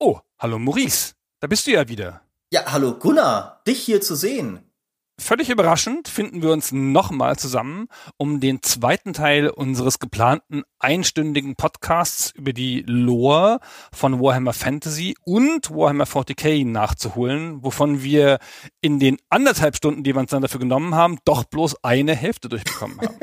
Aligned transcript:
Oh, 0.00 0.20
hallo 0.38 0.60
Maurice. 0.60 1.14
Da 1.40 1.48
bist 1.48 1.66
du 1.66 1.72
ja 1.72 1.88
wieder. 1.88 2.20
Ja, 2.52 2.66
hallo 2.66 2.94
Gunnar. 2.94 3.62
Dich 3.66 3.82
hier 3.82 4.00
zu 4.00 4.14
sehen. 4.14 4.60
Völlig 5.20 5.50
überraschend 5.50 6.06
finden 6.06 6.40
wir 6.40 6.52
uns 6.52 6.70
nochmal 6.70 7.36
zusammen, 7.36 7.88
um 8.16 8.38
den 8.38 8.62
zweiten 8.62 9.12
Teil 9.12 9.48
unseres 9.48 9.98
geplanten 9.98 10.62
einstündigen 10.78 11.56
Podcasts 11.56 12.30
über 12.30 12.52
die 12.52 12.84
Lore 12.86 13.58
von 13.92 14.20
Warhammer 14.20 14.52
Fantasy 14.52 15.16
und 15.24 15.72
Warhammer 15.72 16.04
40k 16.04 16.64
nachzuholen, 16.64 17.64
wovon 17.64 18.00
wir 18.04 18.38
in 18.80 19.00
den 19.00 19.16
anderthalb 19.30 19.74
Stunden, 19.74 20.04
die 20.04 20.14
wir 20.14 20.20
uns 20.20 20.30
dann 20.30 20.42
dafür 20.42 20.60
genommen 20.60 20.94
haben, 20.94 21.18
doch 21.24 21.42
bloß 21.42 21.82
eine 21.82 22.14
Hälfte 22.14 22.48
durchbekommen 22.48 23.00
haben. 23.00 23.18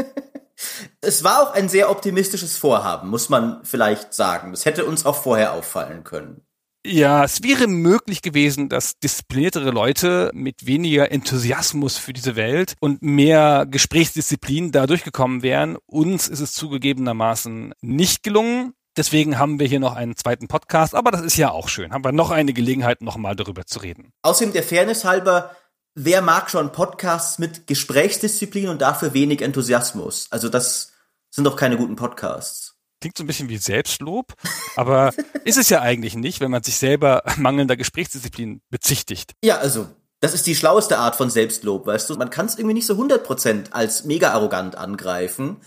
es 1.00 1.24
war 1.24 1.42
auch 1.42 1.54
ein 1.54 1.70
sehr 1.70 1.90
optimistisches 1.90 2.58
Vorhaben, 2.58 3.10
muss 3.10 3.30
man 3.30 3.64
vielleicht 3.64 4.14
sagen. 4.14 4.52
Das 4.52 4.66
hätte 4.66 4.84
uns 4.84 5.06
auch 5.06 5.16
vorher 5.16 5.54
auffallen 5.54 6.04
können. 6.04 6.46
Ja, 6.88 7.24
es 7.24 7.42
wäre 7.42 7.66
möglich 7.66 8.22
gewesen, 8.22 8.70
dass 8.70 9.00
diszipliniertere 9.00 9.72
Leute 9.72 10.30
mit 10.36 10.68
weniger 10.68 11.12
Enthusiasmus 11.12 11.98
für 11.98 12.14
diese 12.14 12.36
Welt 12.36 12.76
und 12.80 13.02
mehr 13.02 13.66
Gesprächsdisziplin 13.68 14.72
da 14.72 14.86
durchgekommen 14.86 15.42
wären. 15.42 15.78
Uns 15.88 16.28
ist 16.28 16.42
es 16.42 16.54
zugegebenermaßen 16.54 17.74
nicht 17.82 18.22
gelungen. 18.22 18.74
Deswegen 18.96 19.40
haben 19.40 19.60
wir 19.60 19.66
hier 19.66 19.80
noch 19.80 19.96
einen 19.96 20.16
zweiten 20.16 20.48
Podcast, 20.48 20.94
aber 20.94 21.10
das 21.10 21.22
ist 21.22 21.38
ja 21.38 21.50
auch 21.50 21.70
schön. 21.70 21.92
Haben 21.92 22.06
wir 22.06 22.12
noch 22.12 22.30
eine 22.30 22.54
Gelegenheit, 22.54 23.02
nochmal 23.02 23.36
darüber 23.36 23.66
zu 23.66 23.80
reden. 23.80 24.12
Außerdem 24.22 24.54
der 24.54 24.62
Fairness 24.62 25.06
halber, 25.06 25.56
wer 25.96 26.22
mag 26.22 26.52
schon 26.52 26.72
Podcasts 26.72 27.40
mit 27.40 27.66
Gesprächsdisziplin 27.66 28.70
und 28.70 28.84
dafür 28.84 29.16
wenig 29.16 29.42
Enthusiasmus? 29.42 30.28
Also 30.30 30.50
das 30.50 30.94
sind 31.32 31.46
doch 31.46 31.56
keine 31.56 31.78
guten 31.78 31.96
Podcasts 31.96 32.65
klingt 33.06 33.18
so 33.20 33.24
ein 33.24 33.28
bisschen 33.28 33.50
wie 33.50 33.58
Selbstlob, 33.58 34.34
aber 34.76 35.14
ist 35.44 35.60
es 35.60 35.70
ja 35.70 35.80
eigentlich 35.82 36.16
nicht, 36.16 36.40
wenn 36.40 36.50
man 36.50 36.64
sich 36.64 36.76
selber 36.78 37.22
mangelnder 37.38 37.78
Gesprächsdisziplin 37.78 38.62
bezichtigt. 38.72 39.34
Ja, 39.44 39.60
also 39.60 39.88
das 40.22 40.34
ist 40.34 40.48
die 40.48 40.56
schlaueste 40.56 40.98
Art 40.98 41.16
von 41.16 41.30
Selbstlob, 41.30 41.86
weißt 41.86 42.10
du? 42.10 42.16
Man 42.16 42.32
kann 42.32 42.48
es 42.48 42.58
irgendwie 42.58 42.74
nicht 42.74 42.88
so 42.88 42.96
100% 42.96 43.74
als 43.74 44.06
mega 44.06 44.32
arrogant 44.32 44.76
angreifen, 44.76 45.58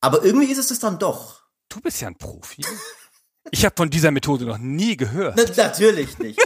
aber 0.00 0.22
irgendwie 0.22 0.46
ist 0.46 0.58
es 0.58 0.68
das 0.68 0.78
dann 0.78 1.00
doch. 1.00 1.42
Du 1.68 1.80
bist 1.80 2.00
ja 2.00 2.06
ein 2.06 2.16
Profi. 2.16 2.64
Ich 3.50 3.64
habe 3.64 3.74
von 3.76 3.90
dieser 3.90 4.12
Methode 4.12 4.44
noch 4.44 4.58
nie 4.58 4.96
gehört. 4.96 5.34
Na, 5.36 5.64
natürlich 5.64 6.16
nicht. 6.20 6.38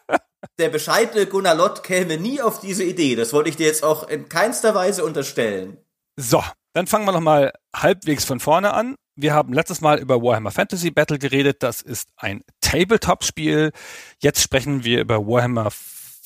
Der 0.58 0.70
bescheidene 0.70 1.26
Gunnar 1.26 1.54
Lott 1.54 1.82
käme 1.82 2.16
nie 2.16 2.40
auf 2.40 2.60
diese 2.60 2.84
Idee. 2.84 3.14
Das 3.14 3.34
wollte 3.34 3.50
ich 3.50 3.56
dir 3.56 3.66
jetzt 3.66 3.84
auch 3.84 4.08
in 4.08 4.30
keinster 4.30 4.74
Weise 4.74 5.04
unterstellen. 5.04 5.76
So, 6.16 6.42
dann 6.72 6.86
fangen 6.86 7.04
wir 7.04 7.12
noch 7.12 7.20
mal 7.20 7.52
halbwegs 7.74 8.24
von 8.24 8.40
vorne 8.40 8.72
an 8.72 8.96
wir 9.16 9.34
haben 9.34 9.52
letztes 9.52 9.80
Mal 9.80 9.98
über 9.98 10.22
Warhammer 10.22 10.50
Fantasy 10.50 10.90
Battle 10.90 11.18
geredet. 11.18 11.62
Das 11.62 11.80
ist 11.80 12.10
ein 12.16 12.42
Tabletop-Spiel. 12.60 13.72
Jetzt 14.20 14.42
sprechen 14.42 14.84
wir 14.84 15.00
über 15.00 15.26
Warhammer 15.26 15.70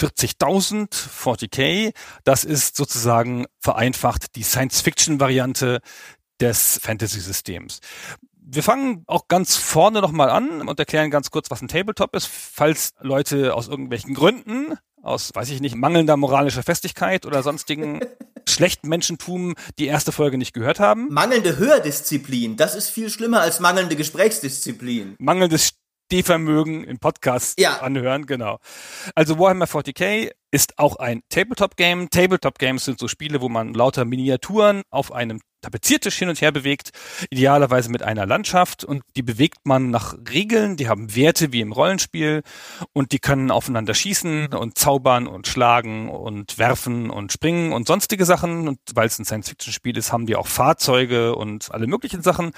40.000 0.00 0.88
40k. 0.90 1.94
Das 2.24 2.44
ist 2.44 2.76
sozusagen 2.76 3.46
vereinfacht 3.60 4.34
die 4.34 4.42
Science-Fiction-Variante 4.42 5.80
des 6.40 6.80
Fantasy-Systems. 6.82 7.80
Wir 8.34 8.64
fangen 8.64 9.04
auch 9.06 9.28
ganz 9.28 9.54
vorne 9.54 10.00
nochmal 10.00 10.30
an 10.30 10.66
und 10.66 10.78
erklären 10.78 11.10
ganz 11.10 11.30
kurz, 11.30 11.50
was 11.50 11.62
ein 11.62 11.68
Tabletop 11.68 12.16
ist, 12.16 12.26
falls 12.26 12.94
Leute 13.00 13.54
aus 13.54 13.68
irgendwelchen 13.68 14.14
Gründen 14.14 14.76
aus, 15.02 15.30
weiß 15.34 15.50
ich 15.50 15.60
nicht, 15.60 15.74
mangelnder 15.74 16.16
moralischer 16.16 16.62
Festigkeit 16.62 17.26
oder 17.26 17.42
sonstigen 17.42 18.00
schlechten 18.48 18.88
Menschentum 18.88 19.54
die 19.78 19.86
erste 19.86 20.12
Folge 20.12 20.38
nicht 20.38 20.52
gehört 20.52 20.80
haben. 20.80 21.08
Mangelnde 21.12 21.58
Hördisziplin, 21.58 22.56
das 22.56 22.74
ist 22.74 22.90
viel 22.90 23.10
schlimmer 23.10 23.40
als 23.40 23.60
mangelnde 23.60 23.96
Gesprächsdisziplin. 23.96 25.16
Mangelndes 25.18 25.72
Stehvermögen 26.10 26.82
im 26.82 26.98
Podcast 26.98 27.60
ja. 27.60 27.78
anhören, 27.82 28.26
genau. 28.26 28.58
Also 29.14 29.38
Warhammer 29.38 29.66
40k 29.66 30.32
ist 30.50 30.76
auch 30.76 30.96
ein 30.96 31.22
Tabletop-Game. 31.28 32.10
Tabletop-Games 32.10 32.84
sind 32.84 32.98
so 32.98 33.06
Spiele, 33.06 33.40
wo 33.40 33.48
man 33.48 33.74
lauter 33.74 34.04
Miniaturen 34.04 34.82
auf 34.90 35.12
einem 35.12 35.40
Tapeziertisch 35.60 36.16
hin 36.16 36.28
und 36.28 36.40
her 36.40 36.52
bewegt, 36.52 36.90
idealerweise 37.30 37.90
mit 37.90 38.02
einer 38.02 38.26
Landschaft. 38.26 38.84
Und 38.84 39.02
die 39.16 39.22
bewegt 39.22 39.58
man 39.64 39.90
nach 39.90 40.16
Regeln, 40.30 40.76
die 40.76 40.88
haben 40.88 41.14
Werte 41.14 41.52
wie 41.52 41.60
im 41.60 41.72
Rollenspiel. 41.72 42.42
Und 42.92 43.12
die 43.12 43.18
können 43.18 43.50
aufeinander 43.50 43.94
schießen 43.94 44.54
und 44.54 44.78
zaubern 44.78 45.26
und 45.26 45.46
schlagen 45.46 46.08
und 46.08 46.58
werfen 46.58 47.10
und 47.10 47.32
springen 47.32 47.72
und 47.72 47.86
sonstige 47.86 48.24
Sachen. 48.24 48.68
Und 48.68 48.78
weil 48.94 49.06
es 49.06 49.18
ein 49.18 49.24
Science-Fiction-Spiel 49.24 49.96
ist, 49.96 50.12
haben 50.12 50.26
die 50.26 50.36
auch 50.36 50.46
Fahrzeuge 50.46 51.34
und 51.34 51.72
alle 51.72 51.86
möglichen 51.86 52.22
Sachen. 52.22 52.52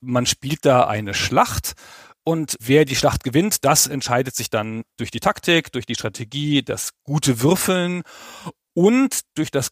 Man 0.00 0.26
spielt 0.26 0.64
da 0.64 0.86
eine 0.86 1.14
Schlacht. 1.14 1.72
Und 2.24 2.56
wer 2.60 2.84
die 2.84 2.94
Schlacht 2.94 3.24
gewinnt, 3.24 3.64
das 3.64 3.88
entscheidet 3.88 4.36
sich 4.36 4.48
dann 4.48 4.82
durch 4.96 5.10
die 5.10 5.20
Taktik, 5.20 5.72
durch 5.72 5.86
die 5.86 5.94
Strategie, 5.94 6.62
das 6.62 6.90
gute 7.02 7.42
Würfeln. 7.42 8.02
Und 8.74 9.20
durch 9.34 9.50
das 9.50 9.70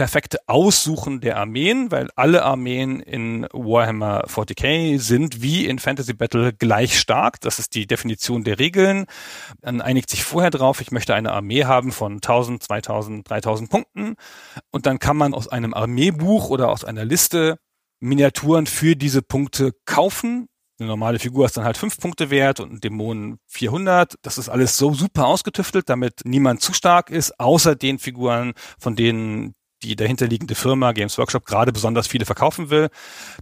perfekte 0.00 0.38
Aussuchen 0.46 1.20
der 1.20 1.36
Armeen, 1.36 1.90
weil 1.90 2.08
alle 2.16 2.42
Armeen 2.42 3.00
in 3.00 3.46
Warhammer 3.52 4.24
40k 4.28 4.98
sind 4.98 5.42
wie 5.42 5.66
in 5.66 5.78
Fantasy 5.78 6.14
Battle 6.14 6.54
gleich 6.54 6.98
stark. 6.98 7.38
Das 7.42 7.58
ist 7.58 7.74
die 7.74 7.86
Definition 7.86 8.42
der 8.42 8.58
Regeln. 8.58 9.04
Man 9.60 9.82
einigt 9.82 10.08
sich 10.08 10.24
vorher 10.24 10.50
drauf, 10.50 10.80
ich 10.80 10.90
möchte 10.90 11.14
eine 11.14 11.32
Armee 11.32 11.66
haben 11.66 11.92
von 11.92 12.14
1000, 12.14 12.62
2000, 12.62 13.28
3000 13.28 13.68
Punkten. 13.68 14.14
Und 14.70 14.86
dann 14.86 15.00
kann 15.00 15.18
man 15.18 15.34
aus 15.34 15.48
einem 15.48 15.74
Armeebuch 15.74 16.48
oder 16.48 16.70
aus 16.70 16.82
einer 16.82 17.04
Liste 17.04 17.58
Miniaturen 17.98 18.64
für 18.64 18.96
diese 18.96 19.20
Punkte 19.20 19.74
kaufen. 19.84 20.46
Eine 20.78 20.88
normale 20.88 21.18
Figur 21.18 21.44
ist 21.44 21.58
dann 21.58 21.64
halt 21.64 21.76
fünf 21.76 21.98
Punkte 21.98 22.30
wert 22.30 22.58
und 22.58 22.72
ein 22.72 22.80
Dämon 22.80 23.38
400. 23.48 24.14
Das 24.22 24.38
ist 24.38 24.48
alles 24.48 24.78
so 24.78 24.94
super 24.94 25.26
ausgetüftelt, 25.26 25.90
damit 25.90 26.22
niemand 26.24 26.62
zu 26.62 26.72
stark 26.72 27.10
ist, 27.10 27.38
außer 27.38 27.76
den 27.76 27.98
Figuren, 27.98 28.54
von 28.78 28.96
denen 28.96 29.54
die 29.82 29.96
dahinterliegende 29.96 30.54
Firma 30.54 30.92
Games 30.92 31.18
Workshop 31.18 31.46
gerade 31.46 31.72
besonders 31.72 32.06
viele 32.06 32.26
verkaufen 32.26 32.70
will, 32.70 32.88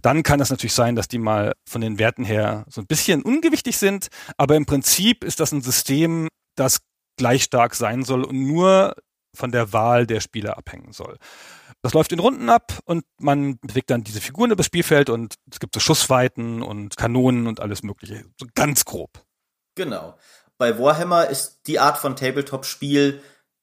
dann 0.01 0.23
kann 0.23 0.39
es 0.39 0.49
natürlich 0.49 0.73
sein, 0.73 0.95
dass 0.95 1.07
die 1.07 1.19
mal 1.19 1.53
von 1.67 1.81
den 1.81 1.99
Werten 1.99 2.23
her 2.23 2.65
so 2.69 2.81
ein 2.81 2.87
bisschen 2.87 3.21
ungewichtig 3.21 3.77
sind. 3.77 4.07
Aber 4.37 4.55
im 4.55 4.65
Prinzip 4.65 5.23
ist 5.23 5.39
das 5.39 5.51
ein 5.51 5.61
System, 5.61 6.27
das 6.55 6.81
gleich 7.17 7.43
stark 7.43 7.75
sein 7.75 8.03
soll 8.03 8.23
und 8.23 8.47
nur 8.47 8.95
von 9.35 9.51
der 9.51 9.73
Wahl 9.73 10.07
der 10.07 10.21
Spieler 10.21 10.57
abhängen 10.57 10.93
soll. 10.93 11.17
Das 11.81 11.93
läuft 11.93 12.11
in 12.11 12.19
Runden 12.19 12.49
ab 12.49 12.79
und 12.85 13.05
man 13.19 13.57
bewegt 13.59 13.89
dann 13.89 14.03
diese 14.03 14.19
Figuren 14.19 14.51
übers 14.51 14.65
Spielfeld 14.65 15.09
und 15.09 15.35
es 15.49 15.59
gibt 15.59 15.73
so 15.73 15.79
Schussweiten 15.79 16.61
und 16.61 16.97
Kanonen 16.97 17.47
und 17.47 17.61
alles 17.61 17.83
Mögliche. 17.83 18.25
So 18.37 18.47
ganz 18.53 18.83
grob. 18.83 19.23
Genau. 19.75 20.17
Bei 20.57 20.77
Warhammer 20.77 21.27
ist 21.27 21.61
die 21.67 21.79
Art 21.79 21.97
von 21.97 22.17
Tabletop-Spiel, 22.17 23.21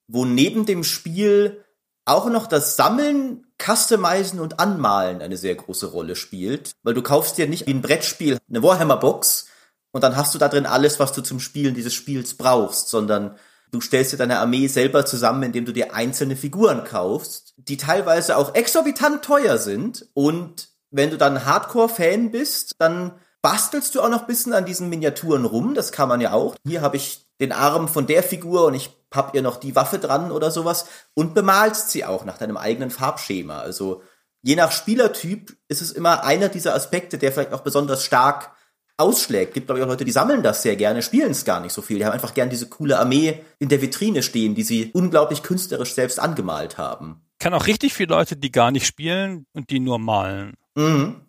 wo 0.08 0.24
neben 0.24 0.64
dem 0.64 0.82
Spiel 0.82 1.62
auch 2.06 2.30
noch 2.30 2.46
das 2.46 2.76
Sammeln, 2.76 3.46
Customizen 3.60 4.40
und 4.40 4.60
Anmalen 4.60 5.20
eine 5.20 5.36
sehr 5.36 5.54
große 5.54 5.86
Rolle 5.86 6.16
spielt, 6.16 6.72
weil 6.82 6.94
du 6.94 7.02
kaufst 7.02 7.36
dir 7.36 7.48
nicht 7.48 7.66
wie 7.66 7.74
ein 7.74 7.82
Brettspiel 7.82 8.38
eine 8.48 8.62
Warhammer-Box 8.62 9.48
und 9.92 10.02
dann 10.02 10.16
hast 10.16 10.34
du 10.34 10.38
da 10.38 10.48
drin 10.48 10.66
alles, 10.66 11.00
was 11.00 11.12
du 11.12 11.22
zum 11.22 11.40
Spielen 11.40 11.74
dieses 11.74 11.94
Spiels 11.94 12.34
brauchst, 12.34 12.88
sondern 12.88 13.36
du 13.72 13.80
stellst 13.80 14.12
dir 14.12 14.18
deine 14.18 14.38
Armee 14.38 14.68
selber 14.68 15.04
zusammen, 15.04 15.42
indem 15.42 15.64
du 15.64 15.72
dir 15.72 15.94
einzelne 15.94 16.36
Figuren 16.36 16.84
kaufst, 16.84 17.54
die 17.56 17.76
teilweise 17.76 18.36
auch 18.36 18.54
exorbitant 18.54 19.22
teuer 19.22 19.58
sind 19.58 20.06
und 20.14 20.68
wenn 20.90 21.10
du 21.10 21.18
dann 21.18 21.44
Hardcore-Fan 21.44 22.30
bist, 22.30 22.74
dann 22.78 23.12
bastelst 23.42 23.94
du 23.94 24.00
auch 24.00 24.08
noch 24.08 24.26
bisschen 24.26 24.52
an 24.52 24.64
diesen 24.64 24.88
Miniaturen 24.88 25.44
rum, 25.44 25.74
das 25.74 25.92
kann 25.92 26.08
man 26.08 26.20
ja 26.20 26.32
auch. 26.32 26.54
Hier 26.64 26.82
habe 26.82 26.96
ich 26.96 27.25
den 27.40 27.52
Arm 27.52 27.88
von 27.88 28.06
der 28.06 28.22
Figur 28.22 28.66
und 28.66 28.74
ich 28.74 28.90
hab 29.12 29.34
ihr 29.34 29.42
noch 29.42 29.56
die 29.56 29.76
Waffe 29.76 29.98
dran 29.98 30.30
oder 30.30 30.50
sowas 30.50 30.86
und 31.14 31.34
bemalst 31.34 31.90
sie 31.90 32.04
auch 32.04 32.24
nach 32.24 32.38
deinem 32.38 32.56
eigenen 32.56 32.90
Farbschema. 32.90 33.60
Also 33.60 34.02
je 34.42 34.56
nach 34.56 34.72
Spielertyp 34.72 35.56
ist 35.68 35.82
es 35.82 35.92
immer 35.92 36.24
einer 36.24 36.48
dieser 36.48 36.74
Aspekte, 36.74 37.18
der 37.18 37.32
vielleicht 37.32 37.52
auch 37.52 37.60
besonders 37.60 38.04
stark 38.04 38.52
ausschlägt. 38.96 39.54
Gibt 39.54 39.66
glaube 39.66 39.78
ich 39.78 39.84
auch 39.84 39.90
Leute, 39.90 40.04
die 40.04 40.12
sammeln 40.12 40.42
das 40.42 40.62
sehr 40.62 40.76
gerne, 40.76 41.02
spielen 41.02 41.32
es 41.32 41.44
gar 41.44 41.60
nicht 41.60 41.72
so 41.72 41.82
viel. 41.82 41.98
Die 41.98 42.04
haben 42.04 42.12
einfach 42.12 42.34
gern 42.34 42.50
diese 42.50 42.68
coole 42.68 42.98
Armee 42.98 43.40
in 43.58 43.68
der 43.68 43.82
Vitrine 43.82 44.22
stehen, 44.22 44.54
die 44.54 44.62
sie 44.62 44.90
unglaublich 44.92 45.42
künstlerisch 45.42 45.94
selbst 45.94 46.18
angemalt 46.18 46.78
haben. 46.78 47.22
Kann 47.38 47.52
auch 47.52 47.66
richtig 47.66 47.92
viele 47.92 48.14
Leute, 48.14 48.36
die 48.36 48.50
gar 48.50 48.70
nicht 48.70 48.86
spielen 48.86 49.46
und 49.52 49.70
die 49.70 49.80
nur 49.80 49.98
malen. 49.98 50.54
Mhm. 50.74 51.25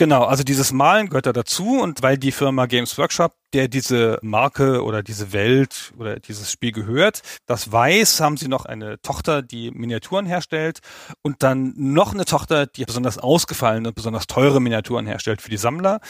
Genau, 0.00 0.24
also 0.24 0.44
dieses 0.44 0.72
Malen 0.72 1.10
gehört 1.10 1.26
da 1.26 1.34
dazu 1.34 1.78
und 1.78 2.02
weil 2.02 2.16
die 2.16 2.32
Firma 2.32 2.64
Games 2.64 2.96
Workshop, 2.96 3.34
der 3.52 3.68
diese 3.68 4.18
Marke 4.22 4.82
oder 4.82 5.02
diese 5.02 5.34
Welt 5.34 5.92
oder 5.98 6.18
dieses 6.18 6.50
Spiel 6.50 6.72
gehört, 6.72 7.20
das 7.44 7.70
weiß, 7.70 8.18
haben 8.22 8.38
sie 8.38 8.48
noch 8.48 8.64
eine 8.64 9.02
Tochter, 9.02 9.42
die 9.42 9.70
Miniaturen 9.70 10.24
herstellt 10.24 10.78
und 11.20 11.42
dann 11.42 11.74
noch 11.76 12.14
eine 12.14 12.24
Tochter, 12.24 12.64
die 12.64 12.86
besonders 12.86 13.18
ausgefallene, 13.18 13.92
besonders 13.92 14.26
teure 14.26 14.58
Miniaturen 14.58 15.06
herstellt 15.06 15.42
für 15.42 15.50
die 15.50 15.58
Sammler. 15.58 16.00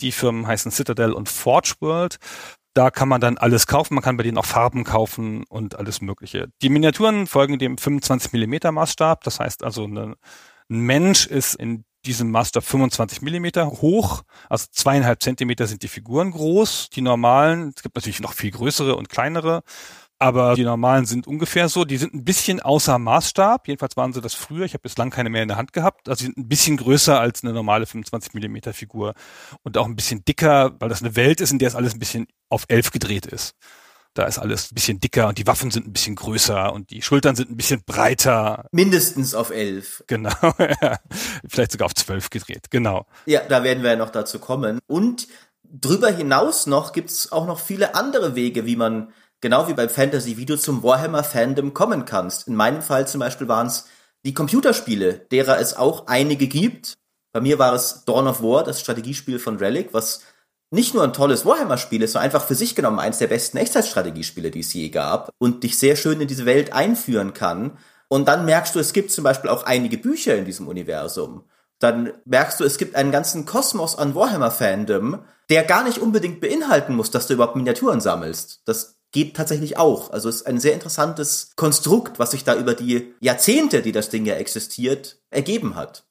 Die 0.00 0.12
Firmen 0.12 0.46
heißen 0.46 0.70
Citadel 0.70 1.12
und 1.12 1.28
Forge 1.28 1.74
World 1.80 2.18
da 2.72 2.92
kann 2.92 3.08
man 3.08 3.20
dann 3.20 3.36
alles 3.36 3.66
kaufen. 3.66 3.94
Man 3.94 4.04
kann 4.04 4.16
bei 4.16 4.22
denen 4.22 4.38
auch 4.38 4.44
Farben 4.44 4.84
kaufen 4.84 5.42
und 5.48 5.74
alles 5.76 6.00
Mögliche. 6.00 6.50
Die 6.62 6.68
Miniaturen 6.68 7.26
folgen 7.26 7.58
dem 7.58 7.76
25 7.76 8.32
Millimeter 8.32 8.70
Maßstab. 8.70 9.24
Das 9.24 9.40
heißt 9.40 9.64
also, 9.64 9.82
eine, 9.82 10.14
ein 10.70 10.78
Mensch 10.78 11.26
ist 11.26 11.56
in 11.56 11.84
diesem 12.06 12.30
Maßstab 12.30 12.64
25 12.64 13.22
Millimeter 13.22 13.66
hoch, 13.66 14.22
also 14.48 14.66
zweieinhalb 14.70 15.22
Zentimeter 15.22 15.66
sind 15.66 15.82
die 15.82 15.88
Figuren 15.88 16.30
groß, 16.30 16.90
die 16.90 17.02
normalen, 17.02 17.72
es 17.76 17.82
gibt 17.82 17.96
natürlich 17.96 18.20
noch 18.20 18.32
viel 18.32 18.50
größere 18.50 18.96
und 18.96 19.08
kleinere, 19.08 19.62
aber 20.18 20.54
die 20.54 20.64
normalen 20.64 21.06
sind 21.06 21.26
ungefähr 21.26 21.68
so, 21.68 21.84
die 21.84 21.96
sind 21.96 22.14
ein 22.14 22.24
bisschen 22.24 22.60
außer 22.60 22.98
Maßstab, 22.98 23.68
jedenfalls 23.68 23.96
waren 23.96 24.12
sie 24.12 24.20
das 24.20 24.34
früher, 24.34 24.64
ich 24.64 24.74
habe 24.74 24.82
bislang 24.82 25.10
keine 25.10 25.30
mehr 25.30 25.42
in 25.42 25.48
der 25.48 25.56
Hand 25.56 25.72
gehabt, 25.72 26.08
also 26.08 26.20
sie 26.20 26.26
sind 26.26 26.38
ein 26.38 26.48
bisschen 26.48 26.76
größer 26.76 27.18
als 27.18 27.42
eine 27.42 27.52
normale 27.52 27.86
25 27.86 28.34
Millimeter 28.34 28.72
Figur 28.72 29.14
und 29.62 29.78
auch 29.78 29.86
ein 29.86 29.96
bisschen 29.96 30.24
dicker, 30.24 30.76
weil 30.78 30.88
das 30.88 31.02
eine 31.02 31.16
Welt 31.16 31.40
ist, 31.40 31.52
in 31.52 31.58
der 31.58 31.68
es 31.68 31.74
alles 31.74 31.94
ein 31.94 31.98
bisschen 31.98 32.26
auf 32.48 32.64
elf 32.68 32.90
gedreht 32.90 33.26
ist. 33.26 33.54
Da 34.14 34.24
ist 34.24 34.38
alles 34.38 34.72
ein 34.72 34.74
bisschen 34.74 34.98
dicker 34.98 35.28
und 35.28 35.38
die 35.38 35.46
Waffen 35.46 35.70
sind 35.70 35.86
ein 35.86 35.92
bisschen 35.92 36.16
größer 36.16 36.72
und 36.72 36.90
die 36.90 37.00
Schultern 37.00 37.36
sind 37.36 37.50
ein 37.50 37.56
bisschen 37.56 37.84
breiter. 37.84 38.66
Mindestens 38.72 39.34
auf 39.34 39.50
elf. 39.50 40.02
Genau, 40.08 40.34
ja. 40.58 40.98
vielleicht 41.48 41.72
sogar 41.72 41.86
auf 41.86 41.94
zwölf 41.94 42.28
gedreht, 42.28 42.70
genau. 42.70 43.06
Ja, 43.26 43.40
da 43.48 43.62
werden 43.62 43.84
wir 43.84 43.90
ja 43.90 43.96
noch 43.96 44.10
dazu 44.10 44.40
kommen. 44.40 44.80
Und 44.88 45.28
drüber 45.62 46.10
hinaus 46.10 46.66
noch 46.66 46.92
gibt's 46.92 47.30
auch 47.30 47.46
noch 47.46 47.60
viele 47.60 47.94
andere 47.94 48.34
Wege, 48.34 48.66
wie 48.66 48.76
man, 48.76 49.12
genau 49.40 49.68
wie 49.68 49.74
beim 49.74 49.88
Fantasy-Video, 49.88 50.56
zum 50.56 50.82
Warhammer-Fandom 50.82 51.72
kommen 51.72 52.04
kannst. 52.04 52.48
In 52.48 52.56
meinem 52.56 52.82
Fall 52.82 53.06
zum 53.06 53.20
Beispiel 53.20 53.46
waren 53.46 53.68
es 53.68 53.86
die 54.24 54.34
Computerspiele, 54.34 55.26
derer 55.30 55.60
es 55.60 55.76
auch 55.76 56.08
einige 56.08 56.48
gibt. 56.48 56.94
Bei 57.32 57.40
mir 57.40 57.60
war 57.60 57.74
es 57.74 58.04
Dawn 58.04 58.26
of 58.26 58.42
War, 58.42 58.64
das 58.64 58.80
Strategiespiel 58.80 59.38
von 59.38 59.56
Relic, 59.58 59.94
was 59.94 60.22
nicht 60.70 60.94
nur 60.94 61.02
ein 61.02 61.12
tolles 61.12 61.44
Warhammer-Spiel 61.44 62.02
ist, 62.02 62.12
sondern 62.12 62.26
einfach 62.26 62.46
für 62.46 62.54
sich 62.54 62.74
genommen 62.74 63.00
eins 63.00 63.18
der 63.18 63.26
besten 63.26 63.56
Echtzeitstrategiespiele, 63.56 64.50
die 64.50 64.60
es 64.60 64.72
je 64.72 64.88
gab 64.88 65.30
und 65.38 65.64
dich 65.64 65.78
sehr 65.78 65.96
schön 65.96 66.20
in 66.20 66.28
diese 66.28 66.46
Welt 66.46 66.72
einführen 66.72 67.34
kann. 67.34 67.78
Und 68.08 68.28
dann 68.28 68.44
merkst 68.44 68.74
du, 68.74 68.78
es 68.78 68.92
gibt 68.92 69.10
zum 69.10 69.24
Beispiel 69.24 69.50
auch 69.50 69.64
einige 69.64 69.98
Bücher 69.98 70.36
in 70.36 70.44
diesem 70.44 70.68
Universum. 70.68 71.44
Dann 71.80 72.12
merkst 72.24 72.60
du, 72.60 72.64
es 72.64 72.78
gibt 72.78 72.94
einen 72.94 73.10
ganzen 73.10 73.46
Kosmos 73.46 73.96
an 73.96 74.14
Warhammer-Fandom, 74.14 75.24
der 75.48 75.64
gar 75.64 75.82
nicht 75.82 75.98
unbedingt 75.98 76.40
beinhalten 76.40 76.94
muss, 76.94 77.10
dass 77.10 77.26
du 77.26 77.34
überhaupt 77.34 77.56
Miniaturen 77.56 78.00
sammelst. 78.00 78.62
Das 78.66 79.00
geht 79.12 79.36
tatsächlich 79.36 79.76
auch. 79.76 80.10
Also 80.10 80.28
es 80.28 80.36
ist 80.36 80.46
ein 80.46 80.60
sehr 80.60 80.74
interessantes 80.74 81.52
Konstrukt, 81.56 82.18
was 82.18 82.30
sich 82.30 82.44
da 82.44 82.54
über 82.54 82.74
die 82.74 83.14
Jahrzehnte, 83.20 83.82
die 83.82 83.92
das 83.92 84.10
Ding 84.10 84.24
ja 84.24 84.34
existiert, 84.34 85.20
ergeben 85.30 85.74
hat. 85.74 86.04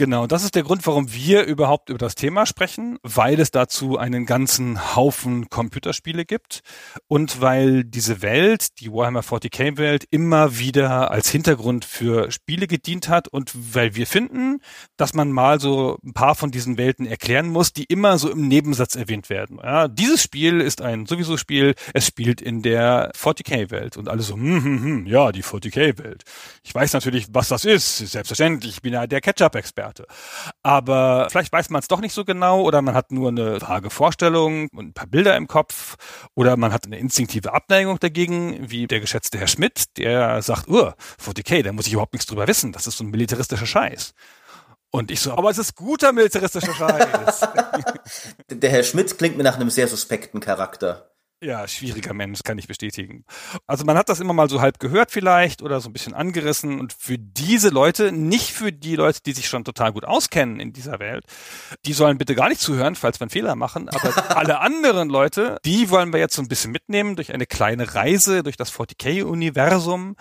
Genau, 0.00 0.26
das 0.26 0.44
ist 0.44 0.54
der 0.54 0.62
Grund, 0.62 0.86
warum 0.86 1.12
wir 1.12 1.44
überhaupt 1.44 1.90
über 1.90 1.98
das 1.98 2.14
Thema 2.14 2.46
sprechen, 2.46 2.96
weil 3.02 3.38
es 3.38 3.50
dazu 3.50 3.98
einen 3.98 4.24
ganzen 4.24 4.96
Haufen 4.96 5.50
Computerspiele 5.50 6.24
gibt 6.24 6.62
und 7.06 7.42
weil 7.42 7.84
diese 7.84 8.22
Welt, 8.22 8.80
die 8.80 8.90
Warhammer 8.90 9.20
40k 9.20 9.76
Welt, 9.76 10.06
immer 10.10 10.56
wieder 10.56 11.10
als 11.10 11.28
Hintergrund 11.28 11.84
für 11.84 12.30
Spiele 12.30 12.66
gedient 12.66 13.10
hat 13.10 13.28
und 13.28 13.52
weil 13.74 13.94
wir 13.94 14.06
finden, 14.06 14.62
dass 14.96 15.12
man 15.12 15.32
mal 15.32 15.60
so 15.60 15.98
ein 16.02 16.14
paar 16.14 16.34
von 16.34 16.50
diesen 16.50 16.78
Welten 16.78 17.04
erklären 17.04 17.50
muss, 17.50 17.74
die 17.74 17.84
immer 17.84 18.16
so 18.16 18.30
im 18.30 18.48
Nebensatz 18.48 18.94
erwähnt 18.94 19.28
werden. 19.28 19.58
Ja, 19.62 19.86
dieses 19.86 20.22
Spiel 20.22 20.62
ist 20.62 20.80
ein 20.80 21.04
sowieso 21.04 21.36
Spiel, 21.36 21.74
es 21.92 22.06
spielt 22.06 22.40
in 22.40 22.62
der 22.62 23.12
40k 23.12 23.70
Welt 23.70 23.98
und 23.98 24.08
alle 24.08 24.22
so, 24.22 24.32
hm, 24.32 24.64
hm, 24.64 24.82
hm, 24.82 25.06
ja, 25.06 25.30
die 25.30 25.44
40k 25.44 25.98
Welt. 25.98 26.22
Ich 26.62 26.74
weiß 26.74 26.94
natürlich, 26.94 27.26
was 27.32 27.48
das 27.48 27.66
ist, 27.66 27.98
selbstverständlich, 27.98 28.76
ich 28.76 28.80
bin 28.80 28.94
ja 28.94 29.06
der 29.06 29.20
Ketchup-Experte. 29.20 29.89
Experte. 29.90 30.06
Aber 30.62 31.28
vielleicht 31.30 31.52
weiß 31.52 31.70
man 31.70 31.80
es 31.80 31.88
doch 31.88 32.00
nicht 32.00 32.14
so 32.14 32.24
genau 32.24 32.62
oder 32.62 32.82
man 32.82 32.94
hat 32.94 33.12
nur 33.12 33.28
eine 33.28 33.60
vage 33.60 33.90
Vorstellung 33.90 34.68
und 34.72 34.88
ein 34.88 34.92
paar 34.92 35.06
Bilder 35.06 35.36
im 35.36 35.48
Kopf 35.48 35.96
oder 36.34 36.56
man 36.56 36.72
hat 36.72 36.86
eine 36.86 36.98
instinktive 36.98 37.52
Abneigung 37.52 37.98
dagegen, 37.98 38.70
wie 38.70 38.86
der 38.86 39.00
geschätzte 39.00 39.38
Herr 39.38 39.48
Schmidt, 39.48 39.96
der 39.96 40.42
sagt, 40.42 40.68
uh, 40.68 40.92
40k, 41.22 41.62
da 41.62 41.72
muss 41.72 41.86
ich 41.86 41.92
überhaupt 41.92 42.12
nichts 42.12 42.26
drüber 42.26 42.46
wissen. 42.46 42.72
Das 42.72 42.86
ist 42.86 42.98
so 42.98 43.04
ein 43.04 43.10
militaristischer 43.10 43.66
Scheiß. 43.66 44.12
Und 44.92 45.10
ich 45.10 45.20
so, 45.20 45.32
aber 45.32 45.50
es 45.50 45.58
ist 45.58 45.76
guter 45.76 46.12
militaristischer 46.12 46.74
Scheiß. 46.74 47.40
der 48.50 48.70
Herr 48.70 48.82
Schmidt 48.82 49.16
klingt 49.18 49.36
mir 49.36 49.44
nach 49.44 49.54
einem 49.54 49.70
sehr 49.70 49.86
suspekten 49.86 50.40
Charakter. 50.40 51.09
Ja, 51.42 51.66
schwieriger 51.66 52.12
Mensch, 52.12 52.42
kann 52.42 52.58
ich 52.58 52.68
bestätigen. 52.68 53.24
Also 53.66 53.86
man 53.86 53.96
hat 53.96 54.10
das 54.10 54.20
immer 54.20 54.34
mal 54.34 54.50
so 54.50 54.60
halb 54.60 54.78
gehört 54.78 55.10
vielleicht 55.10 55.62
oder 55.62 55.80
so 55.80 55.88
ein 55.88 55.94
bisschen 55.94 56.12
angerissen. 56.12 56.78
Und 56.78 56.92
für 56.92 57.16
diese 57.16 57.70
Leute, 57.70 58.12
nicht 58.12 58.50
für 58.52 58.72
die 58.72 58.94
Leute, 58.94 59.20
die 59.24 59.32
sich 59.32 59.48
schon 59.48 59.64
total 59.64 59.92
gut 59.92 60.04
auskennen 60.04 60.60
in 60.60 60.74
dieser 60.74 60.98
Welt, 60.98 61.24
die 61.86 61.94
sollen 61.94 62.18
bitte 62.18 62.34
gar 62.34 62.50
nicht 62.50 62.60
zuhören, 62.60 62.94
falls 62.94 63.20
wir 63.20 63.22
einen 63.22 63.30
Fehler 63.30 63.56
machen, 63.56 63.88
aber 63.88 64.36
alle 64.36 64.60
anderen 64.60 65.08
Leute, 65.08 65.56
die 65.64 65.88
wollen 65.88 66.12
wir 66.12 66.20
jetzt 66.20 66.34
so 66.34 66.42
ein 66.42 66.48
bisschen 66.48 66.72
mitnehmen 66.72 67.16
durch 67.16 67.32
eine 67.32 67.46
kleine 67.46 67.94
Reise 67.94 68.42
durch 68.42 68.58
das 68.58 68.70
40k-Universum, 68.70 70.16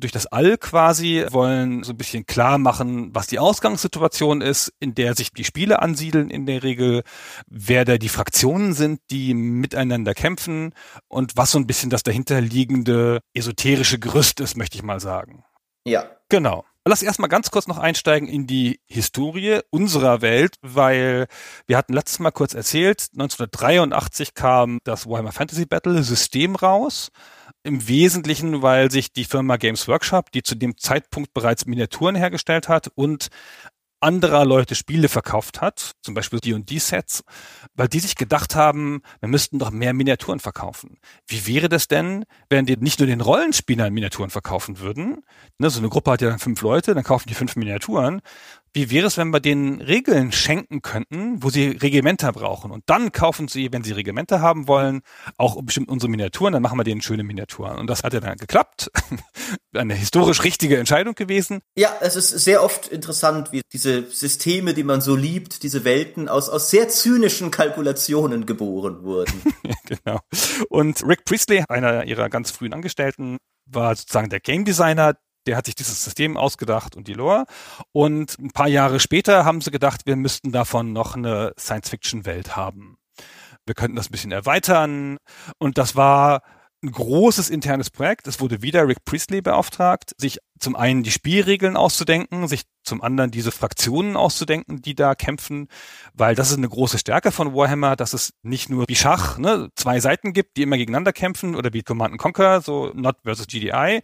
durch 0.00 0.12
das 0.12 0.24
All 0.28 0.56
quasi, 0.56 1.26
wollen 1.28 1.82
so 1.82 1.92
ein 1.92 1.98
bisschen 1.98 2.24
klar 2.24 2.56
machen, 2.56 3.14
was 3.14 3.26
die 3.26 3.38
Ausgangssituation 3.38 4.40
ist, 4.40 4.72
in 4.80 4.94
der 4.94 5.14
sich 5.14 5.30
die 5.30 5.44
Spiele 5.44 5.82
ansiedeln 5.82 6.30
in 6.30 6.46
der 6.46 6.62
Regel, 6.62 7.02
wer 7.48 7.84
da 7.84 7.98
die 7.98 8.08
Fraktionen 8.08 8.72
sind, 8.72 9.00
die 9.10 9.34
miteinander 9.34 10.14
kämpfen, 10.14 10.53
Begriffen 10.54 10.74
und 11.08 11.36
was 11.36 11.50
so 11.50 11.58
ein 11.58 11.66
bisschen 11.66 11.90
das 11.90 12.02
dahinterliegende 12.02 13.20
esoterische 13.34 13.98
Gerüst 13.98 14.40
ist, 14.40 14.56
möchte 14.56 14.76
ich 14.76 14.82
mal 14.82 15.00
sagen. 15.00 15.44
Ja. 15.86 16.10
Genau. 16.28 16.64
Lass 16.86 17.02
erstmal 17.02 17.30
ganz 17.30 17.50
kurz 17.50 17.66
noch 17.66 17.78
einsteigen 17.78 18.28
in 18.28 18.46
die 18.46 18.78
Historie 18.86 19.60
unserer 19.70 20.20
Welt, 20.20 20.56
weil 20.60 21.28
wir 21.66 21.78
hatten 21.78 21.94
letztes 21.94 22.18
Mal 22.18 22.30
kurz 22.30 22.52
erzählt, 22.52 23.08
1983 23.14 24.34
kam 24.34 24.80
das 24.84 25.06
Warhammer 25.08 25.32
Fantasy 25.32 25.64
Battle 25.64 26.02
System 26.02 26.56
raus. 26.56 27.10
Im 27.62 27.88
Wesentlichen, 27.88 28.60
weil 28.60 28.90
sich 28.90 29.14
die 29.14 29.24
Firma 29.24 29.56
Games 29.56 29.88
Workshop, 29.88 30.30
die 30.32 30.42
zu 30.42 30.54
dem 30.54 30.76
Zeitpunkt 30.76 31.32
bereits 31.32 31.64
Miniaturen 31.64 32.14
hergestellt 32.14 32.68
hat 32.68 32.90
und 32.94 33.28
anderer 34.04 34.44
Leute 34.44 34.74
Spiele 34.74 35.08
verkauft 35.08 35.60
hat, 35.60 35.92
zum 36.02 36.14
Beispiel 36.14 36.38
D&D-Sets, 36.38 37.24
weil 37.74 37.88
die 37.88 38.00
sich 38.00 38.14
gedacht 38.14 38.54
haben, 38.54 39.02
wir 39.20 39.28
müssten 39.28 39.58
doch 39.58 39.70
mehr 39.70 39.94
Miniaturen 39.94 40.40
verkaufen. 40.40 40.98
Wie 41.26 41.46
wäre 41.46 41.68
das 41.68 41.88
denn, 41.88 42.24
wenn 42.50 42.66
die 42.66 42.76
nicht 42.76 43.00
nur 43.00 43.06
den 43.06 43.22
Rollenspielern 43.22 43.92
Miniaturen 43.92 44.30
verkaufen 44.30 44.78
würden? 44.78 45.24
Ne, 45.58 45.70
so 45.70 45.80
eine 45.80 45.88
Gruppe 45.88 46.12
hat 46.12 46.20
ja 46.20 46.28
dann 46.28 46.38
fünf 46.38 46.60
Leute, 46.60 46.94
dann 46.94 47.02
kaufen 47.02 47.28
die 47.28 47.34
fünf 47.34 47.56
Miniaturen, 47.56 48.20
wie 48.74 48.90
wäre 48.90 49.06
es, 49.06 49.16
wenn 49.16 49.30
wir 49.30 49.38
denen 49.38 49.80
Regeln 49.80 50.32
schenken 50.32 50.82
könnten, 50.82 51.42
wo 51.42 51.48
sie 51.48 51.68
Regimenter 51.68 52.32
brauchen? 52.32 52.72
Und 52.72 52.82
dann 52.86 53.12
kaufen 53.12 53.46
sie, 53.46 53.72
wenn 53.72 53.84
sie 53.84 53.92
Regimenter 53.92 54.40
haben 54.40 54.66
wollen, 54.66 55.02
auch 55.38 55.62
bestimmt 55.62 55.88
unsere 55.88 56.10
Miniaturen, 56.10 56.52
dann 56.52 56.62
machen 56.62 56.76
wir 56.76 56.82
denen 56.82 57.00
schöne 57.00 57.22
Miniaturen. 57.22 57.78
Und 57.78 57.88
das 57.88 58.02
hat 58.02 58.14
ja 58.14 58.20
dann 58.20 58.36
geklappt. 58.36 58.90
Eine 59.74 59.94
historisch 59.94 60.42
richtige 60.42 60.76
Entscheidung 60.76 61.14
gewesen. 61.14 61.60
Ja, 61.76 61.94
es 62.00 62.16
ist 62.16 62.30
sehr 62.30 62.64
oft 62.64 62.88
interessant, 62.88 63.52
wie 63.52 63.62
diese 63.72 64.10
Systeme, 64.10 64.74
die 64.74 64.82
man 64.84 65.00
so 65.00 65.14
liebt, 65.14 65.62
diese 65.62 65.84
Welten 65.84 66.28
aus, 66.28 66.48
aus 66.48 66.68
sehr 66.70 66.88
zynischen 66.88 67.52
Kalkulationen 67.52 68.44
geboren 68.44 69.04
wurden. 69.04 69.40
genau. 69.86 70.18
Und 70.68 71.06
Rick 71.06 71.24
Priestley, 71.24 71.62
einer 71.68 72.04
ihrer 72.06 72.28
ganz 72.28 72.50
frühen 72.50 72.72
Angestellten, 72.72 73.38
war 73.66 73.94
sozusagen 73.94 74.30
der 74.30 74.40
Game 74.40 74.64
Designer, 74.64 75.14
der 75.46 75.56
hat 75.56 75.66
sich 75.66 75.74
dieses 75.74 76.02
System 76.04 76.36
ausgedacht 76.36 76.96
und 76.96 77.08
die 77.08 77.14
Lore. 77.14 77.44
Und 77.92 78.38
ein 78.38 78.50
paar 78.50 78.68
Jahre 78.68 79.00
später 79.00 79.44
haben 79.44 79.60
sie 79.60 79.70
gedacht, 79.70 80.02
wir 80.06 80.16
müssten 80.16 80.52
davon 80.52 80.92
noch 80.92 81.16
eine 81.16 81.52
Science-Fiction-Welt 81.58 82.56
haben. 82.56 82.96
Wir 83.66 83.74
könnten 83.74 83.96
das 83.96 84.08
ein 84.08 84.12
bisschen 84.12 84.32
erweitern. 84.32 85.18
Und 85.58 85.78
das 85.78 85.96
war 85.96 86.42
ein 86.84 86.92
großes 86.92 87.50
internes 87.50 87.90
Projekt. 87.90 88.26
Es 88.26 88.40
wurde 88.40 88.62
wieder 88.62 88.86
Rick 88.86 89.04
Priestley 89.04 89.40
beauftragt, 89.40 90.12
sich 90.18 90.38
zum 90.58 90.76
einen 90.76 91.02
die 91.02 91.10
Spielregeln 91.10 91.76
auszudenken, 91.76 92.46
sich 92.46 92.62
zum 92.84 93.02
anderen 93.02 93.30
diese 93.30 93.50
Fraktionen 93.50 94.16
auszudenken, 94.16 94.82
die 94.82 94.94
da 94.94 95.14
kämpfen, 95.14 95.68
weil 96.12 96.34
das 96.34 96.50
ist 96.50 96.58
eine 96.58 96.68
große 96.68 96.98
Stärke 96.98 97.32
von 97.32 97.54
Warhammer, 97.54 97.96
dass 97.96 98.12
es 98.12 98.34
nicht 98.42 98.68
nur 98.70 98.84
wie 98.86 98.94
Schach 98.94 99.38
ne, 99.38 99.70
zwei 99.74 100.00
Seiten 100.00 100.32
gibt, 100.32 100.56
die 100.56 100.62
immer 100.62 100.76
gegeneinander 100.76 101.12
kämpfen 101.12 101.56
oder 101.56 101.72
wie 101.72 101.82
Command 101.82 102.18
Conquer, 102.18 102.60
so 102.60 102.92
Not 102.94 103.16
versus 103.24 103.46
GDI, 103.46 104.00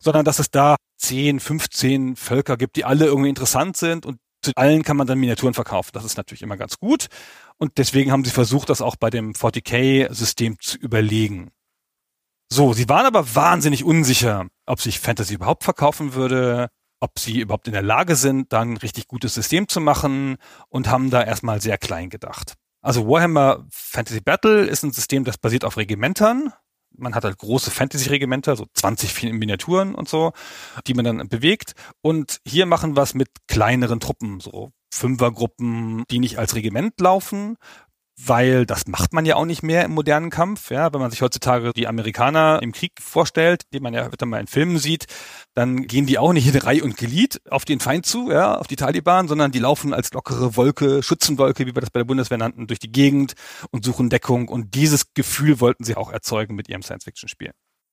sondern 0.00 0.24
dass 0.24 0.38
es 0.38 0.50
da 0.50 0.76
10, 0.98 1.40
15 1.40 2.16
Völker 2.16 2.56
gibt, 2.56 2.76
die 2.76 2.84
alle 2.84 3.06
irgendwie 3.06 3.28
interessant 3.28 3.76
sind 3.76 4.06
und 4.06 4.18
zu 4.42 4.50
allen 4.56 4.82
kann 4.82 4.96
man 4.96 5.06
dann 5.06 5.20
Miniaturen 5.20 5.54
verkaufen. 5.54 5.90
Das 5.92 6.04
ist 6.04 6.16
natürlich 6.16 6.42
immer 6.42 6.56
ganz 6.56 6.78
gut. 6.78 7.06
Und 7.58 7.78
deswegen 7.78 8.10
haben 8.10 8.24
sie 8.24 8.32
versucht, 8.32 8.70
das 8.70 8.82
auch 8.82 8.96
bei 8.96 9.08
dem 9.08 9.34
40k-System 9.34 10.56
zu 10.58 10.78
überlegen. 10.78 11.52
So, 12.52 12.74
sie 12.74 12.86
waren 12.90 13.06
aber 13.06 13.34
wahnsinnig 13.34 13.82
unsicher, 13.82 14.46
ob 14.66 14.78
sich 14.78 15.00
Fantasy 15.00 15.32
überhaupt 15.32 15.64
verkaufen 15.64 16.12
würde, 16.12 16.68
ob 17.00 17.18
sie 17.18 17.40
überhaupt 17.40 17.66
in 17.66 17.72
der 17.72 17.80
Lage 17.80 18.14
sind, 18.14 18.52
dann 18.52 18.72
ein 18.72 18.76
richtig 18.76 19.08
gutes 19.08 19.32
System 19.32 19.68
zu 19.68 19.80
machen 19.80 20.36
und 20.68 20.90
haben 20.90 21.08
da 21.08 21.22
erstmal 21.22 21.62
sehr 21.62 21.78
klein 21.78 22.10
gedacht. 22.10 22.52
Also 22.82 23.08
Warhammer 23.08 23.64
Fantasy 23.70 24.20
Battle 24.20 24.66
ist 24.66 24.82
ein 24.82 24.92
System, 24.92 25.24
das 25.24 25.38
basiert 25.38 25.64
auf 25.64 25.78
Regimentern 25.78 26.52
man 26.94 27.14
hat 27.14 27.24
halt 27.24 27.38
große 27.38 27.70
Fantasy-Regimenter, 27.70 28.54
so 28.54 28.66
20 28.74 29.32
Miniaturen 29.32 29.94
und 29.94 30.10
so, 30.10 30.32
die 30.86 30.92
man 30.92 31.06
dann 31.06 31.28
bewegt. 31.28 31.72
Und 32.02 32.38
hier 32.46 32.66
machen 32.66 32.96
wir 32.96 33.02
es 33.02 33.14
mit 33.14 33.30
kleineren 33.48 33.98
Truppen, 33.98 34.40
so 34.40 34.72
Fünfergruppen, 34.92 36.04
die 36.10 36.18
nicht 36.18 36.38
als 36.38 36.54
Regiment 36.54 37.00
laufen, 37.00 37.56
weil 38.18 38.66
das 38.66 38.86
macht 38.86 39.12
man 39.12 39.24
ja 39.24 39.36
auch 39.36 39.44
nicht 39.44 39.62
mehr 39.62 39.84
im 39.84 39.92
modernen 39.92 40.30
Kampf. 40.30 40.70
Ja, 40.70 40.92
wenn 40.92 41.00
man 41.00 41.10
sich 41.10 41.22
heutzutage 41.22 41.72
die 41.72 41.86
Amerikaner 41.86 42.60
im 42.62 42.72
Krieg 42.72 42.92
vorstellt, 43.00 43.62
die 43.72 43.80
man 43.80 43.94
ja 43.94 44.06
öfter 44.06 44.26
mal 44.26 44.40
in 44.40 44.46
Filmen 44.46 44.78
sieht, 44.78 45.06
dann 45.54 45.86
gehen 45.86 46.06
die 46.06 46.18
auch 46.18 46.32
nicht 46.32 46.46
in 46.46 46.60
Reihe 46.60 46.84
und 46.84 46.96
Glied 46.96 47.40
auf 47.50 47.64
den 47.64 47.80
Feind 47.80 48.06
zu, 48.06 48.30
ja, 48.30 48.56
auf 48.56 48.66
die 48.66 48.76
Taliban, 48.76 49.28
sondern 49.28 49.52
die 49.52 49.58
laufen 49.58 49.94
als 49.94 50.12
lockere 50.12 50.56
Wolke, 50.56 51.02
Schützenwolke, 51.02 51.66
wie 51.66 51.74
wir 51.74 51.80
das 51.80 51.90
bei 51.90 52.00
der 52.00 52.04
Bundeswehr 52.04 52.38
nannten, 52.38 52.66
durch 52.66 52.78
die 52.78 52.92
Gegend 52.92 53.34
und 53.70 53.84
suchen 53.84 54.10
Deckung. 54.10 54.48
Und 54.48 54.74
dieses 54.74 55.14
Gefühl 55.14 55.60
wollten 55.60 55.84
sie 55.84 55.96
auch 55.96 56.12
erzeugen 56.12 56.54
mit 56.54 56.68
ihrem 56.68 56.82
Science-Fiction-Spiel. 56.82 57.52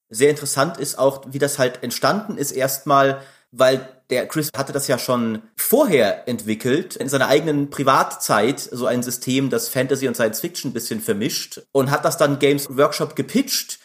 Sehr 0.10 0.32
interessant 0.32 0.78
ist 0.78 0.98
auch, 0.98 1.24
wie 1.28 1.40
das 1.40 1.60
halt 1.60 1.84
entstanden 1.84 2.38
ist, 2.38 2.52
erstmal 2.52 3.22
weil 3.52 3.88
der 4.10 4.28
Chris 4.28 4.50
hatte 4.56 4.74
das 4.74 4.88
ja 4.88 4.98
schon 4.98 5.42
vorher 5.56 6.28
entwickelt, 6.28 6.96
in 6.96 7.10
seiner 7.10 7.28
eigenen 7.28 7.70
Privatzeit, 7.70 8.60
so 8.60 8.86
ein 8.86 9.04
System, 9.04 9.50
das 9.50 9.70
Fantasy 9.70 10.08
und 10.08 10.16
Science 10.16 10.40
Fiction 10.40 10.72
ein 10.72 10.74
bisschen 10.74 11.02
vermischt 11.02 11.62
und 11.72 11.92
hat 11.92 12.06
das 12.06 12.18
dann 12.18 12.40
Games 12.40 12.76
Workshop 12.76 13.16
gepitcht 13.16 13.80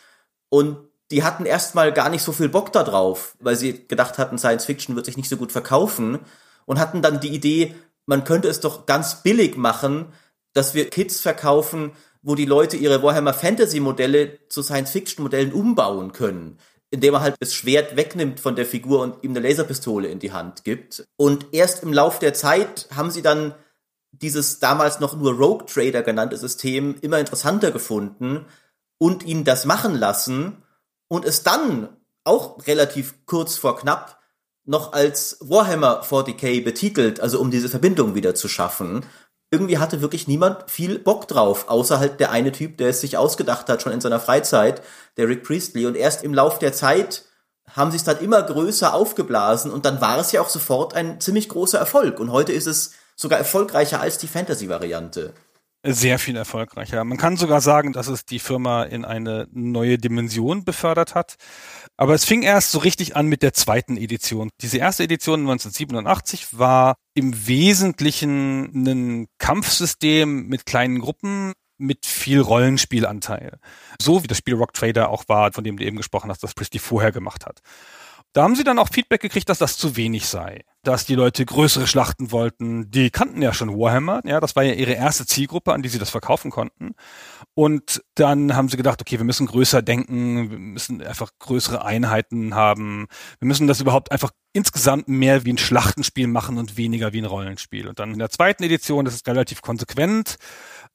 und 0.48 0.76
die 1.10 1.22
hatten 1.22 1.44
erstmal 1.44 1.92
gar 1.92 2.08
nicht 2.08 2.22
so 2.22 2.32
viel 2.32 2.48
Bock 2.48 2.72
da 2.72 2.82
drauf, 2.82 3.36
weil 3.38 3.56
sie 3.56 3.86
gedacht 3.86 4.18
hatten, 4.18 4.38
Science 4.38 4.64
Fiction 4.64 4.96
wird 4.96 5.06
sich 5.06 5.16
nicht 5.16 5.28
so 5.28 5.36
gut 5.36 5.52
verkaufen 5.52 6.20
und 6.64 6.78
hatten 6.78 7.02
dann 7.02 7.20
die 7.20 7.34
Idee, 7.34 7.74
man 8.06 8.24
könnte 8.24 8.48
es 8.48 8.60
doch 8.60 8.86
ganz 8.86 9.22
billig 9.22 9.56
machen, 9.56 10.12
dass 10.54 10.74
wir 10.74 10.88
Kits 10.88 11.20
verkaufen, 11.20 11.92
wo 12.22 12.34
die 12.34 12.46
Leute 12.46 12.76
ihre 12.78 13.02
Warhammer 13.02 13.34
Fantasy 13.34 13.80
Modelle 13.80 14.38
zu 14.48 14.62
Science 14.62 14.90
Fiction 14.90 15.22
Modellen 15.22 15.52
umbauen 15.52 16.12
können 16.12 16.58
indem 16.94 17.14
er 17.14 17.22
halt 17.22 17.34
das 17.40 17.52
Schwert 17.52 17.96
wegnimmt 17.96 18.38
von 18.38 18.54
der 18.54 18.64
Figur 18.64 19.00
und 19.00 19.24
ihm 19.24 19.32
eine 19.32 19.40
Laserpistole 19.40 20.06
in 20.06 20.20
die 20.20 20.32
Hand 20.32 20.62
gibt. 20.62 21.04
Und 21.16 21.46
erst 21.50 21.82
im 21.82 21.92
Lauf 21.92 22.20
der 22.20 22.34
Zeit 22.34 22.86
haben 22.94 23.10
sie 23.10 23.20
dann 23.20 23.52
dieses 24.12 24.60
damals 24.60 25.00
noch 25.00 25.16
nur 25.16 25.32
Rogue 25.32 25.66
Trader 25.66 26.02
genannte 26.04 26.36
System 26.36 26.94
immer 27.00 27.18
interessanter 27.18 27.72
gefunden 27.72 28.46
und 28.98 29.24
ihn 29.24 29.42
das 29.42 29.64
machen 29.64 29.96
lassen 29.96 30.62
und 31.08 31.24
es 31.24 31.42
dann 31.42 31.88
auch 32.22 32.64
relativ 32.68 33.26
kurz 33.26 33.56
vor 33.56 33.76
knapp 33.76 34.20
noch 34.64 34.92
als 34.92 35.38
Warhammer 35.40 36.04
40k 36.04 36.62
betitelt, 36.62 37.18
also 37.20 37.40
um 37.40 37.50
diese 37.50 37.68
Verbindung 37.68 38.14
wieder 38.14 38.36
zu 38.36 38.46
schaffen 38.46 39.04
irgendwie 39.54 39.78
hatte 39.78 40.00
wirklich 40.00 40.26
niemand 40.26 40.68
viel 40.68 40.98
Bock 40.98 41.28
drauf, 41.28 41.68
außer 41.68 42.00
halt 42.00 42.18
der 42.18 42.32
eine 42.32 42.50
Typ, 42.50 42.76
der 42.78 42.88
es 42.88 43.00
sich 43.00 43.16
ausgedacht 43.16 43.68
hat, 43.68 43.80
schon 43.80 43.92
in 43.92 44.00
seiner 44.00 44.18
Freizeit, 44.18 44.82
der 45.16 45.28
Rick 45.28 45.44
Priestley. 45.44 45.86
Und 45.86 45.96
erst 45.96 46.24
im 46.24 46.34
Lauf 46.34 46.58
der 46.58 46.72
Zeit 46.72 47.22
haben 47.70 47.92
sie 47.92 47.96
es 47.96 48.04
dann 48.04 48.18
immer 48.18 48.42
größer 48.42 48.92
aufgeblasen 48.92 49.70
und 49.70 49.84
dann 49.84 50.00
war 50.00 50.18
es 50.18 50.32
ja 50.32 50.40
auch 50.40 50.48
sofort 50.48 50.94
ein 50.94 51.20
ziemlich 51.20 51.48
großer 51.48 51.78
Erfolg. 51.78 52.18
Und 52.18 52.32
heute 52.32 52.52
ist 52.52 52.66
es 52.66 52.94
sogar 53.14 53.38
erfolgreicher 53.38 54.00
als 54.00 54.18
die 54.18 54.26
Fantasy-Variante. 54.26 55.32
Sehr 55.86 56.18
viel 56.18 56.34
erfolgreicher. 56.34 57.04
Man 57.04 57.18
kann 57.18 57.36
sogar 57.36 57.60
sagen, 57.60 57.92
dass 57.92 58.08
es 58.08 58.24
die 58.24 58.38
Firma 58.38 58.84
in 58.84 59.04
eine 59.04 59.46
neue 59.52 59.98
Dimension 59.98 60.64
befördert 60.64 61.14
hat. 61.14 61.36
Aber 61.96 62.14
es 62.14 62.24
fing 62.24 62.42
erst 62.42 62.72
so 62.72 62.78
richtig 62.78 63.14
an 63.14 63.26
mit 63.26 63.42
der 63.42 63.52
zweiten 63.52 63.96
Edition. 63.96 64.50
Diese 64.60 64.78
erste 64.78 65.04
Edition 65.04 65.40
1987 65.40 66.58
war 66.58 66.96
im 67.14 67.46
Wesentlichen 67.46 68.72
ein 68.74 69.26
Kampfsystem 69.38 70.48
mit 70.48 70.66
kleinen 70.66 70.98
Gruppen 70.98 71.52
mit 71.78 72.06
viel 72.06 72.40
Rollenspielanteil. 72.40 73.58
So 74.00 74.22
wie 74.22 74.26
das 74.26 74.38
Spiel 74.38 74.54
Rock 74.54 74.72
Trader 74.72 75.08
auch 75.08 75.24
war, 75.28 75.52
von 75.52 75.64
dem 75.64 75.76
du 75.76 75.84
eben 75.84 75.96
gesprochen 75.96 76.30
hast, 76.30 76.42
das 76.42 76.54
Pristy 76.54 76.78
vorher 76.78 77.12
gemacht 77.12 77.46
hat. 77.46 77.60
Da 78.32 78.42
haben 78.42 78.56
sie 78.56 78.64
dann 78.64 78.78
auch 78.78 78.88
Feedback 78.88 79.20
gekriegt, 79.20 79.48
dass 79.48 79.58
das 79.58 79.76
zu 79.76 79.96
wenig 79.96 80.26
sei. 80.26 80.64
Dass 80.84 81.04
die 81.06 81.14
Leute 81.14 81.44
größere 81.44 81.86
Schlachten 81.86 82.30
wollten. 82.30 82.90
Die 82.90 83.10
kannten 83.10 83.42
ja 83.42 83.52
schon 83.52 83.76
Warhammer. 83.76 84.20
Ja, 84.24 84.38
das 84.38 84.54
war 84.54 84.62
ja 84.62 84.74
ihre 84.74 84.92
erste 84.92 85.26
Zielgruppe, 85.26 85.72
an 85.72 85.82
die 85.82 85.88
sie 85.88 85.98
das 85.98 86.10
verkaufen 86.10 86.50
konnten. 86.50 86.94
Und 87.54 88.02
dann 88.14 88.54
haben 88.54 88.68
sie 88.68 88.76
gedacht, 88.76 89.00
okay, 89.00 89.18
wir 89.18 89.24
müssen 89.24 89.46
größer 89.46 89.82
denken. 89.82 90.50
Wir 90.50 90.58
müssen 90.58 91.02
einfach 91.02 91.30
größere 91.38 91.84
Einheiten 91.84 92.54
haben. 92.54 93.06
Wir 93.40 93.48
müssen 93.48 93.66
das 93.66 93.80
überhaupt 93.80 94.12
einfach 94.12 94.30
insgesamt 94.52 95.08
mehr 95.08 95.44
wie 95.44 95.52
ein 95.52 95.58
Schlachtenspiel 95.58 96.28
machen 96.28 96.58
und 96.58 96.76
weniger 96.76 97.12
wie 97.12 97.18
ein 97.20 97.24
Rollenspiel. 97.24 97.88
Und 97.88 97.98
dann 97.98 98.12
in 98.12 98.18
der 98.18 98.30
zweiten 98.30 98.62
Edition, 98.62 99.04
das 99.04 99.14
ist 99.14 99.26
relativ 99.26 99.62
konsequent, 99.62 100.36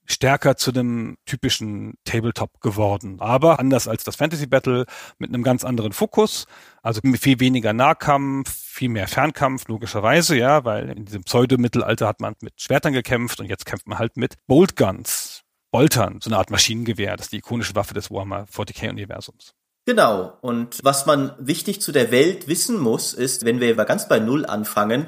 stärker 0.09 0.57
zu 0.57 0.71
einem 0.71 1.17
typischen 1.25 1.95
Tabletop 2.03 2.59
geworden. 2.61 3.17
Aber 3.19 3.59
anders 3.59 3.87
als 3.87 4.03
das 4.03 4.15
Fantasy 4.15 4.47
Battle 4.47 4.85
mit 5.17 5.29
einem 5.29 5.43
ganz 5.43 5.63
anderen 5.63 5.93
Fokus. 5.93 6.45
Also 6.81 7.01
viel 7.19 7.39
weniger 7.39 7.73
Nahkampf, 7.73 8.51
viel 8.51 8.89
mehr 8.89 9.07
Fernkampf, 9.07 9.67
logischerweise, 9.67 10.37
ja, 10.37 10.65
weil 10.65 10.89
in 10.89 11.05
diesem 11.05 11.23
Pseudo-Mittelalter 11.23 12.07
hat 12.07 12.21
man 12.21 12.35
mit 12.41 12.59
Schwertern 12.61 12.93
gekämpft 12.93 13.39
und 13.39 13.47
jetzt 13.47 13.65
kämpft 13.65 13.87
man 13.87 13.99
halt 13.99 14.17
mit 14.17 14.35
Bolt 14.47 14.75
Guns, 14.75 15.43
Boltern, 15.71 16.19
so 16.21 16.29
eine 16.29 16.37
Art 16.37 16.49
Maschinengewehr. 16.49 17.15
Das 17.15 17.27
ist 17.27 17.33
die 17.33 17.37
ikonische 17.37 17.75
Waffe 17.75 17.93
des 17.93 18.09
Warhammer 18.09 18.45
40k-Universums. 18.45 19.53
Genau. 19.85 20.37
Und 20.41 20.79
was 20.83 21.05
man 21.05 21.33
wichtig 21.39 21.81
zu 21.81 21.91
der 21.91 22.11
Welt 22.11 22.47
wissen 22.47 22.79
muss, 22.79 23.13
ist, 23.13 23.45
wenn 23.45 23.59
wir 23.59 23.75
ganz 23.75 24.07
bei 24.07 24.19
Null 24.19 24.45
anfangen, 24.45 25.07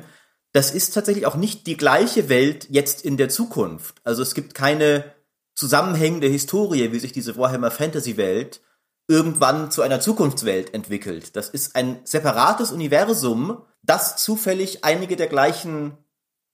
das 0.53 0.71
ist 0.71 0.93
tatsächlich 0.93 1.25
auch 1.25 1.35
nicht 1.35 1.67
die 1.67 1.77
gleiche 1.77 2.29
Welt 2.29 2.67
jetzt 2.69 3.03
in 3.03 3.17
der 3.17 3.29
Zukunft. 3.29 4.01
Also 4.03 4.21
es 4.21 4.33
gibt 4.33 4.53
keine 4.53 5.05
zusammenhängende 5.55 6.27
Historie, 6.27 6.91
wie 6.91 6.99
sich 6.99 7.13
diese 7.13 7.37
Warhammer 7.37 7.71
Fantasy 7.71 8.17
Welt 8.17 8.61
irgendwann 9.07 9.71
zu 9.71 9.81
einer 9.81 9.99
Zukunftswelt 9.99 10.73
entwickelt. 10.73 11.35
Das 11.35 11.49
ist 11.49 11.75
ein 11.75 11.99
separates 12.03 12.71
Universum, 12.71 13.63
das 13.83 14.17
zufällig 14.17 14.83
einige 14.83 15.15
der 15.15 15.27
gleichen 15.27 15.97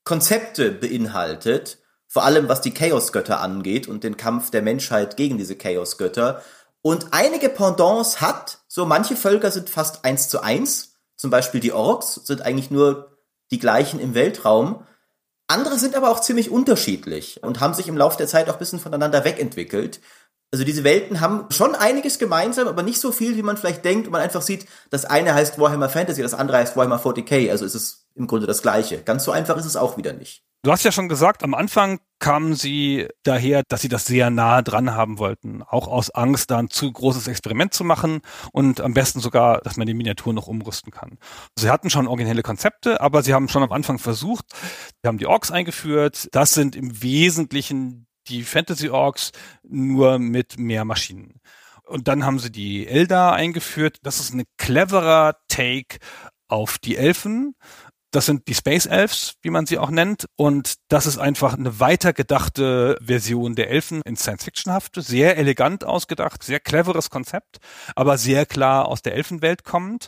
Konzepte 0.03 0.71
beinhaltet, 0.71 1.79
vor 2.07 2.23
allem 2.23 2.47
was 2.47 2.61
die 2.61 2.73
Chaosgötter 2.73 3.41
angeht 3.41 3.87
und 3.87 4.03
den 4.03 4.17
Kampf 4.17 4.49
der 4.49 4.61
Menschheit 4.61 5.17
gegen 5.17 5.37
diese 5.37 5.55
Chaosgötter. 5.55 6.41
Und 6.81 7.07
einige 7.11 7.49
Pendants 7.49 8.21
hat, 8.21 8.59
so 8.67 8.85
manche 8.85 9.15
Völker 9.15 9.51
sind 9.51 9.69
fast 9.69 10.05
eins 10.05 10.29
zu 10.29 10.41
eins, 10.41 10.93
zum 11.17 11.29
Beispiel 11.31 11.59
die 11.59 11.73
Orks 11.73 12.15
sind 12.23 12.41
eigentlich 12.41 12.71
nur 12.71 13.16
die 13.51 13.59
gleichen 13.59 13.99
im 13.99 14.13
Weltraum. 14.13 14.83
Andere 15.47 15.77
sind 15.77 15.95
aber 15.95 16.09
auch 16.09 16.19
ziemlich 16.19 16.49
unterschiedlich 16.49 17.41
und 17.43 17.59
haben 17.59 17.73
sich 17.73 17.87
im 17.87 17.97
Laufe 17.97 18.17
der 18.17 18.27
Zeit 18.27 18.49
auch 18.49 18.53
ein 18.53 18.59
bisschen 18.59 18.79
voneinander 18.79 19.23
wegentwickelt. 19.23 20.01
Also 20.51 20.63
diese 20.63 20.85
Welten 20.85 21.19
haben 21.19 21.45
schon 21.49 21.75
einiges 21.75 22.19
gemeinsam, 22.19 22.67
aber 22.67 22.81
nicht 22.81 23.01
so 23.01 23.11
viel, 23.11 23.35
wie 23.35 23.41
man 23.41 23.57
vielleicht 23.57 23.83
denkt 23.83 24.07
und 24.07 24.13
man 24.13 24.21
einfach 24.21 24.41
sieht, 24.41 24.65
das 24.89 25.03
eine 25.03 25.33
heißt 25.33 25.59
Warhammer 25.59 25.89
Fantasy, 25.89 26.21
das 26.21 26.33
andere 26.33 26.57
heißt 26.57 26.77
Warhammer 26.77 27.01
40k, 27.01 27.51
also 27.51 27.65
ist 27.65 27.75
es 27.75 28.07
im 28.15 28.27
Grunde 28.27 28.47
das 28.47 28.61
gleiche. 28.61 29.01
Ganz 29.03 29.25
so 29.25 29.31
einfach 29.31 29.57
ist 29.57 29.65
es 29.65 29.75
auch 29.75 29.97
wieder 29.97 30.13
nicht. 30.13 30.43
Du 30.63 30.71
hast 30.71 30.83
ja 30.83 30.91
schon 30.91 31.07
gesagt, 31.07 31.43
am 31.43 31.53
Anfang 31.53 31.99
kamen 32.19 32.55
sie 32.55 33.07
daher, 33.23 33.63
dass 33.67 33.81
sie 33.81 33.89
das 33.89 34.05
sehr 34.05 34.29
nah 34.29 34.61
dran 34.61 34.95
haben 34.95 35.19
wollten, 35.19 35.61
auch 35.63 35.87
aus 35.87 36.09
Angst, 36.09 36.49
da 36.49 36.57
ein 36.57 36.69
zu 36.69 36.91
großes 36.91 37.27
Experiment 37.27 37.73
zu 37.73 37.83
machen 37.83 38.21
und 38.51 38.81
am 38.81 38.93
besten 38.93 39.19
sogar, 39.19 39.61
dass 39.61 39.77
man 39.77 39.85
die 39.85 39.93
Miniatur 39.93 40.33
noch 40.33 40.47
umrüsten 40.47 40.91
kann. 40.91 41.19
Sie 41.57 41.69
hatten 41.69 41.89
schon 41.89 42.07
originelle 42.07 42.41
Konzepte, 42.41 43.01
aber 43.01 43.21
sie 43.21 43.33
haben 43.33 43.49
schon 43.49 43.63
am 43.63 43.71
Anfang 43.71 43.99
versucht, 43.99 44.45
sie 45.01 45.07
haben 45.07 45.19
die 45.19 45.27
Orks 45.27 45.51
eingeführt. 45.51 46.29
Das 46.31 46.53
sind 46.53 46.75
im 46.75 47.03
Wesentlichen 47.03 48.06
die 48.29 48.43
Fantasy 48.43 48.89
Orks 48.89 49.31
nur 49.63 50.19
mit 50.19 50.59
mehr 50.59 50.85
Maschinen. 50.85 51.39
Und 51.83 52.07
dann 52.07 52.25
haben 52.25 52.39
sie 52.39 52.51
die 52.51 52.87
Eldar 52.87 53.33
eingeführt. 53.33 53.97
Das 54.03 54.19
ist 54.19 54.33
ein 54.33 54.43
cleverer 54.57 55.37
Take 55.47 55.99
auf 56.47 56.77
die 56.77 56.97
Elfen 56.97 57.55
das 58.11 58.25
sind 58.25 58.47
die 58.47 58.55
Space 58.55 58.85
Elves, 58.85 59.35
wie 59.41 59.49
man 59.49 59.65
sie 59.65 59.77
auch 59.77 59.89
nennt. 59.89 60.25
Und 60.35 60.75
das 60.87 61.05
ist 61.05 61.17
einfach 61.17 61.53
eine 61.53 61.79
weitergedachte 61.79 62.97
Version 63.01 63.55
der 63.55 63.69
Elfen 63.69 64.01
in 64.03 64.15
Science-Fiction-hafte. 64.15 65.01
Sehr 65.01 65.37
elegant 65.37 65.83
ausgedacht, 65.83 66.43
sehr 66.43 66.59
cleveres 66.59 67.09
Konzept, 67.09 67.57
aber 67.95 68.17
sehr 68.17 68.45
klar 68.45 68.87
aus 68.87 69.01
der 69.01 69.15
Elfenwelt 69.15 69.63
kommend. 69.63 70.07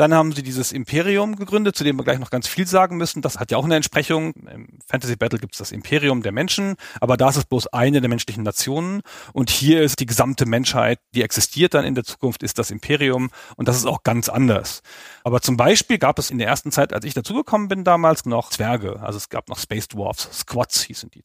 Dann 0.00 0.14
haben 0.14 0.32
sie 0.32 0.42
dieses 0.42 0.72
Imperium 0.72 1.36
gegründet, 1.36 1.76
zu 1.76 1.84
dem 1.84 1.98
wir 1.98 2.04
gleich 2.04 2.18
noch 2.18 2.30
ganz 2.30 2.48
viel 2.48 2.66
sagen 2.66 2.96
müssen. 2.96 3.20
Das 3.20 3.38
hat 3.38 3.50
ja 3.50 3.58
auch 3.58 3.66
eine 3.66 3.76
Entsprechung. 3.76 4.32
Im 4.50 4.78
Fantasy 4.86 5.14
Battle 5.14 5.38
gibt 5.38 5.52
es 5.52 5.58
das 5.58 5.72
Imperium 5.72 6.22
der 6.22 6.32
Menschen, 6.32 6.76
aber 7.02 7.18
das 7.18 7.36
ist 7.36 7.50
bloß 7.50 7.66
eine 7.66 8.00
der 8.00 8.08
menschlichen 8.08 8.42
Nationen. 8.42 9.02
Und 9.34 9.50
hier 9.50 9.82
ist 9.82 10.00
die 10.00 10.06
gesamte 10.06 10.46
Menschheit, 10.46 11.00
die 11.14 11.20
existiert 11.20 11.74
dann 11.74 11.84
in 11.84 11.94
der 11.94 12.04
Zukunft, 12.04 12.42
ist 12.42 12.58
das 12.58 12.70
Imperium. 12.70 13.28
Und 13.56 13.68
das 13.68 13.76
ist 13.76 13.84
auch 13.84 14.02
ganz 14.02 14.30
anders. 14.30 14.80
Aber 15.22 15.42
zum 15.42 15.58
Beispiel 15.58 15.98
gab 15.98 16.18
es 16.18 16.30
in 16.30 16.38
der 16.38 16.48
ersten 16.48 16.72
Zeit, 16.72 16.94
als 16.94 17.04
ich 17.04 17.12
dazugekommen 17.12 17.68
bin 17.68 17.84
damals, 17.84 18.24
noch 18.24 18.48
Zwerge. 18.48 19.00
Also 19.02 19.18
es 19.18 19.28
gab 19.28 19.50
noch 19.50 19.58
Space 19.58 19.88
Dwarfs, 19.88 20.30
Squads 20.32 20.80
hießen 20.80 21.10
die. 21.10 21.24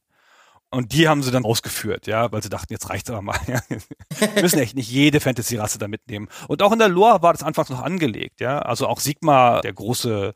Und 0.70 0.92
die 0.92 1.08
haben 1.08 1.22
sie 1.22 1.30
dann 1.30 1.44
ausgeführt, 1.44 2.06
ja, 2.06 2.32
weil 2.32 2.42
sie 2.42 2.48
dachten, 2.48 2.72
jetzt 2.72 2.90
reicht's 2.90 3.08
aber 3.08 3.22
mal. 3.22 3.38
Ja. 3.46 3.60
Wir 4.34 4.42
müssen 4.42 4.58
echt 4.58 4.74
nicht 4.74 4.90
jede 4.90 5.20
Fantasy-Rasse 5.20 5.78
da 5.78 5.86
mitnehmen. 5.88 6.28
Und 6.48 6.60
auch 6.60 6.72
in 6.72 6.78
der 6.78 6.88
Lore 6.88 7.22
war 7.22 7.32
das 7.32 7.42
anfangs 7.42 7.70
noch 7.70 7.82
angelegt, 7.82 8.40
ja. 8.40 8.58
Also 8.58 8.86
auch 8.86 9.00
Sigma, 9.00 9.60
der 9.60 9.72
große 9.72 10.34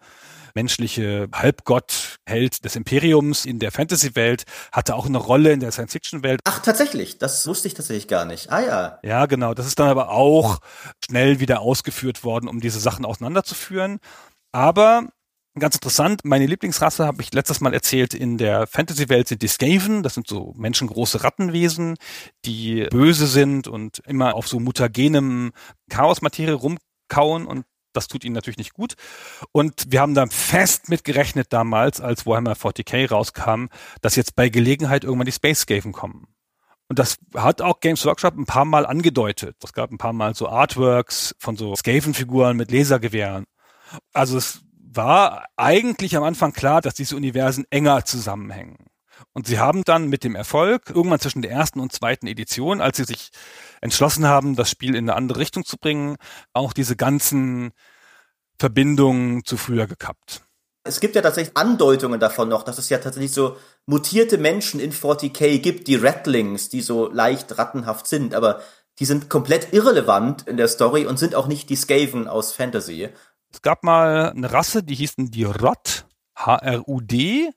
menschliche 0.55 1.29
Halbgott, 1.33 2.19
Held 2.27 2.65
des 2.65 2.77
Imperiums 2.77 3.45
in 3.45 3.59
der 3.59 3.73
Fantasy-Welt, 3.73 4.45
hatte 4.73 4.95
auch 4.95 5.07
eine 5.07 5.19
Rolle 5.19 5.53
in 5.53 5.61
der 5.61 5.73
Science-Fiction-Welt. 5.73 6.41
Ach, 6.45 6.61
tatsächlich, 6.61 7.19
das 7.19 7.47
wusste 7.47 7.69
ich 7.69 7.75
tatsächlich 7.75 8.09
gar 8.09 8.25
nicht. 8.25 8.51
Ah 8.51 8.61
ja. 8.61 8.99
Ja, 9.03 9.27
genau. 9.27 9.55
Das 9.55 9.67
ist 9.67 9.79
dann 9.79 9.89
aber 9.89 10.11
auch 10.11 10.59
schnell 11.05 11.41
wieder 11.41 11.61
ausgeführt 11.61 12.25
worden, 12.25 12.49
um 12.49 12.61
diese 12.61 12.81
Sachen 12.81 13.05
auseinanderzuführen. 13.05 13.99
Aber 14.53 15.09
Ganz 15.59 15.75
interessant, 15.75 16.21
meine 16.25 16.47
Lieblingsrasse 16.47 17.05
habe 17.05 17.23
ich 17.23 17.35
letztes 17.35 17.61
Mal 17.61 17.75
erzählt, 17.75 18.15
in 18.15 18.39
der 18.39 18.69
Fantasy-Welt 18.69 19.27
sind 19.27 19.43
die 19.43 19.49
Skaven, 19.49 20.05
das 20.05 20.15
sind 20.15 20.29
so 20.29 20.55
menschengroße 20.57 21.25
Rattenwesen, 21.25 21.97
die 22.45 22.87
böse 22.91 23.27
sind 23.27 23.67
und 23.67 23.99
immer 24.07 24.37
auf 24.37 24.47
so 24.47 24.61
mutagenem 24.61 25.51
Chaosmaterie 25.89 26.53
rumkauen 26.53 27.47
und 27.47 27.65
das 27.93 28.07
tut 28.07 28.25
ihnen 28.25 28.37
natürlich 28.37 28.59
nicht 28.59 28.75
gut. 28.75 28.95
Und 29.51 29.87
wir 29.89 30.01
haben 30.01 30.15
da 30.15 30.27
fest 30.27 30.89
mitgerechnet 30.89 31.53
damals, 31.53 32.01
als 32.01 32.27
Warhammer 32.27 32.55
40k 32.55 33.11
rauskam, 33.11 33.67
dass 34.01 34.15
jetzt 34.15 34.37
bei 34.37 34.49
Gelegenheit 34.51 35.03
irgendwann 35.03 35.27
die 35.27 35.33
Space 35.33 35.63
Skaven 35.63 35.91
kommen. 35.91 36.29
Und 36.89 37.01
das 37.01 37.19
hat 37.35 37.61
auch 37.61 37.81
Games 37.81 38.05
Workshop 38.05 38.37
ein 38.37 38.47
paar 38.47 38.65
Mal 38.65 38.87
angedeutet. 38.87 39.57
Es 39.63 39.73
gab 39.73 39.91
ein 39.91 39.99
paar 39.99 40.13
Mal 40.13 40.35
so 40.37 40.49
Artworks 40.49 41.35
von 41.39 41.57
so 41.57 41.75
Skaven-Figuren 41.75 42.57
mit 42.57 42.71
Lasergewehren. 42.71 43.47
Also 44.13 44.39
es 44.39 44.63
war 44.93 45.47
eigentlich 45.57 46.17
am 46.17 46.25
Anfang 46.25 46.53
klar, 46.53 46.81
dass 46.81 46.95
diese 46.95 47.17
Universen 47.17 47.65
enger 47.71 48.05
zusammenhängen. 48.05 48.77
Und 49.33 49.47
sie 49.47 49.59
haben 49.59 49.85
dann 49.85 50.09
mit 50.09 50.25
dem 50.25 50.35
Erfolg 50.35 50.91
irgendwann 50.91 51.21
zwischen 51.21 51.43
der 51.43 51.51
ersten 51.51 51.79
und 51.79 51.93
zweiten 51.93 52.27
Edition, 52.27 52.81
als 52.81 52.97
sie 52.97 53.05
sich 53.05 53.31
entschlossen 53.81 54.27
haben, 54.27 54.57
das 54.57 54.71
Spiel 54.71 54.95
in 54.95 55.09
eine 55.09 55.17
andere 55.17 55.39
Richtung 55.39 55.65
zu 55.65 55.77
bringen, 55.77 56.17
auch 56.53 56.73
diese 56.73 56.97
ganzen 56.97 57.73
Verbindungen 58.59 59.45
zu 59.45 59.57
früher 59.57 59.87
gekappt. 59.87 60.43
Es 60.83 61.01
gibt 61.01 61.15
ja 61.15 61.23
tatsächlich 61.23 61.57
Andeutungen 61.57 62.19
davon 62.19 62.49
noch, 62.49 62.63
dass 62.63 62.79
es 62.79 62.89
ja 62.89 62.99
tatsächlich 62.99 63.33
so 63.33 63.57
mutierte 63.87 64.39
Menschen 64.39 64.81
in 64.81 64.93
40k 64.93 65.59
gibt, 65.59 65.89
die 65.89 65.97
Rattlings, 65.97 66.71
die 66.71 66.81
so 66.81 67.11
leicht 67.13 67.59
rattenhaft 67.59 68.07
sind, 68.07 68.35
aber 68.35 68.61
die 68.99 69.05
sind 69.05 69.29
komplett 69.29 69.73
irrelevant 69.73 70.47
in 70.47 70.57
der 70.57 70.69
Story 70.69 71.07
und 71.07 71.19
sind 71.19 71.35
auch 71.35 71.47
nicht 71.47 71.71
die 71.71 71.77
Skaven 71.77 72.29
aus 72.29 72.53
Fantasy. 72.53 73.11
Es 73.53 73.63
gab 73.63 73.83
mal 73.85 74.31
eine 74.31 74.53
Rasse, 74.53 74.83
die 74.83 74.95
hießen 74.95 75.31
die 75.31 75.45
Rod, 75.45 76.07
H-R-U-D. 76.37 77.51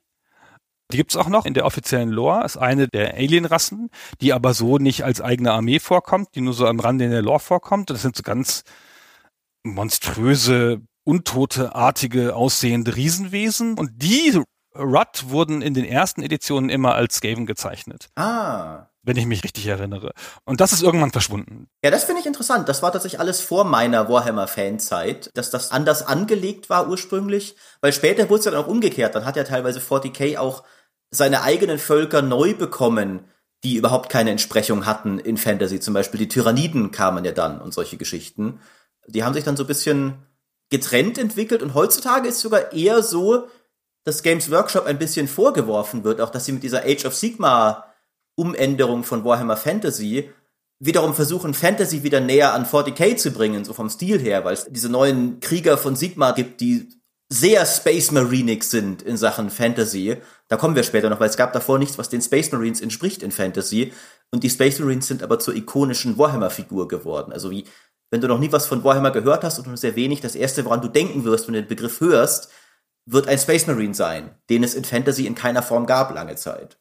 Die 0.92 0.96
gibt's 0.96 1.16
auch 1.16 1.28
noch 1.28 1.46
in 1.46 1.54
der 1.54 1.64
offiziellen 1.64 2.10
Lore, 2.10 2.44
ist 2.44 2.56
eine 2.56 2.88
der 2.88 3.14
Alien-Rassen, 3.14 3.90
die 4.20 4.32
aber 4.32 4.52
so 4.52 4.78
nicht 4.78 5.04
als 5.04 5.20
eigene 5.20 5.52
Armee 5.52 5.78
vorkommt, 5.78 6.34
die 6.34 6.40
nur 6.40 6.52
so 6.52 6.66
am 6.66 6.78
Rande 6.78 7.06
in 7.06 7.10
der 7.10 7.22
Lore 7.22 7.40
vorkommt. 7.40 7.90
Das 7.90 8.02
sind 8.02 8.16
so 8.16 8.22
ganz 8.22 8.64
monströse, 9.62 10.82
untote, 11.04 11.74
artige, 11.74 12.36
aussehende 12.36 12.96
Riesenwesen. 12.96 13.78
Und 13.78 13.90
die 14.02 14.40
Rut 14.76 15.30
wurden 15.30 15.62
in 15.62 15.74
den 15.74 15.84
ersten 15.84 16.22
Editionen 16.22 16.68
immer 16.68 16.94
als 16.94 17.16
Skaven 17.16 17.46
gezeichnet. 17.46 18.08
Ah 18.16 18.88
wenn 19.04 19.16
ich 19.16 19.26
mich 19.26 19.44
richtig 19.44 19.66
erinnere. 19.66 20.12
Und 20.44 20.60
das 20.60 20.72
ist 20.72 20.82
irgendwann 20.82 21.12
verschwunden. 21.12 21.68
Ja, 21.84 21.90
das 21.90 22.04
finde 22.04 22.20
ich 22.20 22.26
interessant. 22.26 22.68
Das 22.68 22.82
war 22.82 22.92
tatsächlich 22.92 23.20
alles 23.20 23.40
vor 23.40 23.64
meiner 23.64 24.08
Warhammer-Fanzeit, 24.08 25.30
dass 25.34 25.50
das 25.50 25.70
anders 25.70 26.06
angelegt 26.06 26.70
war 26.70 26.88
ursprünglich, 26.88 27.54
weil 27.80 27.92
später 27.92 28.28
wurde 28.28 28.38
es 28.38 28.44
dann 28.44 28.54
auch 28.54 28.66
umgekehrt. 28.66 29.14
Dann 29.14 29.24
hat 29.24 29.36
ja 29.36 29.44
teilweise 29.44 29.80
40k 29.80 30.38
auch 30.38 30.64
seine 31.10 31.42
eigenen 31.42 31.78
Völker 31.78 32.22
neu 32.22 32.54
bekommen, 32.54 33.24
die 33.62 33.76
überhaupt 33.76 34.10
keine 34.10 34.30
Entsprechung 34.30 34.86
hatten 34.86 35.18
in 35.18 35.36
Fantasy. 35.36 35.80
Zum 35.80 35.94
Beispiel 35.94 36.18
die 36.18 36.28
Tyranniden 36.28 36.90
kamen 36.90 37.24
ja 37.24 37.32
dann 37.32 37.60
und 37.60 37.72
solche 37.72 37.96
Geschichten. 37.96 38.60
Die 39.06 39.22
haben 39.24 39.34
sich 39.34 39.44
dann 39.44 39.56
so 39.56 39.64
ein 39.64 39.68
bisschen 39.68 40.14
getrennt 40.70 41.18
entwickelt 41.18 41.62
und 41.62 41.74
heutzutage 41.74 42.28
ist 42.28 42.40
sogar 42.40 42.72
eher 42.72 43.02
so, 43.02 43.48
dass 44.04 44.22
Games 44.22 44.50
Workshop 44.50 44.86
ein 44.86 44.98
bisschen 44.98 45.28
vorgeworfen 45.28 46.04
wird, 46.04 46.20
auch 46.20 46.30
dass 46.30 46.44
sie 46.44 46.52
mit 46.52 46.62
dieser 46.62 46.84
Age 46.84 47.06
of 47.06 47.14
Sigma 47.14 47.84
Umänderung 48.36 49.04
von 49.04 49.24
Warhammer 49.24 49.56
Fantasy 49.56 50.30
wiederum 50.80 51.14
versuchen, 51.14 51.54
Fantasy 51.54 52.02
wieder 52.02 52.20
näher 52.20 52.52
an 52.52 52.66
40k 52.66 53.16
zu 53.16 53.30
bringen, 53.30 53.64
so 53.64 53.72
vom 53.72 53.88
Stil 53.88 54.18
her, 54.18 54.44
weil 54.44 54.54
es 54.54 54.66
diese 54.68 54.88
neuen 54.88 55.40
Krieger 55.40 55.78
von 55.78 55.96
Sigma 55.96 56.32
gibt, 56.32 56.60
die 56.60 56.88
sehr 57.30 57.64
Space 57.64 58.10
Marinig 58.10 58.64
sind 58.64 59.02
in 59.02 59.16
Sachen 59.16 59.50
Fantasy. 59.50 60.18
Da 60.48 60.56
kommen 60.56 60.76
wir 60.76 60.82
später 60.82 61.08
noch, 61.08 61.20
weil 61.20 61.30
es 61.30 61.36
gab 61.36 61.52
davor 61.52 61.78
nichts, 61.78 61.96
was 61.96 62.10
den 62.10 62.20
Space 62.20 62.52
Marines 62.52 62.80
entspricht 62.80 63.22
in 63.22 63.30
Fantasy. 63.30 63.92
Und 64.30 64.44
die 64.44 64.50
Space 64.50 64.78
Marines 64.78 65.06
sind 65.06 65.22
aber 65.22 65.38
zur 65.38 65.54
ikonischen 65.54 66.18
Warhammer-Figur 66.18 66.86
geworden. 66.86 67.32
Also 67.32 67.50
wie, 67.50 67.64
wenn 68.10 68.20
du 68.20 68.28
noch 68.28 68.38
nie 68.38 68.52
was 68.52 68.66
von 68.66 68.84
Warhammer 68.84 69.10
gehört 69.10 69.42
hast 69.42 69.58
und 69.58 69.66
nur 69.66 69.76
sehr 69.76 69.96
wenig, 69.96 70.20
das 70.20 70.34
erste, 70.34 70.64
woran 70.64 70.82
du 70.82 70.88
denken 70.88 71.24
wirst, 71.24 71.46
wenn 71.46 71.54
du 71.54 71.62
den 71.62 71.68
Begriff 71.68 72.00
hörst, 72.00 72.50
wird 73.06 73.26
ein 73.26 73.38
Space 73.38 73.66
Marine 73.66 73.94
sein, 73.94 74.30
den 74.50 74.62
es 74.62 74.74
in 74.74 74.84
Fantasy 74.84 75.26
in 75.26 75.34
keiner 75.34 75.62
Form 75.62 75.86
gab 75.86 76.14
lange 76.14 76.36
Zeit. 76.36 76.78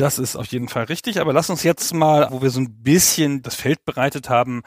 Das 0.00 0.18
ist 0.18 0.34
auf 0.34 0.46
jeden 0.46 0.68
Fall 0.68 0.84
richtig. 0.84 1.20
Aber 1.20 1.34
lass 1.34 1.50
uns 1.50 1.62
jetzt 1.62 1.92
mal, 1.92 2.28
wo 2.30 2.40
wir 2.40 2.48
so 2.48 2.60
ein 2.60 2.82
bisschen 2.82 3.42
das 3.42 3.54
Feld 3.54 3.84
bereitet 3.84 4.30
haben, 4.30 4.62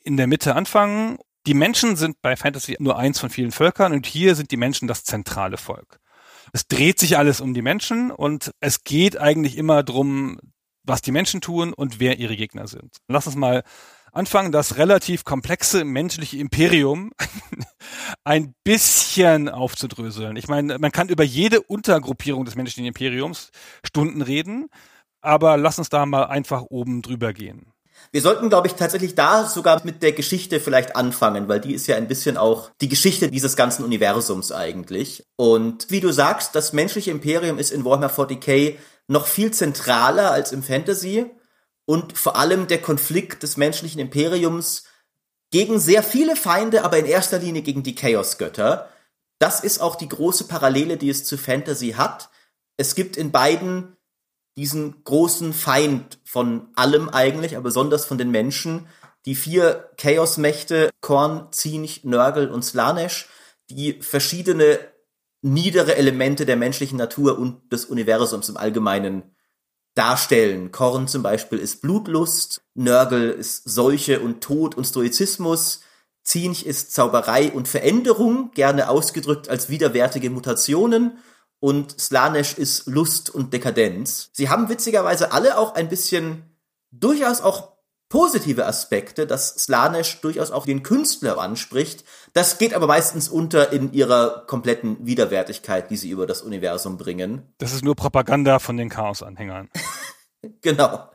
in 0.00 0.18
der 0.18 0.26
Mitte 0.26 0.54
anfangen. 0.54 1.16
Die 1.46 1.54
Menschen 1.54 1.96
sind 1.96 2.20
bei 2.20 2.36
Fantasy 2.36 2.76
nur 2.78 2.98
eins 2.98 3.18
von 3.18 3.30
vielen 3.30 3.50
Völkern 3.50 3.94
und 3.94 4.04
hier 4.04 4.34
sind 4.34 4.50
die 4.50 4.58
Menschen 4.58 4.86
das 4.86 5.02
zentrale 5.02 5.56
Volk. 5.56 6.00
Es 6.52 6.68
dreht 6.68 6.98
sich 6.98 7.16
alles 7.16 7.40
um 7.40 7.54
die 7.54 7.62
Menschen 7.62 8.10
und 8.10 8.50
es 8.60 8.84
geht 8.84 9.16
eigentlich 9.16 9.56
immer 9.56 9.82
drum, 9.82 10.38
was 10.82 11.00
die 11.00 11.12
Menschen 11.12 11.40
tun 11.40 11.72
und 11.72 11.98
wer 11.98 12.18
ihre 12.18 12.36
Gegner 12.36 12.66
sind. 12.66 12.98
Lass 13.08 13.26
uns 13.26 13.36
mal 13.36 13.62
anfangen, 14.14 14.52
das 14.52 14.76
relativ 14.76 15.24
komplexe 15.24 15.84
menschliche 15.84 16.38
Imperium 16.38 17.12
ein 18.24 18.54
bisschen 18.64 19.48
aufzudröseln. 19.48 20.36
Ich 20.36 20.48
meine, 20.48 20.78
man 20.78 20.92
kann 20.92 21.08
über 21.08 21.24
jede 21.24 21.60
Untergruppierung 21.60 22.44
des 22.44 22.54
menschlichen 22.54 22.86
Imperiums 22.86 23.50
Stunden 23.84 24.22
reden, 24.22 24.68
aber 25.20 25.56
lass 25.56 25.78
uns 25.78 25.88
da 25.88 26.06
mal 26.06 26.24
einfach 26.24 26.62
oben 26.62 27.02
drüber 27.02 27.32
gehen. 27.32 27.72
Wir 28.10 28.20
sollten, 28.20 28.48
glaube 28.48 28.66
ich, 28.66 28.74
tatsächlich 28.74 29.14
da 29.14 29.46
sogar 29.46 29.84
mit 29.84 30.02
der 30.02 30.12
Geschichte 30.12 30.60
vielleicht 30.60 30.94
anfangen, 30.94 31.48
weil 31.48 31.60
die 31.60 31.74
ist 31.74 31.86
ja 31.86 31.96
ein 31.96 32.08
bisschen 32.08 32.36
auch 32.36 32.70
die 32.80 32.88
Geschichte 32.88 33.30
dieses 33.30 33.56
ganzen 33.56 33.84
Universums 33.84 34.52
eigentlich. 34.52 35.24
Und 35.36 35.90
wie 35.90 36.00
du 36.00 36.12
sagst, 36.12 36.54
das 36.54 36.72
menschliche 36.72 37.10
Imperium 37.10 37.58
ist 37.58 37.72
in 37.72 37.84
Warhammer 37.84 38.10
40k 38.10 38.76
noch 39.08 39.26
viel 39.26 39.52
zentraler 39.52 40.30
als 40.30 40.52
im 40.52 40.62
Fantasy 40.62 41.26
und 41.86 42.16
vor 42.16 42.36
allem 42.36 42.66
der 42.66 42.80
Konflikt 42.80 43.42
des 43.42 43.56
menschlichen 43.56 44.00
Imperiums 44.00 44.84
gegen 45.50 45.78
sehr 45.78 46.02
viele 46.02 46.36
Feinde, 46.36 46.84
aber 46.84 46.98
in 46.98 47.06
erster 47.06 47.38
Linie 47.38 47.62
gegen 47.62 47.82
die 47.82 47.94
Chaosgötter. 47.94 48.88
Das 49.38 49.60
ist 49.60 49.80
auch 49.80 49.96
die 49.96 50.08
große 50.08 50.48
Parallele, 50.48 50.96
die 50.96 51.10
es 51.10 51.24
zu 51.24 51.36
Fantasy 51.36 51.92
hat. 51.92 52.30
Es 52.76 52.94
gibt 52.94 53.16
in 53.16 53.30
beiden 53.30 53.96
diesen 54.56 55.02
großen 55.04 55.52
Feind 55.52 56.18
von 56.24 56.68
allem 56.74 57.08
eigentlich, 57.08 57.56
aber 57.56 57.64
besonders 57.64 58.04
von 58.04 58.18
den 58.18 58.30
Menschen, 58.30 58.86
die 59.26 59.34
vier 59.34 59.90
Chaosmächte, 59.96 60.90
Korn, 61.00 61.48
Zinch, 61.50 62.04
Nörgel 62.04 62.50
und 62.50 62.62
Slanesh, 62.62 63.28
die 63.70 63.94
verschiedene 64.02 64.78
niedere 65.42 65.96
Elemente 65.96 66.46
der 66.46 66.56
menschlichen 66.56 66.98
Natur 66.98 67.38
und 67.38 67.72
des 67.72 67.84
Universums 67.86 68.48
im 68.48 68.56
Allgemeinen 68.56 69.33
darstellen. 69.94 70.72
Korn 70.72 71.08
zum 71.08 71.22
Beispiel 71.22 71.58
ist 71.58 71.82
Blutlust, 71.82 72.62
Nörgel 72.74 73.30
ist 73.30 73.68
Seuche 73.68 74.20
und 74.20 74.40
Tod 74.40 74.74
und 74.76 74.84
Stoizismus, 74.84 75.80
Zinch 76.22 76.66
ist 76.66 76.92
Zauberei 76.92 77.52
und 77.52 77.68
Veränderung, 77.68 78.50
gerne 78.54 78.88
ausgedrückt 78.88 79.48
als 79.48 79.68
widerwärtige 79.68 80.30
Mutationen 80.30 81.18
und 81.60 82.00
Slanesh 82.00 82.58
ist 82.58 82.86
Lust 82.86 83.30
und 83.30 83.52
Dekadenz. 83.52 84.30
Sie 84.32 84.48
haben 84.48 84.68
witzigerweise 84.68 85.32
alle 85.32 85.58
auch 85.58 85.74
ein 85.74 85.88
bisschen 85.88 86.42
durchaus 86.90 87.40
auch 87.40 87.73
positive 88.14 88.64
Aspekte, 88.64 89.26
dass 89.26 89.56
Slanesh 89.56 90.20
durchaus 90.20 90.52
auch 90.52 90.66
den 90.66 90.84
Künstler 90.84 91.36
anspricht. 91.36 92.04
Das 92.32 92.58
geht 92.58 92.72
aber 92.72 92.86
meistens 92.86 93.28
unter 93.28 93.72
in 93.72 93.92
ihrer 93.92 94.44
kompletten 94.46 95.04
Widerwärtigkeit, 95.04 95.90
die 95.90 95.96
sie 95.96 96.10
über 96.10 96.24
das 96.24 96.40
Universum 96.40 96.96
bringen. 96.96 97.42
Das 97.58 97.72
ist 97.72 97.82
nur 97.82 97.96
Propaganda 97.96 98.60
von 98.60 98.76
den 98.76 98.88
Chaos-Anhängern. 98.88 99.68
genau. 100.62 101.10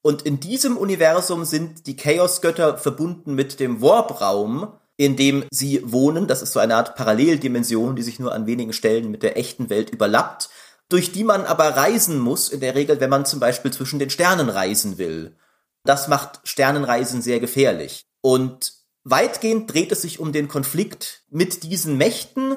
Und 0.00 0.22
in 0.22 0.40
diesem 0.40 0.78
Universum 0.78 1.44
sind 1.44 1.86
die 1.86 1.96
Chaos-Götter 1.96 2.78
verbunden 2.78 3.34
mit 3.34 3.60
dem 3.60 3.82
Warp-Raum, 3.82 4.72
in 4.96 5.16
dem 5.16 5.44
sie 5.50 5.82
wohnen. 5.84 6.28
Das 6.28 6.40
ist 6.40 6.54
so 6.54 6.60
eine 6.60 6.76
Art 6.76 6.96
Paralleldimension, 6.96 7.94
die 7.94 8.02
sich 8.02 8.18
nur 8.18 8.32
an 8.32 8.46
wenigen 8.46 8.72
Stellen 8.72 9.10
mit 9.10 9.22
der 9.22 9.36
echten 9.36 9.68
Welt 9.68 9.90
überlappt, 9.90 10.48
durch 10.88 11.12
die 11.12 11.24
man 11.24 11.44
aber 11.44 11.76
reisen 11.76 12.18
muss, 12.18 12.48
in 12.48 12.60
der 12.60 12.74
Regel, 12.74 13.00
wenn 13.00 13.10
man 13.10 13.26
zum 13.26 13.38
Beispiel 13.38 13.70
zwischen 13.70 13.98
den 13.98 14.08
Sternen 14.08 14.48
reisen 14.48 14.96
will. 14.96 15.36
Das 15.84 16.08
macht 16.08 16.40
Sternenreisen 16.44 17.22
sehr 17.22 17.40
gefährlich. 17.40 18.04
Und 18.20 18.72
weitgehend 19.04 19.72
dreht 19.72 19.92
es 19.92 20.02
sich 20.02 20.20
um 20.20 20.32
den 20.32 20.48
Konflikt 20.48 21.24
mit 21.30 21.62
diesen 21.62 21.96
Mächten 21.96 22.56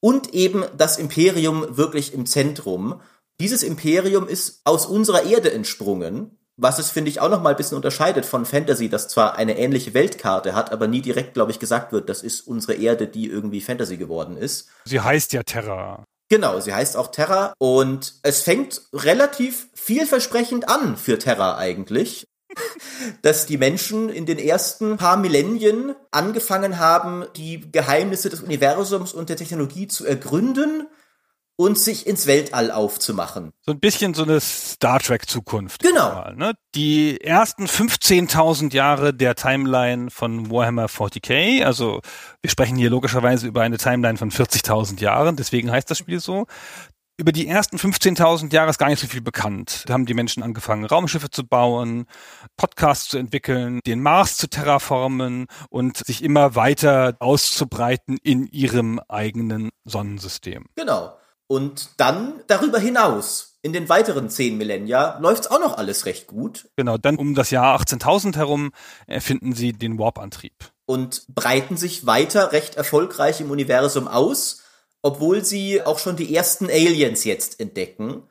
und 0.00 0.34
eben 0.34 0.64
das 0.76 0.98
Imperium 0.98 1.76
wirklich 1.76 2.14
im 2.14 2.26
Zentrum. 2.26 3.00
Dieses 3.40 3.62
Imperium 3.62 4.28
ist 4.28 4.60
aus 4.64 4.86
unserer 4.86 5.24
Erde 5.24 5.52
entsprungen, 5.52 6.38
was 6.56 6.80
es, 6.80 6.90
finde 6.90 7.08
ich, 7.10 7.20
auch 7.20 7.30
noch 7.30 7.40
mal 7.40 7.50
ein 7.50 7.56
bisschen 7.56 7.76
unterscheidet 7.76 8.26
von 8.26 8.44
Fantasy, 8.44 8.88
das 8.88 9.08
zwar 9.08 9.36
eine 9.36 9.56
ähnliche 9.58 9.94
Weltkarte 9.94 10.54
hat, 10.54 10.72
aber 10.72 10.88
nie 10.88 11.00
direkt, 11.00 11.34
glaube 11.34 11.52
ich, 11.52 11.60
gesagt 11.60 11.92
wird, 11.92 12.08
das 12.08 12.22
ist 12.22 12.40
unsere 12.40 12.74
Erde, 12.74 13.06
die 13.06 13.28
irgendwie 13.28 13.60
Fantasy 13.60 13.96
geworden 13.96 14.36
ist. 14.36 14.68
Sie 14.84 15.00
heißt 15.00 15.32
ja 15.32 15.44
Terra. 15.44 16.04
Genau, 16.28 16.60
sie 16.60 16.74
heißt 16.74 16.96
auch 16.96 17.10
Terra 17.10 17.54
und 17.58 18.14
es 18.22 18.42
fängt 18.42 18.82
relativ 18.92 19.68
vielversprechend 19.72 20.68
an 20.68 20.96
für 20.96 21.18
Terra 21.18 21.56
eigentlich. 21.56 22.24
Dass 23.22 23.46
die 23.46 23.58
Menschen 23.58 24.08
in 24.08 24.26
den 24.26 24.38
ersten 24.38 24.96
paar 24.96 25.16
Millennium 25.16 25.94
angefangen 26.10 26.78
haben, 26.78 27.24
die 27.36 27.70
Geheimnisse 27.70 28.30
des 28.30 28.40
Universums 28.40 29.12
und 29.12 29.28
der 29.28 29.36
Technologie 29.36 29.88
zu 29.88 30.06
ergründen 30.06 30.86
und 31.60 31.76
sich 31.76 32.06
ins 32.06 32.28
Weltall 32.28 32.70
aufzumachen. 32.70 33.50
So 33.66 33.72
ein 33.72 33.80
bisschen 33.80 34.14
so 34.14 34.22
eine 34.22 34.38
Star 34.40 35.00
Trek 35.00 35.28
Zukunft. 35.28 35.82
Genau. 35.82 36.14
Mal, 36.14 36.36
ne? 36.36 36.52
Die 36.76 37.20
ersten 37.20 37.66
15.000 37.66 38.72
Jahre 38.72 39.12
der 39.12 39.34
Timeline 39.34 40.08
von 40.10 40.52
Warhammer 40.52 40.86
40k, 40.86 41.64
also 41.64 42.00
wir 42.42 42.50
sprechen 42.50 42.76
hier 42.76 42.90
logischerweise 42.90 43.48
über 43.48 43.62
eine 43.62 43.76
Timeline 43.76 44.16
von 44.16 44.30
40.000 44.30 45.00
Jahren, 45.00 45.34
deswegen 45.34 45.70
heißt 45.72 45.90
das 45.90 45.98
Spiel 45.98 46.20
so. 46.20 46.46
Über 47.20 47.32
die 47.32 47.48
ersten 47.48 47.78
15.000 47.78 48.52
Jahre 48.52 48.70
ist 48.70 48.78
gar 48.78 48.88
nicht 48.88 49.00
so 49.00 49.08
viel 49.08 49.20
bekannt. 49.20 49.82
Da 49.86 49.94
haben 49.94 50.06
die 50.06 50.14
Menschen 50.14 50.44
angefangen, 50.44 50.84
Raumschiffe 50.84 51.30
zu 51.30 51.44
bauen, 51.44 52.06
Podcasts 52.56 53.08
zu 53.08 53.18
entwickeln, 53.18 53.80
den 53.84 54.00
Mars 54.00 54.36
zu 54.36 54.48
terraformen 54.48 55.46
und 55.68 55.96
sich 55.96 56.22
immer 56.22 56.54
weiter 56.54 57.16
auszubreiten 57.18 58.18
in 58.22 58.46
ihrem 58.46 59.00
eigenen 59.08 59.70
Sonnensystem. 59.84 60.66
Genau. 60.76 61.18
Und 61.48 61.90
dann 61.96 62.34
darüber 62.46 62.78
hinaus, 62.78 63.58
in 63.62 63.72
den 63.72 63.88
weiteren 63.88 64.30
zehn 64.30 64.56
Millennia, 64.56 65.18
läuft's 65.18 65.48
auch 65.48 65.58
noch 65.58 65.76
alles 65.76 66.06
recht 66.06 66.28
gut. 66.28 66.68
Genau, 66.76 66.98
dann 66.98 67.16
um 67.16 67.34
das 67.34 67.50
Jahr 67.50 67.80
18.000 67.80 68.36
herum 68.36 68.70
erfinden 69.08 69.54
sie 69.54 69.72
den 69.72 69.98
Warp-Antrieb. 69.98 70.54
Und 70.86 71.24
breiten 71.34 71.76
sich 71.76 72.06
weiter 72.06 72.52
recht 72.52 72.76
erfolgreich 72.76 73.40
im 73.40 73.50
Universum 73.50 74.06
aus 74.06 74.62
obwohl 75.02 75.44
sie 75.44 75.82
auch 75.82 75.98
schon 75.98 76.16
die 76.16 76.34
ersten 76.34 76.66
Aliens 76.66 77.24
jetzt 77.24 77.60
entdecken. 77.60 78.22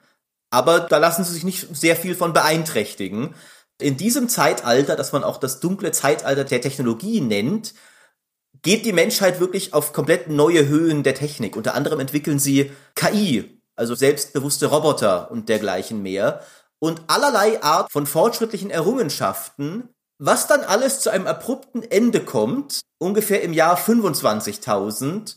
Aber 0.50 0.82
da 0.82 0.98
lassen 0.98 1.24
sie 1.24 1.34
sich 1.34 1.44
nicht 1.44 1.68
sehr 1.76 1.96
viel 1.96 2.16
von 2.16 2.34
beeinträchtigen. 2.34 3.36
In 3.80 3.98
diesem 3.98 4.30
Zeitalter, 4.30 4.96
das 4.96 5.12
man 5.12 5.24
auch 5.24 5.38
das 5.38 5.60
dunkle 5.60 5.92
Zeitalter 5.92 6.44
der 6.44 6.62
Technologie 6.62 7.22
nennt, 7.22 7.74
geht 8.62 8.86
die 8.86 8.94
Menschheit 8.94 9.40
wirklich 9.40 9.74
auf 9.74 9.94
komplett 9.94 10.30
neue 10.30 10.68
Höhen 10.68 11.04
der 11.04 11.16
Technik. 11.16 11.56
Unter 11.56 11.76
anderem 11.76 12.00
entwickeln 12.00 12.40
sie 12.40 12.72
KI, 12.96 13.62
also 13.76 13.94
selbstbewusste 13.94 14.68
Roboter 14.68 15.30
und 15.32 15.50
dergleichen 15.50 16.02
mehr. 16.02 16.42
Und 16.80 17.02
allerlei 17.08 17.62
Art 17.62 17.92
von 17.92 18.06
fortschrittlichen 18.06 18.70
Errungenschaften, 18.70 19.90
was 20.20 20.48
dann 20.48 20.62
alles 20.62 21.00
zu 21.00 21.12
einem 21.12 21.28
abrupten 21.28 21.84
Ende 21.84 22.22
kommt, 22.22 22.82
ungefähr 22.98 23.42
im 23.44 23.54
Jahr 23.54 23.78
25.000, 23.78 25.36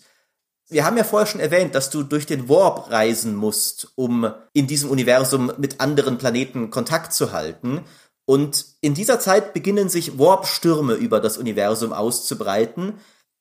wir 0.70 0.84
haben 0.84 0.96
ja 0.96 1.04
vorher 1.04 1.26
schon 1.26 1.40
erwähnt, 1.40 1.74
dass 1.74 1.90
du 1.90 2.02
durch 2.02 2.26
den 2.26 2.48
Warp 2.48 2.90
reisen 2.90 3.34
musst, 3.34 3.92
um 3.96 4.32
in 4.52 4.66
diesem 4.66 4.90
Universum 4.90 5.52
mit 5.58 5.80
anderen 5.80 6.16
Planeten 6.16 6.70
Kontakt 6.70 7.12
zu 7.12 7.32
halten. 7.32 7.84
Und 8.24 8.66
in 8.80 8.94
dieser 8.94 9.18
Zeit 9.18 9.52
beginnen 9.52 9.88
sich 9.88 10.18
Warp-Stürme 10.18 10.94
über 10.94 11.20
das 11.20 11.36
Universum 11.38 11.92
auszubreiten, 11.92 12.94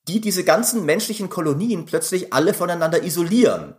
die 0.08 0.20
diese 0.20 0.44
ganzen 0.44 0.86
menschlichen 0.86 1.30
Kolonien 1.30 1.86
plötzlich 1.86 2.34
alle 2.34 2.56
voneinander 2.56 3.04
isolieren. 3.04 3.76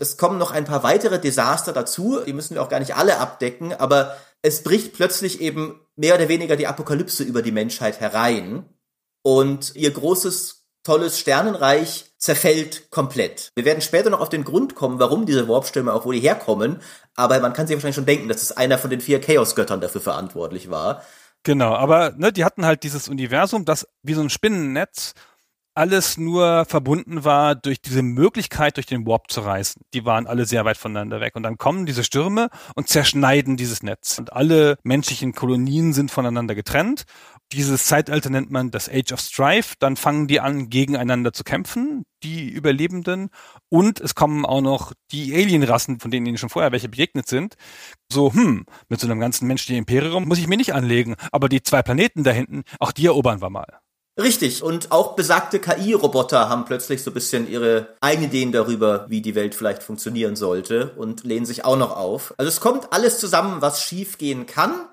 Es 0.00 0.16
kommen 0.16 0.38
noch 0.38 0.52
ein 0.52 0.64
paar 0.64 0.84
weitere 0.84 1.20
Desaster 1.20 1.72
dazu, 1.72 2.20
die 2.24 2.32
müssen 2.32 2.54
wir 2.54 2.62
auch 2.62 2.68
gar 2.68 2.78
nicht 2.78 2.94
alle 2.94 3.18
abdecken, 3.18 3.72
aber 3.72 4.16
es 4.42 4.62
bricht 4.62 4.92
plötzlich 4.92 5.40
eben 5.40 5.80
mehr 5.96 6.14
oder 6.14 6.28
weniger 6.28 6.54
die 6.54 6.68
Apokalypse 6.68 7.24
über 7.24 7.42
die 7.42 7.50
Menschheit 7.50 7.98
herein. 7.98 8.64
Und 9.22 9.74
ihr 9.74 9.90
großes 9.90 10.66
tolles 10.84 11.18
Sternenreich 11.18 12.07
zerfällt 12.18 12.90
komplett. 12.90 13.50
Wir 13.54 13.64
werden 13.64 13.80
später 13.80 14.10
noch 14.10 14.20
auf 14.20 14.28
den 14.28 14.44
Grund 14.44 14.74
kommen, 14.74 14.98
warum 14.98 15.24
diese 15.24 15.48
Warpstürme 15.48 15.92
auch 15.92 16.04
wohl 16.04 16.18
herkommen, 16.18 16.80
aber 17.14 17.40
man 17.40 17.52
kann 17.52 17.66
sich 17.66 17.76
wahrscheinlich 17.76 17.96
schon 17.96 18.06
denken, 18.06 18.28
dass 18.28 18.42
es 18.42 18.52
einer 18.52 18.78
von 18.78 18.90
den 18.90 19.00
vier 19.00 19.20
Chaos-Göttern 19.20 19.80
dafür 19.80 20.00
verantwortlich 20.00 20.70
war. 20.70 21.02
Genau, 21.44 21.74
aber 21.74 22.12
ne, 22.16 22.32
die 22.32 22.44
hatten 22.44 22.66
halt 22.66 22.82
dieses 22.82 23.08
Universum, 23.08 23.64
das 23.64 23.86
wie 24.02 24.14
so 24.14 24.20
ein 24.20 24.30
Spinnennetz 24.30 25.14
alles 25.78 26.18
nur 26.18 26.64
verbunden 26.64 27.24
war 27.24 27.54
durch 27.54 27.80
diese 27.80 28.02
Möglichkeit, 28.02 28.76
durch 28.76 28.86
den 28.86 29.06
Warp 29.06 29.30
zu 29.30 29.42
reisen. 29.42 29.82
Die 29.94 30.04
waren 30.04 30.26
alle 30.26 30.44
sehr 30.44 30.64
weit 30.64 30.76
voneinander 30.76 31.20
weg. 31.20 31.36
Und 31.36 31.44
dann 31.44 31.56
kommen 31.56 31.86
diese 31.86 32.02
Stürme 32.02 32.48
und 32.74 32.88
zerschneiden 32.88 33.56
dieses 33.56 33.84
Netz. 33.84 34.18
Und 34.18 34.32
alle 34.32 34.76
menschlichen 34.82 35.34
Kolonien 35.34 35.92
sind 35.92 36.10
voneinander 36.10 36.56
getrennt. 36.56 37.04
Dieses 37.52 37.86
Zeitalter 37.86 38.28
nennt 38.28 38.50
man 38.50 38.70
das 38.70 38.90
Age 38.90 39.12
of 39.12 39.20
Strife. 39.20 39.74
Dann 39.78 39.96
fangen 39.96 40.26
die 40.26 40.40
an, 40.40 40.68
gegeneinander 40.68 41.32
zu 41.32 41.44
kämpfen, 41.44 42.04
die 42.22 42.48
Überlebenden. 42.48 43.30
Und 43.70 44.00
es 44.00 44.14
kommen 44.14 44.44
auch 44.44 44.60
noch 44.60 44.92
die 45.12 45.34
Alienrassen, 45.34 45.98
von 45.98 46.10
denen 46.10 46.26
ihnen 46.26 46.36
schon 46.36 46.50
vorher 46.50 46.72
welche 46.72 46.90
begegnet 46.90 47.26
sind. 47.26 47.54
So, 48.12 48.32
hm, 48.34 48.66
mit 48.88 49.00
so 49.00 49.06
einem 49.06 49.20
ganzen 49.20 49.46
menschlichen 49.46 49.78
Imperium 49.78 50.28
muss 50.28 50.38
ich 50.38 50.46
mir 50.46 50.58
nicht 50.58 50.74
anlegen. 50.74 51.16
Aber 51.32 51.48
die 51.48 51.62
zwei 51.62 51.82
Planeten 51.82 52.22
da 52.22 52.32
hinten, 52.32 52.64
auch 52.80 52.92
die 52.92 53.06
erobern 53.06 53.40
wir 53.40 53.50
mal. 53.50 53.80
Richtig, 54.20 54.64
und 54.64 54.90
auch 54.90 55.14
besagte 55.14 55.60
KI-Roboter 55.60 56.48
haben 56.48 56.64
plötzlich 56.64 57.04
so 57.04 57.12
ein 57.12 57.14
bisschen 57.14 57.48
ihre 57.48 57.94
eigenen 58.00 58.30
Ideen 58.30 58.50
darüber, 58.50 59.06
wie 59.08 59.22
die 59.22 59.36
Welt 59.36 59.54
vielleicht 59.54 59.84
funktionieren 59.84 60.34
sollte 60.34 60.90
und 60.96 61.22
lehnen 61.22 61.46
sich 61.46 61.64
auch 61.64 61.76
noch 61.76 61.96
auf. 61.96 62.34
Also 62.36 62.48
es 62.48 62.58
kommt 62.58 62.92
alles 62.92 63.20
zusammen, 63.20 63.62
was 63.62 63.80
schiefgehen 63.80 64.46
kann, 64.46 64.88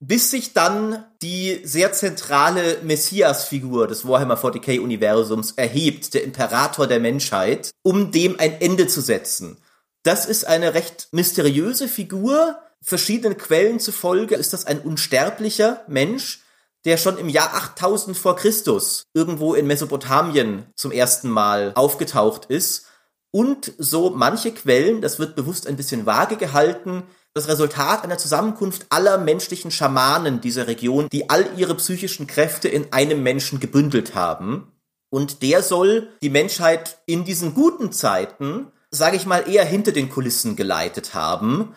bis 0.00 0.30
sich 0.30 0.52
dann 0.52 1.04
die 1.22 1.60
sehr 1.64 1.92
zentrale 1.92 2.78
Messias-Figur 2.82 3.86
des 3.86 4.06
Warhammer 4.06 4.36
40k-Universums 4.36 5.52
erhebt, 5.52 6.14
der 6.14 6.24
Imperator 6.24 6.86
der 6.86 7.00
Menschheit, 7.00 7.70
um 7.82 8.10
dem 8.10 8.38
ein 8.38 8.60
Ende 8.60 8.86
zu 8.86 9.00
setzen. 9.00 9.58
Das 10.02 10.26
ist 10.26 10.46
eine 10.46 10.74
recht 10.74 11.08
mysteriöse 11.12 11.88
Figur. 11.88 12.58
Verschiedenen 12.82 13.38
Quellen 13.38 13.80
zufolge 13.80 14.34
ist 14.34 14.52
das 14.52 14.66
ein 14.66 14.80
unsterblicher 14.80 15.82
Mensch, 15.88 16.42
der 16.84 16.98
schon 16.98 17.16
im 17.16 17.30
Jahr 17.30 17.54
8000 17.54 18.16
vor 18.16 18.36
Christus 18.36 19.04
irgendwo 19.14 19.54
in 19.54 19.66
Mesopotamien 19.66 20.66
zum 20.76 20.92
ersten 20.92 21.30
Mal 21.30 21.72
aufgetaucht 21.74 22.44
ist 22.46 22.86
und 23.30 23.72
so 23.78 24.10
manche 24.10 24.52
Quellen, 24.52 25.00
das 25.00 25.18
wird 25.18 25.34
bewusst 25.34 25.66
ein 25.66 25.76
bisschen 25.76 26.06
vage 26.06 26.36
gehalten, 26.36 27.04
das 27.34 27.48
Resultat 27.48 28.04
einer 28.04 28.16
Zusammenkunft 28.16 28.86
aller 28.90 29.18
menschlichen 29.18 29.72
Schamanen 29.72 30.40
dieser 30.40 30.68
Region, 30.68 31.08
die 31.10 31.28
all 31.28 31.46
ihre 31.56 31.74
psychischen 31.74 32.28
Kräfte 32.28 32.68
in 32.68 32.92
einem 32.92 33.22
Menschen 33.24 33.58
gebündelt 33.58 34.14
haben. 34.14 34.72
Und 35.10 35.42
der 35.42 35.62
soll 35.62 36.08
die 36.22 36.30
Menschheit 36.30 36.98
in 37.06 37.24
diesen 37.24 37.54
guten 37.54 37.92
Zeiten, 37.92 38.68
sage 38.90 39.16
ich 39.16 39.26
mal, 39.26 39.48
eher 39.48 39.64
hinter 39.64 39.90
den 39.90 40.10
Kulissen 40.10 40.54
geleitet 40.54 41.14
haben 41.14 41.74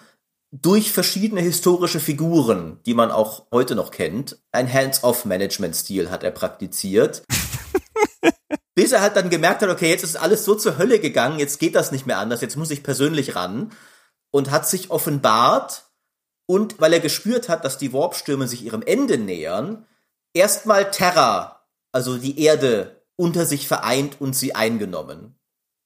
durch 0.52 0.91
verschiedene 0.91 1.41
historische 1.41 2.00
Figuren, 2.00 2.80
die 2.86 2.93
man 2.93 3.12
auch 3.12 3.48
heute 3.52 3.76
noch 3.76 3.91
kennt. 3.91 4.39
Ein 4.52 4.72
Hands-off-Management-Stil 4.72 6.10
hat 6.10 6.24
er 6.24 6.32
praktiziert. 6.32 7.24
Bis 8.76 8.91
er 8.91 9.02
halt 9.02 9.15
dann 9.15 9.30
gemerkt 9.30 9.63
hat, 9.63 9.70
okay, 9.70 9.89
jetzt 9.89 10.04
ist 10.04 10.15
alles 10.15 10.46
so 10.46 10.56
zur 10.56 10.78
Hölle 10.78 11.00
gegangen, 11.00 11.39
jetzt 11.39 11.60
geht 11.60 11.76
das 11.76 11.91
nicht 11.91 12.06
mehr 12.06 12.20
anders, 12.20 12.41
jetzt 12.41 12.58
muss 12.58 12.72
ich 12.72 12.84
persönlich 12.84 13.36
ran. 13.36 13.72
Und 14.32 14.52
hat 14.52 14.68
sich 14.68 14.92
offenbart 14.92 15.86
und 16.48 16.80
weil 16.80 16.94
er 16.94 17.00
gespürt 17.00 17.50
hat, 17.50 17.66
dass 17.66 17.78
die 17.78 17.94
Warpstürme 17.94 18.48
sich 18.48 18.63
ihrem 18.63 18.82
Ende 18.82 19.18
nähern, 19.18 19.86
erstmal 20.34 20.92
Terra, 20.92 21.66
also 21.92 22.18
die 22.18 22.40
Erde, 22.42 23.04
unter 23.16 23.46
sich 23.46 23.68
vereint 23.68 24.22
und 24.22 24.36
sie 24.36 24.56
eingenommen. 24.56 25.36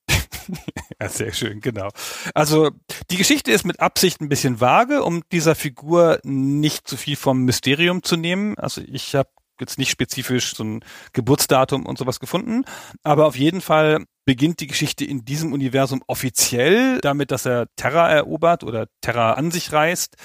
Ja, 0.99 1.09
sehr 1.09 1.33
schön, 1.33 1.61
genau. 1.61 1.89
Also 2.35 2.69
die 3.09 3.17
Geschichte 3.17 3.51
ist 3.51 3.65
mit 3.65 3.79
Absicht 3.79 4.21
ein 4.21 4.29
bisschen 4.29 4.61
vage, 4.61 5.01
um 5.03 5.23
dieser 5.31 5.55
Figur 5.55 6.19
nicht 6.23 6.87
zu 6.87 6.95
viel 6.95 7.15
vom 7.15 7.43
Mysterium 7.43 8.03
zu 8.03 8.17
nehmen. 8.17 8.55
Also 8.59 8.81
ich 8.85 9.15
habe 9.15 9.29
jetzt 9.59 9.79
nicht 9.79 9.89
spezifisch 9.89 10.55
so 10.55 10.63
ein 10.63 10.85
Geburtsdatum 11.13 11.87
und 11.87 11.97
sowas 11.97 12.19
gefunden, 12.19 12.65
aber 13.01 13.25
auf 13.25 13.35
jeden 13.35 13.61
Fall 13.61 14.05
beginnt 14.25 14.59
die 14.59 14.67
Geschichte 14.67 15.05
in 15.05 15.25
diesem 15.25 15.53
Universum 15.53 16.03
offiziell 16.07 16.99
damit, 17.01 17.31
dass 17.31 17.45
er 17.45 17.67
Terra 17.75 18.09
erobert 18.09 18.63
oder 18.63 18.87
Terra 19.01 19.33
an 19.33 19.51
sich 19.51 19.71
reißt, 19.71 20.15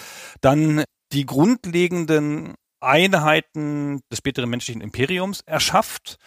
dann 0.40 0.84
die 1.12 1.26
grundlegenden 1.26 2.54
Einheiten 2.80 4.00
des 4.10 4.18
späteren 4.18 4.50
menschlichen 4.50 4.82
Imperiums 4.82 5.40
erschafft 5.46 6.18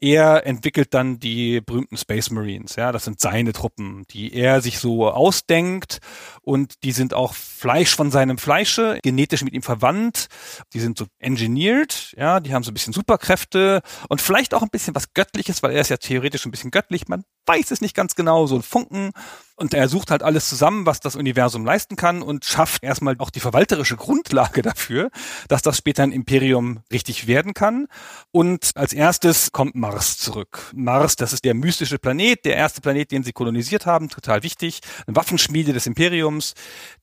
er 0.00 0.46
entwickelt 0.46 0.92
dann 0.92 1.18
die 1.18 1.60
berühmten 1.60 1.96
Space 1.96 2.30
Marines, 2.30 2.76
ja, 2.76 2.92
das 2.92 3.04
sind 3.04 3.20
seine 3.20 3.52
Truppen, 3.52 4.04
die 4.10 4.34
er 4.34 4.60
sich 4.60 4.78
so 4.78 5.10
ausdenkt. 5.10 5.98
Und 6.42 6.82
die 6.84 6.92
sind 6.92 7.14
auch 7.14 7.34
Fleisch 7.34 7.94
von 7.96 8.10
seinem 8.10 8.38
Fleische, 8.38 8.98
genetisch 9.02 9.42
mit 9.42 9.54
ihm 9.54 9.62
verwandt, 9.62 10.28
die 10.72 10.80
sind 10.80 10.98
so 10.98 11.06
engineered, 11.18 12.14
ja, 12.16 12.40
die 12.40 12.54
haben 12.54 12.62
so 12.62 12.70
ein 12.70 12.74
bisschen 12.74 12.92
Superkräfte 12.92 13.82
und 14.08 14.20
vielleicht 14.20 14.54
auch 14.54 14.62
ein 14.62 14.70
bisschen 14.70 14.94
was 14.94 15.14
Göttliches, 15.14 15.62
weil 15.62 15.72
er 15.72 15.80
ist 15.80 15.90
ja 15.90 15.96
theoretisch 15.96 16.44
ein 16.44 16.50
bisschen 16.50 16.70
göttlich, 16.70 17.08
man 17.08 17.24
weiß 17.46 17.70
es 17.70 17.80
nicht 17.80 17.94
ganz 17.94 18.14
genau, 18.14 18.46
so 18.46 18.56
ein 18.56 18.62
Funken. 18.62 19.12
Und 19.56 19.72
er 19.72 19.88
sucht 19.88 20.10
halt 20.10 20.22
alles 20.22 20.48
zusammen, 20.48 20.84
was 20.84 21.00
das 21.00 21.16
Universum 21.16 21.64
leisten 21.64 21.96
kann 21.96 22.20
und 22.20 22.44
schafft 22.44 22.82
erstmal 22.82 23.16
auch 23.18 23.30
die 23.30 23.40
verwalterische 23.40 23.96
Grundlage 23.96 24.60
dafür, 24.62 25.10
dass 25.48 25.62
das 25.62 25.78
später 25.78 26.02
ein 26.02 26.12
Imperium 26.12 26.80
richtig 26.92 27.26
werden 27.26 27.54
kann. 27.54 27.88
Und 28.32 28.70
als 28.74 28.92
erstes 28.92 29.52
kommt 29.52 29.74
Mars 29.74 30.18
zurück. 30.18 30.70
Mars, 30.74 31.16
das 31.16 31.32
ist 31.32 31.44
der 31.44 31.54
mystische 31.54 31.98
Planet, 31.98 32.44
der 32.44 32.56
erste 32.56 32.82
Planet, 32.82 33.10
den 33.10 33.24
sie 33.24 33.32
kolonisiert 33.32 33.86
haben, 33.86 34.10
total 34.10 34.42
wichtig. 34.42 34.80
Eine 35.06 35.16
Waffenschmiede 35.16 35.72
des 35.72 35.86
Imperiums, 35.86 36.52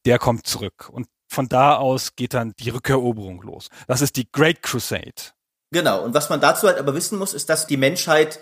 der 0.06 0.20
kommt 0.20 0.46
zurück. 0.46 0.90
Und 0.92 1.08
von 1.28 1.50
da 1.50 1.76
aus 1.76 2.16
geht 2.16 2.36
dann 2.36 2.54
die 2.60 2.70
Rückeroberung 2.70 3.42
los. 3.42 3.70
Das 3.88 4.02
ist 4.02 4.16
die 4.16 4.32
Great 4.32 4.62
Crusade. 4.62 5.34
Genau. 5.72 6.04
Und 6.04 6.14
was 6.14 6.30
man 6.30 6.40
dazu 6.40 6.68
halt 6.68 6.78
aber 6.78 6.94
wissen 6.94 7.18
muss, 7.18 7.34
ist, 7.34 7.50
dass 7.50 7.66
die 7.66 7.78
Menschheit 7.78 8.40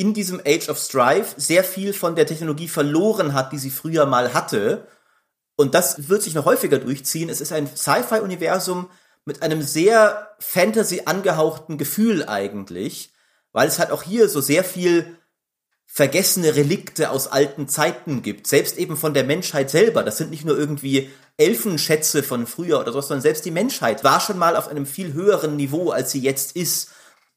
in 0.00 0.14
diesem 0.14 0.40
Age 0.46 0.70
of 0.70 0.78
Strife 0.78 1.34
sehr 1.36 1.62
viel 1.62 1.92
von 1.92 2.16
der 2.16 2.26
Technologie 2.26 2.68
verloren 2.68 3.34
hat, 3.34 3.52
die 3.52 3.58
sie 3.58 3.68
früher 3.68 4.06
mal 4.06 4.32
hatte. 4.32 4.88
Und 5.56 5.74
das 5.74 6.08
wird 6.08 6.22
sich 6.22 6.32
noch 6.32 6.46
häufiger 6.46 6.78
durchziehen. 6.78 7.28
Es 7.28 7.42
ist 7.42 7.52
ein 7.52 7.66
Sci-Fi-Universum 7.66 8.88
mit 9.26 9.42
einem 9.42 9.60
sehr 9.60 10.34
Fantasy 10.38 11.02
angehauchten 11.04 11.76
Gefühl 11.76 12.26
eigentlich, 12.26 13.12
weil 13.52 13.68
es 13.68 13.78
halt 13.78 13.90
auch 13.90 14.02
hier 14.02 14.30
so 14.30 14.40
sehr 14.40 14.64
viel 14.64 15.18
vergessene 15.84 16.56
Relikte 16.56 17.10
aus 17.10 17.26
alten 17.26 17.68
Zeiten 17.68 18.22
gibt, 18.22 18.46
selbst 18.46 18.78
eben 18.78 18.96
von 18.96 19.12
der 19.12 19.24
Menschheit 19.24 19.68
selber. 19.68 20.02
Das 20.02 20.16
sind 20.16 20.30
nicht 20.30 20.46
nur 20.46 20.56
irgendwie 20.56 21.10
Elfenschätze 21.36 22.22
von 22.22 22.46
früher 22.46 22.80
oder 22.80 22.92
so, 22.92 23.02
sondern 23.02 23.20
selbst 23.20 23.44
die 23.44 23.50
Menschheit 23.50 24.02
war 24.02 24.20
schon 24.20 24.38
mal 24.38 24.56
auf 24.56 24.68
einem 24.68 24.86
viel 24.86 25.12
höheren 25.12 25.56
Niveau, 25.56 25.90
als 25.90 26.10
sie 26.10 26.20
jetzt 26.20 26.56
ist. 26.56 26.90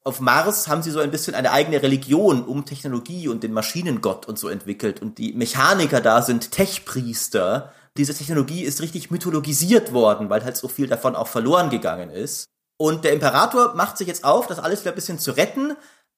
Auf 0.05 0.19
Mars 0.19 0.67
haben 0.67 0.83
sie 0.83 0.91
so 0.91 0.99
ein 0.99 1.11
bisschen 1.11 1.33
eine 1.33 1.51
eigene 1.51 1.81
Religion 1.81 2.43
um 2.43 2.65
Technologie 2.65 3.29
und 3.29 3.41
den 3.41 3.53
Maschinengott 3.53 4.27
und 4.27 4.37
so 4.37 4.49
entwickelt 4.49 5.01
und 5.01 5.17
die 5.17 5.31
Mechaniker 5.31 6.01
da 6.01 6.21
sind 6.21 6.51
Techpriester. 6.51 7.71
Diese 7.95 8.13
Technologie 8.13 8.63
ist 8.63 8.81
richtig 8.81 9.11
mythologisiert 9.11 9.93
worden, 9.93 10.29
weil 10.29 10.43
halt 10.43 10.57
so 10.57 10.67
viel 10.67 10.87
davon 10.87 11.15
auch 11.15 11.27
verloren 11.27 11.69
gegangen 11.69 12.09
ist. 12.09 12.49
Und 12.77 13.05
der 13.05 13.13
Imperator 13.13 13.75
macht 13.75 13.97
sich 13.97 14.07
jetzt 14.07 14.25
auf, 14.25 14.47
das 14.47 14.59
alles 14.59 14.81
wieder 14.81 14.91
ein 14.91 14.95
bisschen 14.95 15.19
zu 15.19 15.31
retten, 15.31 15.77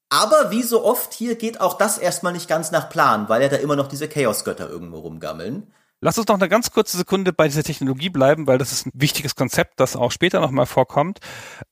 aber 0.10 0.50
wie 0.50 0.64
so 0.64 0.84
oft 0.84 1.14
hier 1.14 1.36
geht 1.36 1.62
auch 1.62 1.78
das 1.78 2.00
erstmal 2.00 2.34
nicht 2.34 2.48
ganz 2.48 2.72
nach 2.72 2.90
Plan, 2.90 3.30
weil 3.30 3.44
ja 3.44 3.50
da 3.50 3.58
immer 3.58 3.76
noch 3.76 3.88
diese 3.88 4.08
Chaosgötter 4.08 4.68
irgendwo 4.68 5.00
rumgammeln. 5.00 5.72
Lass 6.02 6.18
uns 6.18 6.28
noch 6.28 6.36
eine 6.36 6.50
ganz 6.50 6.72
kurze 6.72 6.98
Sekunde 6.98 7.34
bei 7.34 7.48
dieser 7.48 7.64
Technologie 7.64 8.10
bleiben, 8.10 8.48
weil 8.48 8.58
das 8.58 8.72
ist 8.72 8.88
ein 8.88 8.92
wichtiges 8.96 9.36
Konzept, 9.36 9.80
das 9.80 9.96
auch 9.96 10.12
später 10.12 10.40
nochmal 10.40 10.66
vorkommt. 10.66 11.20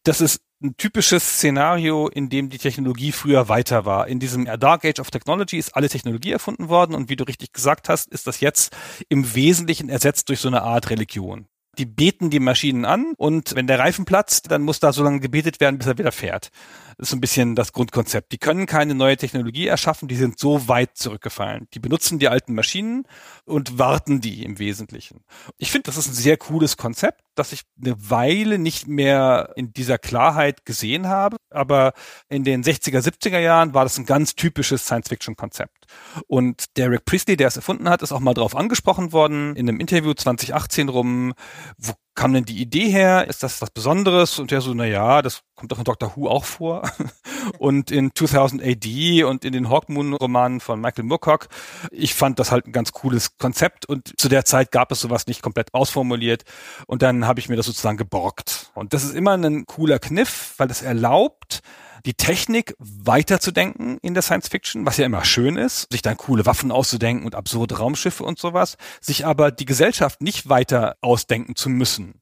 Das 0.03 0.21
ist 0.21 0.41
ein 0.63 0.77
typisches 0.77 1.37
Szenario, 1.37 2.07
in 2.07 2.29
dem 2.29 2.49
die 2.49 2.57
Technologie 2.57 3.11
früher 3.11 3.49
weiter 3.49 3.85
war. 3.85 4.07
In 4.07 4.19
diesem 4.19 4.45
Dark 4.45 4.85
Age 4.85 4.99
of 4.99 5.11
Technology 5.11 5.57
ist 5.57 5.75
alle 5.75 5.89
Technologie 5.89 6.31
erfunden 6.31 6.69
worden 6.69 6.95
und 6.95 7.09
wie 7.09 7.17
du 7.17 7.25
richtig 7.25 7.51
gesagt 7.51 7.89
hast, 7.89 8.09
ist 8.09 8.27
das 8.27 8.39
jetzt 8.39 8.75
im 9.09 9.35
Wesentlichen 9.35 9.89
ersetzt 9.89 10.29
durch 10.29 10.39
so 10.39 10.47
eine 10.47 10.63
Art 10.63 10.89
Religion. 10.89 11.47
Die 11.77 11.85
beten 11.85 12.29
die 12.29 12.39
Maschinen 12.39 12.85
an 12.85 13.13
und 13.17 13.55
wenn 13.55 13.65
der 13.67 13.79
Reifen 13.79 14.05
platzt, 14.05 14.51
dann 14.51 14.61
muss 14.61 14.79
da 14.79 14.93
so 14.93 15.03
lange 15.03 15.19
gebetet 15.19 15.59
werden, 15.59 15.79
bis 15.79 15.87
er 15.87 15.97
wieder 15.97 16.11
fährt. 16.11 16.49
Das 16.97 17.07
ist 17.07 17.09
so 17.09 17.17
ein 17.17 17.21
bisschen 17.21 17.55
das 17.55 17.73
Grundkonzept. 17.73 18.31
Die 18.31 18.37
können 18.37 18.67
keine 18.67 18.93
neue 18.93 19.17
Technologie 19.17 19.65
erschaffen, 19.65 20.07
die 20.07 20.15
sind 20.15 20.37
so 20.37 20.67
weit 20.67 20.95
zurückgefallen. 20.95 21.67
Die 21.73 21.79
benutzen 21.79 22.19
die 22.19 22.27
alten 22.27 22.53
Maschinen 22.53 23.07
und 23.45 23.79
warten 23.79 24.21
die 24.21 24.43
im 24.43 24.59
Wesentlichen. 24.59 25.23
Ich 25.57 25.71
finde, 25.71 25.87
das 25.87 25.97
ist 25.97 26.09
ein 26.09 26.13
sehr 26.13 26.37
cooles 26.37 26.77
Konzept, 26.77 27.21
das 27.35 27.51
ich 27.51 27.63
eine 27.83 27.95
Weile 28.09 28.59
nicht 28.59 28.87
mehr 28.87 29.53
in 29.55 29.73
dieser 29.73 29.97
Klarheit 29.97 30.65
gesehen 30.65 31.07
habe, 31.07 31.37
aber 31.49 31.93
in 32.29 32.43
den 32.43 32.63
60er, 32.63 32.99
70er 32.99 33.39
Jahren 33.39 33.73
war 33.73 33.83
das 33.83 33.97
ein 33.97 34.05
ganz 34.05 34.35
typisches 34.35 34.85
Science-Fiction-Konzept. 34.85 35.82
Und 36.27 36.77
Derek 36.77 37.05
Priestley, 37.05 37.37
der 37.37 37.47
es 37.47 37.55
erfunden 37.55 37.89
hat, 37.89 38.01
ist 38.01 38.11
auch 38.11 38.19
mal 38.19 38.33
drauf 38.33 38.55
angesprochen 38.55 39.11
worden 39.11 39.55
in 39.55 39.67
einem 39.67 39.79
Interview 39.79 40.13
2018 40.13 40.89
rum, 40.89 41.33
wo 41.77 41.93
kam 42.15 42.33
denn 42.33 42.45
die 42.45 42.61
Idee 42.61 42.89
her? 42.89 43.27
Ist 43.27 43.41
das 43.41 43.61
was 43.61 43.71
Besonderes? 43.71 44.37
Und 44.37 44.51
der 44.51 44.61
so, 44.61 44.73
na 44.73 44.85
ja, 44.85 45.21
das 45.21 45.41
kommt 45.55 45.71
doch 45.71 45.79
in 45.79 45.83
Doctor 45.83 46.15
Who 46.15 46.27
auch 46.27 46.45
vor. 46.45 46.83
und 47.57 47.89
in 47.91 48.11
2000 48.13 48.61
AD 48.61 49.23
und 49.23 49.45
in 49.45 49.53
den 49.53 49.69
Hawkmoon-Romanen 49.69 50.59
von 50.59 50.79
Michael 50.79 51.05
Moorcock. 51.05 51.47
Ich 51.91 52.13
fand 52.13 52.39
das 52.39 52.51
halt 52.51 52.67
ein 52.67 52.71
ganz 52.71 52.91
cooles 52.91 53.37
Konzept 53.37 53.87
und 53.87 54.13
zu 54.19 54.29
der 54.29 54.45
Zeit 54.45 54.71
gab 54.71 54.91
es 54.91 55.01
sowas 55.01 55.27
nicht 55.27 55.41
komplett 55.41 55.73
ausformuliert. 55.73 56.43
Und 56.85 57.01
dann 57.01 57.25
habe 57.25 57.39
ich 57.39 57.49
mir 57.49 57.55
das 57.55 57.65
sozusagen 57.65 57.97
geborgt. 57.97 58.71
Und 58.75 58.93
das 58.93 59.03
ist 59.03 59.15
immer 59.15 59.35
ein 59.35 59.65
cooler 59.65 59.99
Kniff, 59.99 60.53
weil 60.57 60.67
das 60.67 60.81
erlaubt, 60.81 61.61
die 62.05 62.13
Technik 62.13 62.75
weiterzudenken 62.79 63.97
in 64.01 64.13
der 64.13 64.23
Science 64.23 64.49
Fiction, 64.49 64.85
was 64.85 64.97
ja 64.97 65.05
immer 65.05 65.23
schön 65.23 65.55
ist, 65.55 65.91
sich 65.91 66.01
dann 66.01 66.17
coole 66.17 66.45
Waffen 66.45 66.71
auszudenken 66.71 67.25
und 67.25 67.35
absurde 67.35 67.77
Raumschiffe 67.77 68.23
und 68.23 68.39
sowas, 68.39 68.77
sich 68.99 69.25
aber 69.25 69.51
die 69.51 69.65
Gesellschaft 69.65 70.21
nicht 70.21 70.49
weiter 70.49 70.97
ausdenken 71.01 71.55
zu 71.55 71.69
müssen. 71.69 72.21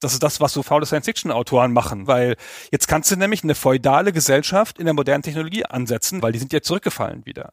Das 0.00 0.12
ist 0.12 0.22
das, 0.22 0.40
was 0.40 0.52
so 0.52 0.62
faule 0.62 0.86
Science-Fiction-Autoren 0.86 1.72
machen, 1.72 2.06
weil 2.06 2.36
jetzt 2.70 2.86
kannst 2.86 3.10
du 3.10 3.16
nämlich 3.16 3.42
eine 3.42 3.56
feudale 3.56 4.12
Gesellschaft 4.12 4.78
in 4.78 4.84
der 4.84 4.94
modernen 4.94 5.22
Technologie 5.22 5.64
ansetzen, 5.64 6.22
weil 6.22 6.32
die 6.32 6.38
sind 6.38 6.52
ja 6.52 6.60
zurückgefallen 6.60 7.26
wieder. 7.26 7.52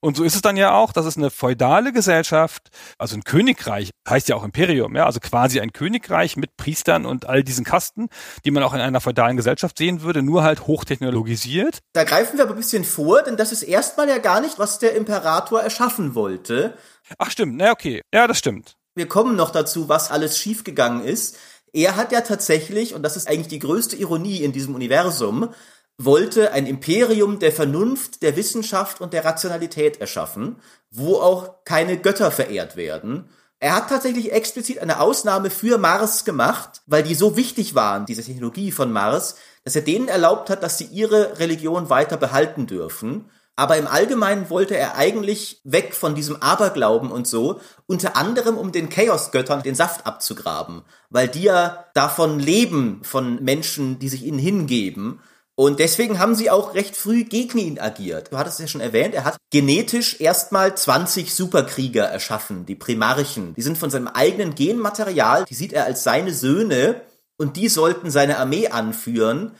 Und 0.00 0.16
so 0.16 0.22
ist 0.22 0.36
es 0.36 0.42
dann 0.42 0.56
ja 0.56 0.74
auch, 0.74 0.92
dass 0.92 1.06
es 1.06 1.16
eine 1.16 1.28
feudale 1.30 1.92
Gesellschaft, 1.92 2.68
also 2.98 3.16
ein 3.16 3.24
Königreich, 3.24 3.90
heißt 4.08 4.28
ja 4.28 4.36
auch 4.36 4.44
Imperium, 4.44 4.94
ja, 4.94 5.06
also 5.06 5.18
quasi 5.18 5.58
ein 5.58 5.72
Königreich 5.72 6.36
mit 6.36 6.56
Priestern 6.56 7.04
und 7.04 7.26
all 7.26 7.42
diesen 7.42 7.64
Kasten, 7.64 8.08
die 8.44 8.52
man 8.52 8.62
auch 8.62 8.74
in 8.74 8.80
einer 8.80 9.00
feudalen 9.00 9.36
Gesellschaft 9.36 9.76
sehen 9.76 10.02
würde, 10.02 10.22
nur 10.22 10.44
halt 10.44 10.68
hochtechnologisiert. 10.68 11.80
Da 11.94 12.04
greifen 12.04 12.36
wir 12.36 12.44
aber 12.44 12.54
ein 12.54 12.58
bisschen 12.58 12.84
vor, 12.84 13.22
denn 13.22 13.36
das 13.36 13.50
ist 13.50 13.64
erstmal 13.64 14.08
ja 14.08 14.18
gar 14.18 14.40
nicht, 14.40 14.60
was 14.60 14.78
der 14.78 14.94
Imperator 14.94 15.62
erschaffen 15.62 16.14
wollte. 16.14 16.78
Ach 17.18 17.32
stimmt, 17.32 17.56
na 17.56 17.72
okay, 17.72 18.02
ja, 18.14 18.28
das 18.28 18.38
stimmt. 18.38 18.76
Wir 18.94 19.08
kommen 19.08 19.34
noch 19.34 19.50
dazu, 19.50 19.88
was 19.88 20.12
alles 20.12 20.38
schiefgegangen 20.38 21.04
ist. 21.04 21.36
Er 21.72 21.96
hat 21.96 22.12
ja 22.12 22.20
tatsächlich, 22.20 22.94
und 22.94 23.02
das 23.02 23.16
ist 23.16 23.28
eigentlich 23.28 23.48
die 23.48 23.58
größte 23.58 23.96
Ironie 23.96 24.42
in 24.42 24.52
diesem 24.52 24.74
Universum, 24.74 25.52
wollte 25.98 26.52
ein 26.52 26.66
Imperium 26.66 27.40
der 27.40 27.52
Vernunft, 27.52 28.22
der 28.22 28.36
Wissenschaft 28.36 29.00
und 29.00 29.12
der 29.12 29.24
Rationalität 29.24 30.00
erschaffen, 30.00 30.56
wo 30.90 31.16
auch 31.16 31.64
keine 31.64 31.98
Götter 31.98 32.30
verehrt 32.30 32.76
werden. 32.76 33.28
Er 33.60 33.74
hat 33.74 33.88
tatsächlich 33.88 34.32
explizit 34.32 34.78
eine 34.78 35.00
Ausnahme 35.00 35.50
für 35.50 35.78
Mars 35.78 36.24
gemacht, 36.24 36.82
weil 36.86 37.02
die 37.02 37.16
so 37.16 37.36
wichtig 37.36 37.74
waren, 37.74 38.06
diese 38.06 38.22
Technologie 38.22 38.70
von 38.70 38.92
Mars, 38.92 39.34
dass 39.64 39.74
er 39.74 39.82
denen 39.82 40.06
erlaubt 40.06 40.48
hat, 40.48 40.62
dass 40.62 40.78
sie 40.78 40.84
ihre 40.84 41.40
Religion 41.40 41.90
weiter 41.90 42.16
behalten 42.16 42.68
dürfen. 42.68 43.28
Aber 43.56 43.76
im 43.76 43.88
Allgemeinen 43.88 44.50
wollte 44.50 44.76
er 44.76 44.94
eigentlich 44.94 45.60
weg 45.64 45.92
von 45.92 46.14
diesem 46.14 46.36
Aberglauben 46.40 47.10
und 47.10 47.26
so, 47.26 47.60
unter 47.86 48.16
anderem 48.16 48.56
um 48.56 48.70
den 48.70 48.88
Chaosgöttern 48.88 49.64
den 49.64 49.74
Saft 49.74 50.06
abzugraben, 50.06 50.82
weil 51.10 51.26
die 51.26 51.42
ja 51.42 51.86
davon 51.94 52.38
leben, 52.38 53.00
von 53.02 53.42
Menschen, 53.42 53.98
die 53.98 54.08
sich 54.08 54.22
ihnen 54.22 54.38
hingeben. 54.38 55.18
Und 55.58 55.80
deswegen 55.80 56.20
haben 56.20 56.36
sie 56.36 56.50
auch 56.50 56.74
recht 56.74 56.96
früh 56.96 57.24
gegen 57.24 57.58
ihn 57.58 57.80
agiert. 57.80 58.30
Du 58.30 58.38
hattest 58.38 58.60
es 58.60 58.62
ja 58.62 58.68
schon 58.68 58.80
erwähnt, 58.80 59.12
er 59.12 59.24
hat 59.24 59.38
genetisch 59.50 60.20
erstmal 60.20 60.76
20 60.76 61.34
Superkrieger 61.34 62.04
erschaffen, 62.04 62.64
die 62.64 62.76
Primarchen. 62.76 63.54
Die 63.54 63.62
sind 63.62 63.76
von 63.76 63.90
seinem 63.90 64.06
eigenen 64.06 64.54
Genmaterial, 64.54 65.46
die 65.46 65.54
sieht 65.54 65.72
er 65.72 65.84
als 65.84 66.04
seine 66.04 66.32
Söhne 66.32 67.00
und 67.38 67.56
die 67.56 67.68
sollten 67.68 68.12
seine 68.12 68.38
Armee 68.38 68.68
anführen. 68.68 69.50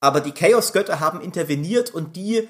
Aber 0.00 0.20
die 0.20 0.32
Chaosgötter 0.32 0.98
haben 0.98 1.20
interveniert 1.20 1.94
und 1.94 2.16
die 2.16 2.48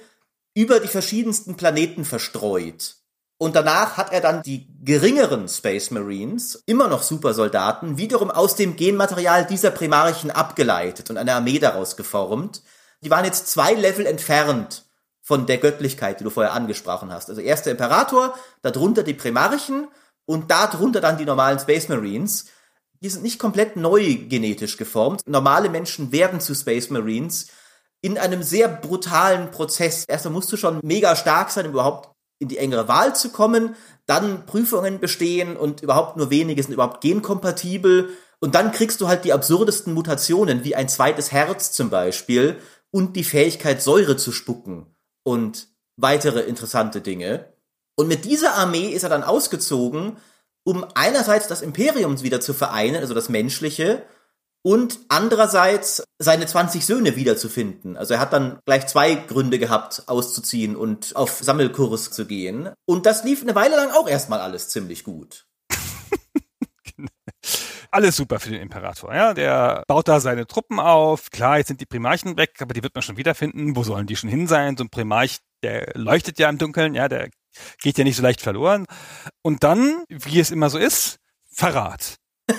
über 0.55 0.81
die 0.81 0.88
verschiedensten 0.88 1.57
Planeten 1.57 2.07
verstreut. 2.07 2.97
Und 3.37 3.55
danach 3.55 3.99
hat 3.99 4.14
er 4.14 4.23
dann 4.23 4.43
die 4.43 4.67
geringeren 4.83 5.47
Space 5.49 5.90
Marines, 5.90 6.62
immer 6.64 6.88
noch 6.88 7.03
Supersoldaten, 7.03 7.99
wiederum 7.99 8.31
aus 8.31 8.57
dem 8.57 8.77
Genmaterial 8.77 9.45
dieser 9.45 9.73
Primarchen 9.73 10.31
abgeleitet 10.31 11.11
und 11.11 11.19
eine 11.19 11.35
Armee 11.35 11.59
daraus 11.59 11.99
geformt 11.99 12.62
die 13.05 13.11
waren 13.11 13.25
jetzt 13.25 13.49
zwei 13.49 13.75
Level 13.75 14.07
entfernt 14.07 14.85
von 15.21 15.47
der 15.47 15.59
Göttlichkeit, 15.59 16.21
die 16.21 16.25
du 16.25 16.31
vorher 16.31 16.53
angesprochen 16.53 17.12
hast. 17.12 17.29
Also 17.31 17.40
erst 17.40 17.67
der 17.67 17.73
Imperator, 17.73 18.35
darunter 18.62 19.03
die 19.03 19.14
Primarchen 19.14 19.88
und 20.27 20.51
darunter 20.51 21.01
dann 21.01 21.19
die 21.19 21.25
normalen 21.25 21.59
Space 21.59 21.88
Marines. 21.88 22.47
Die 23.01 23.09
sind 23.09 23.23
nicht 23.23 23.38
komplett 23.38 23.77
neu 23.77 24.17
genetisch 24.29 24.77
geformt. 24.77 25.23
Normale 25.27 25.69
Menschen 25.69 26.12
werden 26.12 26.40
zu 26.40 26.55
Space 26.55 26.90
Marines 26.90 27.49
in 28.01 28.19
einem 28.19 28.43
sehr 28.43 28.69
brutalen 28.69 29.51
Prozess. 29.51 30.05
Erstmal 30.07 30.35
musst 30.35 30.53
du 30.53 30.57
schon 30.57 30.81
mega 30.83 31.17
stark 31.17 31.51
sein, 31.51 31.67
um 31.67 31.73
überhaupt 31.73 32.11
in 32.38 32.49
die 32.49 32.59
engere 32.59 32.88
Wahl 32.88 33.14
zu 33.14 33.31
kommen, 33.31 33.77
dann 34.07 34.45
Prüfungen 34.45 35.01
bestehen 35.01 35.57
und 35.57 35.83
überhaupt 35.83 36.17
nur 36.17 36.31
wenige 36.31 36.62
sind 36.62 36.75
überhaupt 36.75 37.01
genkompatibel. 37.01 38.11
Und 38.40 38.55
dann 38.55 38.73
kriegst 38.73 39.01
du 39.01 39.09
halt 39.09 39.25
die 39.25 39.33
absurdesten 39.33 39.95
Mutationen, 39.95 40.64
wie 40.64 40.77
ein 40.77 40.88
zweites 40.88 41.33
Herz 41.33 41.73
zum 41.73 41.88
Beispiel, 41.88 42.59
und 42.94 43.16
die 43.16 43.24
Fähigkeit, 43.24 43.83
Säure 43.83 44.16
zu 44.16 44.30
spucken 44.30 44.87
und 45.24 45.66
weitere 45.96 46.42
interessante 46.42 47.00
Dinge. 47.00 47.52
Und 47.96 48.07
mit 48.07 48.24
dieser 48.24 48.54
Armee 48.54 48.87
ist 48.90 49.02
er 49.02 49.09
dann 49.09 49.24
ausgezogen, 49.24 50.16
um 50.62 50.87
einerseits 50.94 51.48
das 51.48 51.61
Imperium 51.61 52.22
wieder 52.22 52.40
zu 52.40 52.54
vereinen, 52.54 52.94
also 52.94 53.12
das 53.12 53.28
Menschliche, 53.28 54.04
und 54.62 55.00
andererseits 55.09 56.04
seine 56.20 56.46
20 56.46 56.87
Söhne 56.87 57.16
wiederzufinden. 57.16 57.96
Also 57.96 58.14
er 58.14 58.20
hat 58.20 58.33
dann 58.33 58.61
gleich 58.64 58.87
zwei 58.87 59.16
Gründe 59.16 59.59
gehabt, 59.59 60.04
auszuziehen 60.07 60.76
und 60.76 61.16
auf 61.16 61.40
Sammelkurs 61.42 62.12
zu 62.12 62.26
gehen. 62.26 62.70
Und 62.87 63.07
das 63.07 63.24
lief 63.24 63.42
eine 63.42 63.57
Weile 63.57 63.74
lang 63.74 63.90
auch 63.90 64.09
erstmal 64.09 64.38
alles 64.38 64.68
ziemlich 64.68 65.02
gut 65.02 65.46
alles 67.94 68.16
super 68.16 68.40
für 68.40 68.50
den 68.50 68.61
Imperator. 68.61 69.14
Ja, 69.14 69.35
der 69.35 69.85
baut 69.87 70.09
da 70.09 70.20
seine 70.20 70.46
Truppen 70.46 70.80
auf. 70.80 71.30
Klar, 71.30 71.59
jetzt 71.59 71.68
sind 71.68 71.80
die 71.80 71.87
Primarchen 71.87 72.37
weg, 72.37 72.57
aber 72.61 72.74
die 72.74 72.83
wird 72.83 72.94
man 72.94 73.02
schon 73.02 73.16
wiederfinden. 73.16 73.76
Wo 73.76 73.83
sollen 73.83 74.07
die 74.07 74.16
schon 74.16 74.28
hin 74.28 74.46
sein? 74.46 74.76
So 74.76 74.85
ein 74.85 74.90
Primarch, 74.90 75.38
der 75.62 75.92
leuchtet 75.94 76.38
ja 76.38 76.48
im 76.48 76.59
Dunkeln, 76.59 76.94
ja, 76.94 77.09
der 77.09 77.30
geht 77.80 77.96
ja 77.98 78.04
nicht 78.04 78.16
so 78.16 78.22
leicht 78.22 78.40
verloren. 78.40 78.87
Und 79.42 79.62
dann, 79.62 80.04
wie 80.09 80.40
es 80.40 80.50
immer 80.50 80.70
so 80.70 80.78
ist, 80.78 81.18
Verrat. 81.50 82.16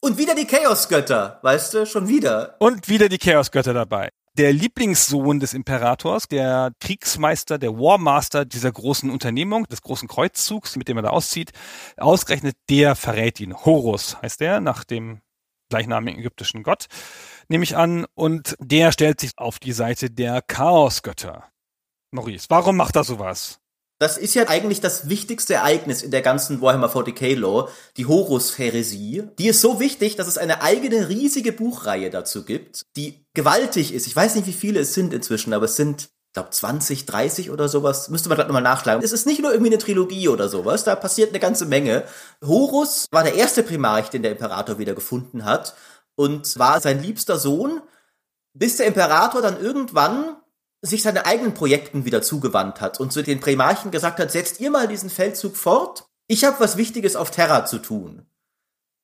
Und 0.00 0.18
wieder 0.18 0.34
die 0.34 0.46
Chaosgötter, 0.46 1.40
weißt 1.42 1.74
du, 1.74 1.86
schon 1.86 2.08
wieder. 2.08 2.56
Und 2.58 2.88
wieder 2.88 3.08
die 3.08 3.18
Chaosgötter 3.18 3.74
dabei. 3.74 4.10
Der 4.40 4.54
Lieblingssohn 4.54 5.38
des 5.38 5.52
Imperators, 5.52 6.26
der 6.26 6.72
Kriegsmeister, 6.80 7.58
der 7.58 7.74
Warmaster 7.74 8.46
dieser 8.46 8.72
großen 8.72 9.10
Unternehmung, 9.10 9.66
des 9.66 9.82
großen 9.82 10.08
Kreuzzugs, 10.08 10.76
mit 10.76 10.88
dem 10.88 10.96
er 10.96 11.02
da 11.02 11.10
auszieht, 11.10 11.52
ausgerechnet 11.98 12.56
der 12.70 12.96
verrät 12.96 13.38
ihn. 13.38 13.54
Horus 13.54 14.16
heißt 14.22 14.40
er, 14.40 14.60
nach 14.60 14.84
dem 14.84 15.20
gleichnamigen 15.68 16.20
ägyptischen 16.20 16.62
Gott, 16.62 16.86
nehme 17.48 17.64
ich 17.64 17.76
an. 17.76 18.06
Und 18.14 18.56
der 18.60 18.92
stellt 18.92 19.20
sich 19.20 19.32
auf 19.36 19.58
die 19.58 19.72
Seite 19.72 20.10
der 20.10 20.40
Chaosgötter. 20.40 21.44
Maurice, 22.10 22.46
warum 22.48 22.78
macht 22.78 22.96
er 22.96 23.04
sowas? 23.04 23.60
Das 24.00 24.16
ist 24.16 24.34
ja 24.34 24.48
eigentlich 24.48 24.80
das 24.80 25.10
wichtigste 25.10 25.52
Ereignis 25.52 26.02
in 26.02 26.10
der 26.10 26.22
ganzen 26.22 26.62
Warhammer 26.62 26.90
40k 26.90 27.36
Lore, 27.36 27.70
die 27.98 28.06
Horus-Heresie. 28.06 29.24
Die 29.38 29.48
ist 29.48 29.60
so 29.60 29.78
wichtig, 29.78 30.16
dass 30.16 30.26
es 30.26 30.38
eine 30.38 30.62
eigene 30.62 31.10
riesige 31.10 31.52
Buchreihe 31.52 32.08
dazu 32.08 32.46
gibt, 32.46 32.86
die 32.96 33.26
gewaltig 33.34 33.92
ist. 33.92 34.06
Ich 34.06 34.16
weiß 34.16 34.36
nicht, 34.36 34.46
wie 34.46 34.54
viele 34.54 34.80
es 34.80 34.94
sind 34.94 35.12
inzwischen, 35.12 35.52
aber 35.52 35.66
es 35.66 35.76
sind, 35.76 36.08
glaube, 36.32 36.48
20, 36.48 37.04
30 37.04 37.50
oder 37.50 37.68
sowas. 37.68 38.08
Müsste 38.08 38.30
man 38.30 38.36
gerade 38.36 38.48
nochmal 38.48 38.62
nachschlagen. 38.62 39.04
Es 39.04 39.12
ist 39.12 39.26
nicht 39.26 39.42
nur 39.42 39.52
irgendwie 39.52 39.72
eine 39.72 39.82
Trilogie 39.82 40.28
oder 40.28 40.48
sowas, 40.48 40.82
da 40.82 40.96
passiert 40.96 41.28
eine 41.28 41.40
ganze 41.40 41.66
Menge. 41.66 42.04
Horus 42.42 43.06
war 43.10 43.22
der 43.22 43.34
erste 43.34 43.62
Primarch, 43.62 44.08
den 44.08 44.22
der 44.22 44.32
Imperator 44.32 44.78
wieder 44.78 44.94
gefunden 44.94 45.44
hat 45.44 45.74
und 46.14 46.58
war 46.58 46.80
sein 46.80 47.02
liebster 47.02 47.38
Sohn, 47.38 47.82
bis 48.54 48.78
der 48.78 48.86
Imperator 48.86 49.42
dann 49.42 49.60
irgendwann 49.60 50.39
sich 50.82 51.02
seinen 51.02 51.18
eigenen 51.18 51.54
Projekten 51.54 52.04
wieder 52.04 52.22
zugewandt 52.22 52.80
hat 52.80 53.00
und 53.00 53.12
zu 53.12 53.22
den 53.22 53.40
Primarchen 53.40 53.90
gesagt 53.90 54.18
hat, 54.18 54.30
setzt 54.30 54.60
ihr 54.60 54.70
mal 54.70 54.88
diesen 54.88 55.10
Feldzug 55.10 55.56
fort, 55.56 56.04
ich 56.26 56.44
habe 56.44 56.60
was 56.60 56.76
Wichtiges 56.76 57.16
auf 57.16 57.30
Terra 57.30 57.66
zu 57.66 57.78
tun. 57.78 58.26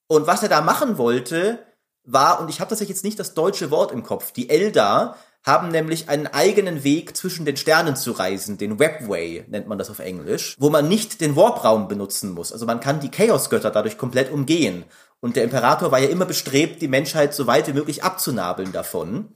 Und 0.08 0.26
was 0.26 0.42
er 0.42 0.48
da 0.48 0.60
machen 0.60 0.98
wollte, 0.98 1.58
war, 2.04 2.40
und 2.40 2.48
ich 2.48 2.60
habe 2.60 2.68
tatsächlich 2.68 2.96
jetzt 2.96 3.04
nicht 3.04 3.18
das 3.18 3.34
deutsche 3.34 3.70
Wort 3.70 3.92
im 3.92 4.04
Kopf, 4.04 4.32
die 4.32 4.48
Eldar 4.48 5.16
haben 5.44 5.68
nämlich 5.68 6.08
einen 6.08 6.26
eigenen 6.26 6.82
Weg 6.82 7.16
zwischen 7.16 7.44
den 7.44 7.56
Sternen 7.56 7.94
zu 7.94 8.12
reisen, 8.12 8.58
den 8.58 8.78
Webway 8.78 9.44
nennt 9.48 9.68
man 9.68 9.78
das 9.78 9.90
auf 9.90 10.00
Englisch, 10.00 10.56
wo 10.58 10.70
man 10.70 10.88
nicht 10.88 11.20
den 11.20 11.36
Warpraum 11.36 11.86
benutzen 11.88 12.32
muss. 12.32 12.52
Also 12.52 12.66
man 12.66 12.80
kann 12.80 13.00
die 13.00 13.10
Chaosgötter 13.10 13.70
dadurch 13.70 13.96
komplett 13.98 14.32
umgehen. 14.32 14.84
Und 15.20 15.36
der 15.36 15.44
Imperator 15.44 15.92
war 15.92 16.00
ja 16.00 16.08
immer 16.08 16.26
bestrebt, 16.26 16.82
die 16.82 16.88
Menschheit 16.88 17.32
so 17.32 17.46
weit 17.46 17.68
wie 17.68 17.72
möglich 17.72 18.02
abzunabeln 18.02 18.72
davon 18.72 19.32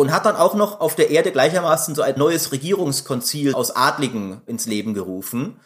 und 0.00 0.12
hat 0.12 0.24
dann 0.24 0.36
auch 0.36 0.54
noch 0.54 0.80
auf 0.80 0.96
der 0.96 1.10
Erde 1.10 1.30
gleichermaßen 1.30 1.94
so 1.94 2.00
ein 2.00 2.18
neues 2.18 2.52
Regierungskonzil 2.52 3.52
aus 3.52 3.76
Adligen 3.76 4.40
ins 4.46 4.64
Leben 4.64 4.94
gerufen. 4.94 5.60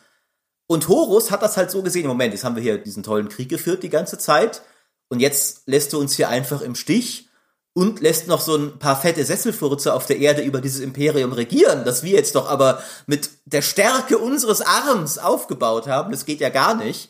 Und 0.66 0.88
Horus 0.88 1.30
hat 1.30 1.42
das 1.42 1.56
halt 1.56 1.70
so 1.70 1.84
gesehen, 1.84 2.08
Moment, 2.08 2.34
jetzt 2.34 2.42
haben 2.42 2.56
wir 2.56 2.62
hier 2.64 2.78
diesen 2.78 3.04
tollen 3.04 3.28
Krieg 3.28 3.48
geführt 3.48 3.84
die 3.84 3.90
ganze 3.90 4.18
Zeit 4.18 4.62
und 5.08 5.20
jetzt 5.20 5.68
lässt 5.68 5.92
du 5.92 6.00
uns 6.00 6.16
hier 6.16 6.30
einfach 6.30 6.62
im 6.62 6.74
Stich 6.74 7.28
und 7.74 8.00
lässt 8.00 8.26
noch 8.26 8.40
so 8.40 8.56
ein 8.56 8.80
paar 8.80 9.00
fette 9.00 9.24
Sesselfurze 9.24 9.94
auf 9.94 10.06
der 10.06 10.18
Erde 10.18 10.42
über 10.42 10.60
dieses 10.60 10.80
Imperium 10.80 11.32
regieren, 11.32 11.84
das 11.84 12.02
wir 12.02 12.14
jetzt 12.14 12.34
doch 12.34 12.50
aber 12.50 12.82
mit 13.06 13.30
der 13.44 13.62
Stärke 13.62 14.18
unseres 14.18 14.62
Arms 14.62 15.18
aufgebaut 15.18 15.86
haben, 15.86 16.10
das 16.10 16.24
geht 16.24 16.40
ja 16.40 16.48
gar 16.48 16.74
nicht. 16.74 17.08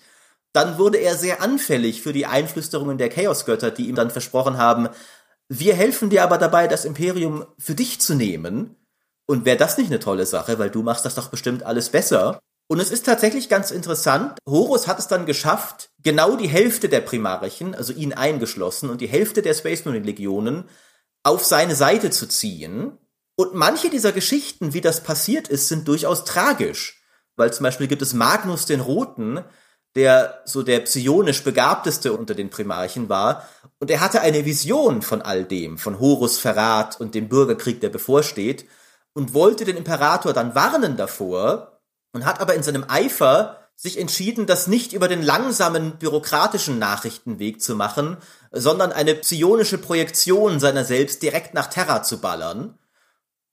Dann 0.53 0.77
wurde 0.77 0.99
er 0.99 1.17
sehr 1.17 1.41
anfällig 1.41 2.03
für 2.03 2.13
die 2.13 2.27
Einflüsterungen 2.27 2.99
der 2.99 3.09
Chaosgötter, 3.09 3.71
die 3.71 3.89
ihm 3.89 3.95
dann 3.95 4.11
versprochen 4.11 4.59
haben, 4.59 4.91
wir 5.49 5.75
helfen 5.75 6.11
dir 6.11 6.23
aber 6.23 6.39
dabei, 6.39 6.67
das 6.69 6.85
Imperium 6.85 7.47
für 7.59 7.75
dich 7.75 8.01
zu 8.01 8.15
nehmen. 8.15 8.77
Und 9.27 9.45
wäre 9.45 9.57
das 9.57 9.79
nicht 9.79 9.89
eine 9.89 10.01
tolle 10.01 10.27
Sache, 10.27 10.59
weil 10.59 10.71
du 10.71 10.83
machst 10.83 11.05
das 11.05 11.15
doch 11.15 11.29
bestimmt 11.29 11.63
alles 11.63 11.89
besser. 11.89 12.41
Und 12.67 12.81
es 12.81 12.91
ist 12.91 13.07
tatsächlich 13.07 13.49
ganz 13.49 13.71
interessant. 13.71 14.39
Horus 14.49 14.87
hat 14.87 14.99
es 14.99 15.09
dann 15.09 15.27
geschafft, 15.27 15.91
genau 16.03 16.37
die 16.37 16.49
Hälfte 16.49 16.89
der 16.89 17.01
Primarchen, 17.01 17.75
also 17.75 17.93
ihn 17.93 18.13
eingeschlossen, 18.13 18.91
und 18.91 19.01
die 19.01 19.07
Hälfte 19.07 19.43
der 19.43 19.55
Space 19.55 19.85
Marine 19.85 20.05
Legionen 20.05 20.65
auf 21.23 21.45
seine 21.45 21.75
Seite 21.75 22.11
zu 22.11 22.27
ziehen. 22.27 22.99
Und 23.37 23.55
manche 23.55 23.91
dieser 23.91 24.13
Geschichten, 24.13 24.75
wie 24.75 24.81
das 24.81 25.03
passiert 25.03 25.49
ist, 25.49 25.69
sind 25.69 25.89
durchaus 25.89 26.25
tragisch. 26.25 27.03
Weil 27.37 27.53
zum 27.53 27.65
Beispiel 27.65 27.89
gibt 27.89 28.03
es 28.03 28.15
Magnus 28.15 28.67
den 28.67 28.81
Roten, 28.81 29.45
der 29.97 30.43
so 30.45 30.63
der 30.63 30.81
psionisch 30.81 31.45
begabteste 31.45 32.13
unter 32.13 32.35
den 32.35 32.51
Primarchen 32.51 33.09
war. 33.09 33.49
Und 33.79 33.91
er 33.91 34.01
hatte 34.01 34.21
eine 34.21 34.45
Vision 34.45 35.03
von 35.03 35.23
all 35.23 35.45
dem, 35.45 35.79
von 35.79 36.01
Horus 36.01 36.39
Verrat 36.39 37.01
und 37.01 37.15
dem 37.15 37.29
Bürgerkrieg, 37.29 37.81
der 37.81 37.91
bevorsteht, 37.91 38.67
und 39.13 39.35
wollte 39.35 39.65
den 39.65 39.77
Imperator 39.77 40.33
dann 40.33 40.55
warnen 40.55 40.97
davor 40.97 41.81
und 42.13 42.25
hat 42.25 42.41
aber 42.41 42.55
in 42.55 42.63
seinem 42.63 42.85
Eifer 42.89 43.61
sich 43.77 43.99
entschieden, 43.99 44.47
das 44.47 44.67
nicht 44.67 44.93
über 44.93 45.09
den 45.09 45.23
langsamen 45.23 45.99
bürokratischen 45.99 46.79
Nachrichtenweg 46.79 47.61
zu 47.61 47.75
machen, 47.75 48.17
sondern 48.53 48.93
eine 48.93 49.15
psionische 49.17 49.79
Projektion 49.79 50.61
seiner 50.61 50.85
selbst 50.85 51.23
direkt 51.23 51.55
nach 51.55 51.67
Terra 51.67 52.03
zu 52.03 52.21
ballern 52.21 52.79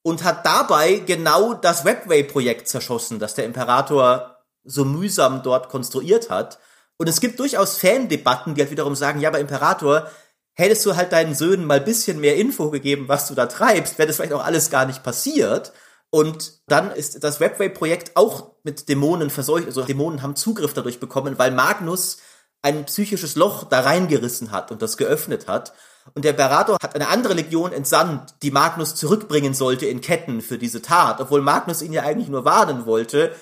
und 0.04 0.24
hat 0.24 0.46
dabei 0.46 0.96
genau 0.96 1.54
das 1.54 1.86
Webway-Projekt 1.86 2.68
zerschossen, 2.68 3.20
das 3.20 3.34
der 3.34 3.46
Imperator 3.46 4.41
so 4.64 4.86
mühsam 4.86 5.44
dort 5.44 5.70
konstruiert 5.70 6.30
hat. 6.30 6.60
Und 6.98 7.08
es 7.08 7.20
gibt 7.20 7.40
durchaus 7.40 7.78
Fan-Debatten, 7.78 8.56
die 8.56 8.62
halt 8.62 8.72
wiederum 8.72 8.96
sagen, 8.96 9.20
ja, 9.20 9.30
aber 9.30 9.40
Imperator, 9.40 10.10
hättest 10.54 10.86
du 10.86 10.96
halt 10.96 11.12
deinen 11.12 11.34
Söhnen 11.34 11.66
mal 11.66 11.82
bisschen 11.82 12.20
mehr 12.20 12.36
Info 12.36 12.70
gegeben, 12.70 13.08
was 13.08 13.28
du 13.28 13.34
da 13.34 13.48
treibst, 13.48 13.98
wäre 13.98 14.08
das 14.08 14.18
vielleicht 14.18 14.34
auch 14.34 14.46
alles 14.46 14.70
gar 14.70 14.86
nicht 14.86 15.04
passiert. 15.04 15.74
Und 16.10 16.62
dann 16.68 16.92
ist 16.92 17.24
das 17.24 17.40
Webway-Projekt 17.40 18.18
auch 18.18 18.52
mit 18.64 18.90
Dämonen 18.90 19.30
verseucht, 19.30 19.66
also 19.66 19.84
Dämonen 19.84 20.22
haben 20.22 20.36
Zugriff 20.36 20.74
dadurch 20.74 21.00
bekommen, 21.00 21.40
weil 21.40 21.52
Magnus 21.52 22.18
ein 22.62 22.86
psychisches 22.86 23.36
Loch 23.36 23.64
da 23.64 23.80
reingerissen 23.80 24.52
hat 24.52 24.72
und 24.72 24.82
das 24.82 24.98
geöffnet 24.98 25.48
hat. 25.48 25.74
Und 26.14 26.26
der 26.26 26.34
Berater 26.34 26.78
hat 26.82 26.96
eine 26.96 27.08
andere 27.08 27.34
Legion 27.34 27.72
entsandt, 27.72 28.36
die 28.42 28.52
Magnus 28.52 28.96
zurückbringen 28.96 29.54
sollte 29.54 29.86
in 29.86 30.02
Ketten 30.02 30.42
für 30.42 30.58
diese 30.58 30.82
Tat, 30.82 31.22
obwohl 31.22 31.42
Magnus 31.42 31.82
ihn 31.82 31.94
ja 31.94 32.04
eigentlich 32.04 32.30
nur 32.30 32.44
warnen 32.44 32.86
wollte. 32.86 33.34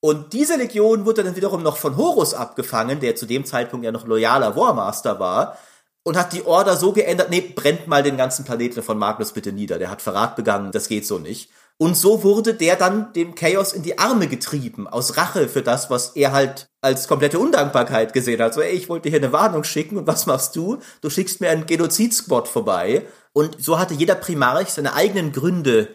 Und 0.00 0.32
diese 0.32 0.56
Legion 0.56 1.04
wurde 1.04 1.24
dann 1.24 1.36
wiederum 1.36 1.62
noch 1.62 1.76
von 1.76 1.96
Horus 1.96 2.34
abgefangen, 2.34 3.00
der 3.00 3.16
zu 3.16 3.26
dem 3.26 3.44
Zeitpunkt 3.44 3.84
ja 3.84 3.92
noch 3.92 4.06
loyaler 4.06 4.54
Warmaster 4.56 5.18
war, 5.18 5.58
und 6.04 6.16
hat 6.16 6.32
die 6.32 6.46
Order 6.46 6.76
so 6.76 6.92
geändert, 6.92 7.28
nee, 7.28 7.40
brennt 7.40 7.86
mal 7.86 8.02
den 8.02 8.16
ganzen 8.16 8.44
Planeten 8.44 8.82
von 8.82 8.96
Magnus 8.96 9.32
bitte 9.32 9.52
nieder, 9.52 9.78
der 9.78 9.90
hat 9.90 10.00
Verrat 10.00 10.36
begangen, 10.36 10.72
das 10.72 10.88
geht 10.88 11.06
so 11.06 11.18
nicht. 11.18 11.50
Und 11.76 11.96
so 11.96 12.24
wurde 12.24 12.54
der 12.54 12.74
dann 12.74 13.12
dem 13.12 13.36
Chaos 13.36 13.72
in 13.72 13.82
die 13.82 13.98
Arme 13.98 14.26
getrieben, 14.26 14.88
aus 14.88 15.16
Rache 15.16 15.48
für 15.48 15.62
das, 15.62 15.90
was 15.90 16.16
er 16.16 16.32
halt 16.32 16.66
als 16.80 17.06
komplette 17.06 17.38
Undankbarkeit 17.38 18.12
gesehen 18.12 18.42
hat. 18.42 18.52
So, 18.54 18.60
ey, 18.60 18.72
ich 18.72 18.88
wollte 18.88 19.08
hier 19.10 19.18
eine 19.18 19.32
Warnung 19.32 19.62
schicken 19.62 19.96
und 19.96 20.06
was 20.06 20.26
machst 20.26 20.56
du? 20.56 20.78
Du 21.02 21.10
schickst 21.10 21.40
mir 21.40 21.50
einen 21.50 21.66
Genozid-Squad 21.66 22.48
vorbei. 22.48 23.06
Und 23.32 23.62
so 23.62 23.78
hatte 23.78 23.94
jeder 23.94 24.16
Primarch 24.16 24.70
seine 24.70 24.94
eigenen 24.94 25.30
Gründe, 25.30 25.88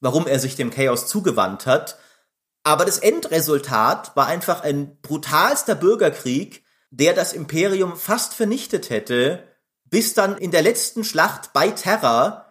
warum 0.00 0.28
er 0.28 0.38
sich 0.38 0.54
dem 0.54 0.70
Chaos 0.70 1.06
zugewandt 1.06 1.66
hat. 1.66 1.98
Aber 2.64 2.84
das 2.86 2.98
Endresultat 2.98 4.16
war 4.16 4.26
einfach 4.26 4.62
ein 4.62 5.00
brutalster 5.02 5.74
Bürgerkrieg, 5.74 6.64
der 6.90 7.12
das 7.12 7.32
Imperium 7.32 7.96
fast 7.96 8.34
vernichtet 8.34 8.88
hätte, 8.90 9.46
bis 9.84 10.14
dann 10.14 10.38
in 10.38 10.50
der 10.50 10.62
letzten 10.62 11.04
Schlacht 11.04 11.52
bei 11.52 11.70
Terra 11.70 12.44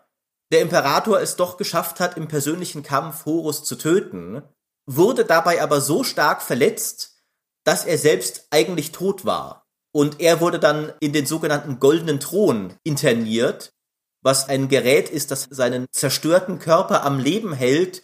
der 0.51 0.61
Imperator 0.61 1.19
es 1.19 1.35
doch 1.35 1.57
geschafft 1.57 1.99
hat, 1.99 2.15
im 2.15 2.27
persönlichen 2.27 2.83
Kampf 2.83 3.25
Horus 3.25 3.63
zu 3.63 3.75
töten, 3.75 4.43
wurde 4.85 5.25
dabei 5.25 5.63
aber 5.63 5.81
so 5.81 6.03
stark 6.03 6.43
verletzt, 6.43 7.15
dass 7.63 7.85
er 7.85 7.97
selbst 7.97 8.47
eigentlich 8.51 8.91
tot 8.91 9.25
war. 9.25 9.65
Und 9.91 10.19
er 10.19 10.41
wurde 10.41 10.59
dann 10.59 10.93
in 10.99 11.11
den 11.11 11.25
sogenannten 11.25 11.79
goldenen 11.79 12.19
Thron 12.19 12.75
interniert, 12.83 13.73
was 14.21 14.47
ein 14.47 14.69
Gerät 14.69 15.09
ist, 15.09 15.31
das 15.31 15.47
seinen 15.49 15.87
zerstörten 15.91 16.59
Körper 16.59 17.03
am 17.03 17.19
Leben 17.19 17.53
hält 17.53 18.03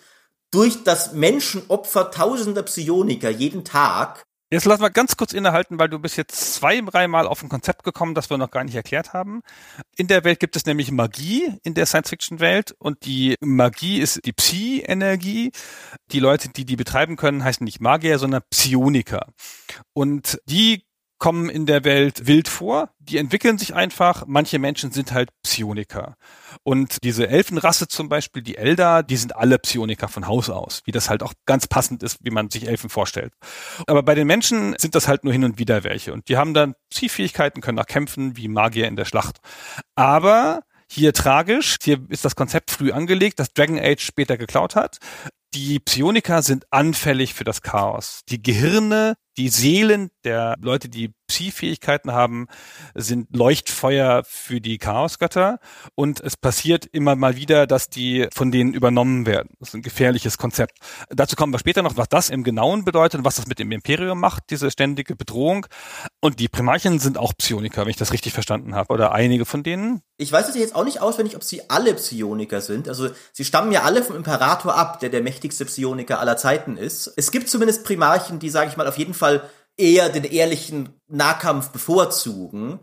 durch 0.52 0.84
das 0.84 1.14
Menschenopfer 1.14 2.12
tausender 2.12 2.64
Psioniker 2.64 3.30
jeden 3.30 3.64
Tag. 3.64 4.26
Jetzt 4.52 4.66
lass 4.66 4.80
mal 4.80 4.90
ganz 4.90 5.16
kurz 5.16 5.34
innehalten, 5.34 5.78
weil 5.78 5.90
du 5.90 6.00
bist 6.00 6.18
jetzt 6.18 6.56
zwei, 6.56 6.82
dreimal 6.82 7.28
auf 7.28 7.44
ein 7.44 7.50
Konzept 7.50 7.84
gekommen, 7.84 8.16
das 8.16 8.32
wir 8.32 8.40
noch 8.40 8.50
gar 8.50 8.64
nicht 8.64 8.74
erklärt 8.74 9.14
haben. 9.14 9.42
In 9.96 10.08
der 10.08 10.24
Welt 10.24 10.40
gibt 10.40 10.56
es 10.56 10.66
nämlich 10.66 10.90
Magie 10.90 11.54
in 11.62 11.76
der 11.76 11.86
Science-Fiction-Welt 11.86 12.76
und 12.80 13.06
die 13.06 13.36
Magie 13.42 14.00
ist 14.00 14.26
die 14.26 14.34
Psi-Energie. 14.34 15.52
Die 16.12 16.20
Leute, 16.20 16.50
die 16.50 16.66
die 16.66 16.78
betreiben 16.78 17.16
können, 17.16 17.44
heißen 17.44 17.64
nicht 17.64 17.80
Magier, 17.80 18.18
sondern 18.18 18.42
Psioniker. 18.50 19.28
Und 19.94 20.40
die 20.46 20.82
kommen 21.20 21.50
in 21.50 21.66
der 21.66 21.84
Welt 21.84 22.26
wild 22.26 22.48
vor, 22.48 22.90
die 23.00 23.18
entwickeln 23.18 23.58
sich 23.58 23.76
einfach, 23.76 24.24
manche 24.26 24.58
Menschen 24.58 24.92
sind 24.92 25.12
halt 25.12 25.30
Psioniker. 25.44 26.16
Und 26.64 27.04
diese 27.04 27.28
Elfenrasse 27.28 27.88
zum 27.88 28.10
Beispiel, 28.10 28.42
die 28.42 28.58
Eldar, 28.58 29.04
die 29.04 29.18
sind 29.18 29.36
alle 29.36 29.60
Psioniker 29.60 30.08
von 30.08 30.28
Haus 30.28 30.50
aus, 30.50 30.82
wie 30.86 30.92
das 30.92 31.10
halt 31.10 31.22
auch 31.22 31.34
ganz 31.46 31.68
passend 31.68 32.04
ist, 32.04 32.18
wie 32.22 32.32
man 32.32 32.50
sich 32.50 32.68
Elfen 32.68 32.90
vorstellt. 32.90 33.34
Aber 33.86 34.02
bei 34.02 34.16
den 34.16 34.28
Menschen 34.28 34.76
sind 34.78 34.96
das 34.96 35.08
halt 35.08 35.24
nur 35.24 35.34
hin 35.34 35.44
und 35.44 35.60
wieder 35.60 35.84
welche 35.84 36.14
und 36.14 36.30
die 36.30 36.38
haben 36.38 36.54
dann 36.54 36.74
Zielfähigkeiten, 36.92 37.62
können 37.62 37.80
auch 37.80 37.86
kämpfen 37.86 38.38
wie 38.38 38.48
Magier 38.48 38.88
in 38.88 38.96
der 38.96 39.06
Schlacht. 39.06 39.38
Aber 39.96 40.62
hier 40.92 41.14
tragisch, 41.14 41.78
hier 41.82 42.00
ist 42.10 42.26
das 42.26 42.36
Konzept 42.36 42.72
früh 42.72 42.92
angelegt, 42.92 43.40
das 43.40 43.54
Dragon 43.54 43.80
Age 43.80 44.02
später 44.04 44.38
geklaut 44.38 44.76
hat. 44.76 44.98
Die 45.56 45.80
Psioniker 45.80 46.44
sind 46.44 46.66
anfällig 46.72 47.34
für 47.34 47.44
das 47.44 47.62
Chaos. 47.62 48.22
Die 48.30 48.42
Gehirne, 48.42 49.16
die 49.38 49.50
Seelen 49.50 50.12
der 50.24 50.56
Leute, 50.60 50.90
die 50.90 51.12
Psi-Fähigkeiten 51.30 52.12
haben, 52.12 52.48
sind 52.94 53.34
Leuchtfeuer 53.36 54.24
für 54.26 54.60
die 54.60 54.78
Chaosgötter 54.78 55.60
und 55.96 56.20
es 56.20 56.36
passiert 56.36 56.86
immer 56.86 57.16
mal 57.16 57.38
wieder, 57.38 57.68
dass 57.68 57.90
die 57.90 58.28
von 58.34 58.52
denen 58.52 58.74
übernommen 58.74 59.26
werden. 59.26 59.52
Das 59.60 59.70
ist 59.70 59.76
ein 59.76 59.82
gefährliches 59.82 60.38
Konzept. 60.38 60.80
Dazu 61.10 61.36
kommen 61.36 61.54
wir 61.54 61.60
später 61.60 61.82
noch, 61.82 61.96
was 61.96 62.10
das 62.10 62.30
im 62.30 62.44
Genauen 62.44 62.84
bedeutet 62.84 63.20
und 63.20 63.26
was 63.26 63.36
das 63.36 63.48
mit 63.48 63.60
dem 63.60 63.72
Imperium 63.72 64.20
macht, 64.20 64.50
diese 64.50 64.70
ständige 64.72 65.16
Bedrohung. 65.16 65.68
Und 66.20 66.40
die 66.40 66.50
Primarchen 66.50 67.00
sind 67.00 67.18
auch 67.18 67.34
Psioniker, 67.38 67.84
wenn 67.84 67.92
ich 67.92 67.96
das 67.96 68.12
richtig 68.12 68.34
verstanden 68.34 68.76
habe, 68.76 68.94
oder 68.94 69.14
einige 69.14 69.46
von 69.46 69.64
denen. 69.64 70.02
Ich 70.18 70.32
weiß 70.32 70.54
jetzt 70.56 70.76
auch 70.76 70.84
nicht 70.84 71.02
auswendig, 71.02 71.36
ob 71.36 71.44
sie 71.44 71.70
alle 71.70 71.94
Psioniker 71.94 72.60
sind. 72.60 72.90
Also 72.90 73.10
sie 73.32 73.46
stammen 73.46 73.72
ja 73.72 73.84
alle 73.84 74.04
vom 74.04 74.16
Imperator 74.16 74.76
ab, 74.76 75.00
der 75.00 75.10
der 75.10 75.22
mächtigste 75.22 75.64
Psioniker 75.66 76.20
aller 76.20 76.36
Zeiten 76.36 76.76
ist. 76.76 77.14
Es 77.16 77.32
gibt 77.32 77.48
zumindest 77.50 77.86
Primarchen, 77.86 78.40
die, 78.40 78.50
sage 78.50 78.70
ich 78.70 78.78
mal, 78.78 78.88
auf 78.88 78.98
jeden 78.98 79.14
Fall 79.14 79.50
eher 79.80 80.10
den 80.10 80.24
ehrlichen 80.24 80.90
Nahkampf 81.08 81.70
bevorzugen. 81.70 82.80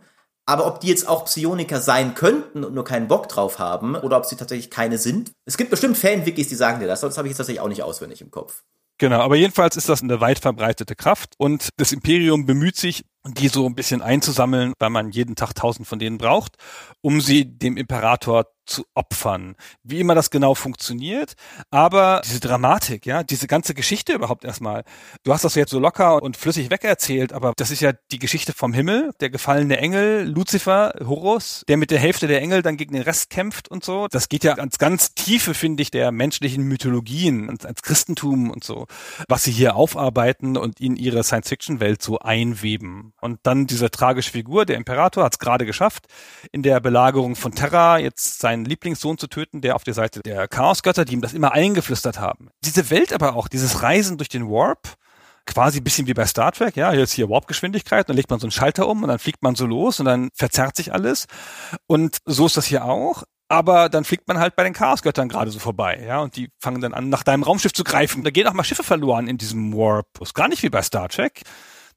Aber 0.47 0.66
ob 0.66 0.80
die 0.80 0.88
jetzt 0.88 1.09
auch 1.09 1.24
Psioniker 1.24 1.80
sein 1.80 2.14
könnten 2.14 2.64
und 2.64 2.72
nur 2.72 2.84
keinen 2.84 3.09
Bock 3.09 3.28
drauf 3.28 3.59
haben, 3.59 3.97
oder 3.97 4.16
ob 4.16 4.26
sie 4.26 4.36
tatsächlich 4.36 4.70
keine 4.70 4.97
sind. 4.97 5.32
Es 5.44 5.57
gibt 5.57 5.70
bestimmt 5.70 5.99
Fan-Wikis, 5.99 6.49
die 6.49 6.55
sagen 6.55 6.78
dir 6.78 6.86
das, 6.86 7.01
sonst 7.01 7.18
habe 7.18 7.26
ich 7.26 7.30
jetzt 7.30 7.38
tatsächlich 7.38 7.61
auch 7.61 7.68
nicht 7.68 7.82
auswendig 7.82 8.20
im 8.20 8.30
Kopf. 8.30 8.62
Genau, 8.99 9.20
aber 9.20 9.36
jedenfalls 9.36 9.76
ist 9.76 9.90
das 9.90 10.03
eine 10.03 10.20
weit 10.20 10.38
verbreitete 10.38 10.94
Kraft 10.94 11.34
und 11.36 11.68
das 11.76 11.92
Imperium 11.92 12.47
bemüht 12.47 12.76
sich, 12.76 13.05
die 13.26 13.49
so 13.49 13.66
ein 13.66 13.74
bisschen 13.74 14.01
einzusammeln, 14.01 14.72
weil 14.78 14.88
man 14.88 15.11
jeden 15.11 15.34
Tag 15.34 15.55
tausend 15.55 15.86
von 15.86 15.99
denen 15.99 16.16
braucht, 16.16 16.57
um 17.03 17.20
sie 17.20 17.44
dem 17.44 17.76
Imperator 17.76 18.47
zu 18.67 18.85
opfern. 18.95 19.57
Wie 19.83 20.01
immer 20.01 20.14
das 20.14 20.31
genau 20.31 20.55
funktioniert, 20.55 21.35
aber 21.71 22.21
diese 22.25 22.41
Dramatik, 22.41 23.07
ja, 23.07 23.23
diese 23.23 23.47
ganze 23.47 23.75
Geschichte 23.75 24.12
überhaupt 24.12 24.45
erstmal. 24.45 24.85
Du 25.23 25.33
hast 25.33 25.45
das 25.45 25.55
jetzt 25.55 25.71
so 25.71 25.79
locker 25.79 26.23
und 26.23 26.37
flüssig 26.37 26.71
wegerzählt, 26.71 27.33
aber 27.33 27.53
das 27.57 27.71
ist 27.71 27.81
ja 27.81 27.93
die 28.11 28.19
Geschichte 28.19 28.53
vom 28.53 28.73
Himmel, 28.73 29.12
der 29.21 29.31
gefallene 29.31 29.79
Engel, 29.79 30.25
Luzifer, 30.29 30.95
Horus, 31.05 31.64
der 31.69 31.77
mit 31.77 31.91
der 31.91 31.99
Hälfte 31.99 32.27
der 32.27 32.43
Engel 32.43 32.62
dann 32.62 32.77
gegen 32.77 32.95
den 32.95 33.03
Rest 33.03 33.31
kämpft 33.31 33.69
und 33.69 33.85
so. 33.85 34.09
Das 34.11 34.29
geht 34.29 34.45
ja 34.45 34.55
ans 34.55 34.79
ganz 34.79 35.14
Tiefe, 35.14 35.55
finde 35.55 35.83
ich, 35.83 35.91
der 35.91 36.12
menschlichen 36.12 36.64
Mythologien, 36.64 37.49
ans, 37.49 37.83
Christentum 37.83 38.51
und 38.51 38.64
so, 38.64 38.87
was 39.29 39.45
sie 39.45 39.53
hier 39.53 39.77
aufarbeiten 39.77 40.57
und 40.57 40.81
in 40.81 40.97
ihre 40.97 41.23
Science-Fiction-Welt 41.23 42.03
so 42.03 42.19
einweben. 42.19 43.12
Und 43.21 43.41
dann 43.43 43.67
diese 43.67 43.91
tragische 43.91 44.31
Figur, 44.31 44.67
der 44.67 44.77
Imperator, 44.77 45.25
hat 45.25 45.35
es 45.35 45.39
gerade 45.39 45.67
geschafft, 45.67 46.07
in 46.53 46.62
der 46.62 46.81
Belagerung 46.81 47.37
von 47.37 47.53
Terra 47.53 47.99
jetzt 47.99 48.41
sein 48.41 48.56
seinen 48.57 48.65
Lieblingssohn 48.65 49.19
zu 49.19 49.27
töten, 49.27 49.61
der 49.61 49.77
auf 49.77 49.85
der 49.85 49.95
Seite 49.95 50.21
der 50.21 50.49
Chaosgötter, 50.49 51.05
die 51.05 51.15
ihm 51.15 51.21
das 51.21 51.35
immer 51.35 51.53
eingeflüstert 51.53 52.19
haben. 52.19 52.49
Diese 52.65 52.91
Welt 52.91 53.13
aber 53.13 53.37
auch, 53.37 53.49
dieses 53.49 53.83
Reisen 53.83 54.17
durch 54.17 54.29
den 54.29 54.49
Warp, 54.49 54.95
quasi 55.47 55.79
ein 55.79 55.85
bisschen 55.85 56.07
wie 56.07 56.15
bei 56.15 56.27
Star 56.27 56.53
Trek, 56.53 56.77
ja, 56.77 56.93
jetzt 56.93 57.13
hier 57.13 57.29
Warp-Geschwindigkeit, 57.29 58.09
dann 58.09 58.17
legt 58.17 58.31
man 58.31 58.41
so 58.41 58.47
einen 58.47 58.53
Schalter 58.53 58.89
um 58.89 59.03
und 59.03 59.09
dann 59.09 59.19
fliegt 59.19 59.43
man 59.43 59.55
so 59.55 59.67
los 59.67 60.01
und 60.01 60.07
dann 60.07 60.31
verzerrt 60.35 60.77
sich 60.77 60.93
alles. 60.93 61.27
Und 61.87 62.19
so 62.25 62.47
ist 62.47 62.57
das 62.57 62.67
hier 62.67 62.85
auch. 62.85 63.23
Aber 63.49 63.89
dann 63.89 64.03
fliegt 64.03 64.27
man 64.27 64.41
halt 64.41 64.57
bei 64.57 64.65
den 64.65 64.73
Chaosgöttern 64.73 65.29
gerade 65.29 65.53
so 65.53 65.61
vorbei, 65.61 66.03
ja, 66.05 66.19
und 66.19 66.35
die 66.35 66.51
fangen 66.59 66.81
dann 66.81 66.95
an, 66.95 67.11
nach 67.11 67.23
deinem 67.23 67.45
Raumschiff 67.45 67.73
zu 67.73 67.85
greifen. 67.85 68.25
Da 68.25 68.31
gehen 68.31 68.49
auch 68.49 68.55
mal 68.55 68.65
Schiffe 68.65 68.83
verloren 68.83 69.29
in 69.29 69.39
diesem 69.39 69.73
Warp. 69.73 70.09
Ist 70.21 70.35
gar 70.35 70.49
nicht 70.49 70.65
wie 70.65 70.69
bei 70.69 70.83
Star 70.83 71.09
Trek 71.09 71.43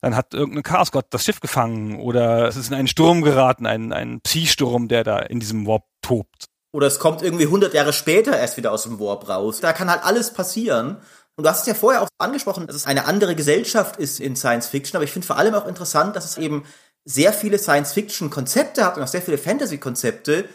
dann 0.01 0.16
hat 0.16 0.34
irgendein 0.34 0.64
Chaosgott 0.64 1.07
das 1.10 1.26
Schiff 1.26 1.39
gefangen 1.39 1.99
oder 1.99 2.47
es 2.47 2.55
ist 2.55 2.70
in 2.70 2.76
einen 2.76 2.88
Sturm 2.88 3.22
geraten, 3.22 3.66
ein, 3.66 3.91
ein 3.91 4.22
Psi-Sturm, 4.22 4.88
der 4.88 5.03
da 5.03 5.20
in 5.20 5.39
diesem 5.39 5.68
Warp 5.68 5.86
tobt. 6.01 6.45
Oder 6.72 6.88
es 6.88 6.99
kommt 6.99 7.22
irgendwie 7.22 7.45
100 7.45 7.74
Jahre 7.74 7.93
später 7.93 8.38
erst 8.38 8.57
wieder 8.57 8.72
aus 8.72 8.84
dem 8.84 8.99
Warp 8.99 9.28
raus. 9.28 9.59
Da 9.59 9.74
kann 9.74 9.89
halt 9.89 10.03
alles 10.03 10.32
passieren. 10.34 10.97
Und 11.36 11.45
du 11.45 11.49
hast 11.49 11.61
es 11.61 11.67
ja 11.67 11.74
vorher 11.74 12.01
auch 12.01 12.09
angesprochen, 12.17 12.67
dass 12.67 12.76
es 12.76 12.86
eine 12.86 13.05
andere 13.05 13.34
Gesellschaft 13.36 13.97
ist 13.97 14.20
in 14.20 14.36
Science 14.36 14.67
Fiction, 14.67 14.97
aber 14.97 15.05
ich 15.05 15.11
finde 15.11 15.26
vor 15.26 15.38
allem 15.38 15.55
auch 15.55 15.65
interessant, 15.65 16.15
dass 16.15 16.26
es 16.26 16.38
eben 16.38 16.65
sehr 17.05 17.34
viele 17.34 17.57
Science-Fiction-Konzepte 17.57 18.86
hat 18.86 18.97
und 18.97 19.03
auch 19.03 19.07
sehr 19.07 19.22
viele 19.22 19.38
Fantasy-Konzepte, 19.38 20.49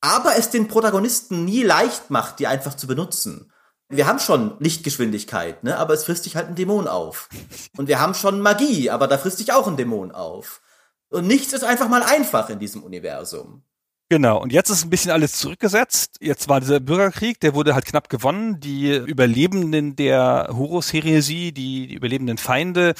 aber 0.00 0.36
es 0.36 0.50
den 0.50 0.68
Protagonisten 0.68 1.44
nie 1.44 1.62
leicht 1.62 2.10
macht, 2.10 2.38
die 2.38 2.46
einfach 2.46 2.74
zu 2.74 2.86
benutzen. 2.86 3.52
Wir 3.88 4.06
haben 4.06 4.18
schon 4.18 4.56
Lichtgeschwindigkeit, 4.58 5.64
ne, 5.64 5.76
aber 5.76 5.92
es 5.92 6.04
frisst 6.04 6.24
sich 6.24 6.34
halt 6.34 6.48
ein 6.48 6.54
Dämon 6.54 6.88
auf. 6.88 7.28
Und 7.76 7.88
wir 7.88 8.00
haben 8.00 8.14
schon 8.14 8.40
Magie, 8.40 8.88
aber 8.88 9.06
da 9.06 9.18
frisst 9.18 9.36
sich 9.36 9.52
auch 9.52 9.66
ein 9.66 9.76
Dämon 9.76 10.12
auf. 10.12 10.62
Und 11.10 11.26
nichts 11.26 11.52
ist 11.52 11.62
einfach 11.62 11.88
mal 11.88 12.02
einfach 12.02 12.48
in 12.48 12.58
diesem 12.58 12.82
Universum. 12.82 13.64
Genau, 14.12 14.42
und 14.42 14.52
jetzt 14.52 14.68
ist 14.68 14.84
ein 14.84 14.90
bisschen 14.90 15.10
alles 15.10 15.38
zurückgesetzt. 15.38 16.18
Jetzt 16.20 16.46
war 16.46 16.60
dieser 16.60 16.80
Bürgerkrieg, 16.80 17.40
der 17.40 17.54
wurde 17.54 17.74
halt 17.74 17.86
knapp 17.86 18.10
gewonnen. 18.10 18.60
Die 18.60 18.94
Überlebenden 18.94 19.96
der 19.96 20.50
Horus-Heresie, 20.52 21.52
die, 21.52 21.86
die 21.86 21.94
überlebenden 21.94 22.36
Feinde, 22.36 22.92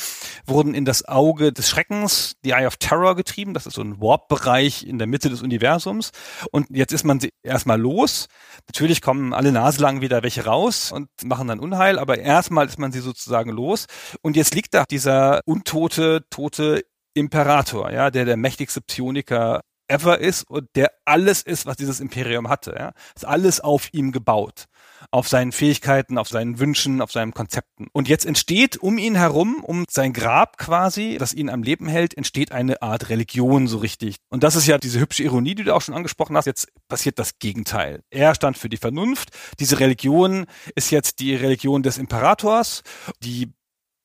wurden 0.46 0.72
in 0.72 0.86
das 0.86 1.04
Auge 1.06 1.52
des 1.52 1.68
Schreckens, 1.68 2.36
die 2.46 2.52
Eye 2.52 2.66
of 2.66 2.78
Terror 2.78 3.14
getrieben. 3.14 3.52
Das 3.52 3.66
ist 3.66 3.74
so 3.74 3.82
ein 3.82 4.00
Warp-Bereich 4.00 4.86
in 4.86 4.96
der 4.96 5.06
Mitte 5.06 5.28
des 5.28 5.42
Universums. 5.42 6.12
Und 6.50 6.68
jetzt 6.70 6.94
ist 6.94 7.04
man 7.04 7.20
erstmal 7.42 7.78
los. 7.78 8.28
Natürlich 8.66 9.02
kommen 9.02 9.34
alle 9.34 9.52
Nase 9.52 9.82
lang 9.82 10.00
wieder 10.00 10.22
welche 10.22 10.46
raus 10.46 10.92
und 10.92 11.10
machen 11.24 11.46
dann 11.46 11.60
Unheil, 11.60 11.98
aber 11.98 12.20
erstmal 12.20 12.64
ist 12.64 12.78
man 12.78 12.90
sie 12.90 13.00
sozusagen 13.00 13.50
los. 13.50 13.84
Und 14.22 14.34
jetzt 14.34 14.54
liegt 14.54 14.72
da 14.72 14.84
dieser 14.90 15.42
untote, 15.44 16.24
tote 16.30 16.84
Imperator, 17.12 17.90
ja, 17.90 18.10
der 18.10 18.24
der 18.24 18.38
mächtigste 18.38 18.80
Psioniker 18.80 19.60
ever 19.92 20.18
ist 20.18 20.44
und 20.48 20.68
der 20.74 20.90
alles 21.04 21.42
ist, 21.42 21.66
was 21.66 21.76
dieses 21.76 22.00
Imperium 22.00 22.48
hatte. 22.48 22.74
Ja? 22.78 22.92
Ist 23.14 23.26
alles 23.26 23.60
auf 23.60 23.88
ihm 23.92 24.10
gebaut. 24.12 24.66
Auf 25.10 25.28
seinen 25.28 25.52
Fähigkeiten, 25.52 26.16
auf 26.16 26.28
seinen 26.28 26.58
Wünschen, 26.58 27.02
auf 27.02 27.12
seinen 27.12 27.34
Konzepten. 27.34 27.88
Und 27.92 28.08
jetzt 28.08 28.24
entsteht 28.24 28.76
um 28.76 28.98
ihn 28.98 29.16
herum, 29.16 29.62
um 29.64 29.84
sein 29.90 30.12
Grab 30.12 30.58
quasi, 30.58 31.16
das 31.18 31.34
ihn 31.34 31.50
am 31.50 31.62
Leben 31.62 31.88
hält, 31.88 32.16
entsteht 32.16 32.52
eine 32.52 32.82
Art 32.82 33.08
Religion 33.08 33.66
so 33.66 33.78
richtig. 33.78 34.16
Und 34.28 34.44
das 34.44 34.56
ist 34.56 34.66
ja 34.66 34.78
diese 34.78 35.00
hübsche 35.00 35.24
Ironie, 35.24 35.54
die 35.54 35.64
du 35.64 35.74
auch 35.74 35.82
schon 35.82 35.94
angesprochen 35.94 36.36
hast. 36.36 36.46
Jetzt 36.46 36.68
passiert 36.88 37.18
das 37.18 37.38
Gegenteil. 37.38 38.02
Er 38.10 38.34
stand 38.34 38.56
für 38.56 38.68
die 38.68 38.76
Vernunft. 38.76 39.30
Diese 39.58 39.80
Religion 39.80 40.46
ist 40.74 40.90
jetzt 40.90 41.18
die 41.18 41.34
Religion 41.34 41.82
des 41.82 41.98
Imperators, 41.98 42.82
die 43.22 43.52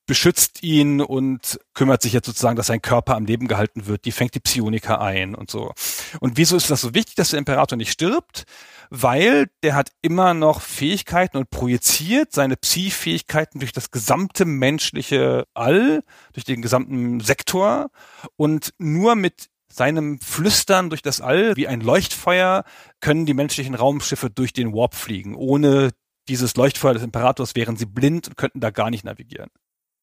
beschützt 0.08 0.62
ihn 0.62 1.02
und 1.02 1.60
kümmert 1.74 2.00
sich 2.00 2.14
jetzt 2.14 2.26
sozusagen, 2.26 2.56
dass 2.56 2.68
sein 2.68 2.80
Körper 2.80 3.14
am 3.14 3.26
Leben 3.26 3.46
gehalten 3.46 3.86
wird. 3.86 4.06
Die 4.06 4.10
fängt 4.10 4.34
die 4.34 4.40
Psioniker 4.40 5.00
ein 5.02 5.34
und 5.34 5.50
so. 5.50 5.72
Und 6.18 6.38
wieso 6.38 6.56
ist 6.56 6.70
das 6.70 6.80
so 6.80 6.94
wichtig, 6.94 7.14
dass 7.14 7.30
der 7.30 7.38
Imperator 7.38 7.76
nicht 7.76 7.92
stirbt? 7.92 8.44
Weil 8.88 9.48
der 9.62 9.74
hat 9.74 9.92
immer 10.00 10.32
noch 10.32 10.62
Fähigkeiten 10.62 11.36
und 11.36 11.50
projiziert 11.50 12.32
seine 12.32 12.56
Psi-Fähigkeiten 12.56 13.58
durch 13.58 13.72
das 13.72 13.90
gesamte 13.90 14.46
menschliche 14.46 15.44
All, 15.52 16.02
durch 16.32 16.44
den 16.44 16.62
gesamten 16.62 17.20
Sektor 17.20 17.90
und 18.36 18.72
nur 18.78 19.14
mit 19.14 19.50
seinem 19.70 20.18
Flüstern 20.20 20.88
durch 20.88 21.02
das 21.02 21.20
All 21.20 21.54
wie 21.56 21.68
ein 21.68 21.82
Leuchtfeuer 21.82 22.64
können 23.00 23.26
die 23.26 23.34
menschlichen 23.34 23.74
Raumschiffe 23.74 24.30
durch 24.30 24.54
den 24.54 24.72
Warp 24.72 24.94
fliegen. 24.94 25.34
Ohne 25.34 25.90
dieses 26.28 26.56
Leuchtfeuer 26.56 26.94
des 26.94 27.02
Imperators 27.02 27.54
wären 27.54 27.76
sie 27.76 27.84
blind 27.84 28.28
und 28.28 28.38
könnten 28.38 28.60
da 28.60 28.70
gar 28.70 28.88
nicht 28.88 29.04
navigieren. 29.04 29.50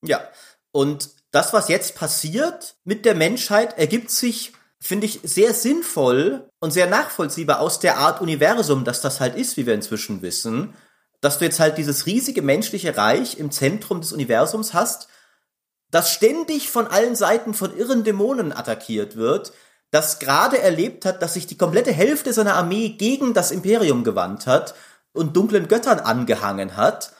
Ja, 0.05 0.21
und 0.71 1.09
das, 1.31 1.53
was 1.53 1.67
jetzt 1.67 1.95
passiert 1.95 2.75
mit 2.83 3.05
der 3.05 3.15
Menschheit, 3.15 3.77
ergibt 3.77 4.09
sich, 4.09 4.53
finde 4.79 5.05
ich, 5.05 5.19
sehr 5.23 5.53
sinnvoll 5.53 6.49
und 6.59 6.71
sehr 6.71 6.87
nachvollziehbar 6.87 7.59
aus 7.59 7.79
der 7.79 7.97
Art 7.97 8.21
Universum, 8.21 8.85
dass 8.85 9.01
das 9.01 9.19
halt 9.19 9.35
ist, 9.35 9.57
wie 9.57 9.65
wir 9.65 9.73
inzwischen 9.73 10.21
wissen. 10.21 10.73
Dass 11.21 11.39
du 11.39 11.45
jetzt 11.45 11.59
halt 11.59 11.77
dieses 11.77 12.05
riesige 12.05 12.41
menschliche 12.41 12.95
Reich 12.95 13.37
im 13.37 13.51
Zentrum 13.51 14.01
des 14.01 14.13
Universums 14.13 14.73
hast, 14.73 15.07
das 15.91 16.11
ständig 16.11 16.69
von 16.69 16.87
allen 16.87 17.15
Seiten 17.15 17.53
von 17.53 17.75
irren 17.75 18.03
Dämonen 18.03 18.51
attackiert 18.51 19.15
wird, 19.15 19.53
das 19.91 20.19
gerade 20.19 20.59
erlebt 20.59 21.05
hat, 21.05 21.21
dass 21.21 21.35
sich 21.35 21.47
die 21.47 21.57
komplette 21.57 21.91
Hälfte 21.91 22.33
seiner 22.33 22.55
Armee 22.55 22.89
gegen 22.89 23.33
das 23.33 23.51
Imperium 23.51 24.03
gewandt 24.03 24.45
hat 24.45 24.75
und 25.13 25.35
dunklen 25.35 25.67
Göttern 25.67 25.99
angehangen 25.99 26.75
hat 26.75 27.13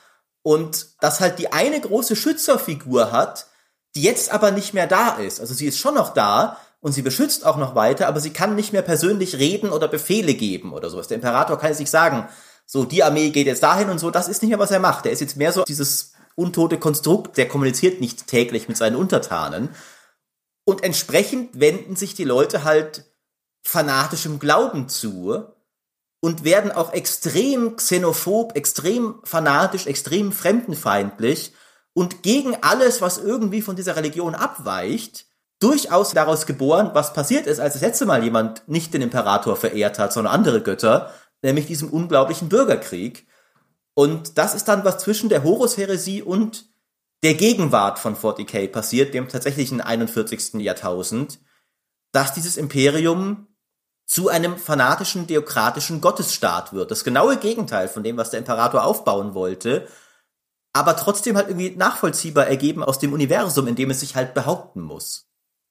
und 0.46 0.90
das 1.00 1.18
halt 1.18 1.40
die 1.40 1.52
eine 1.52 1.80
große 1.80 2.14
Schützerfigur 2.14 3.10
hat, 3.10 3.48
die 3.96 4.02
jetzt 4.02 4.30
aber 4.30 4.52
nicht 4.52 4.74
mehr 4.74 4.86
da 4.86 5.16
ist. 5.16 5.40
Also 5.40 5.54
sie 5.54 5.66
ist 5.66 5.76
schon 5.76 5.94
noch 5.94 6.14
da 6.14 6.56
und 6.78 6.92
sie 6.92 7.02
beschützt 7.02 7.44
auch 7.44 7.56
noch 7.56 7.74
weiter, 7.74 8.06
aber 8.06 8.20
sie 8.20 8.32
kann 8.32 8.54
nicht 8.54 8.72
mehr 8.72 8.82
persönlich 8.82 9.38
reden 9.38 9.70
oder 9.70 9.88
Befehle 9.88 10.34
geben 10.34 10.72
oder 10.72 10.88
sowas. 10.88 11.08
Der 11.08 11.16
Imperator 11.16 11.58
kann 11.58 11.70
jetzt 11.70 11.80
nicht 11.80 11.90
sagen, 11.90 12.28
so 12.64 12.84
die 12.84 13.02
Armee 13.02 13.30
geht 13.30 13.48
jetzt 13.48 13.64
dahin 13.64 13.90
und 13.90 13.98
so, 13.98 14.12
das 14.12 14.28
ist 14.28 14.40
nicht 14.40 14.50
mehr, 14.50 14.60
was 14.60 14.70
er 14.70 14.78
macht. 14.78 15.04
Er 15.06 15.10
ist 15.10 15.18
jetzt 15.18 15.36
mehr 15.36 15.50
so 15.50 15.64
dieses 15.64 16.12
untote 16.36 16.78
Konstrukt, 16.78 17.38
der 17.38 17.48
kommuniziert 17.48 18.00
nicht 18.00 18.28
täglich 18.28 18.68
mit 18.68 18.76
seinen 18.76 18.94
Untertanen. 18.94 19.70
Und 20.64 20.84
entsprechend 20.84 21.58
wenden 21.58 21.96
sich 21.96 22.14
die 22.14 22.22
Leute 22.22 22.62
halt 22.62 23.02
fanatischem 23.64 24.38
Glauben 24.38 24.88
zu 24.88 25.55
und 26.20 26.44
werden 26.44 26.72
auch 26.72 26.92
extrem 26.92 27.76
xenophob, 27.76 28.56
extrem 28.56 29.20
fanatisch, 29.24 29.86
extrem 29.86 30.32
fremdenfeindlich 30.32 31.52
und 31.92 32.22
gegen 32.22 32.56
alles, 32.62 33.00
was 33.00 33.18
irgendwie 33.18 33.62
von 33.62 33.76
dieser 33.76 33.96
Religion 33.96 34.34
abweicht, 34.34 35.26
durchaus 35.60 36.10
daraus 36.10 36.46
geboren, 36.46 36.90
was 36.92 37.14
passiert 37.14 37.46
ist, 37.46 37.60
als 37.60 37.74
das 37.74 37.82
letzte 37.82 38.06
Mal 38.06 38.22
jemand 38.22 38.68
nicht 38.68 38.92
den 38.92 39.02
Imperator 39.02 39.56
verehrt 39.56 39.98
hat, 39.98 40.12
sondern 40.12 40.34
andere 40.34 40.62
Götter, 40.62 41.12
nämlich 41.42 41.66
diesem 41.66 41.88
unglaublichen 41.88 42.48
Bürgerkrieg. 42.48 43.26
Und 43.94 44.36
das 44.36 44.54
ist 44.54 44.68
dann 44.68 44.84
was 44.84 44.98
zwischen 44.98 45.30
der 45.30 45.42
Horus-Heresie 45.42 46.22
und 46.22 46.66
der 47.22 47.34
Gegenwart 47.34 47.98
von 47.98 48.14
40k 48.14 48.68
passiert, 48.68 49.14
dem 49.14 49.28
tatsächlichen 49.28 49.80
41. 49.80 50.54
Jahrtausend, 50.60 51.40
dass 52.12 52.34
dieses 52.34 52.58
Imperium 52.58 53.46
zu 54.06 54.28
einem 54.28 54.56
fanatischen, 54.56 55.26
theokratischen 55.26 56.00
Gottesstaat 56.00 56.72
wird. 56.72 56.90
Das 56.90 57.04
genaue 57.04 57.36
Gegenteil 57.36 57.88
von 57.88 58.02
dem, 58.02 58.16
was 58.16 58.30
der 58.30 58.38
Imperator 58.38 58.84
aufbauen 58.84 59.34
wollte, 59.34 59.88
aber 60.72 60.96
trotzdem 60.96 61.36
halt 61.36 61.48
irgendwie 61.48 61.76
nachvollziehbar 61.76 62.46
ergeben 62.46 62.84
aus 62.84 62.98
dem 62.98 63.12
Universum, 63.12 63.66
in 63.66 63.74
dem 63.76 63.90
es 63.90 64.00
sich 64.00 64.14
halt 64.16 64.34
behaupten 64.34 64.80
muss 64.80 65.26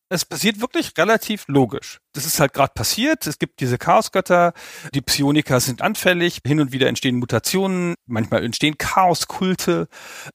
es 0.09 0.25
passiert 0.25 0.61
wirklich 0.61 0.91
relativ 0.97 1.45
logisch. 1.47 1.99
Das 2.13 2.25
ist 2.25 2.39
halt 2.39 2.53
gerade 2.53 2.73
passiert. 2.73 3.25
Es 3.27 3.39
gibt 3.39 3.59
diese 3.59 3.77
Chaosgötter, 3.77 4.53
die 4.93 5.01
Psioniker 5.01 5.59
sind 5.59 5.81
anfällig, 5.81 6.39
hin 6.45 6.59
und 6.59 6.71
wieder 6.71 6.87
entstehen 6.87 7.15
Mutationen, 7.15 7.95
manchmal 8.05 8.43
entstehen 8.43 8.77
Chaoskulte, 8.77 9.87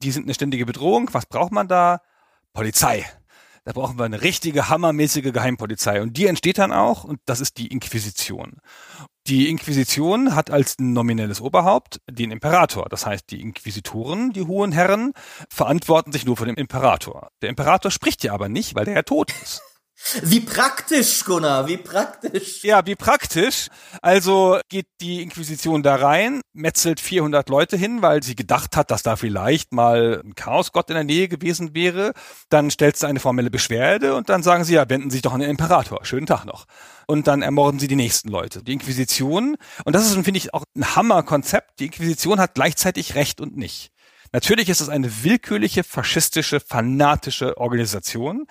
die 0.02 0.10
sind 0.10 0.24
eine 0.24 0.34
ständige 0.34 0.66
Bedrohung. 0.66 1.08
Was 1.12 1.26
braucht 1.26 1.52
man 1.52 1.68
da? 1.68 2.00
Polizei. 2.52 3.06
Da 3.64 3.72
brauchen 3.72 3.98
wir 3.98 4.04
eine 4.04 4.22
richtige, 4.22 4.68
hammermäßige 4.68 5.32
Geheimpolizei. 5.32 6.00
Und 6.02 6.16
die 6.16 6.26
entsteht 6.26 6.58
dann 6.58 6.72
auch, 6.72 7.04
und 7.04 7.20
das 7.26 7.40
ist 7.40 7.58
die 7.58 7.68
Inquisition. 7.68 8.58
Die 9.26 9.50
Inquisition 9.50 10.34
hat 10.34 10.50
als 10.50 10.76
nominelles 10.78 11.40
Oberhaupt 11.40 12.00
den 12.10 12.30
Imperator. 12.30 12.86
Das 12.88 13.04
heißt, 13.06 13.30
die 13.30 13.40
Inquisitoren, 13.40 14.32
die 14.32 14.42
hohen 14.42 14.72
Herren, 14.72 15.12
verantworten 15.50 16.10
sich 16.10 16.24
nur 16.24 16.36
vor 16.36 16.46
dem 16.46 16.56
Imperator. 16.56 17.28
Der 17.42 17.50
Imperator 17.50 17.90
spricht 17.90 18.24
ja 18.24 18.32
aber 18.32 18.48
nicht, 18.48 18.74
weil 18.74 18.86
der 18.86 18.94
ja 18.94 19.02
tot 19.02 19.30
ist. 19.42 19.62
Wie 20.22 20.40
praktisch, 20.40 21.24
Gunnar, 21.24 21.68
wie 21.68 21.76
praktisch. 21.76 22.64
Ja, 22.64 22.84
wie 22.86 22.96
praktisch. 22.96 23.68
Also 24.00 24.58
geht 24.68 24.86
die 25.00 25.22
Inquisition 25.22 25.82
da 25.82 25.96
rein, 25.96 26.40
metzelt 26.52 27.00
400 27.00 27.48
Leute 27.48 27.76
hin, 27.76 28.02
weil 28.02 28.22
sie 28.22 28.34
gedacht 28.34 28.76
hat, 28.76 28.90
dass 28.90 29.02
da 29.02 29.16
vielleicht 29.16 29.72
mal 29.72 30.22
ein 30.24 30.34
Chaosgott 30.34 30.88
in 30.90 30.94
der 30.94 31.04
Nähe 31.04 31.28
gewesen 31.28 31.74
wäre. 31.74 32.12
Dann 32.48 32.70
stellt 32.70 32.96
sie 32.96 33.06
eine 33.06 33.20
formelle 33.20 33.50
Beschwerde 33.50 34.14
und 34.14 34.30
dann 34.30 34.42
sagen 34.42 34.64
sie, 34.64 34.74
ja, 34.74 34.88
wenden 34.88 35.10
Sie 35.10 35.16
sich 35.16 35.22
doch 35.22 35.34
an 35.34 35.40
den 35.40 35.50
Imperator. 35.50 36.04
Schönen 36.04 36.26
Tag 36.26 36.44
noch. 36.44 36.64
Und 37.06 37.26
dann 37.26 37.42
ermorden 37.42 37.78
sie 37.78 37.88
die 37.88 37.96
nächsten 37.96 38.30
Leute. 38.30 38.62
Die 38.64 38.72
Inquisition, 38.72 39.56
und 39.84 39.94
das 39.94 40.06
ist, 40.06 40.14
finde 40.14 40.38
ich, 40.38 40.54
auch 40.54 40.64
ein 40.76 40.96
Hammerkonzept. 40.96 41.78
Die 41.78 41.86
Inquisition 41.86 42.40
hat 42.40 42.54
gleichzeitig 42.54 43.14
Recht 43.14 43.40
und 43.40 43.56
nicht. 43.56 43.90
Natürlich 44.32 44.68
ist 44.68 44.80
es 44.80 44.88
eine 44.88 45.24
willkürliche, 45.24 45.82
faschistische, 45.82 46.60
fanatische 46.60 47.56
Organisation, 47.58 48.46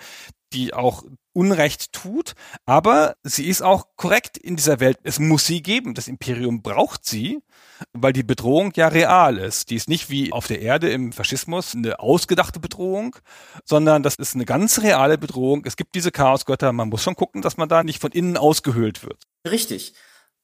die 0.52 0.74
auch 0.74 1.04
Unrecht 1.32 1.92
tut, 1.92 2.34
aber 2.66 3.14
sie 3.22 3.46
ist 3.46 3.62
auch 3.62 3.86
korrekt 3.96 4.36
in 4.36 4.56
dieser 4.56 4.80
Welt. 4.80 4.98
Es 5.04 5.20
muss 5.20 5.46
sie 5.46 5.62
geben. 5.62 5.94
Das 5.94 6.08
Imperium 6.08 6.60
braucht 6.60 7.06
sie, 7.06 7.38
weil 7.92 8.12
die 8.12 8.24
Bedrohung 8.24 8.72
ja 8.74 8.88
real 8.88 9.38
ist. 9.38 9.70
Die 9.70 9.76
ist 9.76 9.88
nicht 9.88 10.10
wie 10.10 10.32
auf 10.32 10.48
der 10.48 10.60
Erde 10.60 10.90
im 10.90 11.12
Faschismus 11.12 11.74
eine 11.74 12.00
ausgedachte 12.00 12.58
Bedrohung, 12.58 13.16
sondern 13.64 14.02
das 14.02 14.16
ist 14.16 14.34
eine 14.34 14.44
ganz 14.44 14.80
reale 14.82 15.18
Bedrohung. 15.18 15.62
Es 15.64 15.76
gibt 15.76 15.94
diese 15.94 16.10
Chaosgötter. 16.10 16.72
Man 16.72 16.88
muss 16.88 17.02
schon 17.02 17.16
gucken, 17.16 17.42
dass 17.42 17.56
man 17.56 17.68
da 17.68 17.84
nicht 17.84 18.00
von 18.00 18.10
innen 18.10 18.36
ausgehöhlt 18.36 19.04
wird. 19.04 19.22
Richtig. 19.48 19.94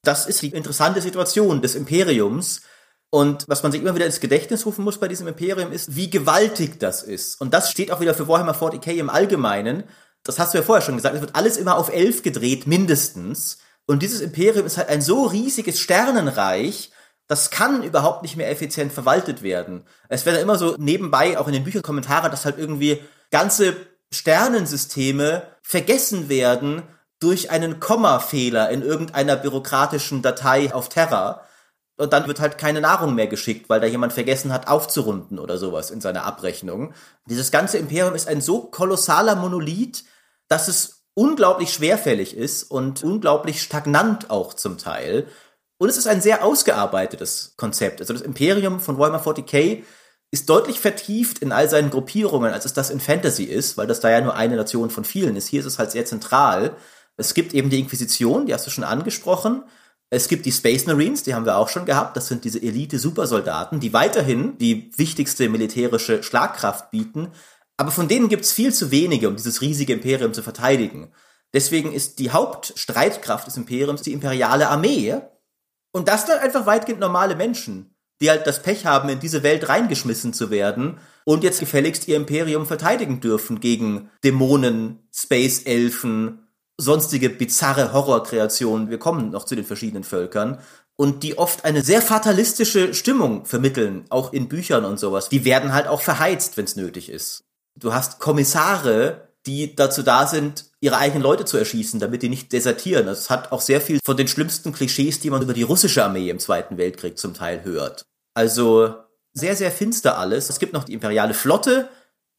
Das 0.03 0.25
ist 0.25 0.41
die 0.41 0.49
interessante 0.49 1.01
Situation 1.01 1.61
des 1.61 1.75
Imperiums. 1.75 2.61
Und 3.09 3.45
was 3.47 3.63
man 3.63 3.71
sich 3.71 3.81
immer 3.81 3.95
wieder 3.95 4.05
ins 4.05 4.19
Gedächtnis 4.19 4.65
rufen 4.65 4.83
muss 4.83 4.99
bei 4.99 5.07
diesem 5.07 5.27
Imperium 5.27 5.71
ist, 5.71 5.95
wie 5.95 6.09
gewaltig 6.09 6.79
das 6.79 7.03
ist. 7.03 7.39
Und 7.39 7.53
das 7.53 7.71
steht 7.71 7.91
auch 7.91 8.01
wieder 8.01 8.13
für 8.13 8.27
Warhammer 8.27 8.55
40k 8.55 8.91
im 8.95 9.09
Allgemeinen 9.09 9.83
das 10.27 10.39
hast 10.39 10.53
du 10.53 10.57
ja 10.57 10.63
vorher 10.63 10.83
schon 10.83 10.95
gesagt, 10.95 11.15
es 11.15 11.21
wird 11.21 11.35
alles 11.35 11.57
immer 11.57 11.77
auf 11.77 11.89
elf 11.89 12.21
gedreht, 12.21 12.67
mindestens. 12.67 13.59
Und 13.85 14.01
dieses 14.03 14.19
Imperium 14.19 14.65
ist 14.65 14.77
halt 14.77 14.89
ein 14.89 15.01
so 15.01 15.23
riesiges 15.23 15.79
Sternenreich, 15.79 16.91
das 17.27 17.49
kann 17.49 17.83
überhaupt 17.83 18.21
nicht 18.21 18.37
mehr 18.37 18.49
effizient 18.49 18.93
verwaltet 18.93 19.41
werden. 19.41 19.85
Es 20.07 20.25
werden 20.25 20.41
immer 20.41 20.57
so 20.57 20.75
nebenbei, 20.77 21.37
auch 21.37 21.47
in 21.47 21.53
den 21.53 21.63
Büchern 21.63 21.81
Kommentare, 21.81 22.29
dass 22.29 22.45
halt 22.45 22.57
irgendwie 22.57 23.01
ganze 23.31 23.75
Sternensysteme 24.13 25.43
vergessen 25.61 26.29
werden 26.29 26.83
durch 27.19 27.49
einen 27.49 27.79
Kommafehler 27.79 28.69
in 28.69 28.81
irgendeiner 28.81 29.35
bürokratischen 29.35 30.21
Datei 30.21 30.73
auf 30.73 30.87
Terra. 30.87 31.41
Und 31.97 32.13
dann 32.13 32.27
wird 32.27 32.39
halt 32.39 32.57
keine 32.59 32.79
Nahrung 32.79 33.15
mehr 33.15 33.27
geschickt, 33.27 33.69
weil 33.69 33.79
da 33.79 33.87
jemand 33.87 34.13
vergessen 34.13 34.53
hat 34.53 34.67
aufzurunden 34.67 35.39
oder 35.39 35.57
sowas 35.57 35.89
in 35.89 35.99
seiner 35.99 36.23
Abrechnung. 36.25 36.93
Dieses 37.27 37.51
ganze 37.51 37.79
Imperium 37.79 38.13
ist 38.13 38.27
ein 38.27 38.39
so 38.39 38.61
kolossaler 38.61 39.35
Monolith, 39.35 40.03
dass 40.47 40.67
es 40.67 41.03
unglaublich 41.15 41.73
schwerfällig 41.73 42.37
ist 42.37 42.69
und 42.69 43.03
unglaublich 43.03 43.63
stagnant 43.63 44.29
auch 44.29 44.53
zum 44.53 44.77
Teil. 44.77 45.25
Und 45.79 45.89
es 45.89 45.97
ist 45.97 46.07
ein 46.07 46.21
sehr 46.21 46.43
ausgearbeitetes 46.43 47.55
Konzept. 47.57 47.99
Also 47.99 48.13
das 48.13 48.21
Imperium 48.21 48.79
von 48.79 48.99
Warhammer 48.99 49.23
40k 49.23 49.83
ist 50.29 50.49
deutlich 50.49 50.79
vertieft 50.79 51.39
in 51.39 51.51
all 51.51 51.69
seinen 51.69 51.89
Gruppierungen, 51.89 52.53
als 52.53 52.65
es 52.65 52.73
das 52.73 52.91
in 52.91 52.99
Fantasy 52.99 53.45
ist, 53.45 53.77
weil 53.77 53.87
das 53.87 53.99
da 53.99 54.09
ja 54.09 54.21
nur 54.21 54.35
eine 54.35 54.55
Nation 54.55 54.91
von 54.91 55.05
vielen 55.05 55.35
ist. 55.35 55.47
Hier 55.47 55.61
ist 55.61 55.65
es 55.65 55.79
halt 55.79 55.91
sehr 55.91 56.05
zentral. 56.05 56.75
Es 57.15 57.33
gibt 57.33 57.53
eben 57.53 57.69
die 57.69 57.79
Inquisition, 57.79 58.45
die 58.45 58.53
hast 58.53 58.67
du 58.67 58.71
schon 58.71 58.83
angesprochen. 58.83 59.63
Es 60.09 60.29
gibt 60.29 60.45
die 60.45 60.51
Space 60.51 60.85
Marines, 60.85 61.23
die 61.23 61.33
haben 61.33 61.45
wir 61.45 61.57
auch 61.57 61.67
schon 61.67 61.85
gehabt. 61.85 62.15
Das 62.15 62.27
sind 62.27 62.45
diese 62.45 62.61
Elite-Supersoldaten, 62.61 63.79
die 63.79 63.91
weiterhin 63.91 64.57
die 64.57 64.91
wichtigste 64.95 65.49
militärische 65.49 66.23
Schlagkraft 66.23 66.91
bieten, 66.91 67.31
aber 67.77 67.91
von 67.91 68.07
denen 68.07 68.27
gibt's 68.27 68.51
viel 68.51 68.73
zu 68.73 68.89
wenige, 68.91 69.29
um 69.29 69.35
dieses 69.35 69.61
riesige 69.61 69.93
Imperium 69.93 70.33
zu 70.33 70.41
verteidigen. 70.41 71.11
Deswegen 71.53 71.93
ist 71.93 72.19
die 72.19 72.31
Hauptstreitkraft 72.31 73.47
des 73.47 73.57
Imperiums 73.57 74.01
die 74.01 74.13
imperiale 74.13 74.67
Armee. 74.69 75.21
Und 75.91 76.07
das 76.07 76.25
dann 76.25 76.39
einfach 76.39 76.65
weitgehend 76.65 76.99
normale 76.99 77.35
Menschen, 77.35 77.95
die 78.19 78.29
halt 78.29 78.45
das 78.45 78.61
Pech 78.61 78.85
haben, 78.85 79.09
in 79.09 79.19
diese 79.19 79.43
Welt 79.43 79.69
reingeschmissen 79.69 80.33
zu 80.33 80.49
werden 80.49 80.99
und 81.23 81.43
jetzt 81.43 81.59
gefälligst 81.59 82.07
ihr 82.07 82.15
Imperium 82.15 82.65
verteidigen 82.65 83.19
dürfen 83.19 83.59
gegen 83.59 84.09
Dämonen, 84.23 85.07
Space-Elfen, 85.13 86.46
sonstige 86.77 87.29
bizarre 87.29 87.93
Horrorkreationen. 87.93 88.89
Wir 88.89 88.99
kommen 88.99 89.31
noch 89.31 89.45
zu 89.45 89.55
den 89.55 89.65
verschiedenen 89.65 90.03
Völkern 90.03 90.59
und 90.95 91.23
die 91.23 91.37
oft 91.37 91.65
eine 91.65 91.83
sehr 91.83 92.01
fatalistische 92.01 92.93
Stimmung 92.93 93.45
vermitteln, 93.45 94.05
auch 94.09 94.33
in 94.33 94.47
Büchern 94.47 94.85
und 94.85 94.99
sowas. 94.99 95.29
Die 95.29 95.45
werden 95.45 95.73
halt 95.73 95.87
auch 95.87 96.01
verheizt, 96.01 96.57
wenn 96.57 96.65
es 96.65 96.75
nötig 96.75 97.09
ist. 97.09 97.45
Du 97.75 97.93
hast 97.93 98.19
Kommissare, 98.19 99.29
die 99.45 99.75
dazu 99.75 100.03
da 100.03 100.27
sind, 100.27 100.65
ihre 100.81 100.97
eigenen 100.97 101.23
Leute 101.23 101.45
zu 101.45 101.57
erschießen, 101.57 101.99
damit 101.99 102.21
die 102.21 102.29
nicht 102.29 102.51
desertieren. 102.51 103.05
Das 103.05 103.29
hat 103.29 103.51
auch 103.51 103.61
sehr 103.61 103.81
viel 103.81 103.99
von 104.03 104.17
den 104.17 104.27
schlimmsten 104.27 104.73
Klischees, 104.73 105.19
die 105.19 105.29
man 105.29 105.41
über 105.41 105.53
die 105.53 105.63
russische 105.63 106.03
Armee 106.03 106.29
im 106.29 106.39
Zweiten 106.39 106.77
Weltkrieg 106.77 107.17
zum 107.17 107.33
Teil 107.33 107.63
hört. 107.63 108.03
Also 108.33 108.95
sehr, 109.33 109.55
sehr 109.55 109.71
finster 109.71 110.17
alles. 110.17 110.49
Es 110.49 110.59
gibt 110.59 110.73
noch 110.73 110.83
die 110.83 110.93
imperiale 110.93 111.33
Flotte, 111.33 111.89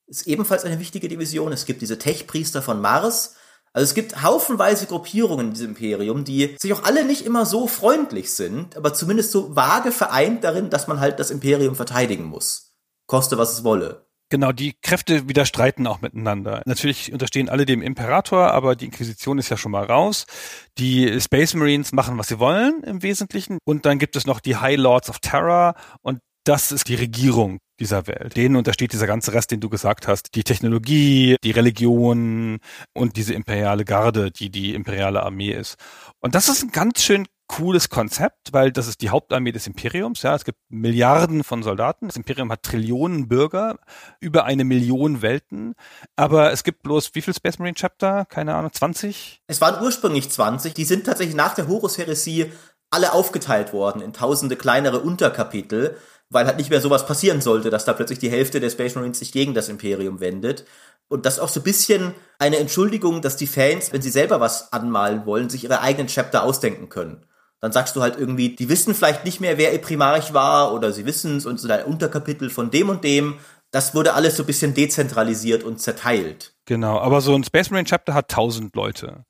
ist 0.06 0.26
ebenfalls 0.26 0.64
eine 0.64 0.80
wichtige 0.80 1.08
Division. 1.08 1.52
Es 1.52 1.66
gibt 1.66 1.80
diese 1.80 1.98
Tech-Priester 1.98 2.62
von 2.62 2.80
Mars. 2.80 3.36
Also 3.78 3.90
es 3.90 3.94
gibt 3.94 4.24
haufenweise 4.24 4.86
Gruppierungen 4.86 5.46
in 5.46 5.52
diesem 5.52 5.68
Imperium, 5.68 6.24
die 6.24 6.56
sich 6.58 6.72
auch 6.72 6.82
alle 6.82 7.04
nicht 7.04 7.24
immer 7.24 7.46
so 7.46 7.68
freundlich 7.68 8.32
sind, 8.32 8.76
aber 8.76 8.92
zumindest 8.92 9.30
so 9.30 9.54
vage 9.54 9.92
vereint 9.92 10.42
darin, 10.42 10.68
dass 10.68 10.88
man 10.88 10.98
halt 10.98 11.20
das 11.20 11.30
Imperium 11.30 11.76
verteidigen 11.76 12.24
muss. 12.24 12.72
Koste, 13.06 13.38
was 13.38 13.52
es 13.52 13.62
wolle. 13.62 14.08
Genau, 14.30 14.50
die 14.50 14.74
Kräfte 14.82 15.28
widerstreiten 15.28 15.86
auch 15.86 16.00
miteinander. 16.00 16.60
Natürlich 16.66 17.12
unterstehen 17.12 17.48
alle 17.48 17.66
dem 17.66 17.80
Imperator, 17.80 18.50
aber 18.50 18.74
die 18.74 18.86
Inquisition 18.86 19.38
ist 19.38 19.48
ja 19.48 19.56
schon 19.56 19.70
mal 19.70 19.84
raus. 19.84 20.26
Die 20.78 21.20
Space 21.20 21.54
Marines 21.54 21.92
machen, 21.92 22.18
was 22.18 22.26
sie 22.26 22.40
wollen 22.40 22.82
im 22.82 23.04
Wesentlichen. 23.04 23.58
Und 23.64 23.86
dann 23.86 24.00
gibt 24.00 24.16
es 24.16 24.26
noch 24.26 24.40
die 24.40 24.56
High 24.56 24.76
Lords 24.76 25.08
of 25.08 25.20
Terror 25.20 25.74
und 26.02 26.18
das 26.42 26.72
ist 26.72 26.88
die 26.88 26.96
Regierung 26.96 27.58
dieser 27.80 28.06
Welt. 28.06 28.36
Denen 28.36 28.56
untersteht 28.56 28.92
dieser 28.92 29.06
ganze 29.06 29.32
Rest, 29.32 29.50
den 29.50 29.60
du 29.60 29.68
gesagt 29.68 30.08
hast. 30.08 30.34
Die 30.34 30.44
Technologie, 30.44 31.36
die 31.42 31.50
Religion 31.50 32.58
und 32.94 33.16
diese 33.16 33.34
imperiale 33.34 33.84
Garde, 33.84 34.30
die 34.30 34.50
die 34.50 34.74
imperiale 34.74 35.22
Armee 35.22 35.52
ist. 35.52 35.76
Und 36.20 36.34
das 36.34 36.48
ist 36.48 36.62
ein 36.62 36.72
ganz 36.72 37.02
schön 37.02 37.26
cooles 37.48 37.88
Konzept, 37.88 38.52
weil 38.52 38.70
das 38.70 38.86
ist 38.86 39.00
die 39.00 39.10
Hauptarmee 39.10 39.52
des 39.52 39.66
Imperiums. 39.66 40.22
Ja, 40.22 40.34
es 40.34 40.44
gibt 40.44 40.58
Milliarden 40.68 41.42
von 41.42 41.62
Soldaten. 41.62 42.06
Das 42.06 42.16
Imperium 42.16 42.52
hat 42.52 42.62
Trillionen 42.62 43.26
Bürger, 43.26 43.78
über 44.20 44.44
eine 44.44 44.64
Million 44.64 45.22
Welten. 45.22 45.74
Aber 46.14 46.52
es 46.52 46.62
gibt 46.62 46.82
bloß 46.82 47.14
wie 47.14 47.22
viel 47.22 47.34
Space 47.34 47.58
Marine 47.58 47.74
Chapter? 47.74 48.26
Keine 48.26 48.54
Ahnung, 48.54 48.72
20? 48.72 49.40
Es 49.46 49.60
waren 49.60 49.82
ursprünglich 49.82 50.30
20. 50.30 50.74
Die 50.74 50.84
sind 50.84 51.06
tatsächlich 51.06 51.34
nach 51.34 51.54
der 51.54 51.68
Horus-Heresie 51.68 52.52
alle 52.90 53.12
aufgeteilt 53.12 53.72
worden 53.72 54.02
in 54.02 54.12
tausende 54.12 54.56
kleinere 54.56 55.00
Unterkapitel, 55.00 55.96
weil 56.30 56.46
halt 56.46 56.58
nicht 56.58 56.70
mehr 56.70 56.80
sowas 56.80 57.06
passieren 57.06 57.40
sollte, 57.40 57.70
dass 57.70 57.84
da 57.84 57.92
plötzlich 57.92 58.18
die 58.18 58.30
Hälfte 58.30 58.60
der 58.60 58.70
Space 58.70 58.94
Marines 58.94 59.18
sich 59.18 59.32
gegen 59.32 59.54
das 59.54 59.68
Imperium 59.68 60.20
wendet. 60.20 60.64
Und 61.08 61.24
das 61.24 61.34
ist 61.34 61.40
auch 61.40 61.48
so 61.48 61.60
ein 61.60 61.64
bisschen 61.64 62.14
eine 62.38 62.58
Entschuldigung, 62.58 63.22
dass 63.22 63.36
die 63.36 63.46
Fans, 63.46 63.92
wenn 63.92 64.02
sie 64.02 64.10
selber 64.10 64.40
was 64.40 64.72
anmalen 64.72 65.24
wollen, 65.24 65.48
sich 65.48 65.64
ihre 65.64 65.80
eigenen 65.80 66.08
Chapter 66.08 66.42
ausdenken 66.42 66.88
können 66.88 67.24
dann 67.60 67.72
sagst 67.72 67.96
du 67.96 68.02
halt 68.02 68.18
irgendwie, 68.18 68.54
die 68.54 68.68
wissen 68.68 68.94
vielleicht 68.94 69.24
nicht 69.24 69.40
mehr, 69.40 69.58
wer 69.58 69.72
ihr 69.72 69.80
Primarch 69.80 70.32
war 70.32 70.72
oder 70.72 70.92
sie 70.92 71.06
wissen 71.06 71.36
es 71.36 71.46
und 71.46 71.58
so 71.58 71.68
ein 71.68 71.84
Unterkapitel 71.84 72.50
von 72.50 72.70
dem 72.70 72.88
und 72.88 73.02
dem. 73.02 73.38
Das 73.70 73.94
wurde 73.94 74.14
alles 74.14 74.36
so 74.36 74.44
ein 74.44 74.46
bisschen 74.46 74.74
dezentralisiert 74.74 75.64
und 75.64 75.80
zerteilt. 75.80 76.54
Genau, 76.64 76.98
aber 76.98 77.20
so 77.20 77.34
ein 77.34 77.44
Space 77.44 77.70
Marine 77.70 77.88
Chapter 77.88 78.14
hat 78.14 78.30
tausend 78.30 78.74
Leute. 78.76 79.24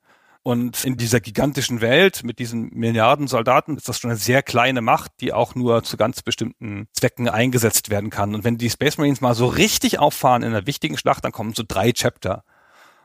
Und 0.48 0.82
in 0.86 0.96
dieser 0.96 1.20
gigantischen 1.20 1.82
Welt 1.82 2.24
mit 2.24 2.38
diesen 2.38 2.70
Milliarden 2.70 3.28
Soldaten 3.28 3.76
ist 3.76 3.86
das 3.86 3.98
schon 3.98 4.10
eine 4.10 4.18
sehr 4.18 4.42
kleine 4.42 4.80
Macht, 4.80 5.12
die 5.20 5.34
auch 5.34 5.54
nur 5.54 5.82
zu 5.82 5.98
ganz 5.98 6.22
bestimmten 6.22 6.88
Zwecken 6.94 7.28
eingesetzt 7.28 7.90
werden 7.90 8.08
kann. 8.08 8.34
Und 8.34 8.44
wenn 8.44 8.56
die 8.56 8.70
Space 8.70 8.96
Marines 8.96 9.20
mal 9.20 9.34
so 9.34 9.44
richtig 9.44 9.98
auffahren 9.98 10.42
in 10.42 10.48
einer 10.48 10.66
wichtigen 10.66 10.96
Schlacht, 10.96 11.22
dann 11.22 11.32
kommen 11.32 11.52
so 11.52 11.64
drei 11.68 11.92
Chapter. 11.92 12.44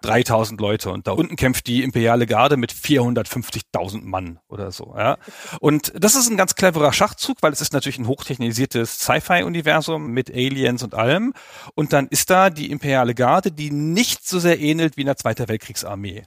3000 0.04 0.60
Leute 0.62 0.90
und 0.90 1.08
da 1.08 1.12
unten 1.12 1.36
kämpft 1.36 1.68
die 1.68 1.84
imperiale 1.84 2.28
Garde 2.28 2.56
mit 2.56 2.72
450.000 2.72 4.04
Mann 4.04 4.40
oder 4.48 4.72
so. 4.72 4.94
Ja. 4.98 5.18
Und 5.60 5.92
das 5.98 6.16
ist 6.16 6.30
ein 6.30 6.38
ganz 6.38 6.56
cleverer 6.56 6.94
Schachzug, 6.94 7.38
weil 7.42 7.52
es 7.52 7.60
ist 7.60 7.74
natürlich 7.74 8.00
ein 8.00 8.08
hochtechnisiertes 8.08 9.00
Sci-Fi-Universum 9.00 10.08
mit 10.08 10.30
Aliens 10.30 10.82
und 10.82 10.94
allem. 10.94 11.34
Und 11.76 11.92
dann 11.92 12.08
ist 12.08 12.30
da 12.30 12.50
die 12.50 12.72
imperiale 12.72 13.16
Garde, 13.16 13.52
die 13.52 13.70
nicht 13.70 14.26
so 14.26 14.40
sehr 14.40 14.60
ähnelt 14.60 14.96
wie 14.96 15.02
in 15.02 15.08
der 15.08 15.18
Zweiter 15.18 15.50
Weltkriegsarmee 15.50 16.24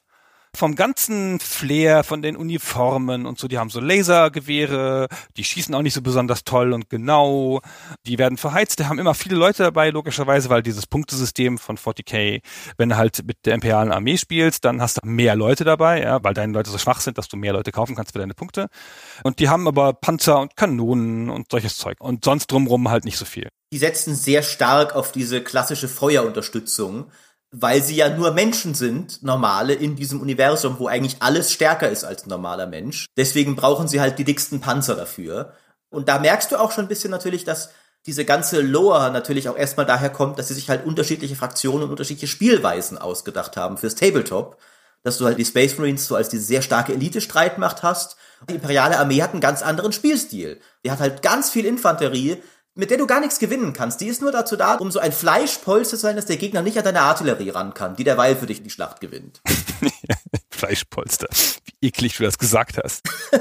vom 0.56 0.74
ganzen 0.74 1.38
Flair, 1.38 2.02
von 2.02 2.22
den 2.22 2.36
Uniformen 2.36 3.26
und 3.26 3.38
so, 3.38 3.46
die 3.46 3.58
haben 3.58 3.70
so 3.70 3.80
Lasergewehre, 3.80 5.08
die 5.36 5.44
schießen 5.44 5.74
auch 5.74 5.82
nicht 5.82 5.94
so 5.94 6.02
besonders 6.02 6.44
toll 6.44 6.72
und 6.72 6.90
genau, 6.90 7.60
die 8.06 8.18
werden 8.18 8.38
verheizt, 8.38 8.78
die 8.78 8.86
haben 8.86 8.98
immer 8.98 9.14
viele 9.14 9.36
Leute 9.36 9.62
dabei, 9.62 9.90
logischerweise, 9.90 10.48
weil 10.48 10.62
dieses 10.62 10.86
Punktesystem 10.86 11.58
von 11.58 11.76
40k, 11.76 12.40
wenn 12.78 12.88
du 12.88 12.96
halt 12.96 13.24
mit 13.26 13.44
der 13.44 13.54
imperialen 13.54 13.92
Armee 13.92 14.16
spielst, 14.16 14.64
dann 14.64 14.80
hast 14.80 14.98
du 15.02 15.08
mehr 15.08 15.36
Leute 15.36 15.64
dabei, 15.64 16.02
ja, 16.02 16.22
weil 16.24 16.34
deine 16.34 16.52
Leute 16.52 16.70
so 16.70 16.78
schwach 16.78 17.00
sind, 17.00 17.18
dass 17.18 17.28
du 17.28 17.36
mehr 17.36 17.52
Leute 17.52 17.72
kaufen 17.72 17.94
kannst 17.94 18.12
für 18.12 18.18
deine 18.18 18.34
Punkte. 18.34 18.68
Und 19.22 19.38
die 19.38 19.48
haben 19.48 19.68
aber 19.68 19.92
Panzer 19.92 20.40
und 20.40 20.56
Kanonen 20.56 21.30
und 21.30 21.50
solches 21.50 21.76
Zeug 21.76 21.96
und 22.00 22.24
sonst 22.24 22.50
drumrum 22.50 22.88
halt 22.88 23.04
nicht 23.04 23.18
so 23.18 23.24
viel. 23.24 23.48
Die 23.72 23.78
setzen 23.78 24.14
sehr 24.14 24.42
stark 24.42 24.94
auf 24.94 25.12
diese 25.12 25.42
klassische 25.42 25.88
Feuerunterstützung 25.88 27.10
weil 27.50 27.82
sie 27.82 27.96
ja 27.96 28.08
nur 28.08 28.32
Menschen 28.32 28.74
sind, 28.74 29.22
normale, 29.22 29.74
in 29.74 29.96
diesem 29.96 30.20
Universum, 30.20 30.76
wo 30.78 30.88
eigentlich 30.88 31.16
alles 31.20 31.52
stärker 31.52 31.88
ist 31.88 32.04
als 32.04 32.24
ein 32.24 32.28
normaler 32.28 32.66
Mensch. 32.66 33.06
Deswegen 33.16 33.56
brauchen 33.56 33.88
sie 33.88 34.00
halt 34.00 34.18
die 34.18 34.24
dicksten 34.24 34.60
Panzer 34.60 34.96
dafür. 34.96 35.52
Und 35.88 36.08
da 36.08 36.18
merkst 36.18 36.52
du 36.52 36.56
auch 36.56 36.72
schon 36.72 36.86
ein 36.86 36.88
bisschen 36.88 37.10
natürlich, 37.10 37.44
dass 37.44 37.70
diese 38.04 38.24
ganze 38.24 38.60
Lore 38.60 39.10
natürlich 39.10 39.48
auch 39.48 39.56
erstmal 39.56 39.86
daher 39.86 40.10
kommt, 40.10 40.38
dass 40.38 40.48
sie 40.48 40.54
sich 40.54 40.68
halt 40.68 40.86
unterschiedliche 40.86 41.36
Fraktionen 41.36 41.84
und 41.84 41.90
unterschiedliche 41.90 42.28
Spielweisen 42.28 42.98
ausgedacht 42.98 43.56
haben 43.56 43.78
fürs 43.78 43.94
Tabletop. 43.94 44.58
Dass 45.02 45.18
du 45.18 45.24
halt 45.24 45.38
die 45.38 45.44
Space 45.44 45.78
Marines 45.78 46.06
so 46.06 46.16
als 46.16 46.28
diese 46.28 46.44
sehr 46.44 46.62
starke 46.62 46.92
Elite-Streitmacht 46.92 47.82
hast. 47.84 48.16
Die 48.50 48.54
imperiale 48.54 48.98
Armee 48.98 49.22
hat 49.22 49.32
einen 49.32 49.40
ganz 49.40 49.62
anderen 49.62 49.92
Spielstil. 49.92 50.60
Die 50.84 50.90
hat 50.90 50.98
halt 50.98 51.22
ganz 51.22 51.50
viel 51.50 51.64
Infanterie, 51.64 52.42
mit 52.76 52.90
der 52.90 52.98
du 52.98 53.06
gar 53.06 53.20
nichts 53.20 53.38
gewinnen 53.38 53.72
kannst. 53.72 54.00
Die 54.00 54.06
ist 54.06 54.20
nur 54.20 54.30
dazu 54.30 54.54
da, 54.56 54.74
um 54.74 54.90
so 54.90 55.00
ein 55.00 55.12
Fleischpolster 55.12 55.96
zu 55.96 56.02
sein, 56.02 56.16
dass 56.16 56.26
der 56.26 56.36
Gegner 56.36 56.62
nicht 56.62 56.76
an 56.78 56.84
deine 56.84 57.00
Artillerie 57.00 57.50
ran 57.50 57.74
kann, 57.74 57.96
die 57.96 58.04
derweil 58.04 58.36
für 58.36 58.46
dich 58.46 58.62
die 58.62 58.70
Schlacht 58.70 59.00
gewinnt. 59.00 59.40
Fleischpolster. 60.50 61.28
Wie 61.80 61.88
eklig 61.88 62.16
du 62.16 62.24
das 62.24 62.38
gesagt 62.38 62.78
hast. 62.82 63.02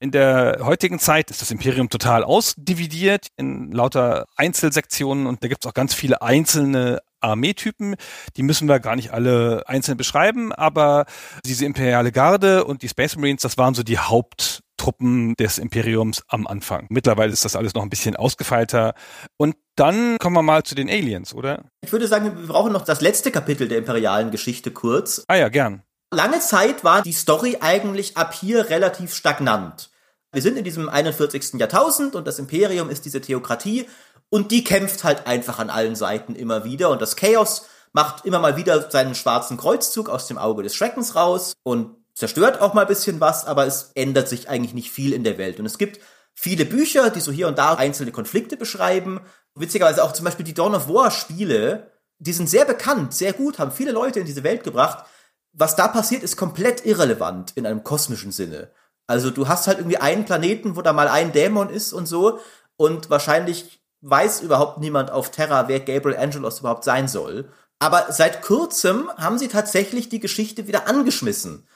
In 0.00 0.12
der 0.12 0.58
heutigen 0.62 1.00
Zeit 1.00 1.30
ist 1.30 1.42
das 1.42 1.50
Imperium 1.50 1.88
total 1.88 2.22
ausdividiert 2.22 3.26
in 3.36 3.72
lauter 3.72 4.26
Einzelsektionen 4.36 5.26
und 5.26 5.42
da 5.42 5.48
gibt 5.48 5.64
es 5.64 5.68
auch 5.68 5.74
ganz 5.74 5.92
viele 5.92 6.22
einzelne 6.22 7.00
Armeetypen. 7.20 7.96
Die 8.36 8.44
müssen 8.44 8.68
wir 8.68 8.78
gar 8.78 8.94
nicht 8.94 9.12
alle 9.12 9.64
einzeln 9.66 9.96
beschreiben, 9.96 10.52
aber 10.52 11.06
diese 11.44 11.64
imperiale 11.64 12.12
Garde 12.12 12.64
und 12.64 12.82
die 12.82 12.88
Space 12.88 13.16
Marines, 13.16 13.42
das 13.42 13.58
waren 13.58 13.74
so 13.74 13.82
die 13.82 13.98
Haupt 13.98 14.62
Truppen 14.78 15.34
des 15.34 15.58
Imperiums 15.58 16.22
am 16.28 16.46
Anfang. 16.46 16.86
Mittlerweile 16.88 17.32
ist 17.32 17.44
das 17.44 17.54
alles 17.54 17.74
noch 17.74 17.82
ein 17.82 17.90
bisschen 17.90 18.16
ausgefeilter. 18.16 18.94
Und 19.36 19.56
dann 19.76 20.16
kommen 20.18 20.34
wir 20.34 20.42
mal 20.42 20.62
zu 20.62 20.74
den 20.74 20.88
Aliens, 20.88 21.34
oder? 21.34 21.66
Ich 21.82 21.92
würde 21.92 22.08
sagen, 22.08 22.24
wir 22.38 22.46
brauchen 22.46 22.72
noch 22.72 22.86
das 22.86 23.02
letzte 23.02 23.30
Kapitel 23.30 23.68
der 23.68 23.78
imperialen 23.78 24.30
Geschichte 24.30 24.70
kurz. 24.70 25.24
Ah 25.28 25.36
ja, 25.36 25.50
gern. 25.50 25.82
Lange 26.10 26.40
Zeit 26.40 26.84
war 26.84 27.02
die 27.02 27.12
Story 27.12 27.58
eigentlich 27.60 28.16
ab 28.16 28.32
hier 28.32 28.70
relativ 28.70 29.12
stagnant. 29.12 29.90
Wir 30.32 30.40
sind 30.40 30.56
in 30.56 30.64
diesem 30.64 30.88
41. 30.88 31.54
Jahrtausend 31.54 32.14
und 32.14 32.26
das 32.26 32.38
Imperium 32.38 32.88
ist 32.88 33.04
diese 33.04 33.20
Theokratie 33.20 33.86
und 34.30 34.50
die 34.50 34.64
kämpft 34.64 35.04
halt 35.04 35.26
einfach 35.26 35.58
an 35.58 35.70
allen 35.70 35.96
Seiten 35.96 36.34
immer 36.34 36.64
wieder 36.64 36.90
und 36.90 37.02
das 37.02 37.16
Chaos 37.16 37.66
macht 37.92 38.24
immer 38.24 38.38
mal 38.38 38.56
wieder 38.56 38.90
seinen 38.90 39.14
schwarzen 39.14 39.56
Kreuzzug 39.56 40.08
aus 40.08 40.26
dem 40.26 40.38
Auge 40.38 40.62
des 40.62 40.74
Schreckens 40.74 41.14
raus 41.14 41.54
und 41.62 41.96
zerstört 42.18 42.60
auch 42.60 42.74
mal 42.74 42.82
ein 42.82 42.88
bisschen 42.88 43.20
was, 43.20 43.44
aber 43.44 43.64
es 43.66 43.92
ändert 43.94 44.28
sich 44.28 44.48
eigentlich 44.48 44.74
nicht 44.74 44.90
viel 44.90 45.12
in 45.12 45.22
der 45.22 45.38
Welt. 45.38 45.60
Und 45.60 45.66
es 45.66 45.78
gibt 45.78 46.00
viele 46.34 46.64
Bücher, 46.64 47.10
die 47.10 47.20
so 47.20 47.30
hier 47.30 47.46
und 47.46 47.58
da 47.58 47.74
einzelne 47.74 48.10
Konflikte 48.10 48.56
beschreiben. 48.56 49.20
Witzigerweise 49.54 50.02
auch 50.02 50.12
zum 50.12 50.24
Beispiel 50.24 50.44
die 50.44 50.54
Dawn 50.54 50.74
of 50.74 50.88
War 50.88 51.12
Spiele, 51.12 51.92
die 52.18 52.32
sind 52.32 52.50
sehr 52.50 52.64
bekannt, 52.64 53.14
sehr 53.14 53.32
gut, 53.32 53.60
haben 53.60 53.70
viele 53.70 53.92
Leute 53.92 54.18
in 54.18 54.26
diese 54.26 54.42
Welt 54.42 54.64
gebracht. 54.64 55.04
Was 55.52 55.76
da 55.76 55.86
passiert, 55.86 56.24
ist 56.24 56.36
komplett 56.36 56.84
irrelevant 56.84 57.52
in 57.54 57.66
einem 57.66 57.84
kosmischen 57.84 58.32
Sinne. 58.32 58.72
Also 59.06 59.30
du 59.30 59.46
hast 59.46 59.68
halt 59.68 59.78
irgendwie 59.78 59.98
einen 59.98 60.24
Planeten, 60.24 60.74
wo 60.74 60.82
da 60.82 60.92
mal 60.92 61.06
ein 61.06 61.30
Dämon 61.30 61.70
ist 61.70 61.92
und 61.92 62.06
so. 62.06 62.40
Und 62.76 63.10
wahrscheinlich 63.10 63.80
weiß 64.00 64.40
überhaupt 64.40 64.78
niemand 64.78 65.12
auf 65.12 65.30
Terra, 65.30 65.68
wer 65.68 65.78
Gabriel 65.78 66.18
Angelos 66.18 66.58
überhaupt 66.58 66.82
sein 66.82 67.06
soll. 67.06 67.48
Aber 67.78 68.06
seit 68.10 68.42
kurzem 68.42 69.08
haben 69.16 69.38
sie 69.38 69.46
tatsächlich 69.46 70.08
die 70.08 70.20
Geschichte 70.20 70.66
wieder 70.66 70.88
angeschmissen 70.88 71.68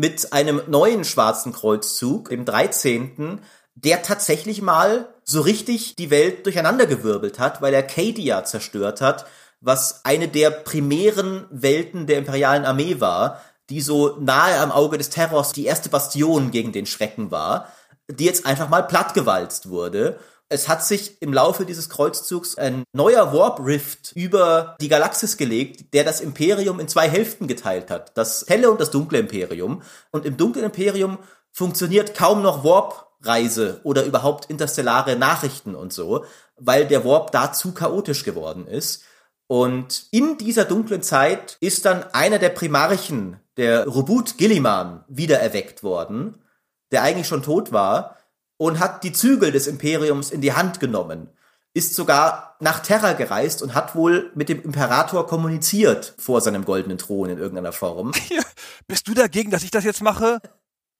mit 0.00 0.32
einem 0.32 0.62
neuen 0.66 1.04
schwarzen 1.04 1.52
Kreuzzug, 1.52 2.30
dem 2.30 2.46
13., 2.46 3.38
der 3.74 4.02
tatsächlich 4.02 4.62
mal 4.62 5.12
so 5.24 5.42
richtig 5.42 5.94
die 5.94 6.08
Welt 6.08 6.46
durcheinandergewirbelt 6.46 7.38
hat, 7.38 7.60
weil 7.60 7.74
er 7.74 7.82
Cadia 7.82 8.42
zerstört 8.44 9.02
hat, 9.02 9.26
was 9.60 10.06
eine 10.06 10.28
der 10.28 10.52
primären 10.52 11.46
Welten 11.50 12.06
der 12.06 12.16
imperialen 12.16 12.64
Armee 12.64 12.98
war, 13.00 13.42
die 13.68 13.82
so 13.82 14.16
nahe 14.18 14.58
am 14.60 14.72
Auge 14.72 14.96
des 14.96 15.10
Terrors 15.10 15.52
die 15.52 15.66
erste 15.66 15.90
Bastion 15.90 16.50
gegen 16.50 16.72
den 16.72 16.86
Schrecken 16.86 17.30
war, 17.30 17.70
die 18.08 18.24
jetzt 18.24 18.46
einfach 18.46 18.70
mal 18.70 18.86
plattgewalzt 18.86 19.68
wurde 19.68 20.18
es 20.50 20.68
hat 20.68 20.84
sich 20.84 21.22
im 21.22 21.32
Laufe 21.32 21.64
dieses 21.64 21.88
Kreuzzugs 21.88 22.58
ein 22.58 22.82
neuer 22.92 23.32
Warp 23.32 23.64
Rift 23.64 24.12
über 24.16 24.76
die 24.80 24.88
Galaxis 24.88 25.36
gelegt, 25.36 25.94
der 25.94 26.02
das 26.02 26.20
Imperium 26.20 26.80
in 26.80 26.88
zwei 26.88 27.08
Hälften 27.08 27.46
geteilt 27.46 27.88
hat. 27.88 28.16
Das 28.18 28.44
helle 28.48 28.70
und 28.70 28.80
das 28.80 28.90
dunkle 28.90 29.20
Imperium. 29.20 29.82
Und 30.10 30.26
im 30.26 30.36
dunklen 30.36 30.64
Imperium 30.64 31.18
funktioniert 31.52 32.16
kaum 32.16 32.42
noch 32.42 32.64
Warp-Reise 32.64 33.80
oder 33.84 34.04
überhaupt 34.04 34.50
interstellare 34.50 35.14
Nachrichten 35.14 35.76
und 35.76 35.92
so, 35.92 36.24
weil 36.56 36.84
der 36.84 37.04
Warp 37.04 37.30
da 37.30 37.52
zu 37.52 37.72
chaotisch 37.72 38.24
geworden 38.24 38.66
ist. 38.66 39.04
Und 39.46 40.06
in 40.10 40.36
dieser 40.36 40.64
dunklen 40.64 41.02
Zeit 41.02 41.58
ist 41.60 41.84
dann 41.84 42.02
einer 42.12 42.40
der 42.40 42.50
Primarchen, 42.50 43.38
der 43.56 43.86
Robut 43.86 44.36
Gilliman, 44.36 45.04
wiedererweckt 45.06 45.84
worden, 45.84 46.42
der 46.90 47.02
eigentlich 47.02 47.28
schon 47.28 47.44
tot 47.44 47.70
war 47.70 48.16
und 48.60 48.78
hat 48.78 49.04
die 49.04 49.12
Zügel 49.14 49.52
des 49.52 49.66
Imperiums 49.66 50.30
in 50.30 50.42
die 50.42 50.52
Hand 50.52 50.80
genommen, 50.80 51.30
ist 51.72 51.94
sogar 51.94 52.56
nach 52.60 52.80
Terra 52.80 53.14
gereist 53.14 53.62
und 53.62 53.74
hat 53.74 53.94
wohl 53.94 54.30
mit 54.34 54.50
dem 54.50 54.62
Imperator 54.62 55.26
kommuniziert 55.26 56.12
vor 56.18 56.42
seinem 56.42 56.66
goldenen 56.66 56.98
Thron 56.98 57.30
in 57.30 57.38
irgendeiner 57.38 57.72
Form. 57.72 58.12
Ja, 58.28 58.42
bist 58.86 59.08
du 59.08 59.14
dagegen, 59.14 59.50
dass 59.50 59.62
ich 59.62 59.70
das 59.70 59.84
jetzt 59.84 60.02
mache? 60.02 60.42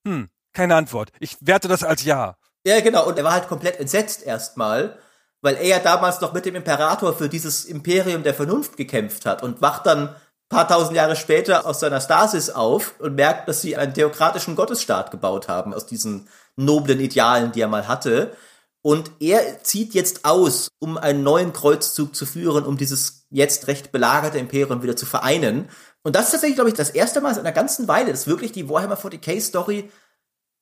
Hm, 0.07 0.29
keine 0.53 0.73
Antwort. 0.73 1.11
Ich 1.19 1.37
werte 1.39 1.67
das 1.67 1.83
als 1.83 2.03
Ja. 2.03 2.35
Ja, 2.65 2.79
genau. 2.79 3.07
Und 3.07 3.19
er 3.19 3.23
war 3.23 3.33
halt 3.33 3.47
komplett 3.47 3.79
entsetzt 3.79 4.23
erstmal, 4.23 4.97
weil 5.41 5.55
er 5.55 5.67
ja 5.67 5.79
damals 5.79 6.19
noch 6.19 6.33
mit 6.33 6.47
dem 6.47 6.55
Imperator 6.55 7.15
für 7.15 7.29
dieses 7.29 7.65
Imperium 7.65 8.23
der 8.23 8.33
Vernunft 8.33 8.75
gekämpft 8.75 9.27
hat 9.27 9.43
und 9.43 9.61
wacht 9.61 9.85
dann 9.85 10.15
paar 10.51 10.67
tausend 10.67 10.95
Jahre 10.95 11.15
später 11.15 11.65
aus 11.65 11.79
seiner 11.79 12.01
Stasis 12.01 12.49
auf 12.49 12.95
und 12.99 13.15
merkt, 13.15 13.47
dass 13.47 13.61
sie 13.61 13.77
einen 13.77 13.93
theokratischen 13.93 14.55
Gottesstaat 14.55 15.09
gebaut 15.09 15.47
haben 15.47 15.73
aus 15.73 15.87
diesen 15.87 16.27
noblen 16.57 16.99
Idealen, 16.99 17.53
die 17.53 17.61
er 17.61 17.69
mal 17.69 17.87
hatte. 17.87 18.35
Und 18.83 19.11
er 19.19 19.63
zieht 19.63 19.93
jetzt 19.93 20.25
aus, 20.25 20.69
um 20.79 20.97
einen 20.97 21.23
neuen 21.23 21.53
Kreuzzug 21.53 22.15
zu 22.15 22.25
führen, 22.25 22.65
um 22.65 22.77
dieses 22.77 23.25
jetzt 23.29 23.67
recht 23.67 23.91
belagerte 23.91 24.39
Imperium 24.39 24.83
wieder 24.83 24.95
zu 24.95 25.05
vereinen. 25.05 25.69
Und 26.03 26.15
das 26.15 26.25
ist 26.25 26.31
tatsächlich, 26.31 26.55
glaube 26.55 26.69
ich, 26.69 26.75
das 26.75 26.89
erste 26.89 27.21
Mal 27.21 27.33
in 27.33 27.39
einer 27.39 27.51
ganzen 27.51 27.87
Weile, 27.87 28.11
dass 28.11 28.27
wirklich 28.27 28.51
die 28.51 28.67
Warhammer 28.67 28.97
40k 28.97 29.39
Story 29.39 29.89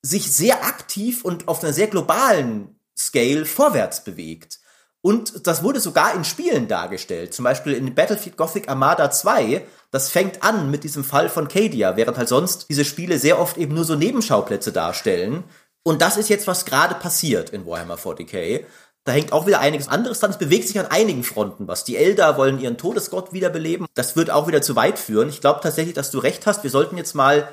sich 0.02 0.32
sehr 0.32 0.64
aktiv 0.66 1.26
und 1.26 1.48
auf 1.48 1.64
einer 1.64 1.74
sehr 1.74 1.88
globalen 1.88 2.80
Scale 2.96 3.46
vorwärts 3.46 4.04
bewegt. 4.04 4.60
Und 5.02 5.48
das 5.48 5.64
wurde 5.64 5.80
sogar 5.80 6.14
in 6.14 6.26
Spielen 6.26 6.68
dargestellt. 6.68 7.34
Zum 7.34 7.44
Beispiel 7.44 7.74
in 7.74 7.96
Battlefield 7.96 8.36
Gothic 8.36 8.68
Armada 8.68 9.10
2. 9.10 9.66
Das 9.92 10.10
fängt 10.10 10.44
an 10.44 10.70
mit 10.70 10.84
diesem 10.84 11.04
Fall 11.04 11.30
von 11.30 11.48
Cadia, 11.48 11.96
während 11.98 12.18
halt 12.18 12.30
sonst 12.30 12.68
diese 12.70 12.86
Spiele 12.86 13.18
sehr 13.18 13.40
oft 13.40 13.58
eben 13.58 13.74
nur 13.74 13.86
so 13.86 13.96
Nebenschauplätze 13.96 14.72
darstellen. 14.72 15.44
Und 15.84 16.02
das 16.02 16.18
ist 16.18 16.30
jetzt, 16.30 16.48
was 16.48 16.66
gerade 16.66 16.96
passiert 16.96 17.50
in 17.50 17.66
Warhammer 17.66 17.98
40k. 17.98 18.66
Da 19.06 19.14
hängt 19.14 19.32
auch 19.32 19.48
wieder 19.48 19.60
einiges 19.60 19.88
anderes 19.88 20.20
dran. 20.20 20.30
Es 20.30 20.38
bewegt 20.38 20.68
sich 20.68 20.80
an 20.80 20.86
einigen 20.86 21.24
Fronten 21.24 21.68
was. 21.68 21.84
Die 21.84 21.98
Elder 21.98 22.38
wollen 22.38 22.60
ihren 22.60 22.78
Todesgott 22.78 23.34
wiederbeleben. 23.34 23.88
Das 23.96 24.16
wird 24.16 24.30
auch 24.30 24.48
wieder 24.48 24.62
zu 24.62 24.76
weit 24.76 25.00
führen. 25.00 25.30
Ich 25.30 25.42
glaube 25.42 25.62
tatsächlich, 25.64 25.96
dass 25.96 26.12
du 26.12 26.20
recht 26.20 26.46
hast. 26.46 26.64
Wir 26.64 26.70
sollten 26.70 26.98
jetzt 26.98 27.16
mal 27.16 27.50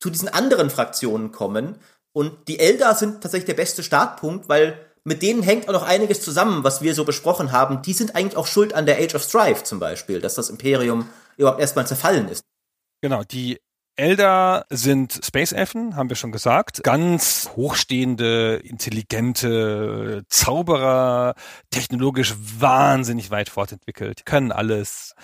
zu 0.00 0.08
diesen 0.08 0.28
anderen 0.28 0.70
Fraktionen 0.70 1.32
kommen. 1.32 1.76
Und 2.12 2.48
die 2.48 2.58
Elder 2.58 2.94
sind 2.94 3.20
tatsächlich 3.20 3.46
der 3.46 3.54
beste 3.54 3.82
Startpunkt, 3.82 4.48
weil 4.48 4.78
mit 5.04 5.22
denen 5.22 5.42
hängt 5.42 5.68
auch 5.68 5.72
noch 5.72 5.82
einiges 5.82 6.22
zusammen, 6.22 6.64
was 6.64 6.80
wir 6.80 6.94
so 6.94 7.04
besprochen 7.04 7.52
haben. 7.52 7.82
Die 7.82 7.92
sind 7.92 8.16
eigentlich 8.16 8.36
auch 8.36 8.46
schuld 8.46 8.72
an 8.72 8.86
der 8.86 8.98
Age 8.98 9.14
of 9.16 9.22
Strife 9.22 9.64
zum 9.64 9.78
Beispiel, 9.78 10.20
dass 10.20 10.34
das 10.34 10.48
Imperium 10.48 11.08
überhaupt 11.36 11.60
erstmal 11.60 11.86
zerfallen 11.86 12.28
ist. 12.28 12.44
Genau, 13.00 13.22
die 13.22 13.58
Elder 13.98 14.66
sind 14.68 15.20
Space 15.24 15.52
Elfen, 15.52 15.96
haben 15.96 16.10
wir 16.10 16.16
schon 16.16 16.32
gesagt. 16.32 16.82
Ganz 16.82 17.50
hochstehende, 17.56 18.56
intelligente 18.56 20.24
Zauberer, 20.28 21.34
technologisch 21.70 22.34
wahnsinnig 22.58 23.30
weit 23.30 23.48
fortentwickelt, 23.48 24.26
können 24.26 24.52
alles. 24.52 25.14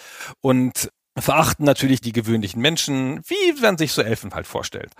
Und 0.41 0.91
verachten 1.19 1.65
natürlich 1.65 2.01
die 2.01 2.13
gewöhnlichen 2.13 2.61
Menschen, 2.61 3.21
wie 3.27 3.61
man 3.61 3.77
sich 3.77 3.93
so 3.93 4.03
Elfen 4.03 4.33
halt 4.35 4.47
vorstellt. 4.47 4.93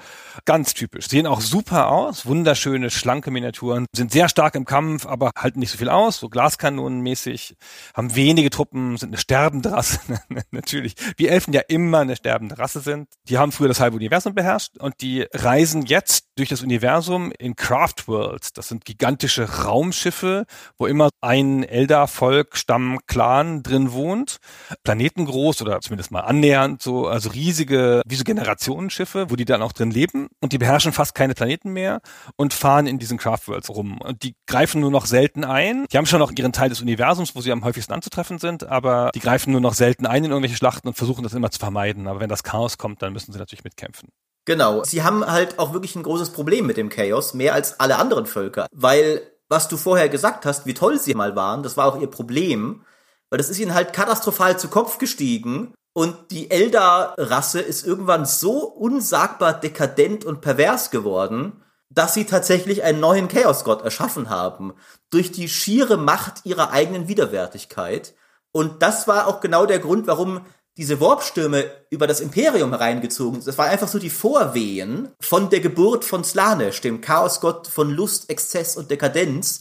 Ganz 0.45 0.75
typisch. 0.75 1.09
Sehen 1.09 1.27
auch 1.27 1.41
super 1.41 1.91
aus, 1.91 2.27
wunderschöne, 2.27 2.91
schlanke 2.91 3.31
Miniaturen, 3.31 3.87
sind 3.95 4.13
sehr 4.13 4.29
stark 4.29 4.55
im 4.55 4.65
Kampf, 4.65 5.07
aber 5.07 5.31
halten 5.37 5.61
nicht 5.61 5.71
so 5.71 5.79
viel 5.79 5.89
aus, 5.89 6.19
so 6.19 6.29
Glaskanonenmäßig, 6.29 7.57
haben 7.95 8.15
wenige 8.15 8.51
Truppen, 8.51 8.99
sind 8.99 9.11
eine 9.11 9.19
sterbende 9.19 9.73
Rasse, 9.73 10.01
natürlich, 10.51 10.95
wie 11.17 11.29
Elfen 11.29 11.55
ja 11.55 11.63
immer 11.69 12.01
eine 12.01 12.17
sterbende 12.17 12.59
Rasse 12.59 12.81
sind. 12.81 13.09
Die 13.29 13.39
haben 13.39 13.53
früher 13.53 13.69
das 13.69 13.81
halbe 13.81 13.97
Universum 13.97 14.35
beherrscht 14.35 14.77
und 14.79 15.01
die 15.01 15.27
reisen 15.33 15.83
jetzt 15.83 16.27
durch 16.37 16.49
das 16.49 16.63
Universum 16.63 17.33
in 17.39 17.57
Craft 17.57 18.07
Worlds. 18.07 18.53
Das 18.53 18.69
sind 18.69 18.85
gigantische 18.85 19.65
Raumschiffe, 19.65 20.45
wo 20.77 20.87
immer 20.87 21.11
ein 21.21 21.63
Elder-Volk, 21.63 22.57
Stamm, 22.57 23.01
Clan 23.07 23.63
drin 23.63 23.93
wohnt, 23.93 24.39
planetengroß 24.83 25.63
oder 25.63 25.81
zumindest 25.81 26.02
zumindest 26.03 26.11
mal 26.11 26.21
annähernd 26.21 26.83
so, 26.83 27.07
also 27.07 27.31
riesige, 27.31 28.03
wie 28.07 28.17
so 28.17 28.25
Generationenschiffe, 28.25 29.31
wo 29.31 29.37
die 29.37 29.45
dann 29.45 29.63
auch 29.63 29.73
drin 29.73 29.91
leben 29.91 30.29
und 30.41 30.53
die 30.53 30.59
beherrschen 30.59 30.93
fast 30.93 31.15
keine 31.15 31.35
Planeten 31.35 31.71
mehr 31.73 32.01
und 32.37 32.55
fahren 32.55 32.87
in 32.87 32.99
diesen 32.99 33.19
Craftworlds 33.19 33.71
rum 33.71 34.01
und 34.01 34.23
die 34.23 34.35
greifen 34.47 34.81
nur 34.81 34.91
noch 34.91 35.07
selten 35.07 35.45
ein. 35.45 35.87
Die 35.93 35.97
haben 35.97 36.07
schon 36.07 36.19
noch 36.19 36.33
ihren 36.33 36.53
Teil 36.53 36.69
des 36.69 36.81
Universums, 36.81 37.35
wo 37.35 37.41
sie 37.41 37.53
am 37.53 37.65
häufigsten 37.65 37.93
anzutreffen 37.93 38.39
sind, 38.39 38.65
aber 38.65 39.11
die 39.15 39.21
greifen 39.21 39.53
nur 39.53 39.61
noch 39.61 39.75
selten 39.75 40.07
ein 40.07 40.25
in 40.25 40.31
irgendwelche 40.31 40.57
Schlachten 40.57 40.89
und 40.89 40.95
versuchen 40.95 41.23
das 41.23 41.35
immer 41.35 41.51
zu 41.51 41.59
vermeiden. 41.59 42.07
Aber 42.07 42.21
wenn 42.21 42.29
das 42.29 42.43
Chaos 42.43 42.79
kommt, 42.79 43.03
dann 43.03 43.13
müssen 43.13 43.33
sie 43.33 43.39
natürlich 43.39 43.65
mitkämpfen. 43.65 44.09
Genau. 44.45 44.83
Sie 44.83 45.03
haben 45.03 45.25
halt 45.25 45.59
auch 45.59 45.73
wirklich 45.73 45.95
ein 45.95 46.03
großes 46.03 46.31
Problem 46.31 46.67
mit 46.67 46.77
dem 46.77 46.89
Chaos, 46.89 47.33
mehr 47.35 47.55
als 47.55 47.79
alle 47.79 47.97
anderen 47.97 48.27
Völker, 48.27 48.67
weil 48.73 49.23
was 49.49 49.69
du 49.69 49.77
vorher 49.77 50.09
gesagt 50.09 50.47
hast, 50.47 50.65
wie 50.65 50.73
toll 50.73 50.99
sie 50.99 51.15
mal 51.15 51.37
waren, 51.37 51.63
das 51.63 51.77
war 51.77 51.87
auch 51.87 52.01
ihr 52.01 52.07
Problem, 52.07 52.85
weil 53.33 53.39
das 53.39 53.49
ist 53.49 53.59
ihnen 53.59 53.73
halt 53.73 53.95
katastrophal 53.95 54.59
zu 54.59 54.69
Kopf 54.69 54.99
gestiegen 54.99 55.73
und 55.95 56.31
die 56.31 56.51
Eldar-Rasse 56.51 57.61
ist 57.61 57.87
irgendwann 57.87 58.25
so 58.25 58.65
unsagbar 58.65 59.61
dekadent 59.61 60.25
und 60.25 60.41
pervers 60.41 60.91
geworden, 60.91 61.63
dass 61.91 62.15
sie 62.15 62.25
tatsächlich 62.25 62.83
einen 62.83 63.01
neuen 63.01 63.29
Chaosgott 63.29 63.83
erschaffen 63.83 64.31
haben. 64.31 64.73
Durch 65.11 65.33
die 65.33 65.49
schiere 65.49 65.99
Macht 65.99 66.45
ihrer 66.45 66.71
eigenen 66.71 67.09
Widerwärtigkeit. 67.09 68.15
Und 68.53 68.83
das 68.83 69.07
war 69.07 69.27
auch 69.27 69.41
genau 69.41 69.67
der 69.67 69.79
Grund, 69.79 70.07
warum 70.07 70.41
diese 70.79 71.01
Warpstürme 71.01 71.71
über 71.91 72.07
das 72.07 72.21
Imperium 72.21 72.71
hereingezogen 72.71 73.35
sind. 73.35 73.47
Das 73.47 73.59
war 73.59 73.67
einfach 73.67 73.89
so 73.89 73.99
die 73.99 74.09
Vorwehen 74.09 75.11
von 75.21 75.51
der 75.51 75.61
Geburt 75.61 76.05
von 76.07 76.25
Slanesh, 76.25 76.81
dem 76.81 77.03
Chaosgott 77.03 77.67
von 77.67 77.91
Lust, 77.91 78.31
Exzess 78.31 78.79
und 78.79 78.91
Dekadenz, 78.91 79.61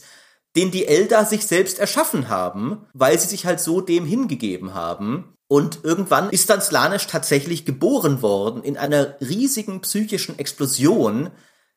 den 0.56 0.70
die 0.70 0.86
Eldar 0.86 1.26
sich 1.26 1.46
selbst 1.46 1.78
erschaffen 1.78 2.30
haben, 2.30 2.86
weil 2.94 3.18
sie 3.18 3.28
sich 3.28 3.44
halt 3.44 3.60
so 3.60 3.82
dem 3.82 4.06
hingegeben 4.06 4.72
haben. 4.72 5.34
Und 5.52 5.80
irgendwann 5.82 6.30
ist 6.30 6.48
dann 6.48 6.62
Slanesh 6.62 7.08
tatsächlich 7.08 7.66
geboren 7.66 8.22
worden 8.22 8.62
in 8.62 8.78
einer 8.78 9.20
riesigen 9.20 9.82
psychischen 9.82 10.38
Explosion, 10.38 11.28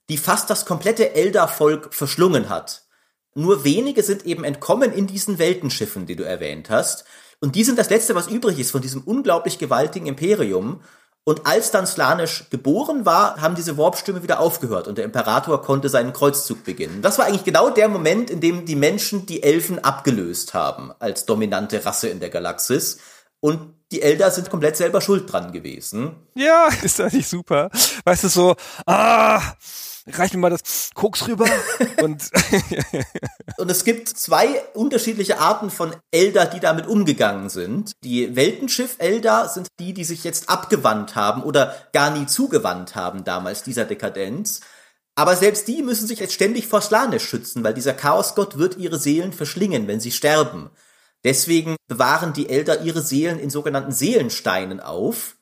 die 0.08 0.16
fast 0.16 0.50
das 0.50 0.66
komplette 0.66 1.14
Eldar-Volk 1.14 1.94
verschlungen 1.94 2.48
hat. 2.48 2.84
Nur 3.34 3.66
wenige 3.66 4.02
sind 4.02 4.26
eben 4.26 4.46
entkommen 4.46 4.94
in 4.94 5.08
diesen 5.08 5.40
Weltenschiffen, 5.40 6.06
die 6.06 6.16
du 6.16 6.24
erwähnt 6.24 6.70
hast. 6.70 7.04
Und 7.42 7.56
die 7.56 7.66
sind 7.66 7.78
das 7.78 7.90
Letzte, 7.90 8.16
was 8.16 8.30
übrig 8.30 8.60
ist 8.60 8.72
von 8.72 8.82
diesem 8.82 9.02
unglaublich 9.02 9.60
gewaltigen 9.60 10.08
Imperium. 10.08 10.80
Und 11.26 11.46
als 11.46 11.72
dann 11.72 11.86
Slanesh 11.86 12.46
geboren 12.50 13.06
war, 13.06 13.42
haben 13.42 13.56
diese 13.56 13.78
Warpstürme 13.78 14.24
wieder 14.24 14.40
aufgehört 14.40 14.88
und 14.88 14.98
der 14.98 15.04
Imperator 15.04 15.62
konnte 15.62 15.90
seinen 15.90 16.14
Kreuzzug 16.14 16.64
beginnen. 16.64 17.02
Das 17.02 17.18
war 17.18 17.26
eigentlich 17.26 17.44
genau 17.44 17.70
der 17.70 17.90
Moment, 17.90 18.30
in 18.30 18.40
dem 18.40 18.66
die 18.66 18.78
Menschen 18.78 19.26
die 19.26 19.44
Elfen 19.44 19.84
abgelöst 19.84 20.54
haben 20.54 20.94
als 21.00 21.26
dominante 21.26 21.86
Rasse 21.86 22.08
in 22.08 22.22
der 22.22 22.30
Galaxis 22.30 23.00
und 23.46 23.76
die 23.92 24.02
Elder 24.02 24.32
sind 24.32 24.50
komplett 24.50 24.76
selber 24.76 25.02
schuld 25.02 25.32
dran 25.32 25.52
gewesen. 25.52 26.16
Ja, 26.34 26.68
ist 26.82 26.98
das 26.98 27.14
nicht 27.14 27.30
super? 27.30 27.70
Weißt 28.04 28.24
du, 28.24 28.28
so, 28.28 28.56
ah, 28.88 29.40
reich 30.08 30.34
mir 30.34 30.40
mal 30.40 30.50
das 30.50 30.90
Koks 30.96 31.28
rüber. 31.28 31.46
und, 32.02 32.32
und 33.58 33.70
es 33.70 33.84
gibt 33.84 34.10
zwei 34.10 34.48
unterschiedliche 34.74 35.38
Arten 35.38 35.70
von 35.70 35.96
Elder, 36.10 36.48
die 36.48 36.60
damit 36.60 36.88
umgegangen 36.88 37.50
sind. 37.50 37.92
Die 38.04 38.36
Weltenschiff-Elder 38.36 39.48
sind 39.50 39.68
die, 39.80 39.94
die 39.94 40.06
sich 40.06 40.24
jetzt 40.24 40.50
abgewandt 40.50 41.16
haben 41.16 41.44
oder 41.44 41.76
gar 41.94 42.10
nie 42.10 42.26
zugewandt 42.26 42.96
haben 42.96 43.26
damals 43.26 43.62
dieser 43.62 43.86
Dekadenz. 43.86 44.62
Aber 45.14 45.36
selbst 45.36 45.68
die 45.68 45.84
müssen 45.84 46.08
sich 46.08 46.18
jetzt 46.18 46.34
ständig 46.34 46.66
vor 46.66 46.82
Slanisch 46.82 47.26
schützen, 47.30 47.64
weil 47.64 47.76
dieser 47.76 47.94
Chaosgott 47.94 48.58
wird 48.58 48.78
ihre 48.78 48.98
Seelen 48.98 49.34
verschlingen, 49.34 49.88
wenn 49.88 50.00
sie 50.00 50.12
sterben. 50.12 50.72
Deswegen 51.26 51.76
bewahren 51.88 52.34
die 52.34 52.50
Elder 52.50 52.82
ihre 52.82 53.02
Seelen 53.02 53.40
in 53.40 53.50
sogenannten 53.50 53.92
Seelensteinen 53.92 54.80
auf, 54.80 55.38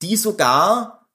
die 0.00 0.16
sogar, 0.16 1.10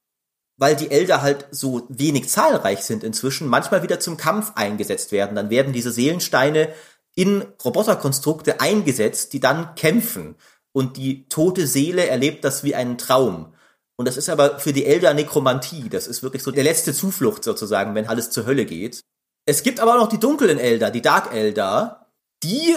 weil 0.56 0.76
die 0.76 0.92
Elder 0.92 1.24
halt 1.24 1.48
so 1.50 1.88
wenig 1.90 2.30
zahlreich 2.30 2.84
sind 2.84 3.04
inzwischen, 3.04 3.48
manchmal 3.48 3.82
wieder 3.82 4.00
zum 4.00 4.16
Kampf 4.16 4.52
eingesetzt 4.54 5.12
werden. 5.12 5.36
Dann 5.36 5.50
werden 5.50 5.74
diese 5.74 5.92
Seelensteine 5.92 6.74
in 7.16 7.42
Roboterkonstrukte 7.66 8.62
eingesetzt, 8.62 9.34
die 9.34 9.40
dann 9.40 9.74
kämpfen. 9.74 10.36
Und 10.72 10.98
die 10.98 11.28
tote 11.28 11.66
Seele 11.66 12.08
erlebt 12.08 12.44
das 12.44 12.64
wie 12.64 12.76
einen 12.76 13.00
Traum. 13.00 13.56
Und 13.96 14.08
das 14.08 14.16
ist 14.16 14.30
aber 14.30 14.60
für 14.60 14.74
die 14.74 14.86
Elder 14.86 15.16
Nekromantie. 15.16 15.90
Das 15.90 16.06
ist 16.06 16.22
wirklich 16.22 16.44
so 16.44 16.52
der 16.52 16.64
letzte 16.64 16.94
Zuflucht 16.94 17.44
sozusagen, 17.44 17.96
wenn 17.96 18.08
alles 18.08 18.30
zur 18.30 18.46
Hölle 18.46 18.66
geht. 18.66 19.02
Es 19.46 19.64
gibt 19.64 19.80
aber 19.80 19.96
auch 19.96 20.02
noch 20.02 20.10
die 20.10 20.20
dunklen 20.20 20.60
Elder, 20.60 20.92
die 20.92 21.02
Dark 21.02 21.34
Elder. 21.34 22.12
Die 22.44 22.76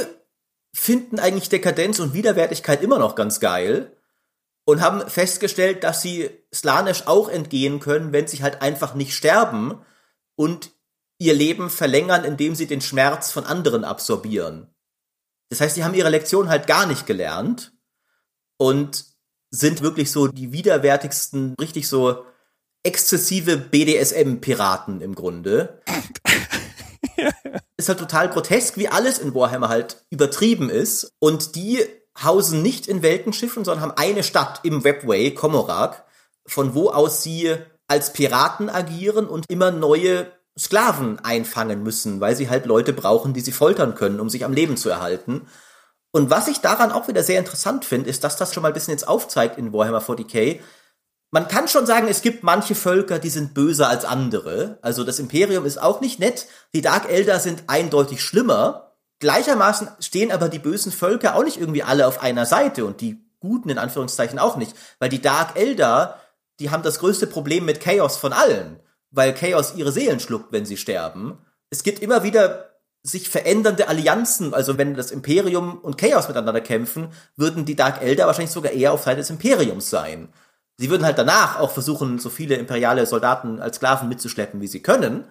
finden 0.74 1.18
eigentlich 1.18 1.48
Dekadenz 1.48 1.98
und 1.98 2.14
Widerwärtigkeit 2.14 2.82
immer 2.82 2.98
noch 2.98 3.14
ganz 3.14 3.40
geil 3.40 3.96
und 4.64 4.80
haben 4.80 5.08
festgestellt, 5.08 5.82
dass 5.82 6.02
sie 6.02 6.30
Slanesh 6.54 7.04
auch 7.06 7.28
entgehen 7.28 7.80
können, 7.80 8.12
wenn 8.12 8.28
sie 8.28 8.42
halt 8.42 8.62
einfach 8.62 8.94
nicht 8.94 9.14
sterben 9.14 9.80
und 10.36 10.70
ihr 11.18 11.34
Leben 11.34 11.70
verlängern, 11.70 12.24
indem 12.24 12.54
sie 12.54 12.66
den 12.66 12.80
Schmerz 12.80 13.30
von 13.30 13.44
anderen 13.44 13.84
absorbieren. 13.84 14.68
Das 15.50 15.60
heißt, 15.60 15.74
sie 15.74 15.84
haben 15.84 15.94
ihre 15.94 16.08
Lektion 16.08 16.48
halt 16.48 16.66
gar 16.66 16.86
nicht 16.86 17.06
gelernt 17.06 17.72
und 18.56 19.04
sind 19.50 19.82
wirklich 19.82 20.12
so 20.12 20.28
die 20.28 20.52
widerwärtigsten, 20.52 21.54
richtig 21.60 21.88
so 21.88 22.24
exzessive 22.84 23.56
BDSM-Piraten 23.56 25.00
im 25.00 25.14
Grunde. 25.14 25.82
ist 27.76 27.88
halt 27.88 27.98
total 27.98 28.30
grotesk, 28.30 28.76
wie 28.76 28.88
alles 28.88 29.18
in 29.18 29.34
Warhammer 29.34 29.68
halt 29.68 30.04
übertrieben 30.10 30.70
ist. 30.70 31.12
Und 31.18 31.54
die 31.54 31.84
hausen 32.22 32.62
nicht 32.62 32.86
in 32.86 33.02
Weltenschiffen, 33.02 33.64
sondern 33.64 33.82
haben 33.82 33.96
eine 33.96 34.22
Stadt 34.22 34.60
im 34.62 34.84
Webway, 34.84 35.32
Komorak, 35.32 36.04
von 36.46 36.74
wo 36.74 36.90
aus 36.90 37.22
sie 37.22 37.56
als 37.88 38.12
Piraten 38.12 38.68
agieren 38.68 39.26
und 39.26 39.46
immer 39.48 39.70
neue 39.70 40.30
Sklaven 40.58 41.18
einfangen 41.20 41.82
müssen, 41.82 42.20
weil 42.20 42.36
sie 42.36 42.50
halt 42.50 42.66
Leute 42.66 42.92
brauchen, 42.92 43.32
die 43.32 43.40
sie 43.40 43.52
foltern 43.52 43.94
können, 43.94 44.20
um 44.20 44.28
sich 44.28 44.44
am 44.44 44.52
Leben 44.52 44.76
zu 44.76 44.90
erhalten. 44.90 45.46
Und 46.12 46.28
was 46.28 46.48
ich 46.48 46.60
daran 46.60 46.92
auch 46.92 47.08
wieder 47.08 47.22
sehr 47.22 47.38
interessant 47.38 47.84
finde, 47.84 48.10
ist, 48.10 48.24
dass 48.24 48.36
das 48.36 48.52
schon 48.52 48.62
mal 48.62 48.68
ein 48.68 48.74
bisschen 48.74 48.92
jetzt 48.92 49.06
aufzeigt 49.06 49.58
in 49.58 49.72
Warhammer 49.72 50.02
40k, 50.02 50.60
man 51.30 51.46
kann 51.46 51.68
schon 51.68 51.86
sagen, 51.86 52.08
es 52.08 52.22
gibt 52.22 52.42
manche 52.42 52.74
Völker, 52.74 53.18
die 53.18 53.30
sind 53.30 53.54
böser 53.54 53.88
als 53.88 54.04
andere. 54.04 54.78
Also 54.82 55.04
das 55.04 55.18
Imperium 55.20 55.64
ist 55.64 55.80
auch 55.80 56.00
nicht 56.00 56.18
nett. 56.18 56.46
Die 56.74 56.80
Dark 56.80 57.08
Elder 57.08 57.38
sind 57.38 57.64
eindeutig 57.68 58.22
schlimmer. 58.22 58.96
Gleichermaßen 59.20 59.88
stehen 60.00 60.32
aber 60.32 60.48
die 60.48 60.58
bösen 60.58 60.90
Völker 60.90 61.36
auch 61.36 61.44
nicht 61.44 61.58
irgendwie 61.58 61.82
alle 61.82 62.06
auf 62.06 62.22
einer 62.22 62.46
Seite 62.46 62.84
und 62.84 63.00
die 63.00 63.24
guten 63.38 63.70
in 63.70 63.78
Anführungszeichen 63.78 64.38
auch 64.38 64.56
nicht. 64.56 64.74
Weil 64.98 65.08
die 65.08 65.22
Dark 65.22 65.56
Elder, 65.56 66.18
die 66.58 66.70
haben 66.70 66.82
das 66.82 66.98
größte 66.98 67.28
Problem 67.28 67.64
mit 67.64 67.80
Chaos 67.80 68.16
von 68.16 68.32
allen. 68.32 68.80
Weil 69.12 69.32
Chaos 69.32 69.74
ihre 69.76 69.92
Seelen 69.92 70.20
schluckt, 70.20 70.52
wenn 70.52 70.66
sie 70.66 70.76
sterben. 70.76 71.38
Es 71.70 71.84
gibt 71.84 72.02
immer 72.02 72.24
wieder 72.24 72.70
sich 73.02 73.28
verändernde 73.28 73.88
Allianzen, 73.88 74.52
also 74.52 74.76
wenn 74.76 74.94
das 74.94 75.10
Imperium 75.10 75.78
und 75.78 75.96
Chaos 75.96 76.28
miteinander 76.28 76.60
kämpfen, 76.60 77.08
würden 77.36 77.64
die 77.64 77.76
Dark 77.76 78.02
Elder 78.02 78.26
wahrscheinlich 78.26 78.50
sogar 78.50 78.72
eher 78.72 78.92
auf 78.92 79.04
Seite 79.04 79.18
des 79.18 79.30
Imperiums 79.30 79.88
sein. 79.88 80.28
Sie 80.80 80.88
würden 80.88 81.04
halt 81.04 81.18
danach 81.18 81.60
auch 81.60 81.72
versuchen, 81.72 82.18
so 82.18 82.30
viele 82.30 82.54
imperiale 82.54 83.04
Soldaten 83.04 83.60
als 83.60 83.76
Sklaven 83.76 84.08
mitzuschleppen, 84.08 84.62
wie 84.62 84.66
sie 84.66 84.80
können. 84.80 85.24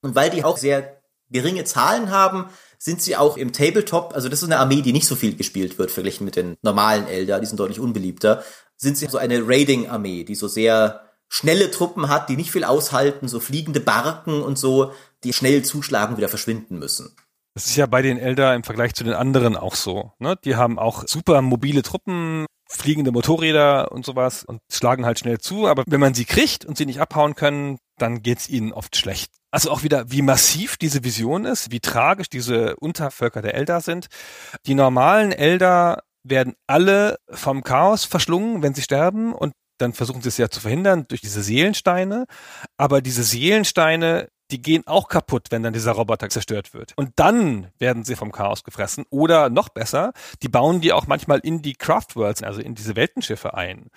Und 0.00 0.14
weil 0.14 0.30
die 0.30 0.44
auch 0.44 0.56
sehr 0.56 1.02
geringe 1.28 1.64
Zahlen 1.64 2.12
haben, 2.12 2.46
sind 2.78 3.02
sie 3.02 3.16
auch 3.16 3.36
im 3.36 3.52
Tabletop, 3.52 4.14
also 4.14 4.28
das 4.28 4.42
ist 4.42 4.48
eine 4.48 4.60
Armee, 4.60 4.80
die 4.80 4.92
nicht 4.92 5.08
so 5.08 5.16
viel 5.16 5.34
gespielt 5.34 5.76
wird, 5.76 5.90
verglichen 5.90 6.24
mit 6.24 6.36
den 6.36 6.56
normalen 6.62 7.08
Elder, 7.08 7.40
die 7.40 7.46
sind 7.46 7.58
deutlich 7.58 7.80
unbeliebter, 7.80 8.44
sind 8.76 8.96
sie 8.96 9.06
so 9.06 9.18
eine 9.18 9.40
Raiding-Armee, 9.44 10.22
die 10.22 10.36
so 10.36 10.46
sehr 10.46 11.00
schnelle 11.28 11.72
Truppen 11.72 12.08
hat, 12.08 12.28
die 12.28 12.36
nicht 12.36 12.52
viel 12.52 12.62
aushalten, 12.62 13.26
so 13.26 13.40
fliegende 13.40 13.80
Barken 13.80 14.40
und 14.40 14.56
so, 14.56 14.92
die 15.24 15.32
schnell 15.32 15.64
zuschlagen, 15.64 16.16
wieder 16.16 16.28
verschwinden 16.28 16.78
müssen. 16.78 17.16
Das 17.54 17.66
ist 17.66 17.74
ja 17.74 17.86
bei 17.86 18.02
den 18.02 18.18
Elder 18.18 18.54
im 18.54 18.62
Vergleich 18.62 18.94
zu 18.94 19.02
den 19.02 19.14
anderen 19.14 19.56
auch 19.56 19.74
so. 19.74 20.12
Ne? 20.20 20.36
Die 20.44 20.54
haben 20.54 20.78
auch 20.78 21.02
super 21.08 21.42
mobile 21.42 21.82
Truppen, 21.82 22.46
fliegende 22.72 23.12
Motorräder 23.12 23.92
und 23.92 24.04
sowas 24.04 24.44
und 24.44 24.60
schlagen 24.70 25.04
halt 25.04 25.18
schnell 25.18 25.38
zu. 25.38 25.66
Aber 25.66 25.84
wenn 25.86 26.00
man 26.00 26.14
sie 26.14 26.24
kriegt 26.24 26.64
und 26.64 26.76
sie 26.76 26.86
nicht 26.86 27.00
abhauen 27.00 27.34
können, 27.34 27.78
dann 27.98 28.22
geht's 28.22 28.48
ihnen 28.48 28.72
oft 28.72 28.96
schlecht. 28.96 29.30
Also 29.50 29.70
auch 29.70 29.82
wieder, 29.82 30.10
wie 30.10 30.22
massiv 30.22 30.76
diese 30.76 31.04
Vision 31.04 31.44
ist, 31.44 31.70
wie 31.70 31.80
tragisch 31.80 32.28
diese 32.28 32.76
Untervölker 32.76 33.42
der 33.42 33.54
Eldar 33.54 33.80
sind. 33.80 34.06
Die 34.66 34.74
normalen 34.74 35.32
Eldar 35.32 36.02
werden 36.24 36.54
alle 36.66 37.16
vom 37.30 37.62
Chaos 37.62 38.04
verschlungen, 38.04 38.62
wenn 38.62 38.74
sie 38.74 38.82
sterben 38.82 39.34
und 39.34 39.52
dann 39.78 39.92
versuchen 39.92 40.22
sie 40.22 40.28
es 40.28 40.38
ja 40.38 40.48
zu 40.48 40.60
verhindern 40.60 41.06
durch 41.08 41.20
diese 41.20 41.42
Seelensteine. 41.42 42.26
Aber 42.76 43.02
diese 43.02 43.24
Seelensteine 43.24 44.28
die 44.52 44.62
gehen 44.62 44.86
auch 44.86 45.08
kaputt, 45.08 45.48
wenn 45.50 45.62
dann 45.62 45.72
dieser 45.72 45.92
Roboter 45.92 46.28
zerstört 46.28 46.74
wird. 46.74 46.92
Und 46.96 47.12
dann 47.16 47.68
werden 47.78 48.04
sie 48.04 48.16
vom 48.16 48.30
Chaos 48.32 48.64
gefressen. 48.64 49.04
Oder 49.10 49.48
noch 49.48 49.70
besser, 49.70 50.12
die 50.42 50.48
bauen 50.48 50.80
die 50.80 50.92
auch 50.92 51.06
manchmal 51.06 51.40
in 51.40 51.62
die 51.62 51.74
Craftworlds, 51.74 52.42
also 52.42 52.60
in 52.60 52.74
diese 52.74 52.94
Weltenschiffe 52.94 53.54
ein. 53.54 53.90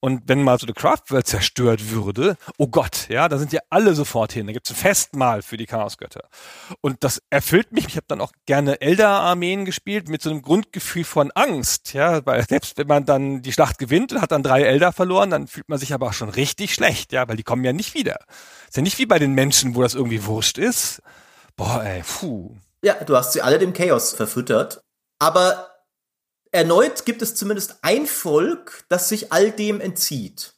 Und 0.00 0.22
wenn 0.26 0.42
mal 0.42 0.58
so 0.58 0.66
eine 0.66 0.74
Craftworld 0.74 1.26
zerstört 1.26 1.90
würde, 1.90 2.36
oh 2.56 2.68
Gott, 2.68 3.08
ja, 3.08 3.28
da 3.28 3.36
sind 3.38 3.52
ja 3.52 3.60
alle 3.68 3.94
sofort 3.94 4.32
hin. 4.32 4.46
Da 4.46 4.52
gibt's 4.52 4.70
ein 4.70 4.76
Festmahl 4.76 5.42
für 5.42 5.56
die 5.56 5.66
Chaosgötter. 5.66 6.28
Und 6.80 7.02
das 7.02 7.20
erfüllt 7.30 7.72
mich. 7.72 7.86
Ich 7.88 7.96
habe 7.96 8.06
dann 8.06 8.20
auch 8.20 8.32
gerne 8.46 8.80
Elder-Armeen 8.80 9.64
gespielt 9.64 10.08
mit 10.08 10.22
so 10.22 10.30
einem 10.30 10.42
Grundgefühl 10.42 11.04
von 11.04 11.32
Angst, 11.32 11.94
ja, 11.94 12.24
weil 12.26 12.46
selbst 12.46 12.78
wenn 12.78 12.86
man 12.86 13.06
dann 13.06 13.42
die 13.42 13.52
Schlacht 13.52 13.78
gewinnt 13.78 14.12
und 14.12 14.20
hat 14.20 14.30
dann 14.30 14.44
drei 14.44 14.62
Elder 14.62 14.92
verloren, 14.92 15.30
dann 15.30 15.48
fühlt 15.48 15.68
man 15.68 15.78
sich 15.78 15.92
aber 15.92 16.06
auch 16.06 16.12
schon 16.12 16.28
richtig 16.28 16.74
schlecht, 16.74 17.12
ja, 17.12 17.26
weil 17.28 17.36
die 17.36 17.42
kommen 17.42 17.64
ja 17.64 17.72
nicht 17.72 17.94
wieder. 17.94 18.18
Ist 18.68 18.76
ja 18.76 18.82
nicht 18.82 18.98
wie 18.98 19.06
bei 19.06 19.18
den 19.18 19.32
Menschen, 19.32 19.74
wo 19.74 19.82
das 19.82 19.94
irgendwie 19.94 20.24
wurscht 20.24 20.58
ist. 20.58 21.02
Boah, 21.56 21.82
ey, 21.82 22.02
puh. 22.02 22.54
Ja, 22.82 22.94
du 23.04 23.16
hast 23.16 23.32
sie 23.32 23.42
alle 23.42 23.58
dem 23.58 23.72
Chaos 23.72 24.12
verfüttert. 24.12 24.80
Aber 25.18 25.66
erneut 26.52 27.04
gibt 27.04 27.22
es 27.22 27.34
zumindest 27.34 27.78
ein 27.82 28.06
Volk, 28.06 28.84
das 28.88 29.08
sich 29.08 29.32
all 29.32 29.50
dem 29.50 29.80
entzieht 29.80 30.54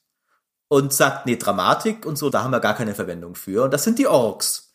und 0.69 0.93
sagt, 0.93 1.27
nee, 1.27 1.37
Dramatik 1.37 2.07
und 2.07 2.17
so, 2.17 2.31
da 2.31 2.43
haben 2.45 2.53
wir 2.53 2.61
gar 2.61 2.75
keine 2.75 2.95
Verwendung 2.95 3.35
für. 3.35 3.65
Und 3.65 3.73
das 3.73 3.85
sind 3.85 3.99
die 3.99 4.07
Orks. 4.07 4.73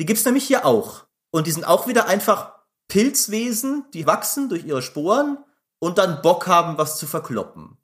Die 0.00 0.06
gibt's 0.06 0.24
nämlich 0.24 0.44
hier 0.44 0.66
auch. 0.66 1.06
Und 1.30 1.46
die 1.46 1.52
sind 1.52 1.64
auch 1.64 1.86
wieder 1.86 2.06
einfach 2.06 2.54
Pilzwesen, 2.88 3.84
die 3.94 4.06
wachsen 4.06 4.48
durch 4.48 4.64
ihre 4.64 4.82
Sporen 4.82 5.38
und 5.78 5.98
dann 5.98 6.22
Bock 6.22 6.46
haben, 6.46 6.78
was 6.78 6.98
zu 6.98 7.06
verkloppen. 7.06 7.78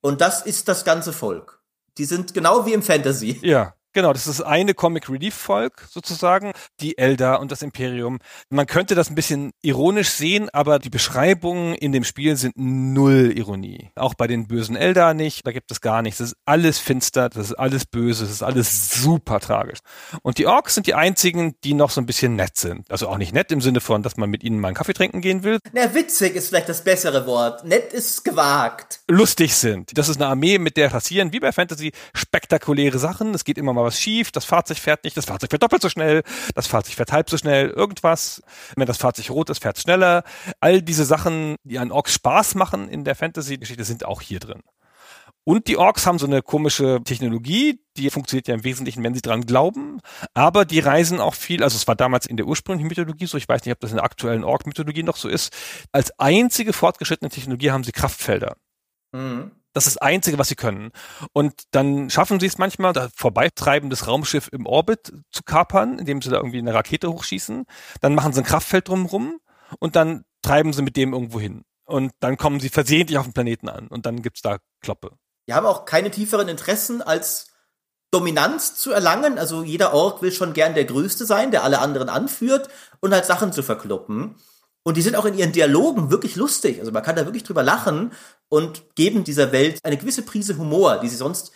Und 0.00 0.20
das 0.20 0.42
ist 0.42 0.68
das 0.68 0.84
ganze 0.84 1.12
Volk. 1.12 1.60
Die 1.98 2.04
sind 2.04 2.34
genau 2.34 2.66
wie 2.66 2.72
im 2.72 2.82
Fantasy. 2.82 3.38
Ja, 3.42 3.74
Genau, 3.92 4.12
das 4.12 4.28
ist 4.28 4.40
eine 4.40 4.72
Comic 4.74 5.10
Relief 5.10 5.34
Volk 5.34 5.88
sozusagen, 5.90 6.52
die 6.80 6.96
Eldar 6.96 7.40
und 7.40 7.50
das 7.50 7.62
Imperium. 7.62 8.20
Man 8.48 8.66
könnte 8.66 8.94
das 8.94 9.10
ein 9.10 9.16
bisschen 9.16 9.50
ironisch 9.62 10.10
sehen, 10.10 10.48
aber 10.52 10.78
die 10.78 10.90
Beschreibungen 10.90 11.74
in 11.74 11.90
dem 11.90 12.04
Spiel 12.04 12.36
sind 12.36 12.54
null 12.56 13.32
Ironie. 13.34 13.90
Auch 13.96 14.14
bei 14.14 14.28
den 14.28 14.46
bösen 14.46 14.76
Eldar 14.76 15.12
nicht, 15.12 15.44
da 15.44 15.50
gibt 15.50 15.72
es 15.72 15.80
gar 15.80 16.02
nichts. 16.02 16.18
Das 16.18 16.28
ist 16.28 16.36
alles 16.44 16.78
finster, 16.78 17.28
das 17.30 17.46
ist 17.46 17.54
alles 17.54 17.84
böse, 17.84 18.22
das 18.22 18.32
ist 18.32 18.42
alles 18.44 18.90
super 19.02 19.40
tragisch. 19.40 19.80
Und 20.22 20.38
die 20.38 20.46
Orks 20.46 20.74
sind 20.74 20.86
die 20.86 20.94
einzigen, 20.94 21.56
die 21.64 21.74
noch 21.74 21.90
so 21.90 22.00
ein 22.00 22.06
bisschen 22.06 22.36
nett 22.36 22.56
sind. 22.56 22.88
Also 22.92 23.08
auch 23.08 23.18
nicht 23.18 23.34
nett 23.34 23.50
im 23.50 23.60
Sinne 23.60 23.80
von, 23.80 24.04
dass 24.04 24.16
man 24.16 24.30
mit 24.30 24.44
ihnen 24.44 24.60
mal 24.60 24.68
einen 24.68 24.76
Kaffee 24.76 24.94
trinken 24.94 25.20
gehen 25.20 25.42
will. 25.42 25.58
Na, 25.72 25.92
witzig 25.94 26.36
ist 26.36 26.50
vielleicht 26.50 26.68
das 26.68 26.84
bessere 26.84 27.26
Wort. 27.26 27.64
Nett 27.64 27.92
ist 27.92 28.24
gewagt. 28.24 29.00
Lustig 29.08 29.52
sind. 29.52 29.98
Das 29.98 30.08
ist 30.08 30.20
eine 30.20 30.30
Armee, 30.30 30.58
mit 30.58 30.76
der 30.76 30.90
passieren, 30.90 31.32
wie 31.32 31.40
bei 31.40 31.50
Fantasy, 31.50 31.90
spektakuläre 32.14 33.00
Sachen. 33.00 33.34
Es 33.34 33.42
geht 33.42 33.58
immer 33.58 33.72
mal 33.72 33.79
mal 33.80 33.86
was 33.86 34.00
schief, 34.00 34.32
das 34.32 34.44
Fahrzeug 34.44 34.78
fährt 34.78 35.04
nicht, 35.04 35.16
das 35.16 35.24
Fahrzeug 35.24 35.50
fährt 35.50 35.62
doppelt 35.62 35.82
so 35.82 35.88
schnell, 35.88 36.22
das 36.54 36.66
Fahrzeug 36.66 36.94
fährt 36.94 37.12
halb 37.12 37.30
so 37.30 37.36
schnell, 37.36 37.70
irgendwas. 37.70 38.42
Wenn 38.76 38.86
das 38.86 38.98
Fahrzeug 38.98 39.30
rot 39.30 39.50
ist, 39.50 39.62
fährt 39.62 39.76
es 39.76 39.82
schneller. 39.82 40.24
All 40.60 40.82
diese 40.82 41.04
Sachen, 41.04 41.56
die 41.64 41.78
an 41.78 41.92
Orks 41.92 42.14
Spaß 42.14 42.54
machen 42.54 42.88
in 42.88 43.04
der 43.04 43.14
Fantasy-Geschichte, 43.14 43.84
sind 43.84 44.04
auch 44.04 44.20
hier 44.20 44.40
drin. 44.40 44.62
Und 45.44 45.68
die 45.68 45.78
Orks 45.78 46.06
haben 46.06 46.18
so 46.18 46.26
eine 46.26 46.42
komische 46.42 47.00
Technologie, 47.02 47.80
die 47.96 48.10
funktioniert 48.10 48.46
ja 48.46 48.54
im 48.54 48.64
Wesentlichen, 48.64 49.02
wenn 49.02 49.14
sie 49.14 49.22
dran 49.22 49.46
glauben. 49.46 50.00
Aber 50.34 50.64
die 50.64 50.80
reisen 50.80 51.18
auch 51.18 51.34
viel, 51.34 51.64
also 51.64 51.76
es 51.76 51.88
war 51.88 51.96
damals 51.96 52.26
in 52.26 52.36
der 52.36 52.46
ursprünglichen 52.46 52.88
Mythologie 52.88 53.26
so, 53.26 53.38
ich 53.38 53.48
weiß 53.48 53.64
nicht, 53.64 53.72
ob 53.72 53.80
das 53.80 53.90
in 53.90 53.96
der 53.96 54.04
aktuellen 54.04 54.44
Ork-Mythologie 54.44 55.02
noch 55.02 55.16
so 55.16 55.28
ist. 55.28 55.52
Als 55.92 56.16
einzige 56.18 56.72
fortgeschrittene 56.72 57.30
Technologie 57.30 57.70
haben 57.70 57.84
sie 57.84 57.92
Kraftfelder. 57.92 58.56
Mhm. 59.12 59.50
Das 59.72 59.86
ist 59.86 59.96
das 59.96 60.02
Einzige, 60.02 60.38
was 60.38 60.48
sie 60.48 60.56
können. 60.56 60.90
Und 61.32 61.62
dann 61.70 62.10
schaffen 62.10 62.40
sie 62.40 62.46
es 62.46 62.58
manchmal, 62.58 62.92
das 62.92 63.12
vorbeitreibendes 63.14 64.06
Raumschiff 64.06 64.48
im 64.52 64.66
Orbit 64.66 65.12
zu 65.30 65.42
kapern, 65.44 65.98
indem 65.98 66.20
sie 66.22 66.30
da 66.30 66.36
irgendwie 66.36 66.58
eine 66.58 66.74
Rakete 66.74 67.10
hochschießen. 67.10 67.64
Dann 68.00 68.14
machen 68.14 68.32
sie 68.32 68.40
ein 68.40 68.46
Kraftfeld 68.46 68.88
drumherum 68.88 69.40
und 69.78 69.96
dann 69.96 70.24
treiben 70.42 70.72
sie 70.72 70.82
mit 70.82 70.96
dem 70.96 71.12
irgendwo 71.12 71.38
hin. 71.38 71.62
Und 71.84 72.12
dann 72.20 72.36
kommen 72.36 72.60
sie 72.60 72.68
versehentlich 72.68 73.18
auf 73.18 73.26
den 73.26 73.32
Planeten 73.32 73.68
an 73.68 73.88
und 73.88 74.06
dann 74.06 74.22
gibt's 74.22 74.42
da 74.42 74.58
Kloppe. 74.80 75.12
Die 75.48 75.54
haben 75.54 75.66
auch 75.66 75.84
keine 75.84 76.10
tieferen 76.10 76.48
Interessen 76.48 77.02
als 77.02 77.48
Dominanz 78.10 78.74
zu 78.74 78.92
erlangen. 78.92 79.38
Also 79.38 79.62
jeder 79.62 79.92
Ork 79.92 80.22
will 80.22 80.32
schon 80.32 80.52
gern 80.52 80.74
der 80.74 80.84
Größte 80.84 81.26
sein, 81.26 81.50
der 81.50 81.64
alle 81.64 81.80
anderen 81.80 82.08
anführt 82.08 82.68
und 83.00 83.12
halt 83.12 83.24
Sachen 83.24 83.52
zu 83.52 83.62
verkloppen. 83.62 84.36
Und 84.82 84.96
die 84.96 85.02
sind 85.02 85.16
auch 85.16 85.26
in 85.26 85.36
ihren 85.36 85.52
Dialogen 85.52 86.10
wirklich 86.10 86.36
lustig. 86.36 86.78
Also 86.80 86.90
man 86.90 87.02
kann 87.02 87.16
da 87.16 87.26
wirklich 87.26 87.44
drüber 87.44 87.62
lachen 87.62 88.12
und 88.48 88.94
geben 88.94 89.24
dieser 89.24 89.52
Welt 89.52 89.78
eine 89.82 89.96
gewisse 89.96 90.22
Prise 90.22 90.56
Humor, 90.56 90.98
die 91.00 91.08
sie 91.08 91.16
sonst 91.16 91.52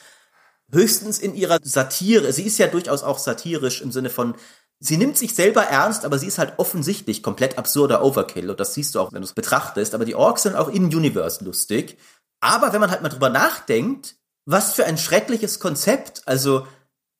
höchstens 0.70 1.18
in 1.18 1.34
ihrer 1.34 1.58
Satire, 1.62 2.32
sie 2.32 2.42
ist 2.42 2.58
ja 2.58 2.66
durchaus 2.66 3.02
auch 3.02 3.18
satirisch 3.18 3.80
im 3.80 3.92
Sinne 3.92 4.10
von, 4.10 4.34
sie 4.80 4.96
nimmt 4.96 5.16
sich 5.16 5.34
selber 5.34 5.62
ernst, 5.62 6.04
aber 6.04 6.18
sie 6.18 6.26
ist 6.26 6.38
halt 6.38 6.54
offensichtlich 6.58 7.22
komplett 7.22 7.58
absurder 7.58 8.04
Overkill. 8.04 8.50
Und 8.50 8.60
das 8.60 8.74
siehst 8.74 8.94
du 8.94 9.00
auch, 9.00 9.12
wenn 9.12 9.22
du 9.22 9.26
es 9.26 9.34
betrachtest. 9.34 9.94
Aber 9.94 10.04
die 10.04 10.14
Orks 10.14 10.42
sind 10.42 10.56
auch 10.56 10.68
in 10.68 10.84
Universe 10.84 11.44
lustig. 11.44 11.98
Aber 12.40 12.72
wenn 12.72 12.80
man 12.80 12.90
halt 12.90 13.02
mal 13.02 13.08
drüber 13.08 13.30
nachdenkt, 13.30 14.16
was 14.46 14.74
für 14.74 14.84
ein 14.84 14.98
schreckliches 14.98 15.60
Konzept. 15.60 16.22
Also, 16.26 16.66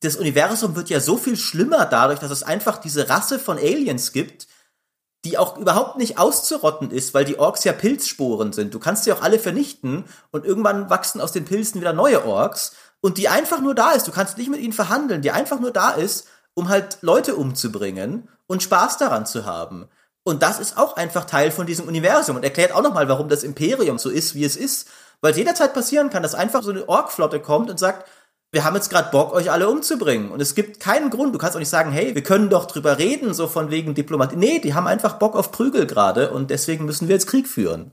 das 0.01 0.17
Universum 0.17 0.75
wird 0.75 0.89
ja 0.89 0.99
so 0.99 1.17
viel 1.17 1.37
schlimmer 1.37 1.85
dadurch, 1.85 2.19
dass 2.19 2.31
es 2.31 2.43
einfach 2.43 2.77
diese 2.77 3.09
Rasse 3.09 3.39
von 3.39 3.57
Aliens 3.57 4.11
gibt, 4.11 4.47
die 5.25 5.39
auch 5.39 5.57
überhaupt 5.57 5.97
nicht 5.97 6.19
auszurotten 6.19 6.91
ist, 6.91 7.15
weil 7.15 7.25
die 7.25 7.39
Orks 7.39 7.63
ja 7.63 7.73
Pilzsporen 7.73 8.53
sind. 8.53 8.73
Du 8.73 8.79
kannst 8.79 9.03
sie 9.03 9.11
auch 9.11 9.23
alle 9.23 9.39
vernichten 9.39 10.05
und 10.31 10.45
irgendwann 10.45 10.89
wachsen 10.91 11.19
aus 11.19 11.31
den 11.31 11.45
Pilzen 11.45 11.81
wieder 11.81 11.93
neue 11.93 12.25
Orks 12.25 12.75
und 13.01 13.17
die 13.17 13.27
einfach 13.27 13.59
nur 13.59 13.73
da 13.73 13.91
ist. 13.91 14.07
Du 14.07 14.11
kannst 14.11 14.37
nicht 14.37 14.51
mit 14.51 14.59
ihnen 14.61 14.71
verhandeln, 14.71 15.23
die 15.23 15.31
einfach 15.31 15.59
nur 15.59 15.71
da 15.71 15.91
ist, 15.91 16.27
um 16.53 16.69
halt 16.69 16.99
Leute 17.01 17.35
umzubringen 17.35 18.29
und 18.45 18.61
Spaß 18.61 18.99
daran 18.99 19.25
zu 19.25 19.45
haben. 19.45 19.89
Und 20.23 20.43
das 20.43 20.59
ist 20.59 20.77
auch 20.77 20.95
einfach 20.95 21.25
Teil 21.25 21.49
von 21.49 21.65
diesem 21.65 21.87
Universum 21.87 22.35
und 22.35 22.43
erklärt 22.43 22.71
auch 22.71 22.83
nochmal, 22.83 23.09
warum 23.09 23.27
das 23.27 23.43
Imperium 23.43 23.97
so 23.97 24.11
ist, 24.11 24.35
wie 24.35 24.45
es 24.45 24.55
ist. 24.55 24.87
Weil 25.21 25.31
es 25.31 25.37
jederzeit 25.37 25.73
passieren 25.73 26.11
kann, 26.11 26.21
dass 26.21 26.35
einfach 26.35 26.61
so 26.61 26.69
eine 26.69 26.87
Orkflotte 26.87 27.39
kommt 27.39 27.71
und 27.71 27.79
sagt, 27.79 28.07
wir 28.55 28.63
haben 28.63 28.75
jetzt 28.75 28.89
gerade 28.89 29.11
Bock, 29.11 29.33
euch 29.33 29.51
alle 29.51 29.69
umzubringen. 29.69 30.31
Und 30.31 30.41
es 30.41 30.55
gibt 30.55 30.79
keinen 30.79 31.09
Grund. 31.09 31.35
Du 31.35 31.37
kannst 31.37 31.57
auch 31.57 31.59
nicht 31.59 31.69
sagen, 31.69 31.91
hey, 31.91 32.15
wir 32.15 32.23
können 32.23 32.49
doch 32.49 32.65
drüber 32.67 32.97
reden, 32.97 33.33
so 33.33 33.47
von 33.49 33.69
wegen 33.69 33.93
Diplomatie. 33.93 34.37
Nee, 34.37 34.59
die 34.59 34.73
haben 34.73 34.87
einfach 34.87 35.19
Bock 35.19 35.35
auf 35.35 35.51
Prügel 35.51 35.85
gerade 35.85 36.31
und 36.31 36.49
deswegen 36.49 36.85
müssen 36.85 37.09
wir 37.09 37.15
jetzt 37.15 37.27
Krieg 37.27 37.49
führen. 37.49 37.91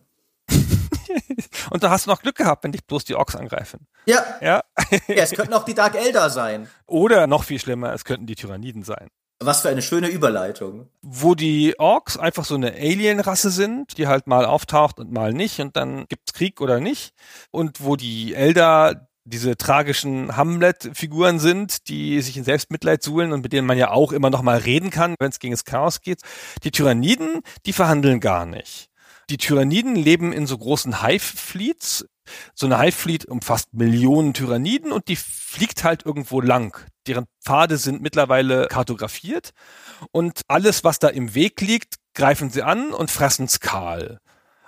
und 1.71 1.83
da 1.83 1.91
hast 1.91 2.07
du 2.07 2.11
noch 2.11 2.23
Glück 2.23 2.37
gehabt, 2.37 2.63
wenn 2.63 2.71
dich 2.71 2.87
bloß 2.87 3.05
die 3.05 3.17
Orks 3.17 3.35
angreifen. 3.35 3.89
Ja. 4.07 4.25
Ja. 4.41 4.63
ja, 5.09 5.17
es 5.17 5.33
könnten 5.33 5.53
auch 5.53 5.65
die 5.65 5.75
Dark 5.75 5.97
Elder 5.97 6.31
sein. 6.31 6.71
Oder 6.87 7.27
noch 7.27 7.43
viel 7.43 7.59
schlimmer, 7.59 7.93
es 7.93 8.05
könnten 8.05 8.27
die 8.27 8.37
Tyranniden 8.37 8.85
sein. 8.85 9.09
Was 9.41 9.63
für 9.63 9.69
eine 9.69 9.83
schöne 9.83 10.07
Überleitung. 10.07 10.89
Wo 11.03 11.35
die 11.35 11.75
Orks 11.81 12.17
einfach 12.17 12.45
so 12.45 12.55
eine 12.55 12.75
Alien-Rasse 12.75 13.51
sind, 13.51 13.99
die 13.99 14.07
halt 14.07 14.29
mal 14.29 14.45
auftaucht 14.45 15.01
und 15.01 15.11
mal 15.11 15.33
nicht 15.33 15.59
und 15.59 15.77
dann 15.77 16.07
gibt's 16.07 16.33
Krieg 16.33 16.61
oder 16.61 16.79
nicht. 16.79 17.15
Und 17.51 17.83
wo 17.83 17.97
die 17.97 18.35
Elder 18.35 19.09
diese 19.25 19.57
tragischen 19.57 20.37
Hamlet-Figuren 20.37 21.39
sind, 21.39 21.89
die 21.89 22.20
sich 22.20 22.37
in 22.37 22.45
Selbstmitleid 22.45 23.03
suhlen 23.03 23.33
und 23.33 23.43
mit 23.43 23.53
denen 23.53 23.66
man 23.66 23.79
ja 23.79 23.91
auch 23.91 24.12
immer 24.12 24.31
noch 24.31 24.43
mal 24.43 24.59
reden 24.59 24.91
kann, 24.91 25.14
wenn 25.18 25.31
es 25.31 25.39
gegen 25.39 25.53
das 25.53 25.64
Chaos 25.64 26.01
geht. 26.01 26.23
Die 26.64 26.70
Tyranniden, 26.70 27.43
die 27.66 27.73
verhandeln 27.73 28.20
gar 28.20 28.47
nicht. 28.47 28.89
Die 29.31 29.37
Tyranniden 29.37 29.95
leben 29.95 30.33
in 30.33 30.47
so 30.47 30.59
großen 30.59 31.03
Hive-Fleets. 31.03 32.07
So 32.55 32.66
eine 32.66 32.79
Hive-Fleet 32.79 33.25
umfasst 33.25 33.73
Millionen 33.73 34.35
Tyranniden 34.35 34.93
und 34.93 35.09
die 35.09 35.16
fliegt 35.16 35.85
halt 35.85 36.05
irgendwo 36.05 36.41
lang. 36.41 36.79
Deren 37.07 37.27
Pfade 37.45 37.79
sind 37.79 38.03
mittlerweile 38.03 38.66
kartografiert 38.68 39.51
und 40.12 40.43
alles, 40.49 40.85
was 40.85 40.99
da 40.99 41.09
im 41.09 41.35
Weg 41.35 41.61
liegt, 41.61 41.97
greifen 42.14 42.51
sie 42.51 42.62
an 42.62 42.93
und 42.93 43.11
fressen 43.11 43.47
es 43.47 43.61
kahl. 43.61 44.18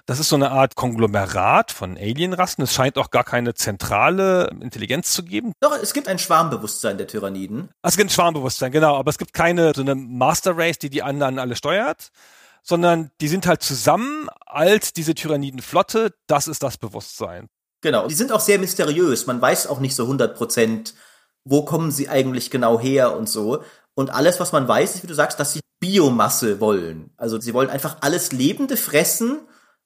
Das 0.06 0.20
ist 0.20 0.28
so 0.28 0.36
eine 0.36 0.50
Art 0.50 0.76
Konglomerat 0.76 1.72
von 1.72 1.96
Alienrassen. 1.96 2.62
Es 2.62 2.74
scheint 2.74 2.98
auch 2.98 3.10
gar 3.10 3.24
keine 3.24 3.54
zentrale 3.54 4.50
Intelligenz 4.60 5.12
zu 5.12 5.22
geben. 5.24 5.52
Doch, 5.60 5.74
es 5.80 5.94
gibt 5.94 6.08
ein 6.08 6.18
Schwarmbewusstsein 6.18 6.98
der 6.98 7.06
Tyranniden. 7.06 7.70
Ah, 7.80 7.88
es 7.88 7.96
gibt 7.96 8.10
ein 8.10 8.12
Schwarmbewusstsein, 8.12 8.70
genau. 8.70 8.96
Aber 8.96 9.08
es 9.08 9.16
gibt 9.16 9.32
keine 9.32 9.72
so 9.74 9.80
eine 9.80 9.94
Master 9.94 10.58
Race, 10.58 10.78
die 10.78 10.90
die 10.90 11.02
anderen 11.02 11.38
alle 11.38 11.56
steuert, 11.56 12.10
sondern 12.62 13.12
die 13.22 13.28
sind 13.28 13.46
halt 13.46 13.62
zusammen 13.62 14.28
als 14.44 14.92
diese 14.92 15.14
Tyrannidenflotte. 15.14 16.12
Das 16.26 16.48
ist 16.48 16.62
das 16.62 16.76
Bewusstsein. 16.76 17.48
Genau. 17.80 18.06
Die 18.06 18.14
sind 18.14 18.30
auch 18.30 18.40
sehr 18.40 18.58
mysteriös. 18.58 19.26
Man 19.26 19.40
weiß 19.40 19.68
auch 19.68 19.80
nicht 19.80 19.96
so 19.96 20.02
100 20.02 20.36
Prozent, 20.36 20.94
wo 21.44 21.64
kommen 21.64 21.90
sie 21.90 22.10
eigentlich 22.10 22.50
genau 22.50 22.78
her 22.78 23.16
und 23.16 23.26
so. 23.26 23.62
Und 23.94 24.10
alles, 24.10 24.38
was 24.38 24.52
man 24.52 24.68
weiß, 24.68 24.96
ist, 24.96 25.02
wie 25.02 25.06
du 25.06 25.14
sagst, 25.14 25.40
dass 25.40 25.54
sie 25.54 25.60
Biomasse 25.80 26.60
wollen. 26.60 27.10
Also 27.16 27.40
sie 27.40 27.54
wollen 27.54 27.70
einfach 27.70 27.98
alles 28.02 28.32
Lebende 28.32 28.76
fressen 28.76 29.40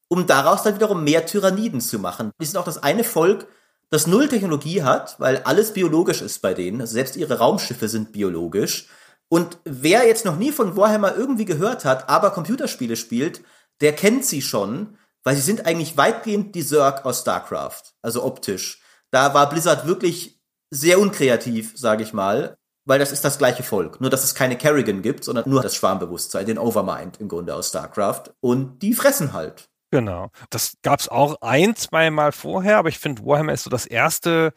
um 0.08 0.26
daraus 0.26 0.62
dann 0.62 0.74
wiederum 0.74 1.04
mehr 1.04 1.26
Tyranniden 1.26 1.80
zu 1.80 1.98
machen. 1.98 2.30
Die 2.40 2.46
sind 2.46 2.56
auch 2.56 2.64
das 2.64 2.82
eine 2.82 3.04
Volk, 3.04 3.46
das 3.90 4.06
null 4.06 4.28
Technologie 4.28 4.82
hat, 4.82 5.18
weil 5.18 5.38
alles 5.44 5.72
biologisch 5.72 6.20
ist 6.20 6.42
bei 6.42 6.54
denen. 6.54 6.80
Also 6.80 6.94
selbst 6.94 7.16
ihre 7.16 7.38
Raumschiffe 7.38 7.88
sind 7.88 8.12
biologisch. 8.12 8.88
Und 9.28 9.58
wer 9.64 10.06
jetzt 10.06 10.24
noch 10.24 10.36
nie 10.36 10.52
von 10.52 10.76
Warhammer 10.76 11.14
irgendwie 11.16 11.44
gehört 11.44 11.84
hat, 11.84 12.08
aber 12.08 12.30
Computerspiele 12.30 12.96
spielt, 12.96 13.42
der 13.80 13.94
kennt 13.94 14.24
sie 14.24 14.42
schon, 14.42 14.96
weil 15.22 15.36
sie 15.36 15.42
sind 15.42 15.66
eigentlich 15.66 15.96
weitgehend 15.96 16.54
die 16.54 16.64
Zerg 16.64 17.04
aus 17.04 17.20
StarCraft, 17.20 17.94
also 18.02 18.24
optisch. 18.24 18.82
Da 19.10 19.34
war 19.34 19.48
Blizzard 19.48 19.86
wirklich 19.86 20.40
sehr 20.70 20.98
unkreativ, 21.00 21.72
sage 21.76 22.02
ich 22.02 22.12
mal, 22.12 22.56
weil 22.84 22.98
das 22.98 23.12
ist 23.12 23.24
das 23.24 23.38
gleiche 23.38 23.62
Volk. 23.62 24.00
Nur, 24.00 24.10
dass 24.10 24.24
es 24.24 24.34
keine 24.34 24.56
Kerrigan 24.56 25.02
gibt, 25.02 25.24
sondern 25.24 25.48
nur 25.48 25.62
das 25.62 25.74
Schwarmbewusstsein, 25.74 26.46
den 26.46 26.58
Overmind 26.58 27.20
im 27.20 27.28
Grunde 27.28 27.54
aus 27.54 27.68
StarCraft. 27.68 28.32
Und 28.40 28.80
die 28.80 28.94
fressen 28.94 29.34
halt. 29.34 29.68
Genau. 29.90 30.30
Das 30.50 30.74
gab 30.82 31.00
es 31.00 31.08
auch 31.08 31.40
ein, 31.40 31.74
zwei 31.74 32.10
Mal 32.10 32.32
vorher, 32.32 32.76
aber 32.76 32.90
ich 32.90 32.98
finde, 32.98 33.24
Warhammer 33.24 33.54
ist 33.54 33.62
so 33.62 33.70
das 33.70 33.86
erste 33.86 34.52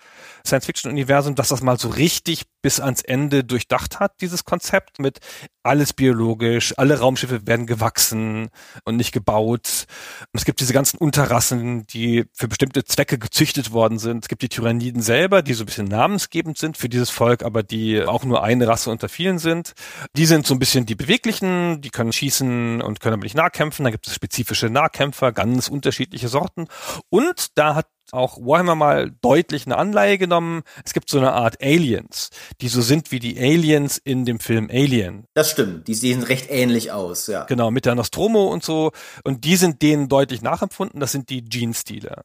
Science-Fiction-Universum, 0.45 1.35
das 1.35 1.49
das 1.49 1.61
mal 1.61 1.77
so 1.77 1.87
richtig 1.87 2.43
bis 2.61 2.81
ans 2.81 3.01
Ende 3.01 3.45
durchdacht 3.45 4.01
hat, 4.01 4.19
dieses 4.19 4.43
Konzept 4.43 4.99
mit 4.99 5.19
alles 5.63 5.93
biologisch, 5.93 6.73
alle 6.77 6.99
Raumschiffe 6.99 7.45
werden 7.45 7.67
gewachsen 7.67 8.49
und 8.83 8.97
nicht 8.97 9.11
gebaut. 9.11 9.85
es 10.33 10.45
gibt 10.45 10.59
diese 10.59 10.73
ganzen 10.73 10.97
Unterrassen, 10.97 11.85
die 11.87 12.25
für 12.33 12.47
bestimmte 12.47 12.83
Zwecke 12.83 13.17
gezüchtet 13.17 13.71
worden 13.71 13.99
sind. 13.99 14.23
Es 14.25 14.29
gibt 14.29 14.41
die 14.41 14.49
Tyranniden 14.49 15.01
selber, 15.01 15.41
die 15.41 15.53
so 15.53 15.63
ein 15.63 15.67
bisschen 15.67 15.87
namensgebend 15.87 16.57
sind 16.57 16.77
für 16.77 16.89
dieses 16.89 17.09
Volk, 17.09 17.43
aber 17.43 17.63
die 17.63 18.03
auch 18.03 18.23
nur 18.23 18.43
eine 18.43 18.67
Rasse 18.67 18.89
unter 18.89 19.09
vielen 19.09 19.39
sind. 19.39 19.73
Die 20.15 20.25
sind 20.25 20.47
so 20.47 20.55
ein 20.55 20.59
bisschen 20.59 20.85
die 20.85 20.95
Beweglichen, 20.95 21.81
die 21.81 21.89
können 21.89 22.11
schießen 22.11 22.81
und 22.81 22.99
können 22.99 23.13
aber 23.13 23.23
nicht 23.23 23.35
nahkämpfen. 23.35 23.85
Da 23.85 23.91
gibt 23.91 24.07
es 24.07 24.15
spezifische 24.15 24.69
Nahkämpfer, 24.69 25.31
ganz 25.31 25.67
unterschiedliche 25.67 26.27
Sorten. 26.27 26.67
Und 27.09 27.57
da 27.57 27.75
hat 27.75 27.87
auch 28.11 28.37
Warhammer 28.37 28.75
mal 28.75 29.11
deutlich 29.21 29.65
eine 29.65 29.77
Anleihe 29.77 30.17
genommen. 30.17 30.63
Es 30.85 30.93
gibt 30.93 31.09
so 31.09 31.17
eine 31.17 31.33
Art 31.33 31.61
Aliens, 31.61 32.29
die 32.61 32.67
so 32.67 32.81
sind 32.81 33.11
wie 33.11 33.19
die 33.19 33.39
Aliens 33.39 33.97
in 33.97 34.25
dem 34.25 34.39
Film 34.39 34.69
Alien. 34.71 35.25
Das 35.33 35.51
stimmt, 35.51 35.87
die 35.87 35.93
sehen 35.93 36.23
recht 36.23 36.49
ähnlich 36.49 36.91
aus, 36.91 37.27
ja. 37.27 37.45
Genau, 37.45 37.71
mit 37.71 37.85
der 37.85 37.95
Nostromo 37.95 38.47
und 38.47 38.63
so. 38.63 38.91
Und 39.23 39.45
die 39.45 39.55
sind 39.55 39.81
denen 39.81 40.09
deutlich 40.09 40.41
nachempfunden. 40.41 40.99
Das 40.99 41.11
sind 41.11 41.29
die 41.29 41.43
Gene-Stealer. 41.43 42.23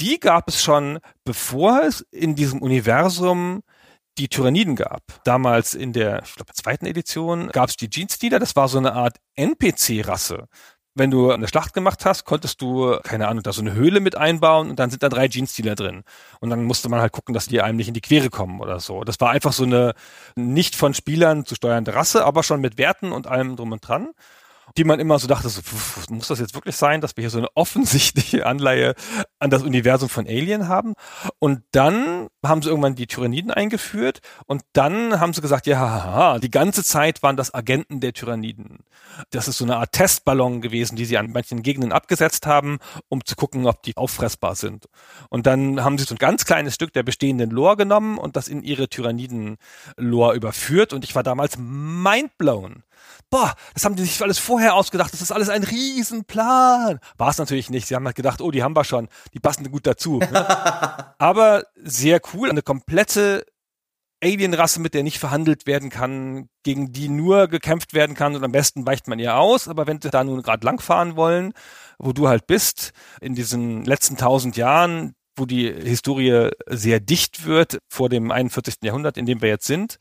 Die 0.00 0.20
gab 0.20 0.48
es 0.48 0.62
schon, 0.62 1.00
bevor 1.24 1.82
es 1.82 2.06
in 2.10 2.36
diesem 2.36 2.62
Universum 2.62 3.62
die 4.18 4.28
Tyranniden 4.28 4.76
gab. 4.76 5.02
Damals 5.24 5.74
in 5.74 5.92
der, 5.92 6.22
ich 6.24 6.34
glaube, 6.34 6.52
zweiten 6.52 6.86
Edition 6.86 7.48
gab 7.48 7.68
es 7.68 7.76
die 7.76 7.88
Gene-Stealer. 7.88 8.38
Das 8.38 8.56
war 8.56 8.68
so 8.68 8.78
eine 8.78 8.92
Art 8.92 9.16
NPC-Rasse 9.34 10.46
wenn 10.98 11.10
du 11.10 11.30
eine 11.30 11.48
Schlacht 11.48 11.74
gemacht 11.74 12.04
hast, 12.04 12.24
konntest 12.24 12.60
du, 12.60 12.98
keine 13.02 13.28
Ahnung, 13.28 13.42
da 13.42 13.52
so 13.52 13.60
eine 13.60 13.72
Höhle 13.72 14.00
mit 14.00 14.16
einbauen 14.16 14.70
und 14.70 14.78
dann 14.78 14.90
sind 14.90 15.02
da 15.02 15.08
drei 15.08 15.28
Jeans-Dealer 15.28 15.74
drin. 15.74 16.04
Und 16.40 16.50
dann 16.50 16.64
musste 16.64 16.88
man 16.88 17.00
halt 17.00 17.12
gucken, 17.12 17.34
dass 17.34 17.46
die 17.46 17.60
einem 17.60 17.76
nicht 17.76 17.88
in 17.88 17.94
die 17.94 18.00
Quere 18.00 18.30
kommen 18.30 18.60
oder 18.60 18.80
so. 18.80 19.04
Das 19.04 19.20
war 19.20 19.30
einfach 19.30 19.52
so 19.52 19.64
eine 19.64 19.94
nicht 20.34 20.76
von 20.76 20.94
Spielern 20.94 21.44
zu 21.44 21.54
steuernde 21.54 21.94
Rasse, 21.94 22.24
aber 22.24 22.42
schon 22.42 22.60
mit 22.60 22.78
Werten 22.78 23.12
und 23.12 23.26
allem 23.26 23.56
drum 23.56 23.72
und 23.72 23.86
dran 23.86 24.10
die 24.76 24.84
man 24.84 25.00
immer 25.00 25.18
so 25.18 25.26
dachte, 25.26 25.48
so, 25.48 25.60
muss 26.10 26.28
das 26.28 26.38
jetzt 26.38 26.54
wirklich 26.54 26.76
sein, 26.76 27.00
dass 27.00 27.16
wir 27.16 27.22
hier 27.22 27.30
so 27.30 27.38
eine 27.38 27.48
offensichtliche 27.54 28.46
Anleihe 28.46 28.94
an 29.38 29.50
das 29.50 29.62
Universum 29.62 30.08
von 30.08 30.26
Alien 30.26 30.68
haben? 30.68 30.94
Und 31.38 31.62
dann 31.72 32.28
haben 32.44 32.62
sie 32.62 32.68
irgendwann 32.68 32.94
die 32.94 33.06
Tyranniden 33.06 33.50
eingeführt 33.50 34.20
und 34.46 34.62
dann 34.72 35.20
haben 35.20 35.32
sie 35.32 35.40
gesagt, 35.40 35.66
ja, 35.66 35.78
haha, 35.78 36.38
die 36.38 36.50
ganze 36.50 36.84
Zeit 36.84 37.22
waren 37.22 37.36
das 37.36 37.54
Agenten 37.54 38.00
der 38.00 38.12
Tyranniden. 38.12 38.78
Das 39.30 39.48
ist 39.48 39.58
so 39.58 39.64
eine 39.64 39.76
Art 39.76 39.92
Testballon 39.92 40.60
gewesen, 40.60 40.96
die 40.96 41.04
sie 41.04 41.18
an 41.18 41.32
manchen 41.32 41.62
Gegenden 41.62 41.92
abgesetzt 41.92 42.46
haben, 42.46 42.78
um 43.08 43.24
zu 43.24 43.36
gucken, 43.36 43.66
ob 43.66 43.82
die 43.82 43.96
auffressbar 43.96 44.54
sind. 44.54 44.86
Und 45.28 45.46
dann 45.46 45.82
haben 45.82 45.98
sie 45.98 46.04
so 46.04 46.14
ein 46.14 46.18
ganz 46.18 46.44
kleines 46.44 46.74
Stück 46.74 46.92
der 46.92 47.02
bestehenden 47.02 47.50
Lore 47.50 47.76
genommen 47.76 48.18
und 48.18 48.36
das 48.36 48.48
in 48.48 48.62
ihre 48.62 48.88
Tyranniden-Lore 48.88 50.34
überführt 50.34 50.92
und 50.92 51.04
ich 51.04 51.14
war 51.14 51.22
damals 51.22 51.56
mindblown 51.58 52.82
boah, 53.30 53.54
das 53.74 53.84
haben 53.84 53.96
die 53.96 54.04
sich 54.04 54.22
alles 54.22 54.38
vorher 54.38 54.74
ausgedacht, 54.74 55.12
das 55.12 55.22
ist 55.22 55.32
alles 55.32 55.48
ein 55.48 55.64
Riesenplan. 55.64 56.98
War 57.16 57.28
es 57.30 57.38
natürlich 57.38 57.70
nicht. 57.70 57.86
Sie 57.86 57.94
haben 57.94 58.06
halt 58.06 58.16
gedacht, 58.16 58.40
oh, 58.40 58.50
die 58.50 58.62
haben 58.62 58.76
wir 58.76 58.84
schon, 58.84 59.08
die 59.34 59.40
passen 59.40 59.70
gut 59.70 59.86
dazu. 59.86 60.18
Ne? 60.18 60.28
Aber 61.18 61.64
sehr 61.76 62.20
cool, 62.32 62.50
eine 62.50 62.62
komplette 62.62 63.44
Alienrasse, 64.22 64.80
mit 64.80 64.94
der 64.94 65.04
nicht 65.04 65.18
verhandelt 65.18 65.66
werden 65.66 65.90
kann, 65.90 66.48
gegen 66.64 66.92
die 66.92 67.08
nur 67.08 67.46
gekämpft 67.46 67.94
werden 67.94 68.16
kann 68.16 68.34
und 68.34 68.42
am 68.42 68.52
besten 68.52 68.86
weicht 68.86 69.06
man 69.06 69.18
ihr 69.18 69.36
aus. 69.36 69.68
Aber 69.68 69.86
wenn 69.86 70.00
sie 70.00 70.10
da 70.10 70.24
nun 70.24 70.42
gerade 70.42 70.64
langfahren 70.64 71.16
wollen, 71.16 71.52
wo 71.98 72.12
du 72.12 72.28
halt 72.28 72.46
bist, 72.46 72.92
in 73.20 73.34
diesen 73.34 73.84
letzten 73.84 74.16
tausend 74.16 74.56
Jahren, 74.56 75.14
wo 75.36 75.46
die 75.46 75.72
Historie 75.72 76.50
sehr 76.66 76.98
dicht 76.98 77.44
wird 77.46 77.78
vor 77.88 78.08
dem 78.08 78.32
41. 78.32 78.76
Jahrhundert, 78.82 79.16
in 79.16 79.26
dem 79.26 79.40
wir 79.40 79.48
jetzt 79.48 79.66
sind, 79.66 79.98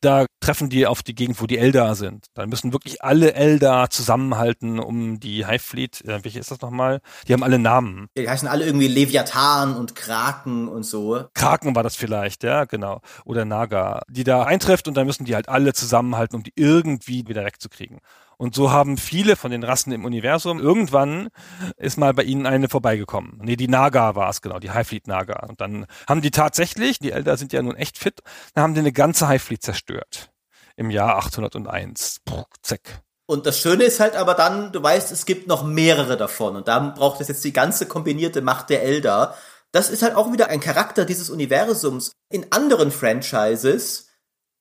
da 0.00 0.26
treffen 0.40 0.70
die 0.70 0.86
auf 0.86 1.02
die 1.02 1.14
Gegend, 1.14 1.40
wo 1.40 1.46
die 1.46 1.58
Eldar 1.58 1.94
sind. 1.94 2.26
Da 2.34 2.46
müssen 2.46 2.72
wirklich 2.72 3.02
alle 3.02 3.34
Eldar 3.34 3.90
zusammenhalten, 3.90 4.78
um 4.78 5.20
die 5.20 5.46
Hive 5.46 5.58
Fleet, 5.58 6.04
äh, 6.04 6.22
welche 6.24 6.38
ist 6.38 6.50
das 6.50 6.60
nochmal? 6.60 7.00
Die 7.26 7.32
haben 7.32 7.42
alle 7.42 7.58
Namen. 7.58 8.08
Ja, 8.16 8.22
die 8.22 8.28
heißen 8.28 8.48
alle 8.48 8.64
irgendwie 8.64 8.88
Leviathan 8.88 9.76
und 9.76 9.94
Kraken 9.94 10.68
und 10.68 10.84
so. 10.84 11.24
Kraken 11.34 11.74
war 11.74 11.82
das 11.82 11.96
vielleicht, 11.96 12.44
ja, 12.44 12.64
genau. 12.64 13.00
Oder 13.24 13.44
Naga, 13.44 14.02
die 14.08 14.24
da 14.24 14.44
eintrifft 14.44 14.88
und 14.88 14.96
dann 14.96 15.06
müssen 15.06 15.24
die 15.24 15.34
halt 15.34 15.48
alle 15.48 15.72
zusammenhalten, 15.72 16.36
um 16.36 16.42
die 16.42 16.52
irgendwie 16.56 17.26
wieder 17.28 17.44
wegzukriegen. 17.44 17.98
Und 18.38 18.54
so 18.54 18.70
haben 18.70 18.96
viele 18.96 19.34
von 19.34 19.50
den 19.50 19.64
Rassen 19.64 19.92
im 19.92 20.04
Universum, 20.04 20.60
irgendwann 20.60 21.28
ist 21.76 21.98
mal 21.98 22.14
bei 22.14 22.22
ihnen 22.22 22.46
eine 22.46 22.68
vorbeigekommen. 22.68 23.40
Nee, 23.42 23.56
die 23.56 23.66
Naga 23.66 24.14
war 24.14 24.30
es, 24.30 24.40
genau, 24.40 24.60
die 24.60 24.70
Highfleet 24.70 25.08
Naga. 25.08 25.46
Und 25.48 25.60
dann 25.60 25.86
haben 26.08 26.22
die 26.22 26.30
tatsächlich, 26.30 27.00
die 27.00 27.10
Elder 27.10 27.36
sind 27.36 27.52
ja 27.52 27.60
nun 27.62 27.74
echt 27.74 27.98
fit, 27.98 28.20
dann 28.54 28.62
haben 28.62 28.74
die 28.74 28.80
eine 28.80 28.92
ganze 28.92 29.26
Highfleet 29.26 29.62
zerstört. 29.62 30.30
Im 30.76 30.90
Jahr 30.90 31.16
801. 31.16 32.20
Puh, 32.24 32.44
zack. 32.62 33.02
Und 33.26 33.44
das 33.44 33.58
Schöne 33.58 33.84
ist 33.84 33.98
halt 33.98 34.14
aber 34.14 34.34
dann, 34.34 34.72
du 34.72 34.80
weißt, 34.80 35.10
es 35.10 35.26
gibt 35.26 35.48
noch 35.48 35.64
mehrere 35.64 36.16
davon. 36.16 36.54
Und 36.54 36.68
da 36.68 36.78
braucht 36.78 37.20
es 37.20 37.26
jetzt 37.26 37.44
die 37.44 37.52
ganze 37.52 37.86
kombinierte 37.86 38.40
Macht 38.40 38.70
der 38.70 38.84
Elder. 38.84 39.34
Das 39.72 39.90
ist 39.90 40.02
halt 40.02 40.14
auch 40.14 40.32
wieder 40.32 40.48
ein 40.48 40.60
Charakter 40.60 41.04
dieses 41.04 41.28
Universums. 41.28 42.12
In 42.30 42.46
anderen 42.52 42.92
Franchises 42.92 44.07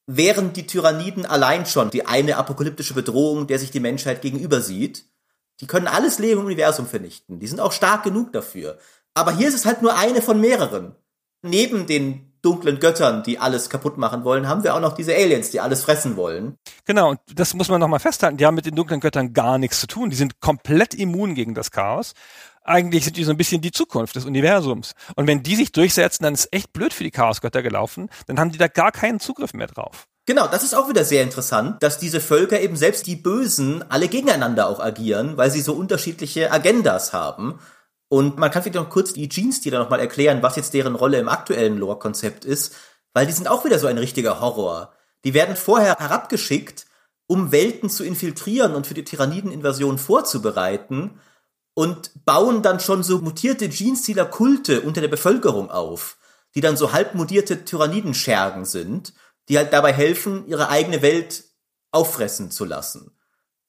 wären 0.07 0.53
die 0.53 0.65
Tyranniden 0.65 1.25
allein 1.25 1.65
schon 1.65 1.89
die 1.89 2.05
eine 2.05 2.37
apokalyptische 2.37 2.93
Bedrohung, 2.93 3.45
der 3.45 3.59
sich 3.59 3.71
die 3.71 3.81
Menschheit 3.81 4.21
gegenüber 4.21 4.61
sieht. 4.61 5.05
Die 5.59 5.67
können 5.67 5.87
alles 5.87 6.17
Leben 6.17 6.41
im 6.41 6.45
Universum 6.47 6.87
vernichten. 6.87 7.39
Die 7.39 7.47
sind 7.47 7.59
auch 7.59 7.71
stark 7.71 8.03
genug 8.03 8.31
dafür. 8.31 8.79
Aber 9.13 9.35
hier 9.35 9.47
ist 9.47 9.55
es 9.55 9.65
halt 9.65 9.81
nur 9.81 9.97
eine 9.97 10.21
von 10.21 10.39
mehreren. 10.39 10.95
Neben 11.41 11.87
den 11.87 12.27
dunklen 12.41 12.79
Göttern, 12.79 13.23
die 13.23 13.39
alles 13.39 13.69
kaputt 13.69 13.97
machen 13.97 14.23
wollen, 14.23 14.47
haben 14.47 14.63
wir 14.63 14.75
auch 14.75 14.79
noch 14.79 14.93
diese 14.93 15.13
Aliens, 15.13 15.49
die 15.49 15.59
alles 15.59 15.83
fressen 15.83 16.15
wollen. 16.15 16.55
Genau, 16.85 17.09
und 17.11 17.19
das 17.33 17.53
muss 17.53 17.67
man 17.67 17.79
nochmal 17.79 17.99
festhalten. 17.99 18.37
Die 18.37 18.45
haben 18.45 18.55
mit 18.55 18.65
den 18.65 18.75
dunklen 18.75 18.99
Göttern 18.99 19.33
gar 19.33 19.57
nichts 19.57 19.81
zu 19.81 19.87
tun. 19.87 20.09
Die 20.09 20.15
sind 20.15 20.39
komplett 20.39 20.93
immun 20.93 21.35
gegen 21.35 21.55
das 21.55 21.71
Chaos 21.71 22.13
eigentlich 22.67 23.05
sind 23.05 23.17
die 23.17 23.23
so 23.23 23.31
ein 23.31 23.37
bisschen 23.37 23.61
die 23.61 23.71
Zukunft 23.71 24.15
des 24.15 24.25
Universums. 24.25 24.93
Und 25.15 25.27
wenn 25.27 25.43
die 25.43 25.55
sich 25.55 25.71
durchsetzen, 25.71 26.23
dann 26.23 26.33
ist 26.33 26.51
echt 26.51 26.73
blöd 26.73 26.93
für 26.93 27.03
die 27.03 27.11
Chaosgötter 27.11 27.63
gelaufen, 27.63 28.09
dann 28.27 28.39
haben 28.39 28.51
die 28.51 28.57
da 28.57 28.67
gar 28.67 28.91
keinen 28.91 29.19
Zugriff 29.19 29.53
mehr 29.53 29.67
drauf. 29.67 30.07
Genau, 30.25 30.47
das 30.47 30.63
ist 30.63 30.73
auch 30.73 30.89
wieder 30.89 31.05
sehr 31.05 31.23
interessant, 31.23 31.81
dass 31.81 31.99
diese 31.99 32.19
Völker 32.19 32.59
eben 32.59 32.75
selbst 32.75 33.07
die 33.07 33.15
Bösen 33.15 33.89
alle 33.89 34.09
gegeneinander 34.09 34.67
auch 34.67 34.81
agieren, 34.81 35.37
weil 35.37 35.49
sie 35.49 35.61
so 35.61 35.73
unterschiedliche 35.73 36.51
Agendas 36.51 37.13
haben. 37.13 37.59
Und 38.09 38.37
man 38.37 38.51
kann 38.51 38.61
vielleicht 38.61 38.75
noch 38.75 38.89
kurz 38.89 39.13
die 39.13 39.29
Jeans, 39.29 39.61
die 39.61 39.69
da 39.69 39.79
nochmal 39.79 40.01
erklären, 40.01 40.43
was 40.43 40.57
jetzt 40.57 40.73
deren 40.73 40.95
Rolle 40.95 41.19
im 41.19 41.29
aktuellen 41.29 41.77
Lore-Konzept 41.77 42.43
ist, 42.43 42.75
weil 43.13 43.25
die 43.25 43.33
sind 43.33 43.47
auch 43.47 43.63
wieder 43.63 43.79
so 43.79 43.87
ein 43.87 43.97
richtiger 43.97 44.41
Horror. 44.41 44.93
Die 45.23 45.33
werden 45.33 45.55
vorher 45.55 45.95
herabgeschickt, 45.97 46.85
um 47.27 47.51
Welten 47.53 47.89
zu 47.89 48.03
infiltrieren 48.03 48.75
und 48.75 48.85
für 48.85 48.93
die 48.93 49.03
Tyrannideninvasion 49.05 49.97
vorzubereiten 49.97 51.19
und 51.77 52.25
bauen 52.25 52.63
dann 52.63 52.79
schon 52.79 53.03
so 53.03 53.19
mutierte 53.19 53.69
Jeanstealer 53.69 54.25
Kulte 54.25 54.81
unter 54.81 54.99
der 54.99 55.09
Bevölkerung 55.09 55.69
auf, 55.69 56.17
die 56.55 56.59
dann 56.59 56.75
so 56.75 56.91
halb 56.91 57.13
mutierte 57.13 57.65
Tyrannidenschergen 57.65 58.65
sind, 58.65 59.13
die 59.47 59.59
halt 59.59 59.71
dabei 59.73 59.93
helfen, 59.93 60.47
ihre 60.47 60.69
eigene 60.69 61.03
Welt 61.03 61.43
auffressen 61.91 62.49
zu 62.49 62.65
lassen. 62.65 63.11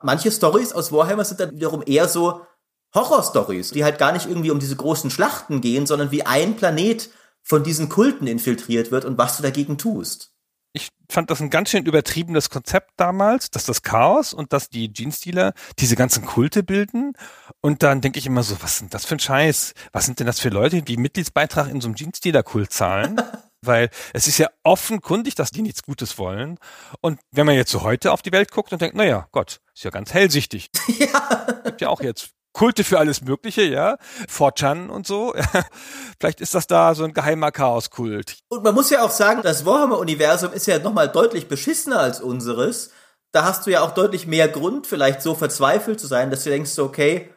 Manche 0.00 0.32
Stories 0.32 0.72
aus 0.72 0.90
Warhammer 0.90 1.26
sind 1.26 1.38
dann 1.38 1.54
wiederum 1.54 1.82
eher 1.84 2.08
so 2.08 2.46
Horror-Stories, 2.94 3.72
die 3.72 3.84
halt 3.84 3.98
gar 3.98 4.12
nicht 4.12 4.26
irgendwie 4.26 4.52
um 4.52 4.58
diese 4.58 4.76
großen 4.76 5.10
Schlachten 5.10 5.60
gehen, 5.60 5.84
sondern 5.84 6.10
wie 6.10 6.24
ein 6.24 6.56
Planet 6.56 7.10
von 7.42 7.62
diesen 7.62 7.90
Kulten 7.90 8.26
infiltriert 8.26 8.90
wird 8.90 9.04
und 9.04 9.18
was 9.18 9.36
du 9.36 9.42
dagegen 9.42 9.76
tust 9.76 10.32
ich 10.72 10.90
fand 11.10 11.30
das 11.30 11.40
ein 11.40 11.50
ganz 11.50 11.70
schön 11.70 11.86
übertriebenes 11.86 12.50
Konzept 12.50 12.92
damals, 12.96 13.50
dass 13.50 13.64
das 13.64 13.82
Chaos 13.82 14.34
und 14.34 14.52
dass 14.52 14.68
die 14.68 14.92
Jeans-Dealer 14.92 15.54
diese 15.78 15.96
ganzen 15.96 16.24
Kulte 16.24 16.62
bilden. 16.62 17.14
Und 17.60 17.82
dann 17.82 18.00
denke 18.00 18.18
ich 18.18 18.26
immer 18.26 18.42
so, 18.42 18.56
was 18.60 18.78
sind 18.78 18.92
das 18.94 19.06
für 19.06 19.16
ein 19.16 19.20
Scheiß? 19.20 19.74
Was 19.92 20.06
sind 20.06 20.20
denn 20.20 20.26
das 20.26 20.40
für 20.40 20.50
Leute, 20.50 20.82
die 20.82 20.96
Mitgliedsbeitrag 20.96 21.68
in 21.68 21.80
so 21.80 21.88
einem 21.88 21.96
Jeans-Dealer-Kult 21.96 22.72
zahlen? 22.72 23.20
Weil 23.60 23.90
es 24.12 24.28
ist 24.28 24.38
ja 24.38 24.48
offenkundig, 24.62 25.34
dass 25.34 25.50
die 25.50 25.62
nichts 25.62 25.82
Gutes 25.82 26.16
wollen. 26.16 26.58
Und 27.00 27.18
wenn 27.32 27.46
man 27.46 27.56
jetzt 27.56 27.72
so 27.72 27.82
heute 27.82 28.12
auf 28.12 28.22
die 28.22 28.30
Welt 28.30 28.52
guckt 28.52 28.72
und 28.72 28.80
denkt, 28.80 28.94
naja, 28.94 29.26
Gott, 29.32 29.60
ist 29.74 29.84
ja 29.84 29.90
ganz 29.90 30.12
hellsichtig. 30.12 30.70
Ja. 30.98 31.46
Gibt 31.64 31.80
ja 31.80 31.88
auch 31.88 32.00
jetzt 32.00 32.30
Kulte 32.58 32.82
für 32.82 32.98
alles 32.98 33.22
Mögliche, 33.22 33.62
ja. 33.62 33.98
4chan 34.28 34.88
und 34.88 35.06
so. 35.06 35.32
Vielleicht 36.18 36.40
ist 36.40 36.56
das 36.56 36.66
da 36.66 36.96
so 36.96 37.04
ein 37.04 37.14
geheimer 37.14 37.52
Chaoskult. 37.52 38.38
Und 38.48 38.64
man 38.64 38.74
muss 38.74 38.90
ja 38.90 39.04
auch 39.04 39.12
sagen, 39.12 39.42
das 39.42 39.64
Warhammer-Universum 39.64 40.52
ist 40.52 40.66
ja 40.66 40.80
nochmal 40.80 41.08
deutlich 41.08 41.46
beschissener 41.46 42.00
als 42.00 42.20
unseres. 42.20 42.90
Da 43.30 43.44
hast 43.44 43.64
du 43.64 43.70
ja 43.70 43.82
auch 43.82 43.92
deutlich 43.92 44.26
mehr 44.26 44.48
Grund, 44.48 44.88
vielleicht 44.88 45.22
so 45.22 45.36
verzweifelt 45.36 46.00
zu 46.00 46.08
sein, 46.08 46.32
dass 46.32 46.42
du 46.42 46.50
denkst, 46.50 46.76
okay, 46.80 47.30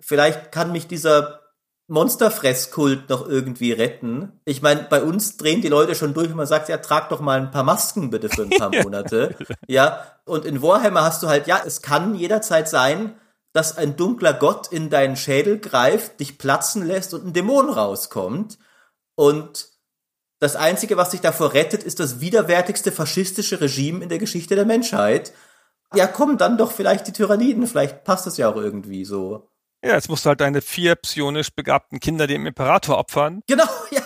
vielleicht 0.00 0.50
kann 0.50 0.72
mich 0.72 0.88
dieser 0.88 1.42
Monsterfresskult 1.86 3.08
noch 3.08 3.28
irgendwie 3.28 3.70
retten. 3.70 4.40
Ich 4.44 4.62
meine, 4.62 4.82
bei 4.82 5.00
uns 5.00 5.36
drehen 5.36 5.62
die 5.62 5.68
Leute 5.68 5.94
schon 5.94 6.12
durch, 6.12 6.28
wenn 6.28 6.36
man 6.36 6.46
sagt, 6.48 6.68
ja, 6.68 6.78
trag 6.78 7.08
doch 7.10 7.20
mal 7.20 7.38
ein 7.38 7.52
paar 7.52 7.62
Masken 7.62 8.10
bitte 8.10 8.28
für 8.28 8.42
ein 8.42 8.50
paar 8.50 8.70
Monate. 8.82 9.36
ja, 9.68 10.04
und 10.24 10.44
in 10.44 10.60
Warhammer 10.60 11.04
hast 11.04 11.22
du 11.22 11.28
halt, 11.28 11.46
ja, 11.46 11.60
es 11.64 11.82
kann 11.82 12.16
jederzeit 12.16 12.68
sein, 12.68 13.14
dass 13.52 13.76
ein 13.76 13.96
dunkler 13.96 14.32
Gott 14.32 14.68
in 14.72 14.90
deinen 14.90 15.16
Schädel 15.16 15.58
greift, 15.58 16.20
dich 16.20 16.38
platzen 16.38 16.86
lässt 16.86 17.14
und 17.14 17.26
ein 17.26 17.32
Dämon 17.32 17.68
rauskommt. 17.68 18.58
Und 19.16 19.68
das 20.38 20.56
Einzige, 20.56 20.96
was 20.96 21.10
dich 21.10 21.20
davor 21.20 21.52
rettet, 21.52 21.82
ist 21.82 22.00
das 22.00 22.20
widerwärtigste 22.20 22.92
faschistische 22.92 23.60
Regime 23.60 24.02
in 24.02 24.08
der 24.08 24.18
Geschichte 24.18 24.54
der 24.54 24.64
Menschheit. 24.64 25.32
Ja, 25.94 26.06
komm, 26.06 26.38
dann 26.38 26.56
doch 26.56 26.70
vielleicht 26.70 27.08
die 27.08 27.12
Tyranniden. 27.12 27.66
Vielleicht 27.66 28.04
passt 28.04 28.26
das 28.26 28.36
ja 28.36 28.48
auch 28.48 28.56
irgendwie 28.56 29.04
so. 29.04 29.48
Ja, 29.84 29.94
jetzt 29.94 30.08
musst 30.08 30.24
du 30.24 30.28
halt 30.28 30.40
deine 30.40 30.60
vier 30.60 30.94
psionisch 30.94 31.50
begabten 31.50 32.00
Kinder 32.00 32.26
dem 32.26 32.46
Imperator 32.46 32.98
opfern. 32.98 33.42
Genau, 33.48 33.64
ja. 33.90 34.02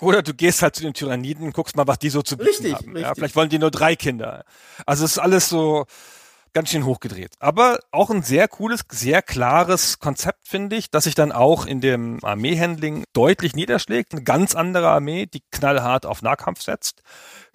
Oder 0.00 0.22
du 0.22 0.34
gehst 0.34 0.62
halt 0.62 0.74
zu 0.74 0.82
den 0.82 0.94
Tyranniden, 0.94 1.52
guckst 1.52 1.76
mal, 1.76 1.86
was 1.86 1.98
die 1.98 2.10
so 2.10 2.22
zu 2.22 2.36
bieten 2.36 2.48
richtig, 2.48 2.74
haben. 2.74 2.86
Richtig. 2.86 3.02
Ja, 3.02 3.14
vielleicht 3.14 3.36
wollen 3.36 3.50
die 3.50 3.58
nur 3.58 3.70
drei 3.70 3.96
Kinder. 3.96 4.44
Also 4.86 5.04
es 5.04 5.12
ist 5.12 5.18
alles 5.18 5.48
so 5.48 5.86
ganz 6.52 6.70
schön 6.70 6.84
hochgedreht. 6.84 7.34
Aber 7.38 7.78
auch 7.90 8.10
ein 8.10 8.22
sehr 8.22 8.48
cooles, 8.48 8.82
sehr 8.90 9.22
klares 9.22 9.98
Konzept, 9.98 10.48
finde 10.48 10.76
ich, 10.76 10.90
dass 10.90 11.04
sich 11.04 11.14
dann 11.14 11.32
auch 11.32 11.66
in 11.66 11.80
dem 11.80 12.18
Armeehandling 12.22 13.04
deutlich 13.12 13.54
niederschlägt. 13.54 14.12
Eine 14.12 14.22
ganz 14.22 14.54
andere 14.54 14.88
Armee, 14.88 15.26
die 15.26 15.42
knallhart 15.50 16.06
auf 16.06 16.22
Nahkampf 16.22 16.62
setzt 16.62 17.02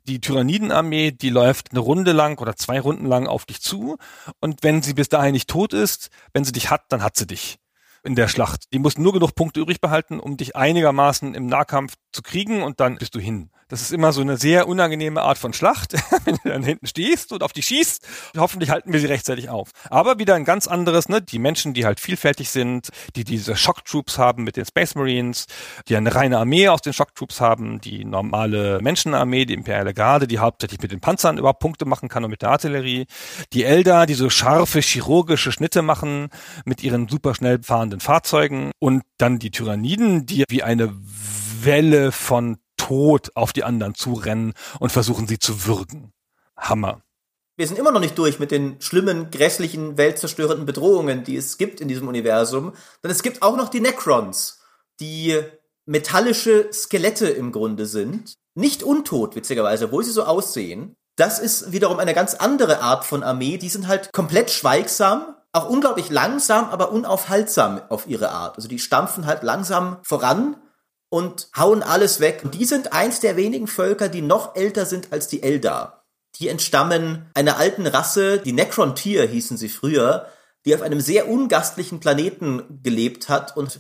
die 0.08 0.22
Tyrannidenarmee, 0.22 1.12
die 1.12 1.30
läuft 1.30 1.72
eine 1.72 1.80
Runde 1.80 2.12
lang 2.12 2.40
oder 2.40 2.56
zwei 2.56 2.80
Runden 2.80 3.06
lang 3.06 3.28
auf 3.28 3.46
dich 3.46 3.62
zu. 3.62 3.98
Und 4.40 4.64
wenn 4.64 4.82
sie 4.82 4.94
bis 4.94 5.10
dahin 5.10 5.34
nicht 5.34 5.50
tot 5.50 5.74
ist, 5.74 6.10
wenn 6.34 6.44
sie 6.44 6.52
dich 6.52 6.70
hat, 6.70 6.84
dann 6.90 7.04
hat 7.04 7.16
sie 7.18 7.28
dich 7.28 7.58
in 8.04 8.16
der 8.16 8.28
Schlacht. 8.28 8.72
Die 8.72 8.80
muss 8.80 8.98
nur 8.98 9.14
genug 9.14 9.34
Punkte 9.34 9.60
übrig 9.60 9.82
behalten, 9.82 10.20
um 10.20 10.38
dich 10.38 10.56
einigermaßen 10.56 11.34
im 11.34 11.48
Nahkampf 11.48 11.96
zu 12.12 12.22
kriegen 12.22 12.62
und 12.62 12.80
dann 12.80 12.98
bist 12.98 13.16
du 13.16 13.20
hin. 13.20 13.50
Das 13.68 13.82
ist 13.82 13.92
immer 13.92 14.12
so 14.12 14.22
eine 14.22 14.38
sehr 14.38 14.68
unangenehme 14.68 15.24
Art 15.24 15.40
von 15.40 15.52
Schlacht, 15.52 15.96
wenn 16.26 16.36
du 16.36 16.50
dann 16.50 16.62
hinten 16.62 16.86
stehst 16.86 17.32
und 17.32 17.42
auf 17.42 17.52
die 17.52 17.64
schießt. 17.64 18.08
Hoffentlich 18.38 18.70
halten 18.70 18.94
wir 18.94 19.00
sie 19.00 19.08
rechtzeitig 19.08 19.50
auf. 19.50 19.72
Aber 19.90 20.20
wieder 20.20 20.36
ein 20.36 20.46
ganz 20.46 20.68
anderes, 20.68 21.10
ne? 21.10 21.20
Die 21.20 21.40
Menschen, 21.40 21.74
die 21.74 21.84
halt 21.84 22.00
vielfältig 22.00 22.52
sind, 22.52 22.90
die 23.16 23.24
diese 23.24 23.56
Shock 23.56 23.84
Troops 23.86 24.20
haben 24.20 24.44
mit 24.44 24.56
den 24.56 24.66
Space 24.66 24.94
Marines, 24.94 25.48
die 25.88 25.96
eine 25.96 26.14
reine 26.14 26.38
Armee 26.38 26.70
aus 26.70 26.82
den 26.82 26.94
Shock 26.94 27.16
Troops 27.16 27.42
haben, 27.42 27.82
die 27.82 28.06
normale 28.06 28.80
Menschenarmee, 28.84 29.46
die 29.46 29.56
imperiale 29.56 29.96
Garde, 29.96 30.28
die 30.28 30.38
hauptsächlich 30.38 30.80
mit 30.82 30.92
den 30.92 31.00
Panzern 31.00 31.40
überhaupt 31.40 31.60
Punkte 31.60 31.86
machen 31.86 32.08
kann 32.08 32.24
und 32.24 32.30
mit 32.30 32.44
der 32.44 32.50
Artillerie. 32.50 33.08
Die 33.54 33.64
Elder, 33.64 34.06
die 34.06 34.14
so 34.14 34.30
scharfe 34.30 34.80
chirurgische 34.82 35.52
Schnitte 35.52 35.82
machen 35.82 36.30
mit 36.66 36.84
ihren 36.84 37.08
super 37.08 37.34
schnell 37.34 37.64
fahrenden 37.64 38.00
Fahrzeugen 38.00 38.70
und 38.78 39.02
dann 39.18 39.40
die 39.40 39.50
Tyranniden, 39.50 40.28
die 40.28 40.44
wie 40.50 40.62
eine 40.62 40.94
Welle 41.64 42.12
von 42.12 42.58
Tod 42.86 43.32
auf 43.34 43.52
die 43.52 43.64
anderen 43.64 43.96
zurennen 43.96 44.54
und 44.80 44.92
versuchen 44.92 45.28
sie 45.28 45.40
zu 45.40 45.66
würgen. 45.66 46.12
Hammer. 46.56 47.02
Wir 47.58 47.66
sind 47.68 47.80
immer 47.80 47.92
noch 47.92 48.00
nicht 48.00 48.18
durch 48.18 48.38
mit 48.38 48.52
den 48.52 48.80
schlimmen, 48.80 49.32
grässlichen, 49.32 49.98
weltzerstörenden 49.98 50.68
Bedrohungen, 50.68 51.24
die 51.24 51.36
es 51.36 51.58
gibt 51.58 51.82
in 51.82 51.88
diesem 51.88 52.08
Universum. 52.08 52.74
Denn 53.04 53.10
es 53.10 53.24
gibt 53.24 53.42
auch 53.42 53.58
noch 53.58 53.70
die 53.70 53.80
Necrons, 53.80 54.60
die 55.00 55.42
metallische 55.86 56.72
Skelette 56.72 57.28
im 57.28 57.52
Grunde 57.52 57.88
sind. 57.88 58.36
Nicht 58.54 58.84
untot, 58.84 59.36
witzigerweise, 59.36 59.86
obwohl 59.86 60.04
sie 60.04 60.12
so 60.12 60.24
aussehen. 60.24 60.96
Das 61.16 61.40
ist 61.40 61.72
wiederum 61.72 61.98
eine 61.98 62.14
ganz 62.14 62.36
andere 62.36 62.82
Art 62.82 63.04
von 63.04 63.24
Armee. 63.24 63.58
Die 63.58 63.70
sind 63.70 63.88
halt 63.88 64.14
komplett 64.14 64.52
schweigsam, 64.52 65.36
auch 65.54 65.70
unglaublich 65.70 66.12
langsam, 66.12 66.66
aber 66.66 66.92
unaufhaltsam 66.92 67.82
auf 67.90 68.06
ihre 68.06 68.30
Art. 68.30 68.58
Also 68.58 68.68
die 68.68 68.80
stampfen 68.80 69.26
halt 69.26 69.42
langsam 69.42 69.98
voran 70.04 70.58
und 71.16 71.48
hauen 71.56 71.82
alles 71.82 72.20
weg. 72.20 72.42
Und 72.44 72.56
die 72.56 72.66
sind 72.66 72.92
eins 72.92 73.22
der 73.22 73.38
wenigen 73.38 73.68
Völker, 73.68 74.10
die 74.10 74.22
noch 74.22 74.54
älter 74.58 74.86
sind 74.86 75.14
als 75.14 75.30
die 75.30 75.44
Eldar. 75.44 76.04
Die 76.36 76.50
entstammen 76.50 77.28
einer 77.34 77.56
alten 77.56 77.88
Rasse, 77.88 78.40
die 78.40 78.52
Necron-Tier 78.52 79.26
hießen 79.26 79.56
sie 79.56 79.70
früher, 79.70 80.28
die 80.66 80.76
auf 80.76 80.82
einem 80.82 81.00
sehr 81.00 81.30
ungastlichen 81.30 82.02
Planeten 82.02 82.82
gelebt 82.84 83.30
hat 83.30 83.56
und 83.56 83.80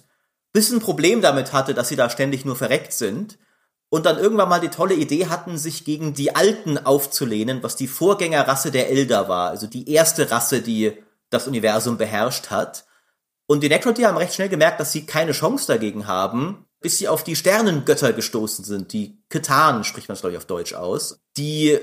ein 0.55 0.79
Problem 0.79 1.19
damit 1.19 1.51
hatte, 1.51 1.73
dass 1.73 1.89
sie 1.89 1.97
da 1.97 2.09
ständig 2.09 2.45
nur 2.45 2.55
verreckt 2.55 2.93
sind. 2.93 3.37
Und 3.89 4.05
dann 4.05 4.17
irgendwann 4.17 4.47
mal 4.47 4.61
die 4.61 4.69
tolle 4.69 4.95
Idee 4.95 5.27
hatten, 5.27 5.57
sich 5.57 5.83
gegen 5.83 6.13
die 6.13 6.37
Alten 6.37 6.77
aufzulehnen, 6.77 7.61
was 7.63 7.75
die 7.75 7.89
Vorgängerrasse 7.89 8.71
der 8.71 8.89
Elder 8.89 9.27
war, 9.27 9.49
also 9.49 9.67
die 9.67 9.91
erste 9.91 10.31
Rasse, 10.31 10.61
die 10.61 10.93
das 11.29 11.49
Universum 11.49 11.97
beherrscht 11.97 12.49
hat. 12.49 12.85
Und 13.45 13.61
die 13.61 13.67
Necron-Tier 13.67 14.07
haben 14.07 14.17
recht 14.17 14.35
schnell 14.35 14.47
gemerkt, 14.47 14.79
dass 14.79 14.93
sie 14.93 15.05
keine 15.05 15.33
Chance 15.33 15.67
dagegen 15.67 16.07
haben 16.07 16.64
bis 16.85 16.99
sie 16.99 17.07
auf 17.07 17.23
die 17.23 17.35
Sternengötter 17.35 18.13
gestoßen 18.13 18.63
sind, 18.63 18.93
die 18.93 19.17
Ketan 19.31 19.83
spricht 19.83 20.07
man 20.07 20.13
es 20.13 20.21
glaube 20.21 20.33
ich 20.33 20.37
auf 20.37 20.45
Deutsch 20.45 20.75
aus, 20.75 21.17
die 21.35 21.79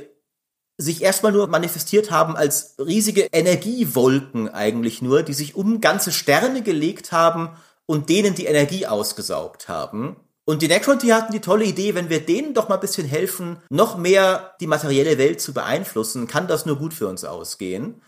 sich 0.79 1.03
erstmal 1.03 1.33
nur 1.33 1.49
manifestiert 1.49 2.13
haben 2.13 2.37
als 2.37 2.77
riesige 2.79 3.23
Energiewolken 3.33 4.49
eigentlich 4.49 5.03
nur, 5.03 5.25
die 5.25 5.35
sich 5.35 5.57
um 5.57 5.81
ganze 5.81 6.13
Sterne 6.13 6.63
gelegt 6.63 7.11
haben 7.11 7.51
und 7.85 8.11
denen 8.11 8.37
die 8.37 8.47
Energie 8.47 8.87
ausgesaugt 8.87 9.69
haben. 9.69 10.15
Und 10.45 10.63
die 10.63 10.69
Necrontier 10.69 11.17
hatten 11.17 11.33
die 11.33 11.41
tolle 11.41 11.65
Idee, 11.65 11.97
wenn 11.97 12.09
wir 12.09 12.25
denen 12.25 12.55
doch 12.55 12.69
mal 12.69 12.77
ein 12.77 12.81
bisschen 12.81 13.09
helfen, 13.09 13.57
noch 13.71 13.99
mehr 13.99 14.55
die 14.61 14.69
materielle 14.69 15.19
Welt 15.19 15.41
zu 15.41 15.53
beeinflussen, 15.53 16.29
kann 16.29 16.47
das 16.47 16.65
nur 16.65 16.79
gut 16.79 16.95
für 16.95 17.09
uns 17.09 17.25
ausgehen. 17.25 18.03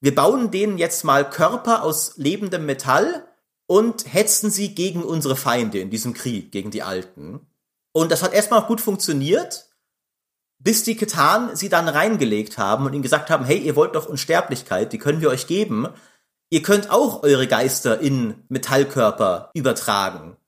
Wir 0.00 0.14
bauen 0.14 0.50
denen 0.50 0.78
jetzt 0.78 1.04
mal 1.04 1.28
Körper 1.28 1.82
aus 1.82 2.16
lebendem 2.16 2.64
Metall 2.64 3.27
und 3.68 4.12
hetzten 4.12 4.50
sie 4.50 4.74
gegen 4.74 5.04
unsere 5.04 5.36
Feinde 5.36 5.78
in 5.78 5.90
diesem 5.90 6.14
Krieg, 6.14 6.50
gegen 6.50 6.70
die 6.70 6.82
Alten. 6.82 7.46
Und 7.92 8.10
das 8.10 8.22
hat 8.22 8.32
erstmal 8.32 8.62
gut 8.62 8.80
funktioniert, 8.80 9.66
bis 10.58 10.84
die 10.84 10.96
Ketan 10.96 11.54
sie 11.54 11.68
dann 11.68 11.86
reingelegt 11.86 12.56
haben 12.56 12.86
und 12.86 12.94
ihnen 12.94 13.02
gesagt 13.02 13.28
haben, 13.28 13.44
hey, 13.44 13.58
ihr 13.58 13.76
wollt 13.76 13.94
doch 13.94 14.06
Unsterblichkeit, 14.06 14.92
die 14.92 14.98
können 14.98 15.20
wir 15.20 15.28
euch 15.28 15.46
geben. 15.46 15.86
Ihr 16.50 16.62
könnt 16.62 16.90
auch 16.90 17.22
eure 17.22 17.46
Geister 17.46 18.00
in 18.00 18.42
Metallkörper 18.48 19.50
übertragen. 19.52 20.38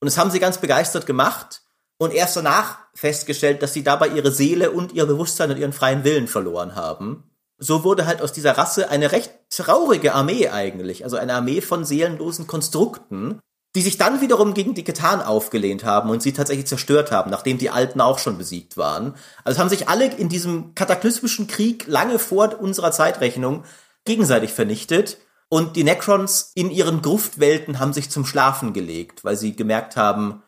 Und 0.00 0.06
das 0.06 0.16
haben 0.16 0.30
sie 0.30 0.40
ganz 0.40 0.58
begeistert 0.58 1.04
gemacht 1.04 1.62
und 1.98 2.14
erst 2.14 2.36
danach 2.36 2.78
festgestellt, 2.94 3.62
dass 3.62 3.74
sie 3.74 3.84
dabei 3.84 4.08
ihre 4.08 4.32
Seele 4.32 4.70
und 4.70 4.92
ihr 4.92 5.04
Bewusstsein 5.04 5.50
und 5.50 5.58
ihren 5.58 5.74
freien 5.74 6.02
Willen 6.02 6.28
verloren 6.28 6.74
haben 6.74 7.24
so 7.64 7.82
wurde 7.82 8.06
halt 8.06 8.20
aus 8.20 8.32
dieser 8.32 8.58
Rasse 8.58 8.90
eine 8.90 9.12
recht 9.12 9.32
traurige 9.48 10.14
Armee 10.14 10.48
eigentlich, 10.50 11.04
also 11.04 11.16
eine 11.16 11.32
Armee 11.32 11.62
von 11.62 11.84
seelenlosen 11.84 12.46
Konstrukten, 12.46 13.40
die 13.74 13.80
sich 13.80 13.96
dann 13.96 14.20
wiederum 14.20 14.52
gegen 14.52 14.74
die 14.74 14.84
Ketan 14.84 15.22
aufgelehnt 15.22 15.82
haben 15.82 16.10
und 16.10 16.22
sie 16.22 16.34
tatsächlich 16.34 16.66
zerstört 16.66 17.10
haben, 17.10 17.30
nachdem 17.30 17.56
die 17.56 17.70
Alten 17.70 18.02
auch 18.02 18.18
schon 18.18 18.36
besiegt 18.36 18.76
waren. 18.76 19.14
Also 19.44 19.60
haben 19.60 19.70
sich 19.70 19.88
alle 19.88 20.06
in 20.06 20.28
diesem 20.28 20.74
kataklysmischen 20.74 21.46
Krieg 21.46 21.86
lange 21.86 22.18
vor 22.18 22.60
unserer 22.60 22.92
Zeitrechnung 22.92 23.64
gegenseitig 24.04 24.52
vernichtet 24.52 25.16
und 25.48 25.74
die 25.76 25.84
Necrons 25.84 26.52
in 26.54 26.70
ihren 26.70 27.00
Gruftwelten 27.00 27.80
haben 27.80 27.94
sich 27.94 28.10
zum 28.10 28.26
Schlafen 28.26 28.74
gelegt, 28.74 29.24
weil 29.24 29.36
sie 29.36 29.56
gemerkt 29.56 29.96
haben, 29.96 30.42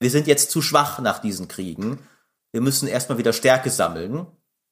wir 0.00 0.10
sind 0.10 0.26
jetzt 0.26 0.50
zu 0.50 0.60
schwach 0.60 0.98
nach 0.98 1.18
diesen 1.18 1.48
Kriegen. 1.48 2.06
Wir 2.52 2.60
müssen 2.60 2.88
erstmal 2.88 3.18
wieder 3.18 3.32
Stärke 3.32 3.70
sammeln 3.70 4.26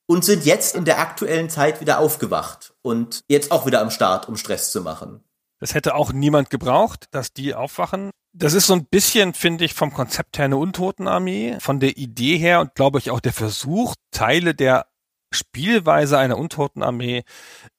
und 0.07 0.25
sind 0.25 0.45
jetzt 0.45 0.75
in 0.75 0.85
der 0.85 0.99
aktuellen 0.99 1.51
Zeit 1.51 1.81
wieder 1.81 1.99
aufgewacht 1.99 2.75
und 2.83 3.25
jetzt 3.29 3.51
auch 3.51 3.67
wieder 3.67 3.81
am 3.81 3.91
Start, 3.91 4.29
um 4.29 4.37
Stress 4.37 4.73
zu 4.73 4.81
machen. 4.81 5.25
Das 5.59 5.75
hätte 5.75 5.95
auch 5.95 6.13
niemand 6.13 6.51
gebraucht, 6.51 7.07
dass 7.13 7.33
die 7.33 7.55
aufwachen. 7.55 8.11
Das 8.33 8.53
ist 8.53 8.67
so 8.67 8.75
ein 8.75 8.85
bisschen, 8.85 9.33
finde 9.33 9.65
ich, 9.65 9.73
vom 9.73 9.93
Konzept 9.93 10.37
her 10.37 10.45
eine 10.45 10.59
Untotenarmee, 10.59 11.57
von 11.61 11.81
der 11.81 11.97
Idee 11.97 12.37
her 12.37 12.61
und 12.61 12.75
glaube 12.75 12.99
ich 12.99 13.11
auch 13.11 13.21
der 13.21 13.33
Versuch, 13.33 13.95
Teile 14.11 14.55
der 14.55 14.87
Spielweise 15.33 16.19
einer 16.19 16.39
Untotenarmee 16.39 17.25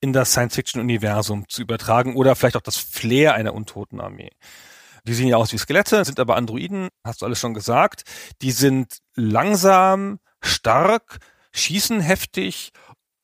in 0.02 0.14
das 0.14 0.32
Science-Fiction-Universum 0.32 1.48
zu 1.48 1.62
übertragen 1.62 2.16
oder 2.16 2.36
vielleicht 2.36 2.58
auch 2.58 2.62
das 2.62 2.78
Flair 2.78 3.36
einer 3.36 3.54
Untotenarmee. 3.54 4.32
Die 5.06 5.14
sehen 5.14 5.28
ja 5.28 5.38
aus 5.38 5.54
wie 5.54 5.58
Skelette, 5.58 6.04
sind 6.04 6.20
aber 6.20 6.36
Androiden, 6.36 6.90
hast 7.06 7.22
du 7.22 7.26
alles 7.26 7.40
schon 7.40 7.54
gesagt. 7.54 8.04
Die 8.41 8.52
sind 8.52 8.98
langsam, 9.16 10.20
stark, 10.41 11.20
schießen 11.58 12.00
heftig 12.00 12.72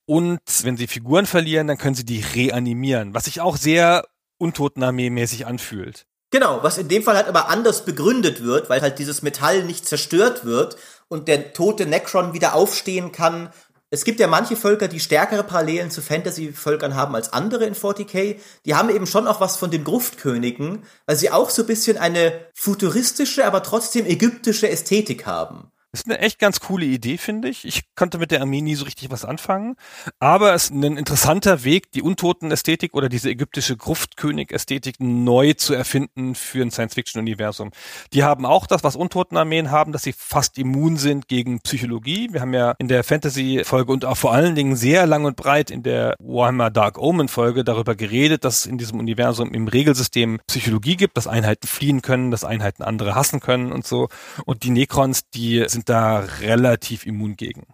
und 0.06 0.40
wenn 0.64 0.78
sie 0.78 0.88
Figuren 0.88 1.26
verlieren, 1.26 1.68
dann 1.68 1.78
können 1.78 1.96
sie 1.96 2.06
die 2.06 2.22
reanimieren, 2.22 3.14
was 3.14 3.26
sich 3.26 3.42
auch 3.42 3.58
sehr 3.58 4.06
Untotenarmee-mäßig 4.40 5.46
anfühlt. 5.46 6.06
Genau, 6.32 6.64
was 6.64 6.78
in 6.78 6.88
dem 6.88 7.04
Fall 7.04 7.16
halt 7.16 7.28
aber 7.28 7.50
anders 7.50 7.86
begründet 7.86 8.44
wird, 8.44 8.70
weil 8.70 8.82
halt 8.82 9.00
dieses 9.00 9.22
Metall 9.22 9.64
nicht 9.64 9.88
zerstört 9.88 10.46
wird 10.46 10.78
und 11.08 11.28
der 11.28 11.54
tote 11.54 11.86
Necron 11.86 12.34
wieder 12.34 12.56
aufstehen 12.56 13.12
kann, 13.12 13.52
Es 13.94 14.06
gibt 14.06 14.20
ja 14.20 14.26
manche 14.26 14.56
Völker, 14.56 14.88
die 14.88 15.00
stärkere 15.00 15.44
Parallelen 15.44 15.92
zu 15.92 16.02
Fantasy-Völkern 16.02 16.96
haben 16.96 17.14
als 17.14 17.32
andere 17.32 17.66
in 17.66 17.76
40k. 17.76 18.38
Die 18.66 18.74
haben 18.74 18.90
eben 18.90 19.06
schon 19.06 19.28
auch 19.28 19.40
was 19.40 19.58
von 19.58 19.70
den 19.70 19.84
Gruftkönigen, 19.84 20.84
weil 21.06 21.16
sie 21.16 21.30
auch 21.30 21.52
so 21.52 21.62
ein 21.62 21.68
bisschen 21.68 22.00
eine 22.00 22.34
futuristische, 22.56 23.46
aber 23.46 23.62
trotzdem 23.62 24.08
ägyptische 24.08 24.68
Ästhetik 24.68 25.28
haben. 25.28 25.72
Ist 25.96 26.08
eine 26.08 26.18
echt 26.18 26.40
ganz 26.40 26.60
coole 26.60 26.88
Idee, 26.88 27.20
finde 27.20 27.50
ich. 27.50 27.66
Ich 27.66 27.84
konnte 27.96 28.18
mit 28.18 28.32
der 28.32 28.42
Armee 28.42 28.62
nie 28.62 28.74
so 28.74 28.84
richtig 28.84 29.12
was 29.12 29.24
anfangen. 29.24 29.76
Aber 30.18 30.56
es 30.56 30.64
ist 30.64 30.74
ein 30.74 30.98
interessanter 30.98 31.64
Weg, 31.66 31.92
die 31.92 32.02
Untoten-Ästhetik 32.02 32.96
oder 32.96 33.10
diese 33.10 33.30
ägyptische 33.30 33.78
Gruftkönig-Ästhetik 33.78 34.96
neu 34.98 35.54
zu 35.54 35.76
erfinden 35.76 36.34
für 36.34 36.64
ein 36.64 36.72
Science-Fiction-Universum. 36.72 37.70
Die 38.12 38.24
haben 38.24 38.48
auch 38.48 38.66
das, 38.66 38.84
was 38.84 38.96
Untoten-Armeen 38.96 39.70
haben, 39.70 39.92
dass 39.92 40.02
sie 40.02 40.14
fast 40.14 40.58
immun 40.58 40.98
sind 40.98 41.28
gegen 41.28 41.60
Psychologie. 41.60 42.28
Wir 42.32 42.42
haben 42.42 42.56
ja 42.56 42.74
in 42.80 42.88
der 42.88 43.04
Fantasy-Folge 43.04 43.92
und 43.92 44.04
auch 44.04 44.18
vor 44.18 44.34
allen 44.34 44.56
Dingen 44.56 44.76
sehr 44.76 45.06
lang 45.06 45.26
und 45.26 45.36
breit 45.36 45.70
in 45.70 45.84
der 45.84 46.16
Warhammer 46.18 46.72
Dark 46.72 46.98
Omen-Folge 46.98 47.64
darüber 47.64 47.94
geredet, 47.94 48.46
dass 48.46 48.62
es 48.62 48.66
in 48.66 48.80
diesem 48.80 48.98
Universum 48.98 49.54
im 49.54 49.68
Regelsystem 49.68 50.40
Psychologie 50.48 50.98
gibt, 50.98 51.18
dass 51.18 51.28
Einheiten 51.28 51.68
fliehen 51.68 52.02
können, 52.02 52.32
dass 52.32 52.44
Einheiten 52.44 52.82
andere 52.82 53.14
hassen 53.14 53.42
können 53.42 53.72
und 53.72 53.86
so. 53.86 54.10
Und 54.46 54.64
die 54.64 54.72
Necrons, 54.72 55.30
die 55.30 55.64
sind 55.68 55.83
sind 55.84 55.90
da 55.90 56.20
relativ 56.40 57.06
immun 57.06 57.36
gegen. 57.36 57.68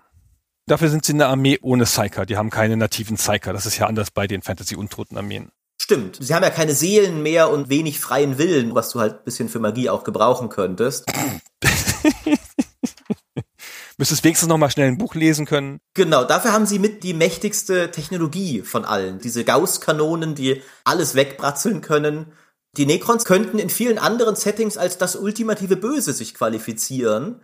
Dafür 0.65 0.89
sind 0.89 1.05
sie 1.05 1.13
eine 1.13 1.27
Armee 1.27 1.59
ohne 1.61 1.83
Psyker. 1.83 2.25
Die 2.25 2.37
haben 2.37 2.49
keine 2.49 2.75
nativen 2.75 3.17
Psyker. 3.17 3.53
Das 3.53 3.67
ist 3.67 3.77
ja 3.77 3.85
anders 3.85 4.09
bei 4.11 4.25
den 4.25 4.41
Fantasy-Untoten-Armeen. 4.41 5.51
Stimmt. 5.81 6.17
Sie 6.19 6.33
haben 6.33 6.43
ja 6.43 6.49
keine 6.49 6.73
Seelen 6.73 7.21
mehr 7.23 7.51
und 7.51 7.69
wenig 7.69 7.99
freien 7.99 8.37
Willen, 8.37 8.75
was 8.75 8.89
du 8.89 8.99
halt 8.99 9.19
ein 9.19 9.23
bisschen 9.25 9.47
für 9.49 9.59
Magie 9.59 9.89
auch 9.89 10.03
gebrauchen 10.03 10.49
könntest. 10.49 11.05
Müsstest 13.97 14.23
wenigstens 14.23 14.49
noch 14.49 14.57
mal 14.57 14.71
schnell 14.71 14.87
ein 14.87 14.97
Buch 14.97 15.13
lesen 15.13 15.45
können. 15.45 15.79
Genau, 15.93 16.23
dafür 16.23 16.53
haben 16.53 16.65
sie 16.65 16.79
mit 16.79 17.03
die 17.03 17.13
mächtigste 17.13 17.91
Technologie 17.91 18.61
von 18.61 18.85
allen. 18.85 19.19
Diese 19.19 19.43
Gauss-Kanonen, 19.43 20.35
die 20.35 20.63
alles 20.83 21.15
wegbratzeln 21.15 21.81
können. 21.81 22.31
Die 22.77 22.85
Necrons 22.85 23.25
könnten 23.25 23.59
in 23.59 23.69
vielen 23.69 23.99
anderen 23.99 24.35
Settings 24.35 24.77
als 24.77 24.97
das 24.97 25.15
ultimative 25.15 25.75
Böse 25.75 26.13
sich 26.13 26.33
qualifizieren 26.33 27.41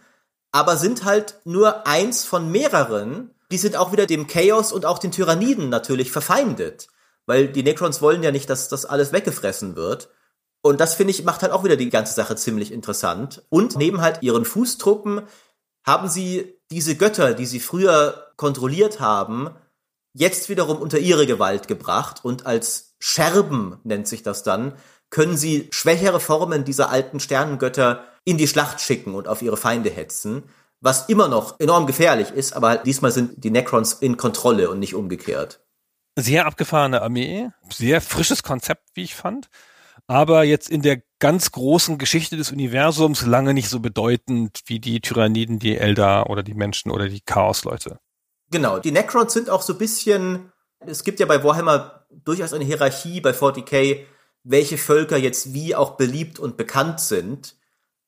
aber 0.56 0.77
sind 0.77 1.03
halt 1.03 1.41
nur 1.44 1.86
eins 1.86 2.23
von 2.23 2.49
mehreren. 2.49 3.32
Die 3.52 3.57
sind 3.57 3.76
auch 3.76 3.91
wieder 3.91 4.06
dem 4.06 4.26
Chaos 4.26 4.72
und 4.72 4.86
auch 4.86 4.99
den 4.99 5.11
Tyranniden 5.11 5.68
natürlich 5.68 6.14
verfeindet. 6.14 6.88
Weil 7.26 7.49
die 7.49 7.61
Necrons 7.61 8.02
wollen 8.02 8.23
ja 8.23 8.32
nicht, 8.32 8.49
dass 8.49 8.69
das 8.69 8.86
alles 8.86 9.11
weggefressen 9.11 9.76
wird. 9.76 10.07
Und 10.61 10.80
das 10.80 10.95
finde 10.95 11.11
ich 11.11 11.26
macht 11.26 11.41
halt 11.41 11.52
auch 11.52 11.65
wieder 11.65 11.76
die 11.76 11.90
ganze 11.90 12.14
Sache 12.14 12.38
ziemlich 12.38 12.72
interessant. 12.72 13.44
Und 13.49 13.76
neben 13.76 13.99
halt 13.99 14.23
ihren 14.23 14.45
Fußtruppen 14.45 15.23
haben 15.86 16.07
sie 16.07 16.57
diese 16.72 16.95
Götter, 16.95 17.34
die 17.34 17.48
sie 17.48 17.60
früher 17.60 18.32
kontrolliert 18.38 19.02
haben, 19.02 19.49
jetzt 20.14 20.48
wiederum 20.48 20.77
unter 20.77 20.99
ihre 20.99 21.27
Gewalt 21.27 21.68
gebracht 21.68 22.23
und 22.23 22.45
als 22.45 22.95
Scherben 22.99 23.77
nennt 23.84 24.07
sich 24.07 24.23
das 24.23 24.41
dann, 24.44 24.72
können 25.16 25.38
sie 25.38 25.70
schwächere 25.72 26.20
Formen 26.20 26.66
dieser 26.66 26.90
alten 26.90 27.22
Sternengötter 27.22 28.04
in 28.26 28.38
die 28.38 28.50
Schlacht 28.50 28.82
schicken 28.82 29.16
und 29.16 29.30
auf 29.30 29.42
ihre 29.42 29.56
Feinde 29.56 29.90
hetzen, 29.90 30.44
was 30.82 31.08
immer 31.08 31.30
noch 31.30 31.58
enorm 31.62 31.88
gefährlich 31.88 32.32
ist, 32.32 32.52
aber 32.52 32.68
halt 32.68 32.86
diesmal 32.86 33.12
sind 33.12 33.42
die 33.42 33.50
Necrons 33.50 33.94
in 33.94 34.18
Kontrolle 34.18 34.70
und 34.70 34.80
nicht 34.80 34.94
umgekehrt. 34.94 35.62
Sehr 36.18 36.46
abgefahrene 36.46 37.02
Armee, 37.02 37.50
sehr 37.70 38.02
frisches 38.02 38.44
Konzept, 38.44 38.90
wie 38.94 39.04
ich 39.04 39.16
fand, 39.16 39.48
aber 40.06 40.44
jetzt 40.44 40.70
in 40.70 40.82
der 40.82 41.02
ganz 41.20 41.50
großen 41.54 41.98
Geschichte 41.98 42.36
des 42.36 42.52
Universums 42.52 43.26
lange 43.26 43.54
nicht 43.54 43.70
so 43.70 43.80
bedeutend 43.80 44.64
wie 44.66 44.82
die 44.82 45.00
Tyranniden, 45.00 45.60
die 45.60 45.78
Eldar 45.78 46.30
oder 46.30 46.44
die 46.44 46.56
Menschen 46.56 46.92
oder 46.92 47.08
die 47.08 47.22
Chaosleute. 47.22 48.00
Genau, 48.52 48.80
die 48.80 48.92
Necrons 48.92 49.32
sind 49.32 49.50
auch 49.50 49.62
so 49.62 49.72
ein 49.72 49.80
bisschen, 49.80 50.52
es 50.86 51.06
gibt 51.06 51.22
ja 51.22 51.26
bei 51.26 51.42
Warhammer 51.42 52.06
durchaus 52.10 52.52
eine 52.52 52.66
Hierarchie 52.66 53.22
bei 53.22 53.32
40k, 53.32 54.08
welche 54.46 54.78
Völker 54.78 55.18
jetzt 55.18 55.54
wie 55.54 55.76
auch 55.76 55.98
beliebt 55.98 56.40
und 56.40 56.56
bekannt 56.56 57.02
sind. 57.02 57.56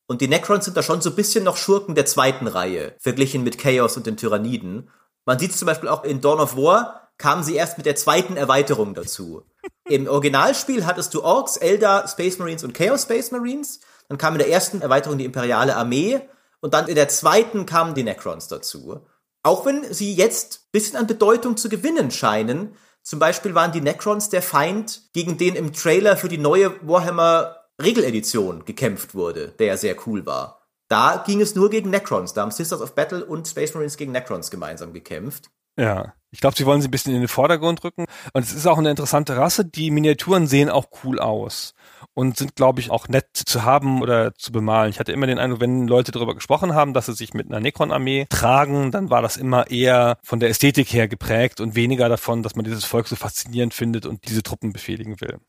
Und 0.08 0.22
die 0.22 0.30
Necrons 0.30 0.66
sind 0.66 0.78
da 0.78 0.84
schon 0.84 1.02
so 1.02 1.10
ein 1.10 1.16
bisschen 1.16 1.44
noch 1.44 1.58
Schurken 1.58 1.96
der 1.96 2.06
zweiten 2.06 2.48
Reihe, 2.48 2.96
verglichen 3.00 3.44
mit 3.44 3.58
Chaos 3.58 3.98
und 3.98 4.06
den 4.06 4.16
Tyranniden. 4.16 4.90
Man 5.26 5.40
sieht 5.40 5.52
es 5.52 5.58
zum 5.58 5.66
Beispiel 5.66 5.90
auch 5.90 6.06
in 6.06 6.22
Dawn 6.22 6.40
of 6.40 6.56
War, 6.56 7.10
kamen 7.18 7.44
sie 7.44 7.56
erst 7.56 7.78
mit 7.78 7.86
der 7.86 7.96
zweiten 7.96 8.38
Erweiterung 8.38 8.94
dazu. 8.94 9.44
Im 9.90 10.08
Originalspiel 10.08 10.86
hattest 10.86 11.14
du 11.14 11.24
Orks, 11.24 11.58
Eldar, 11.58 12.08
Space 12.08 12.38
Marines 12.38 12.64
und 12.64 12.74
Chaos 12.74 13.04
Space 13.04 13.32
Marines. 13.32 13.80
Dann 14.08 14.18
kam 14.18 14.34
in 14.36 14.40
der 14.40 14.50
ersten 14.50 14.82
Erweiterung 14.82 15.18
die 15.18 15.26
Imperiale 15.26 15.76
Armee. 15.76 16.22
Und 16.60 16.74
dann 16.74 16.88
in 16.88 16.96
der 16.96 17.10
zweiten 17.10 17.66
kamen 17.66 17.96
die 17.96 18.04
Necrons 18.04 18.48
dazu. 18.48 19.02
Auch 19.44 19.66
wenn 19.66 19.92
sie 19.94 20.14
jetzt 20.14 20.72
bisschen 20.72 20.98
an 20.98 21.08
Bedeutung 21.08 21.58
zu 21.58 21.70
gewinnen 21.70 22.12
scheinen. 22.12 22.76
Zum 23.08 23.20
Beispiel 23.20 23.56
waren 23.56 23.72
die 23.72 23.80
Necrons 23.80 24.28
der 24.28 24.42
Feind, 24.42 25.04
gegen 25.14 25.38
den 25.38 25.56
im 25.56 25.72
Trailer 25.72 26.18
für 26.18 26.28
die 26.28 26.38
neue 26.38 26.76
Warhammer 26.86 27.56
Regeledition 27.82 28.66
gekämpft 28.66 29.16
wurde, 29.16 29.54
der 29.60 29.68
ja 29.68 29.78
sehr 29.78 29.96
cool 30.06 30.26
war. 30.26 30.68
Da 30.90 31.24
ging 31.26 31.40
es 31.40 31.56
nur 31.56 31.70
gegen 31.70 31.90
Necrons. 31.90 32.34
Da 32.34 32.42
haben 32.42 32.52
Sisters 32.52 32.82
of 32.82 32.96
Battle 32.96 33.24
und 33.24 33.48
Space 33.48 33.74
Marines 33.74 33.96
gegen 33.96 34.12
Necrons 34.12 34.52
gemeinsam 34.52 34.92
gekämpft. 34.92 35.50
Ja, 35.78 36.14
ich 36.32 36.42
glaube, 36.42 36.58
sie 36.58 36.66
wollen 36.66 36.82
sie 36.82 36.88
ein 36.90 36.92
bisschen 36.92 37.14
in 37.14 37.22
den 37.22 37.28
Vordergrund 37.28 37.84
rücken. 37.84 38.06
Und 38.34 38.44
es 38.44 38.54
ist 38.54 38.68
auch 38.68 38.78
eine 38.78 38.90
interessante 38.90 39.38
Rasse. 39.38 39.64
Die 39.64 39.92
Miniaturen 39.92 40.46
sehen 40.48 40.70
auch 40.70 40.88
cool 41.04 41.20
aus 41.20 41.74
und 42.14 42.36
sind, 42.38 42.56
glaube 42.56 42.82
ich, 42.82 42.92
auch 42.92 43.08
nett 43.08 43.28
zu 43.34 43.64
haben 43.64 44.02
oder 44.02 44.34
zu 44.36 44.52
bemalen. 44.52 44.90
Ich 44.90 45.00
hatte 45.00 45.12
immer 45.12 45.28
den 45.28 45.40
Eindruck, 45.40 45.62
wenn 45.62 45.88
Leute 45.88 46.12
darüber 46.12 46.36
gesprochen 46.36 46.76
haben, 46.76 46.94
dass 46.94 47.06
sie 47.06 47.14
sich 47.14 47.34
mit 47.34 47.48
einer 47.48 47.60
Necron-Armee 47.60 48.26
tragen, 48.30 48.92
dann 48.92 49.10
war 49.10 49.22
das 49.22 49.38
immer 49.38 49.70
eher 49.72 50.18
von 50.22 50.40
der 50.40 50.50
Ästhetik 50.50 50.92
her 50.92 51.08
geprägt 51.08 51.62
und 51.62 51.76
weniger 51.76 52.10
davon, 52.10 52.44
dass 52.44 52.56
man 52.56 52.66
dieses 52.66 52.86
Volk 52.86 53.08
so 53.08 53.16
faszinierend 53.16 53.74
findet 53.74 54.06
und 54.06 54.28
diese 54.28 54.44
Truppen 54.44 54.74
befehligen 54.74 55.22
will. 55.22 55.40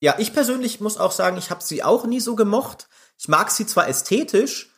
Ja, 0.00 0.16
ich 0.18 0.34
persönlich 0.34 0.80
muss 0.80 0.98
auch 0.98 1.12
sagen, 1.12 1.36
ich 1.36 1.50
habe 1.50 1.62
sie 1.62 1.82
auch 1.82 2.06
nie 2.06 2.20
so 2.20 2.34
gemocht. 2.36 2.88
Ich 3.18 3.28
mag 3.28 3.50
sie 3.50 3.66
zwar 3.66 3.88
ästhetisch, 3.88 4.70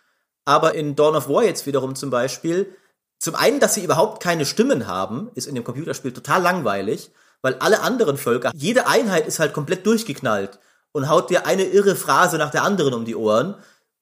aber 0.44 0.74
in 0.74 0.94
Dawn 0.94 1.16
of 1.16 1.28
War 1.28 1.44
jetzt 1.44 1.66
wiederum 1.66 1.94
zum 1.94 2.10
Beispiel, 2.10 2.76
zum 3.18 3.34
einen, 3.34 3.60
dass 3.60 3.74
sie 3.74 3.84
überhaupt 3.84 4.22
keine 4.22 4.46
Stimmen 4.46 4.86
haben, 4.86 5.30
ist 5.34 5.46
in 5.46 5.54
dem 5.54 5.64
Computerspiel 5.64 6.12
total 6.12 6.42
langweilig, 6.42 7.10
weil 7.42 7.54
alle 7.54 7.80
anderen 7.80 8.18
Völker, 8.18 8.50
jede 8.54 8.86
Einheit 8.86 9.26
ist 9.26 9.38
halt 9.38 9.52
komplett 9.52 9.86
durchgeknallt 9.86 10.58
und 10.92 11.08
haut 11.08 11.30
dir 11.30 11.46
eine 11.46 11.64
irre 11.64 11.96
Phrase 11.96 12.38
nach 12.38 12.50
der 12.50 12.62
anderen 12.62 12.94
um 12.94 13.04
die 13.04 13.16
Ohren. 13.16 13.54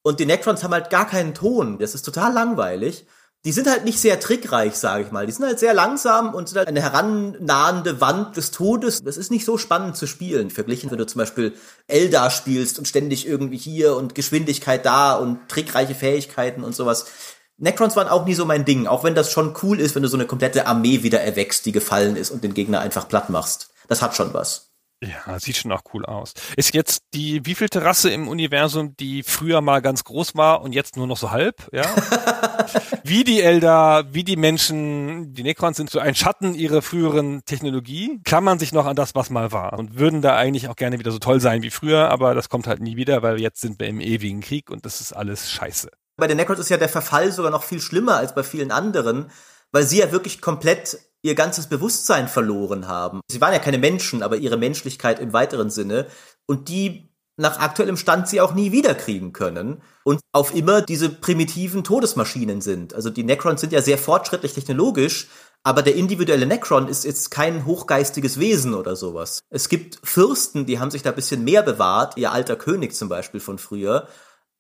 Und 0.03 0.21
die 0.21 0.27
Necrons 0.27 0.63
haben 0.63 0.75
halt 0.75 0.91
gar 0.91 1.07
keinen 1.07 1.35
Ton. 1.35 1.79
Das 1.79 1.95
ist 1.95 2.03
total 2.03 2.33
langweilig 2.33 3.07
die 3.45 3.53
sind 3.53 3.69
halt 3.69 3.85
nicht 3.85 4.01
sehr 4.01 4.19
trickreich, 4.21 4.75
sage 4.75 5.05
ich 5.05 5.13
mal. 5.13 5.27
Die 5.27 5.33
sind 5.33 5.45
halt 5.45 5.59
sehr 5.59 5.75
langsam 5.75 6.35
und 6.35 6.49
sind 6.49 6.59
halt 6.59 6.69
eine 6.69 6.81
herannahende 6.81 8.01
Wand 8.01 8.39
des 8.39 8.51
Todes. 8.53 9.03
Das 9.05 9.19
ist 9.19 9.31
nicht 9.31 9.45
so 9.45 9.59
spannend 9.59 9.97
zu 9.97 10.07
spielen, 10.07 10.49
verglichen, 10.49 10.91
wenn 10.91 10.97
du 10.97 11.07
zum 11.07 11.19
Beispiel 11.19 11.53
Eldar 11.87 12.31
spielst 12.31 12.79
und 12.79 12.89
ständig 12.89 13.27
irgendwie 13.27 13.59
hier 13.59 13.97
und 13.97 14.15
Geschwindigkeit 14.15 14.87
da 14.87 15.15
und 15.15 15.47
trickreiche 15.49 15.95
Fähigkeiten 15.95 16.65
und 16.65 16.75
sowas. 16.75 17.07
Necrons 17.57 17.95
waren 17.97 18.09
auch 18.09 18.25
nie 18.25 18.35
so 18.35 18.45
mein 18.45 18.65
Ding, 18.65 18.87
auch 18.87 19.05
wenn 19.05 19.15
das 19.15 19.31
schon 19.31 19.55
cool 19.63 19.79
ist, 19.79 19.95
wenn 19.95 20.03
du 20.03 20.09
so 20.09 20.17
eine 20.17 20.27
komplette 20.27 20.67
Armee 20.67 21.03
wieder 21.03 21.21
erwächst, 21.21 21.67
die 21.67 21.73
gefallen 21.73 22.17
ist 22.17 22.31
und 22.31 22.43
den 22.43 22.55
Gegner 22.55 22.81
einfach 22.81 23.09
platt 23.09 23.31
machst. 23.31 23.71
Das 23.89 24.03
hat 24.03 24.17
schon 24.17 24.35
was. 24.35 24.71
Ja, 25.03 25.39
sieht 25.39 25.57
schon 25.57 25.73
auch 25.73 25.83
cool 25.93 26.07
aus. 26.07 26.33
Ist 26.57 26.73
jetzt 26.75 27.03
die 27.13 27.45
wievielte 27.45 27.85
Rasse 27.85 28.11
im 28.11 28.29
Universum, 28.29 28.97
die 28.97 29.23
früher 29.23 29.61
mal 29.61 29.83
ganz 29.83 30.05
groß 30.05 30.35
war 30.35 30.63
und 30.63 30.73
jetzt 30.73 30.97
nur 30.97 31.07
noch 31.07 31.17
so 31.17 31.31
halb, 31.31 31.69
ja? 31.73 31.85
wie 33.05 33.25
die 33.25 33.43
Elder, 33.43 34.05
wie 34.15 34.25
die 34.25 34.37
Menschen, 34.37 35.35
die 35.35 35.43
Necrons 35.43 35.77
sind 35.77 35.91
so 35.91 35.99
ein 35.99 36.15
Schatten 36.15 36.55
ihrer 36.55 36.81
früheren 36.81 37.45
Technologie, 37.45 38.21
klammern 38.25 38.59
sich 38.59 38.73
noch 38.73 38.87
an 38.87 38.97
das, 38.97 39.15
was 39.15 39.31
mal 39.31 39.53
war 39.53 39.79
und 39.79 39.99
würden 39.99 40.23
da 40.23 40.37
eigentlich 40.37 40.69
auch 40.69 40.77
gerne 40.77 40.99
wieder 40.99 41.11
so 41.11 41.19
toll 41.19 41.41
sein 41.41 41.63
wie 41.63 41.71
früher, 41.71 42.11
aber 42.11 42.35
das 42.35 42.49
kommt 42.49 42.67
halt 42.67 42.81
nie 42.81 42.97
wieder, 42.97 43.23
weil 43.23 43.41
jetzt 43.41 43.61
sind 43.61 43.81
wir 43.81 43.89
im 43.89 44.01
ewigen 44.01 44.41
Krieg 44.41 44.71
und 44.71 44.87
das 44.87 45.01
ist 45.01 45.13
alles 45.13 45.51
scheiße. 45.51 45.91
Bei 46.17 46.27
den 46.27 46.37
Necrons 46.37 46.61
ist 46.61 46.69
ja 46.69 46.77
der 46.77 46.89
Verfall 46.89 47.33
sogar 47.33 47.51
noch 47.51 47.65
viel 47.65 47.81
schlimmer 47.81 48.17
als 48.17 48.35
bei 48.35 48.43
vielen 48.43 48.71
anderen, 48.71 49.31
weil 49.73 49.85
sie 49.85 49.99
ja 49.99 50.13
wirklich 50.13 50.41
komplett 50.41 50.99
ihr 51.23 51.35
ganzes 51.35 51.67
Bewusstsein 51.67 52.29
verloren 52.29 52.87
haben. 52.87 53.21
Sie 53.31 53.41
waren 53.41 53.53
ja 53.53 53.59
keine 53.59 53.79
Menschen, 53.79 54.23
aber 54.23 54.37
ihre 54.37 54.59
Menschlichkeit 54.59 55.19
im 55.19 55.33
weiteren 55.33 55.71
Sinne 55.71 56.07
und 56.47 56.69
die 56.69 57.09
nach 57.37 57.59
aktuellem 57.59 57.97
Stand 57.97 58.29
sie 58.29 58.41
auch 58.41 58.55
nie 58.55 58.71
wiederkriegen 58.71 59.33
können 59.33 59.83
und 60.05 60.21
auf 60.33 60.55
immer 60.55 60.83
diese 60.83 61.09
primitiven 61.09 61.83
Todesmaschinen 61.83 62.61
sind. 62.61 62.95
Also 62.95 63.11
die 63.11 63.25
Necrons 63.25 63.61
sind 63.61 63.73
ja 63.73 63.83
sehr 63.83 63.99
fortschrittlich 63.99 64.55
technologisch, 64.55 65.29
aber 65.65 65.83
der 65.83 65.97
individuelle 65.97 66.47
Necron 66.47 66.89
ist 66.89 67.05
jetzt 67.05 67.31
kein 67.31 67.65
hochgeistiges 67.65 68.39
Wesen 68.39 68.75
oder 68.75 68.95
sowas. 68.97 69.41
Es 69.49 69.71
gibt 69.71 69.99
Fürsten, 70.05 70.67
die 70.67 70.79
haben 70.79 70.91
sich 70.91 71.03
da 71.03 71.11
ein 71.11 71.17
bisschen 71.17 71.43
mehr 71.43 71.63
bewahrt, 71.63 72.19
ihr 72.19 72.31
alter 72.31 72.55
König 72.55 72.95
zum 72.95 73.09
Beispiel 73.09 73.41
von 73.41 73.59
früher, 73.59 74.07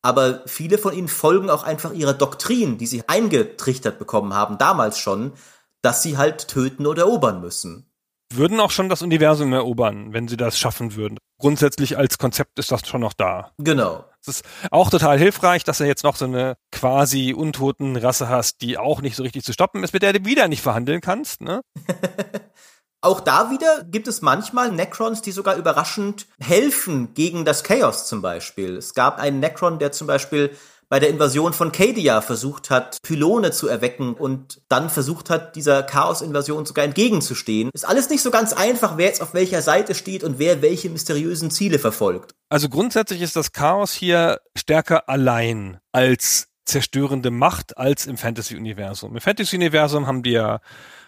aber 0.05 0.43
viele 0.45 0.77
von 0.77 0.93
ihnen 0.93 1.09
folgen 1.09 1.49
auch 1.49 1.65
einfach 1.65 1.93
ihrer 1.93 2.13
Doktrin, 2.13 2.77
die 2.77 2.87
sie 2.87 3.09
eingetrichtert 3.09 3.99
bekommen 3.99 4.35
haben, 4.35 4.59
damals 4.59 4.99
schon, 4.99 5.33
dass 5.81 6.03
sie 6.03 6.19
halt 6.19 6.47
töten 6.47 6.87
oder 6.87 7.05
erobern 7.05 7.41
müssen. 7.41 7.91
würden 8.31 8.61
auch 8.61 8.71
schon 8.71 8.91
das 8.91 9.01
Universum 9.01 9.53
erobern, 9.55 10.13
wenn 10.13 10.29
sie 10.29 10.37
das 10.37 10.59
schaffen 10.59 10.95
würden. 10.95 11.19
Grundsätzlich 11.39 11.97
als 11.97 12.19
Konzept 12.19 12.59
ist 12.59 12.71
das 12.71 12.87
schon 12.87 13.01
noch 13.01 13.15
da. 13.15 13.53
Genau. 13.59 14.05
Es 14.21 14.29
ist 14.29 14.45
auch 14.71 14.91
total 14.91 15.19
hilfreich, 15.19 15.65
dass 15.65 15.81
er 15.81 15.87
jetzt 15.87 16.05
noch 16.05 16.17
so 16.17 16.27
eine 16.27 16.57
quasi 16.71 17.33
untoten 17.33 17.97
Rasse 17.97 18.29
hast, 18.29 18.61
die 18.61 18.77
auch 18.77 19.01
nicht 19.01 19.17
so 19.17 19.23
richtig 19.23 19.45
zu 19.45 19.55
stoppen 19.55 19.85
ist, 19.85 19.95
mit 19.95 20.03
der 20.03 20.13
du 20.13 20.27
wieder 20.27 20.49
nicht 20.49 20.63
verhandeln 20.63 21.01
kannst, 21.01 21.41
ne? 21.41 21.63
Auch 23.05 23.21
da 23.21 23.51
wieder 23.51 23.85
gibt 23.85 24.09
es 24.09 24.23
manchmal 24.23 24.73
Necrons, 24.73 25.21
die 25.21 25.31
sogar 25.31 25.57
überraschend 25.57 26.27
helfen 26.41 27.13
gegen 27.13 27.45
das 27.45 27.63
Chaos 27.63 28.07
zum 28.07 28.23
Beispiel. 28.23 28.79
Es 28.79 28.95
gab 28.95 29.19
einen 29.19 29.41
Necron, 29.41 29.79
der 29.79 29.93
zum 29.93 30.07
Beispiel 30.07 30.57
bei 30.89 31.01
der 31.01 31.11
Invasion 31.11 31.53
von 31.53 31.71
Cadia 31.71 32.23
versucht 32.23 32.71
hat, 32.71 32.97
Pylone 33.03 33.51
zu 33.51 33.69
erwecken 33.69 34.15
und 34.15 34.63
dann 34.69 34.89
versucht 34.89 35.29
hat, 35.29 35.55
dieser 35.55 35.83
Chaos-Invasion 35.83 36.65
sogar 36.65 36.87
entgegenzustehen. 36.87 37.69
Ist 37.75 37.87
alles 37.87 38.09
nicht 38.09 38.23
so 38.23 38.31
ganz 38.31 38.55
einfach, 38.55 38.97
wer 38.97 39.09
jetzt 39.09 39.21
auf 39.21 39.35
welcher 39.35 39.61
Seite 39.61 39.95
steht 39.95 40.25
und 40.25 40.39
wer 40.39 40.63
welche 40.63 40.89
mysteriösen 40.89 41.51
Ziele 41.51 41.79
verfolgt. 41.79 42.33
Also 42.49 42.71
grundsätzlich 42.71 43.21
ist 43.21 43.37
das 43.37 43.53
Chaos 43.53 43.93
hier 43.93 44.41
stärker 44.57 45.11
allein 45.11 45.79
als 45.93 46.49
zerstörende 46.65 47.31
Macht 47.31 47.77
als 47.77 48.07
im 48.07 48.17
Fantasy-Universum. 48.17 49.15
Im 49.15 49.21
Fantasy-Universum 49.21 50.07
haben 50.07 50.25
wir 50.25 50.63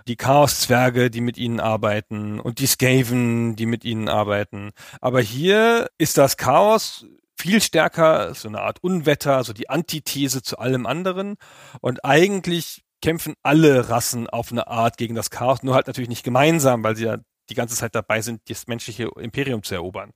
die 0.06 0.16
Chaos-Zwerge, 0.16 1.10
die 1.10 1.20
mit 1.20 1.36
ihnen 1.38 1.60
arbeiten 1.60 2.40
und 2.40 2.58
die 2.58 2.66
Skaven, 2.66 3.56
die 3.56 3.66
mit 3.66 3.84
ihnen 3.84 4.08
arbeiten. 4.08 4.72
Aber 5.00 5.20
hier 5.20 5.88
ist 5.98 6.18
das 6.18 6.36
Chaos 6.36 7.06
viel 7.38 7.60
stärker 7.60 8.34
so 8.34 8.48
eine 8.48 8.60
Art 8.60 8.82
Unwetter, 8.82 9.44
so 9.44 9.52
die 9.52 9.68
Antithese 9.68 10.42
zu 10.42 10.58
allem 10.58 10.86
anderen. 10.86 11.36
Und 11.80 12.04
eigentlich 12.04 12.84
kämpfen 13.02 13.34
alle 13.42 13.88
Rassen 13.90 14.28
auf 14.28 14.52
eine 14.52 14.68
Art 14.68 14.96
gegen 14.96 15.14
das 15.14 15.30
Chaos, 15.30 15.62
nur 15.62 15.74
halt 15.74 15.86
natürlich 15.86 16.08
nicht 16.08 16.24
gemeinsam, 16.24 16.82
weil 16.82 16.96
sie 16.96 17.04
ja 17.04 17.18
die 17.50 17.54
ganze 17.54 17.76
Zeit 17.76 17.94
dabei 17.94 18.22
sind, 18.22 18.40
das 18.48 18.66
menschliche 18.66 19.10
Imperium 19.18 19.62
zu 19.62 19.74
erobern 19.74 20.12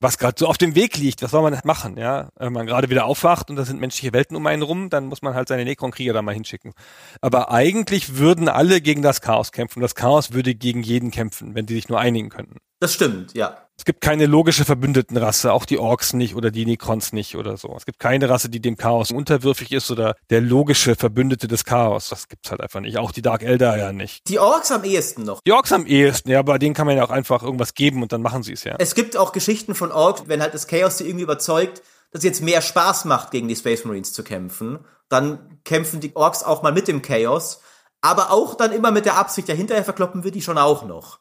was 0.00 0.18
gerade 0.18 0.34
so 0.38 0.46
auf 0.46 0.58
dem 0.58 0.74
Weg 0.74 0.96
liegt, 0.96 1.22
was 1.22 1.30
soll 1.30 1.42
man 1.42 1.58
machen, 1.64 1.96
ja? 1.96 2.28
Wenn 2.36 2.52
man 2.52 2.66
gerade 2.66 2.90
wieder 2.90 3.04
aufwacht 3.04 3.50
und 3.50 3.56
da 3.56 3.64
sind 3.64 3.80
menschliche 3.80 4.12
Welten 4.12 4.36
um 4.36 4.46
einen 4.46 4.62
rum, 4.62 4.90
dann 4.90 5.06
muss 5.06 5.22
man 5.22 5.34
halt 5.34 5.48
seine 5.48 5.64
Necron-Krieger 5.64 6.12
da 6.12 6.22
mal 6.22 6.34
hinschicken. 6.34 6.72
Aber 7.20 7.50
eigentlich 7.50 8.16
würden 8.16 8.48
alle 8.48 8.80
gegen 8.80 9.02
das 9.02 9.20
Chaos 9.20 9.52
kämpfen. 9.52 9.80
Das 9.80 9.94
Chaos 9.94 10.32
würde 10.32 10.54
gegen 10.54 10.82
jeden 10.82 11.10
kämpfen, 11.10 11.54
wenn 11.54 11.66
die 11.66 11.74
sich 11.74 11.88
nur 11.88 11.98
einigen 11.98 12.28
könnten. 12.28 12.58
Das 12.80 12.94
stimmt, 12.94 13.34
ja. 13.34 13.67
Es 13.78 13.84
gibt 13.84 14.00
keine 14.00 14.26
logische 14.26 14.64
Verbündetenrasse, 14.64 15.52
auch 15.52 15.64
die 15.64 15.78
Orks 15.78 16.12
nicht 16.12 16.34
oder 16.34 16.50
die 16.50 16.66
Necrons 16.66 17.12
nicht 17.12 17.36
oder 17.36 17.56
so. 17.56 17.72
Es 17.76 17.86
gibt 17.86 18.00
keine 18.00 18.28
Rasse, 18.28 18.50
die 18.50 18.60
dem 18.60 18.76
Chaos 18.76 19.12
unterwürfig 19.12 19.70
ist 19.70 19.88
oder 19.92 20.16
der 20.30 20.40
logische 20.40 20.96
Verbündete 20.96 21.46
des 21.46 21.64
Chaos. 21.64 22.08
Das 22.08 22.26
gibt's 22.26 22.50
halt 22.50 22.60
einfach 22.60 22.80
nicht. 22.80 22.98
Auch 22.98 23.12
die 23.12 23.22
Dark 23.22 23.42
Elder 23.42 23.78
ja 23.78 23.92
nicht. 23.92 24.28
Die 24.28 24.40
Orks 24.40 24.72
am 24.72 24.82
ehesten 24.82 25.22
noch. 25.22 25.40
Die 25.42 25.52
Orks 25.52 25.72
am 25.72 25.86
ehesten, 25.86 26.30
ja, 26.30 26.40
aber 26.40 26.58
denen 26.58 26.74
kann 26.74 26.88
man 26.88 26.96
ja 26.96 27.04
auch 27.04 27.10
einfach 27.10 27.44
irgendwas 27.44 27.74
geben 27.74 28.02
und 28.02 28.12
dann 28.12 28.20
machen 28.20 28.42
sie 28.42 28.52
es 28.52 28.64
ja. 28.64 28.74
Es 28.78 28.96
gibt 28.96 29.16
auch 29.16 29.30
Geschichten 29.30 29.76
von 29.76 29.92
Orks, 29.92 30.24
wenn 30.26 30.42
halt 30.42 30.54
das 30.54 30.66
Chaos 30.66 30.98
sie 30.98 31.06
irgendwie 31.06 31.22
überzeugt, 31.22 31.80
dass 32.10 32.20
es 32.20 32.24
jetzt 32.24 32.42
mehr 32.42 32.62
Spaß 32.62 33.04
macht, 33.04 33.30
gegen 33.30 33.46
die 33.46 33.56
Space 33.56 33.84
Marines 33.84 34.12
zu 34.12 34.24
kämpfen. 34.24 34.80
Dann 35.08 35.60
kämpfen 35.64 36.00
die 36.00 36.16
Orks 36.16 36.42
auch 36.42 36.62
mal 36.62 36.72
mit 36.72 36.88
dem 36.88 37.00
Chaos. 37.00 37.60
Aber 38.00 38.32
auch 38.32 38.54
dann 38.56 38.72
immer 38.72 38.90
mit 38.90 39.04
der 39.04 39.16
Absicht, 39.16 39.48
ja, 39.48 39.54
hinterher 39.54 39.84
verkloppen 39.84 40.24
wir 40.24 40.32
die 40.32 40.42
schon 40.42 40.58
auch 40.58 40.84
noch. 40.84 41.20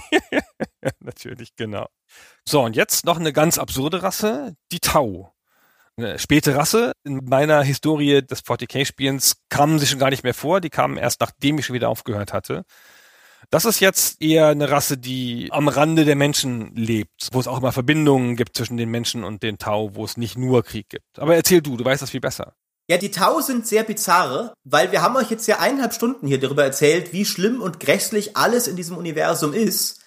Natürlich, 1.00 1.54
genau. 1.56 1.86
So, 2.46 2.62
und 2.62 2.76
jetzt 2.76 3.04
noch 3.04 3.18
eine 3.18 3.32
ganz 3.32 3.58
absurde 3.58 4.02
Rasse, 4.02 4.56
die 4.72 4.80
Tau. 4.80 5.32
Eine 5.96 6.18
späte 6.18 6.56
Rasse. 6.56 6.92
In 7.04 7.24
meiner 7.24 7.62
Historie 7.62 8.22
des 8.22 8.44
40k-Spielens 8.44 9.36
kamen 9.48 9.78
sie 9.78 9.86
schon 9.86 10.00
gar 10.00 10.10
nicht 10.10 10.24
mehr 10.24 10.34
vor. 10.34 10.60
Die 10.60 10.70
kamen 10.70 10.96
erst, 10.96 11.20
nachdem 11.20 11.58
ich 11.58 11.66
schon 11.66 11.74
wieder 11.74 11.88
aufgehört 11.88 12.32
hatte. 12.32 12.64
Das 13.50 13.64
ist 13.64 13.80
jetzt 13.80 14.20
eher 14.22 14.48
eine 14.48 14.70
Rasse, 14.70 14.98
die 14.98 15.48
am 15.52 15.68
Rande 15.68 16.04
der 16.04 16.16
Menschen 16.16 16.74
lebt, 16.74 17.28
wo 17.32 17.38
es 17.38 17.46
auch 17.46 17.58
immer 17.58 17.72
Verbindungen 17.72 18.36
gibt 18.36 18.56
zwischen 18.56 18.76
den 18.76 18.90
Menschen 18.90 19.22
und 19.22 19.42
den 19.42 19.58
Tau, 19.58 19.94
wo 19.94 20.04
es 20.04 20.16
nicht 20.16 20.36
nur 20.36 20.64
Krieg 20.64 20.88
gibt. 20.88 21.18
Aber 21.18 21.36
erzähl 21.36 21.62
du, 21.62 21.76
du 21.76 21.84
weißt 21.84 22.02
das 22.02 22.10
viel 22.10 22.20
besser. 22.20 22.54
Ja, 22.88 22.98
die 22.98 23.10
Tau 23.10 23.40
sind 23.40 23.66
sehr 23.66 23.82
bizarre, 23.82 24.52
weil 24.64 24.92
wir 24.92 25.00
haben 25.00 25.16
euch 25.16 25.30
jetzt 25.30 25.46
ja 25.46 25.58
eineinhalb 25.58 25.94
Stunden 25.94 26.26
hier 26.26 26.38
darüber 26.38 26.64
erzählt, 26.64 27.14
wie 27.14 27.24
schlimm 27.24 27.62
und 27.62 27.80
grässlich 27.80 28.36
alles 28.36 28.66
in 28.66 28.76
diesem 28.76 28.98
Universum 28.98 29.54
ist. 29.54 30.00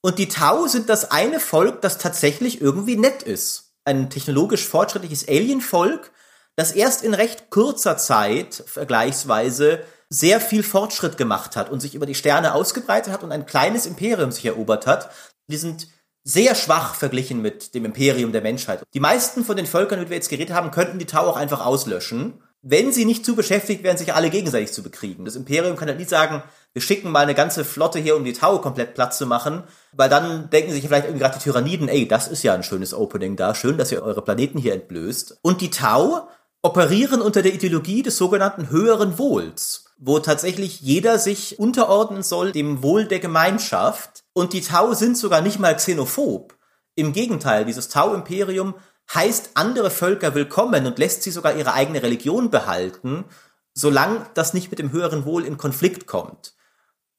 Und 0.00 0.18
die 0.18 0.28
Tau 0.28 0.66
sind 0.66 0.88
das 0.88 1.10
eine 1.10 1.40
Volk, 1.40 1.82
das 1.82 1.98
tatsächlich 1.98 2.60
irgendwie 2.62 2.96
nett 2.96 3.22
ist. 3.22 3.74
Ein 3.84 4.08
technologisch 4.08 4.66
fortschrittliches 4.66 5.28
Alien-Volk, 5.28 6.10
das 6.56 6.72
erst 6.72 7.02
in 7.02 7.12
recht 7.12 7.50
kurzer 7.50 7.98
Zeit 7.98 8.62
vergleichsweise 8.66 9.82
sehr 10.08 10.40
viel 10.40 10.62
Fortschritt 10.62 11.18
gemacht 11.18 11.54
hat 11.54 11.70
und 11.70 11.80
sich 11.80 11.94
über 11.94 12.06
die 12.06 12.14
Sterne 12.14 12.54
ausgebreitet 12.54 13.12
hat 13.12 13.24
und 13.24 13.32
ein 13.32 13.44
kleines 13.44 13.84
Imperium 13.84 14.32
sich 14.32 14.46
erobert 14.46 14.86
hat. 14.86 15.10
Die 15.48 15.56
sind 15.56 15.88
sehr 16.26 16.56
schwach 16.56 16.96
verglichen 16.96 17.40
mit 17.40 17.72
dem 17.74 17.84
Imperium 17.84 18.32
der 18.32 18.42
Menschheit. 18.42 18.82
Die 18.94 19.00
meisten 19.00 19.44
von 19.44 19.56
den 19.56 19.64
Völkern, 19.64 20.00
die 20.00 20.10
wir 20.10 20.16
jetzt 20.16 20.28
geredet 20.28 20.52
haben, 20.52 20.72
könnten 20.72 20.98
die 20.98 21.06
Tau 21.06 21.28
auch 21.28 21.36
einfach 21.36 21.64
auslöschen, 21.64 22.42
wenn 22.62 22.92
sie 22.92 23.04
nicht 23.04 23.24
zu 23.24 23.36
beschäftigt 23.36 23.84
wären, 23.84 23.96
sich 23.96 24.12
alle 24.12 24.28
gegenseitig 24.28 24.72
zu 24.72 24.82
bekriegen. 24.82 25.24
Das 25.24 25.36
Imperium 25.36 25.76
kann 25.76 25.86
halt 25.86 25.98
nicht 25.98 26.10
sagen, 26.10 26.42
wir 26.72 26.82
schicken 26.82 27.12
mal 27.12 27.20
eine 27.20 27.36
ganze 27.36 27.64
Flotte 27.64 28.00
hier, 28.00 28.16
um 28.16 28.24
die 28.24 28.32
Tau 28.32 28.58
komplett 28.58 28.94
platt 28.94 29.14
zu 29.14 29.24
machen, 29.24 29.62
weil 29.92 30.08
dann 30.08 30.50
denken 30.50 30.72
sich 30.72 30.84
vielleicht 30.84 31.04
irgendwie 31.04 31.22
gerade 31.22 31.38
die 31.38 31.44
Tyranniden, 31.44 31.88
ey, 31.88 32.08
das 32.08 32.26
ist 32.26 32.42
ja 32.42 32.54
ein 32.54 32.64
schönes 32.64 32.92
Opening 32.92 33.36
da, 33.36 33.54
schön, 33.54 33.78
dass 33.78 33.92
ihr 33.92 34.02
eure 34.02 34.22
Planeten 34.22 34.58
hier 34.58 34.74
entblößt. 34.74 35.38
Und 35.42 35.60
die 35.60 35.70
Tau 35.70 36.28
operieren 36.60 37.22
unter 37.22 37.42
der 37.42 37.54
Ideologie 37.54 38.02
des 38.02 38.16
sogenannten 38.16 38.68
höheren 38.68 39.16
Wohls, 39.16 39.84
wo 39.96 40.18
tatsächlich 40.18 40.80
jeder 40.80 41.20
sich 41.20 41.60
unterordnen 41.60 42.24
soll 42.24 42.50
dem 42.50 42.82
Wohl 42.82 43.04
der 43.04 43.20
Gemeinschaft 43.20 44.24
und 44.36 44.52
die 44.52 44.60
Tau 44.60 44.92
sind 44.92 45.16
sogar 45.16 45.40
nicht 45.40 45.58
mal 45.58 45.74
xenophob. 45.74 46.58
Im 46.94 47.14
Gegenteil, 47.14 47.64
dieses 47.64 47.88
Tau-Imperium 47.88 48.74
heißt 49.14 49.52
andere 49.54 49.90
Völker 49.90 50.34
willkommen 50.34 50.86
und 50.86 50.98
lässt 50.98 51.22
sie 51.22 51.30
sogar 51.30 51.56
ihre 51.56 51.72
eigene 51.72 52.02
Religion 52.02 52.50
behalten, 52.50 53.24
solange 53.72 54.26
das 54.34 54.52
nicht 54.52 54.70
mit 54.70 54.78
dem 54.78 54.92
höheren 54.92 55.24
Wohl 55.24 55.46
in 55.46 55.56
Konflikt 55.56 56.06
kommt. 56.06 56.54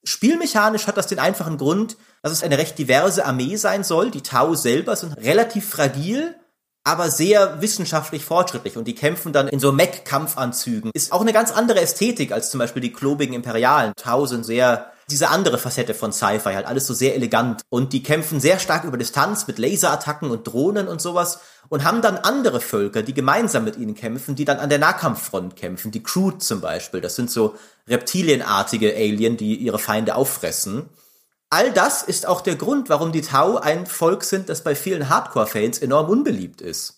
Spielmechanisch 0.04 0.86
hat 0.86 0.96
das 0.96 1.08
den 1.08 1.18
einfachen 1.18 1.58
Grund, 1.58 1.98
dass 2.22 2.32
es 2.32 2.44
eine 2.44 2.60
recht 2.60 2.78
diverse 2.78 3.26
Armee 3.26 3.56
sein 3.56 3.84
soll. 3.84 4.12
Die 4.12 4.22
Tau 4.22 4.54
selber 4.54 4.96
sind 4.96 5.14
relativ 5.18 5.68
fragil, 5.68 6.36
aber 6.84 7.10
sehr 7.10 7.64
wissenschaftlich 7.64 8.26
fortschrittlich 8.26 8.78
und 8.78 8.86
die 8.86 8.96
kämpfen 8.96 9.34
dann 9.34 9.48
in 9.48 9.60
so 9.60 9.72
Mech-Kampfanzügen. 9.72 10.92
Ist 10.94 11.12
auch 11.12 11.22
eine 11.22 11.34
ganz 11.34 11.52
andere 11.52 11.82
Ästhetik 11.82 12.32
als 12.32 12.52
zum 12.52 12.60
Beispiel 12.60 12.84
die 12.84 12.94
klobigen 12.94 13.34
Imperialen. 13.34 13.94
Tau 13.96 14.28
sind 14.28 14.46
sehr 14.46 14.92
diese 15.10 15.30
andere 15.30 15.58
Facette 15.58 15.94
von 15.94 16.12
Sci-Fi, 16.12 16.54
halt 16.54 16.66
alles 16.66 16.86
so 16.86 16.94
sehr 16.94 17.16
elegant. 17.16 17.62
Und 17.70 17.94
die 17.94 18.04
kämpfen 18.04 18.40
sehr 18.40 18.60
stark 18.60 18.84
über 18.84 18.98
Distanz 18.98 19.48
mit 19.48 19.58
Laserattacken 19.58 20.30
und 20.30 20.46
Drohnen 20.46 20.88
und 20.88 21.02
sowas 21.02 21.40
und 21.70 21.86
haben 21.86 22.02
dann 22.02 22.18
andere 22.18 22.60
Völker, 22.60 23.04
die 23.04 23.14
gemeinsam 23.14 23.64
mit 23.64 23.78
ihnen 23.78 23.96
kämpfen, 23.96 24.36
die 24.36 24.46
dann 24.46 24.60
an 24.60 24.70
der 24.70 24.80
Nahkampffront 24.80 25.56
kämpfen. 25.56 25.92
Die 25.92 26.04
Crude 26.04 26.40
zum 26.40 26.60
Beispiel, 26.60 27.00
das 27.00 27.16
sind 27.16 27.32
so 27.32 27.56
reptilienartige 27.88 28.94
Alien, 28.96 29.38
die 29.38 29.56
ihre 29.56 29.80
Feinde 29.80 30.16
auffressen. 30.16 30.90
All 31.50 31.72
das 31.72 32.04
ist 32.04 32.26
auch 32.26 32.42
der 32.42 32.56
Grund, 32.56 32.90
warum 32.90 33.14
die 33.14 33.22
Tau 33.22 33.58
ein 33.58 33.86
Volk 33.86 34.26
sind, 34.26 34.50
das 34.50 34.64
bei 34.64 34.76
vielen 34.76 35.08
Hardcore-Fans 35.08 35.80
enorm 35.80 36.10
unbeliebt 36.10 36.60
ist 36.60 36.97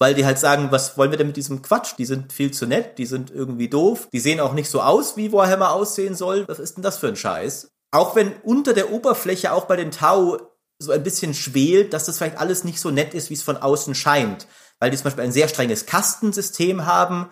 weil 0.00 0.14
die 0.14 0.24
halt 0.24 0.38
sagen, 0.38 0.68
was 0.70 0.96
wollen 0.96 1.10
wir 1.10 1.18
denn 1.18 1.26
mit 1.26 1.36
diesem 1.36 1.60
Quatsch? 1.60 1.92
Die 1.98 2.06
sind 2.06 2.32
viel 2.32 2.50
zu 2.52 2.66
nett, 2.66 2.96
die 2.98 3.04
sind 3.04 3.30
irgendwie 3.30 3.68
doof, 3.68 4.08
die 4.12 4.18
sehen 4.18 4.40
auch 4.40 4.54
nicht 4.54 4.70
so 4.70 4.80
aus, 4.80 5.16
wie 5.18 5.30
Warhammer 5.30 5.72
aussehen 5.72 6.14
soll. 6.14 6.48
Was 6.48 6.58
ist 6.58 6.76
denn 6.76 6.82
das 6.82 6.96
für 6.96 7.08
ein 7.08 7.16
Scheiß? 7.16 7.70
Auch 7.92 8.16
wenn 8.16 8.32
unter 8.42 8.72
der 8.72 8.92
Oberfläche 8.92 9.52
auch 9.52 9.66
bei 9.66 9.76
den 9.76 9.90
Tau 9.90 10.38
so 10.78 10.90
ein 10.90 11.02
bisschen 11.02 11.34
schwelt, 11.34 11.92
dass 11.92 12.06
das 12.06 12.16
vielleicht 12.16 12.38
alles 12.38 12.64
nicht 12.64 12.80
so 12.80 12.90
nett 12.90 13.12
ist, 13.12 13.28
wie 13.28 13.34
es 13.34 13.42
von 13.42 13.58
außen 13.58 13.94
scheint. 13.94 14.46
Weil 14.78 14.90
die 14.90 14.96
zum 14.96 15.04
Beispiel 15.04 15.24
ein 15.24 15.32
sehr 15.32 15.48
strenges 15.48 15.84
Kastensystem 15.84 16.86
haben, 16.86 17.28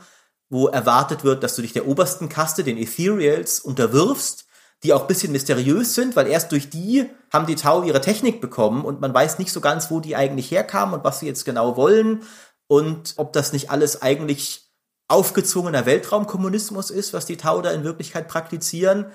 wo 0.51 0.69
erwartet 0.69 1.25
wird, 1.25 1.43
dass 1.43 1.57
du 1.57 1.63
dich 1.63 1.73
der 1.73 1.89
obersten 1.89 2.29
Kaste, 2.29 2.65
den 2.65 2.77
Ethereals, 2.77 3.61
unterwirfst, 3.61 4.45
die 4.83 4.93
auch 4.93 5.07
bisschen 5.07 5.33
mysteriös 5.33 5.95
sind, 5.95 6.15
weil 6.15 6.27
erst 6.29 6.53
durch 6.53 6.71
die 6.71 7.09
haben 7.33 7.47
die 7.47 7.57
Tau 7.57 7.83
ihre 7.83 8.01
Technik 8.01 8.41
bekommen 8.41 8.85
und 8.85 9.01
man 9.01 9.13
weiß 9.13 9.39
nicht 9.39 9.53
so 9.53 9.61
ganz, 9.61 9.91
wo 9.91 10.01
die 10.01 10.15
eigentlich 10.15 10.51
herkamen 10.51 10.95
und 10.95 11.05
was 11.05 11.21
sie 11.21 11.27
jetzt 11.27 11.45
genau 11.45 11.77
wollen 11.77 12.23
und 12.69 13.15
ob 13.17 13.33
das 13.33 13.53
nicht 13.53 13.71
alles 13.71 14.01
eigentlich 14.03 14.71
aufgezwungener 15.09 15.87
Weltraumkommunismus 15.87 16.91
ist, 16.91 17.13
was 17.13 17.27
die 17.27 17.39
Tau 17.39 17.63
da 17.63 17.71
in 17.71 17.83
Wirklichkeit 17.83 18.29
praktizieren. 18.29 19.07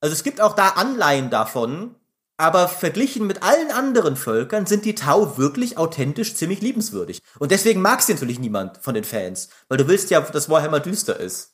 Also 0.00 0.14
es 0.14 0.24
gibt 0.24 0.40
auch 0.40 0.56
da 0.56 0.70
Anleihen 0.70 1.30
davon, 1.30 1.94
aber 2.38 2.66
verglichen 2.68 3.26
mit 3.26 3.42
allen 3.42 3.70
anderen 3.70 4.16
Völkern 4.16 4.66
sind 4.66 4.84
die 4.84 4.94
Tau 4.94 5.36
wirklich 5.36 5.78
authentisch 5.78 6.34
ziemlich 6.34 6.62
liebenswürdig. 6.62 7.22
Und 7.38 7.50
deswegen 7.52 7.82
mag 7.82 8.02
sie 8.02 8.14
natürlich 8.14 8.40
niemand 8.40 8.78
von 8.78 8.94
den 8.94 9.04
Fans, 9.04 9.50
weil 9.68 9.78
du 9.78 9.86
willst 9.86 10.10
ja, 10.10 10.20
dass 10.20 10.48
Warhammer 10.48 10.80
düster 10.80 11.20
ist. 11.20 11.52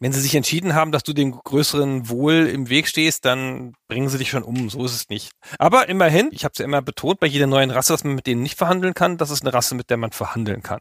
Wenn 0.00 0.12
sie 0.12 0.20
sich 0.20 0.34
entschieden 0.34 0.74
haben, 0.74 0.92
dass 0.92 1.02
du 1.02 1.12
dem 1.12 1.32
größeren 1.32 2.08
Wohl 2.08 2.46
im 2.46 2.68
Weg 2.68 2.88
stehst, 2.88 3.24
dann 3.24 3.74
bringen 3.88 4.08
sie 4.08 4.18
dich 4.18 4.30
schon 4.30 4.42
um. 4.42 4.70
So 4.70 4.84
ist 4.84 4.94
es 4.94 5.08
nicht. 5.08 5.32
Aber 5.58 5.88
immerhin, 5.88 6.28
ich 6.32 6.44
habe 6.44 6.52
es 6.52 6.58
ja 6.58 6.64
immer 6.64 6.82
betont, 6.82 7.20
bei 7.20 7.26
jeder 7.26 7.46
neuen 7.46 7.70
Rasse, 7.70 7.92
dass 7.92 8.04
man 8.04 8.14
mit 8.14 8.26
denen 8.26 8.42
nicht 8.42 8.58
verhandeln 8.58 8.94
kann, 8.94 9.16
das 9.16 9.30
ist 9.30 9.42
eine 9.42 9.54
Rasse, 9.54 9.74
mit 9.74 9.90
der 9.90 9.96
man 9.96 10.12
verhandeln 10.12 10.62
kann. 10.62 10.80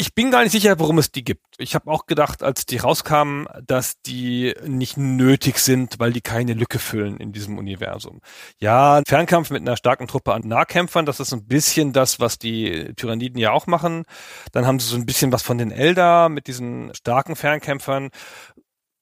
Ich 0.00 0.14
bin 0.14 0.30
gar 0.30 0.44
nicht 0.44 0.52
sicher, 0.52 0.78
warum 0.78 0.98
es 0.98 1.10
die 1.10 1.24
gibt. 1.24 1.44
Ich 1.58 1.74
habe 1.74 1.90
auch 1.90 2.06
gedacht, 2.06 2.44
als 2.44 2.66
die 2.66 2.76
rauskamen, 2.76 3.48
dass 3.66 4.00
die 4.00 4.54
nicht 4.64 4.96
nötig 4.96 5.58
sind, 5.58 5.98
weil 5.98 6.12
die 6.12 6.20
keine 6.20 6.52
Lücke 6.52 6.78
füllen 6.78 7.16
in 7.16 7.32
diesem 7.32 7.58
Universum. 7.58 8.20
Ja, 8.60 9.02
Fernkampf 9.04 9.50
mit 9.50 9.62
einer 9.62 9.76
starken 9.76 10.06
Truppe 10.06 10.34
an 10.34 10.42
Nahkämpfern, 10.46 11.04
das 11.04 11.18
ist 11.18 11.32
ein 11.32 11.48
bisschen 11.48 11.92
das, 11.92 12.20
was 12.20 12.38
die 12.38 12.92
Tyranniden 12.94 13.40
ja 13.40 13.50
auch 13.50 13.66
machen. 13.66 14.04
Dann 14.52 14.68
haben 14.68 14.78
sie 14.78 14.86
so 14.86 14.94
ein 14.94 15.04
bisschen 15.04 15.32
was 15.32 15.42
von 15.42 15.58
den 15.58 15.72
Eldar 15.72 16.28
mit 16.28 16.46
diesen 16.46 16.94
starken 16.94 17.34
Fernkämpfern 17.34 18.10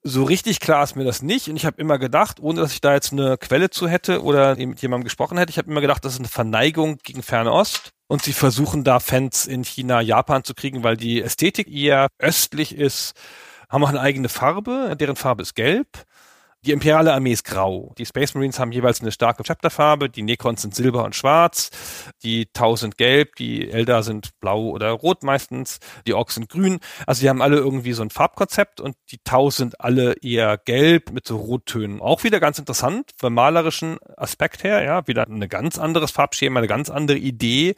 so 0.06 0.24
richtig 0.24 0.60
klar 0.60 0.84
ist 0.84 0.96
mir 0.96 1.04
das 1.04 1.22
nicht. 1.22 1.48
Und 1.48 1.56
ich 1.56 1.66
habe 1.66 1.80
immer 1.80 1.98
gedacht, 1.98 2.38
ohne 2.40 2.60
dass 2.60 2.72
ich 2.72 2.80
da 2.80 2.94
jetzt 2.94 3.12
eine 3.12 3.36
Quelle 3.38 3.70
zu 3.70 3.88
hätte 3.88 4.22
oder 4.22 4.54
mit 4.56 4.80
jemandem 4.80 5.04
gesprochen 5.04 5.36
hätte, 5.36 5.50
ich 5.50 5.58
habe 5.58 5.70
immer 5.70 5.80
gedacht, 5.80 6.04
das 6.04 6.14
ist 6.14 6.20
eine 6.20 6.28
Verneigung 6.28 6.98
gegen 7.02 7.22
Fernost. 7.22 7.90
Und 8.08 8.22
sie 8.22 8.32
versuchen 8.32 8.84
da 8.84 9.00
Fans 9.00 9.46
in 9.46 9.64
China, 9.64 10.00
Japan 10.00 10.44
zu 10.44 10.54
kriegen, 10.54 10.84
weil 10.84 10.96
die 10.96 11.20
Ästhetik 11.20 11.68
eher 11.68 12.06
östlich 12.18 12.76
ist, 12.76 13.14
haben 13.68 13.82
auch 13.82 13.88
eine 13.88 14.00
eigene 14.00 14.28
Farbe, 14.28 14.94
deren 14.98 15.16
Farbe 15.16 15.42
ist 15.42 15.56
gelb. 15.56 15.88
Die 16.64 16.72
imperiale 16.72 17.12
Armee 17.12 17.32
ist 17.32 17.44
grau. 17.44 17.94
Die 17.96 18.06
Space 18.06 18.34
Marines 18.34 18.58
haben 18.58 18.72
jeweils 18.72 19.00
eine 19.00 19.12
starke 19.12 19.44
Chapterfarbe. 19.44 20.10
Die 20.10 20.22
Necrons 20.22 20.62
sind 20.62 20.74
silber 20.74 21.04
und 21.04 21.14
schwarz. 21.14 21.70
Die 22.24 22.46
Tau 22.52 22.74
sind 22.74 22.98
gelb. 22.98 23.36
Die 23.36 23.70
Eldar 23.70 24.02
sind 24.02 24.30
blau 24.40 24.70
oder 24.70 24.90
rot 24.90 25.22
meistens. 25.22 25.78
Die 26.08 26.14
Orks 26.14 26.34
sind 26.34 26.48
grün. 26.48 26.80
Also 27.06 27.20
die 27.20 27.28
haben 27.28 27.40
alle 27.40 27.58
irgendwie 27.58 27.92
so 27.92 28.02
ein 28.02 28.10
Farbkonzept 28.10 28.80
und 28.80 28.96
die 29.12 29.18
Tau 29.22 29.50
sind 29.50 29.80
alle 29.80 30.14
eher 30.22 30.58
gelb 30.58 31.12
mit 31.12 31.26
so 31.26 31.36
Rottönen. 31.36 32.00
Auch 32.00 32.24
wieder 32.24 32.40
ganz 32.40 32.58
interessant 32.58 33.12
vom 33.16 33.34
malerischen 33.34 33.98
Aspekt 34.16 34.64
her. 34.64 34.82
Ja, 34.82 35.06
wieder 35.06 35.28
ein 35.28 35.48
ganz 35.48 35.78
anderes 35.78 36.10
Farbschema, 36.10 36.58
eine 36.58 36.66
ganz 36.66 36.90
andere 36.90 37.18
Idee, 37.18 37.76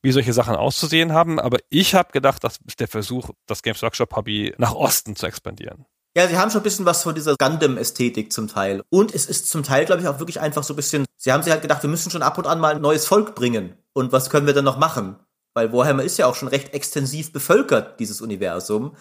wie 0.00 0.12
solche 0.12 0.32
Sachen 0.32 0.54
auszusehen 0.54 1.12
haben. 1.12 1.40
Aber 1.40 1.58
ich 1.70 1.96
habe 1.96 2.12
gedacht, 2.12 2.44
das 2.44 2.58
ist 2.64 2.78
der 2.78 2.88
Versuch, 2.88 3.30
das 3.46 3.62
Games 3.62 3.82
Workshop 3.82 4.14
Hobby 4.14 4.54
nach 4.58 4.74
Osten 4.74 5.16
zu 5.16 5.26
expandieren. 5.26 5.86
Ja, 6.18 6.26
sie 6.26 6.36
haben 6.36 6.50
schon 6.50 6.62
ein 6.62 6.64
bisschen 6.64 6.84
was 6.84 7.04
von 7.04 7.14
dieser 7.14 7.36
Gundam-Ästhetik 7.36 8.32
zum 8.32 8.48
Teil. 8.48 8.82
Und 8.90 9.14
es 9.14 9.26
ist 9.26 9.48
zum 9.48 9.62
Teil, 9.62 9.84
glaube 9.84 10.02
ich, 10.02 10.08
auch 10.08 10.18
wirklich 10.18 10.40
einfach 10.40 10.64
so 10.64 10.72
ein 10.72 10.76
bisschen, 10.76 11.04
sie 11.16 11.30
haben 11.30 11.44
sich 11.44 11.52
halt 11.52 11.62
gedacht, 11.62 11.84
wir 11.84 11.90
müssen 11.90 12.10
schon 12.10 12.22
ab 12.22 12.36
und 12.38 12.48
an 12.48 12.58
mal 12.58 12.74
ein 12.74 12.82
neues 12.82 13.06
Volk 13.06 13.36
bringen. 13.36 13.76
Und 13.92 14.10
was 14.10 14.28
können 14.28 14.44
wir 14.44 14.52
dann 14.52 14.64
noch 14.64 14.78
machen? 14.78 15.14
Weil 15.54 15.72
Warhammer 15.72 16.02
ist 16.02 16.18
ja 16.18 16.26
auch 16.26 16.34
schon 16.34 16.48
recht 16.48 16.74
extensiv 16.74 17.32
bevölkert, 17.32 18.00
dieses 18.00 18.20
Universum. 18.20 18.96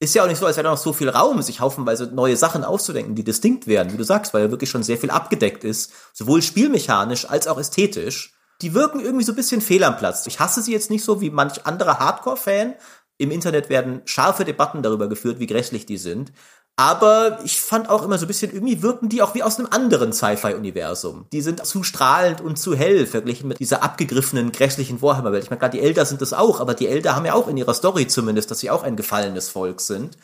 Ist 0.00 0.16
ja 0.16 0.24
auch 0.24 0.26
nicht 0.26 0.38
so, 0.38 0.46
als 0.46 0.56
wäre 0.56 0.64
da 0.64 0.72
noch 0.72 0.76
so 0.76 0.92
viel 0.92 1.08
Raum, 1.08 1.40
sich 1.40 1.60
haufenweise 1.60 2.06
neue 2.06 2.36
Sachen 2.36 2.64
auszudenken, 2.64 3.14
die 3.14 3.22
distinkt 3.22 3.68
werden, 3.68 3.92
wie 3.92 3.96
du 3.96 4.04
sagst, 4.04 4.34
weil 4.34 4.42
ja 4.42 4.50
wirklich 4.50 4.68
schon 4.68 4.82
sehr 4.82 4.98
viel 4.98 5.10
abgedeckt 5.10 5.62
ist, 5.62 5.92
sowohl 6.14 6.42
spielmechanisch 6.42 7.30
als 7.30 7.46
auch 7.46 7.58
ästhetisch. 7.60 8.34
Die 8.60 8.74
wirken 8.74 8.98
irgendwie 8.98 9.24
so 9.24 9.30
ein 9.30 9.36
bisschen 9.36 9.60
fehl 9.60 9.84
am 9.84 9.98
Platz. 9.98 10.26
Ich 10.26 10.40
hasse 10.40 10.62
sie 10.62 10.72
jetzt 10.72 10.90
nicht 10.90 11.04
so 11.04 11.20
wie 11.20 11.30
manch 11.30 11.64
anderer 11.64 12.00
Hardcore-Fan, 12.00 12.74
im 13.18 13.30
Internet 13.30 13.70
werden 13.70 14.02
scharfe 14.04 14.44
Debatten 14.44 14.82
darüber 14.82 15.08
geführt, 15.08 15.38
wie 15.38 15.46
grässlich 15.46 15.86
die 15.86 15.96
sind. 15.96 16.32
Aber 16.78 17.38
ich 17.42 17.58
fand 17.62 17.88
auch 17.88 18.02
immer 18.02 18.18
so 18.18 18.26
ein 18.26 18.28
bisschen, 18.28 18.52
irgendwie 18.52 18.82
wirken 18.82 19.08
die 19.08 19.22
auch 19.22 19.34
wie 19.34 19.42
aus 19.42 19.58
einem 19.58 19.68
anderen 19.70 20.12
Sci-Fi-Universum. 20.12 21.24
Die 21.32 21.40
sind 21.40 21.64
zu 21.64 21.82
strahlend 21.82 22.42
und 22.42 22.58
zu 22.58 22.76
hell 22.76 23.06
verglichen 23.06 23.48
mit 23.48 23.60
dieser 23.60 23.82
abgegriffenen, 23.82 24.52
grässlichen 24.52 25.00
Warhammer-Welt. 25.00 25.44
Ich 25.44 25.50
meine, 25.50 25.60
gerade 25.60 25.78
die 25.78 25.82
Elder 25.82 26.04
sind 26.04 26.20
das 26.20 26.34
auch, 26.34 26.60
aber 26.60 26.74
die 26.74 26.86
Elder 26.86 27.16
haben 27.16 27.24
ja 27.24 27.32
auch 27.32 27.48
in 27.48 27.56
ihrer 27.56 27.72
Story 27.72 28.06
zumindest, 28.08 28.50
dass 28.50 28.58
sie 28.58 28.70
auch 28.70 28.82
ein 28.82 28.96
gefallenes 28.96 29.48
Volk 29.48 29.80
sind. 29.80 30.18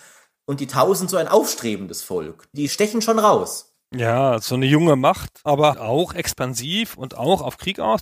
Und 0.45 0.61
die 0.61 0.67
Tau 0.67 0.93
sind 0.93 1.09
so 1.09 1.17
ein 1.17 1.29
aufstrebendes 1.29 2.03
Volk. 2.03 2.45
Die 2.53 2.69
stechen 2.69 3.01
schon 3.01 3.19
raus. 3.19 3.73
Ja, 3.95 4.39
so 4.41 4.55
eine 4.55 4.67
junge 4.67 4.97
Macht, 4.97 5.41
aber 5.45 5.81
auch 5.81 6.13
expansiv 6.13 6.99
und 6.99 7.17
auch 7.17 7.41
auf 7.41 7.57
Krieg 7.57 7.81
aus 7.81 8.01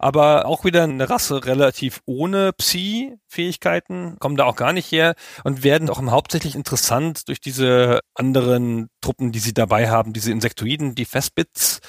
aber 0.00 0.46
auch 0.46 0.64
wieder 0.64 0.84
eine 0.84 1.10
Rasse 1.10 1.44
relativ 1.44 2.00
ohne 2.06 2.54
Psi-Fähigkeiten, 2.54 4.16
kommen 4.18 4.36
da 4.36 4.46
auch 4.46 4.56
gar 4.56 4.72
nicht 4.72 4.90
her 4.90 5.14
und 5.44 5.62
werden 5.62 5.90
auch 5.90 6.00
hauptsächlich 6.00 6.54
interessant 6.54 7.28
durch 7.28 7.38
diese 7.38 8.00
anderen 8.14 8.88
Truppen, 9.02 9.30
die 9.30 9.38
sie 9.40 9.52
dabei 9.52 9.90
haben, 9.90 10.14
diese 10.14 10.32
Insektoiden, 10.32 10.94
die 10.94 11.04
Festbits 11.04 11.80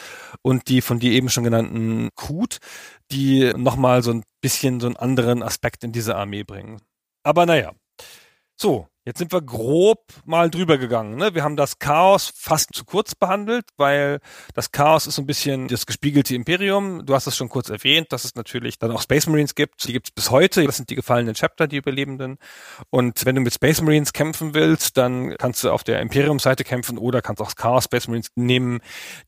und 0.41 0.67
die 0.67 0.81
von 0.81 0.99
dir 0.99 1.13
eben 1.13 1.29
schon 1.29 1.45
genannten 1.45 2.09
Kut, 2.15 2.57
die 3.11 3.53
nochmal 3.55 4.03
so 4.03 4.11
ein 4.11 4.23
bisschen 4.41 4.81
so 4.81 4.87
einen 4.87 4.97
anderen 4.97 5.41
Aspekt 5.41 5.85
in 5.85 5.93
diese 5.93 6.17
Armee 6.17 6.43
bringen. 6.43 6.81
Aber 7.23 7.45
naja. 7.45 7.71
So, 8.57 8.87
Jetzt 9.03 9.17
sind 9.17 9.33
wir 9.33 9.41
grob 9.41 10.13
mal 10.25 10.51
drüber 10.51 10.77
gegangen. 10.77 11.15
Ne? 11.15 11.33
Wir 11.33 11.43
haben 11.43 11.55
das 11.55 11.79
Chaos 11.79 12.31
fast 12.35 12.75
zu 12.75 12.85
kurz 12.85 13.15
behandelt, 13.15 13.65
weil 13.75 14.19
das 14.53 14.71
Chaos 14.71 15.07
ist 15.07 15.15
so 15.15 15.23
ein 15.23 15.25
bisschen 15.25 15.67
das 15.67 15.87
gespiegelte 15.87 16.35
Imperium. 16.35 17.03
Du 17.03 17.15
hast 17.15 17.25
es 17.25 17.35
schon 17.35 17.49
kurz 17.49 17.69
erwähnt, 17.69 18.11
dass 18.11 18.25
es 18.25 18.35
natürlich 18.35 18.77
dann 18.77 18.91
auch 18.91 19.01
Space 19.01 19.25
Marines 19.25 19.55
gibt. 19.55 19.87
Die 19.87 19.93
gibt 19.93 20.09
es 20.09 20.11
bis 20.11 20.29
heute. 20.29 20.63
Das 20.65 20.77
sind 20.77 20.91
die 20.91 20.95
gefallenen 20.95 21.33
Chapter, 21.33 21.65
die 21.65 21.77
Überlebenden. 21.77 22.37
Und 22.91 23.25
wenn 23.25 23.33
du 23.33 23.41
mit 23.41 23.55
Space 23.55 23.81
Marines 23.81 24.13
kämpfen 24.13 24.53
willst, 24.53 24.97
dann 24.97 25.35
kannst 25.35 25.63
du 25.63 25.71
auf 25.71 25.83
der 25.83 25.99
Imperium-Seite 25.99 26.63
kämpfen 26.63 26.99
oder 26.99 27.23
kannst 27.23 27.41
auch 27.41 27.55
Chaos 27.55 27.85
Space 27.85 28.07
Marines 28.07 28.29
nehmen. 28.35 28.81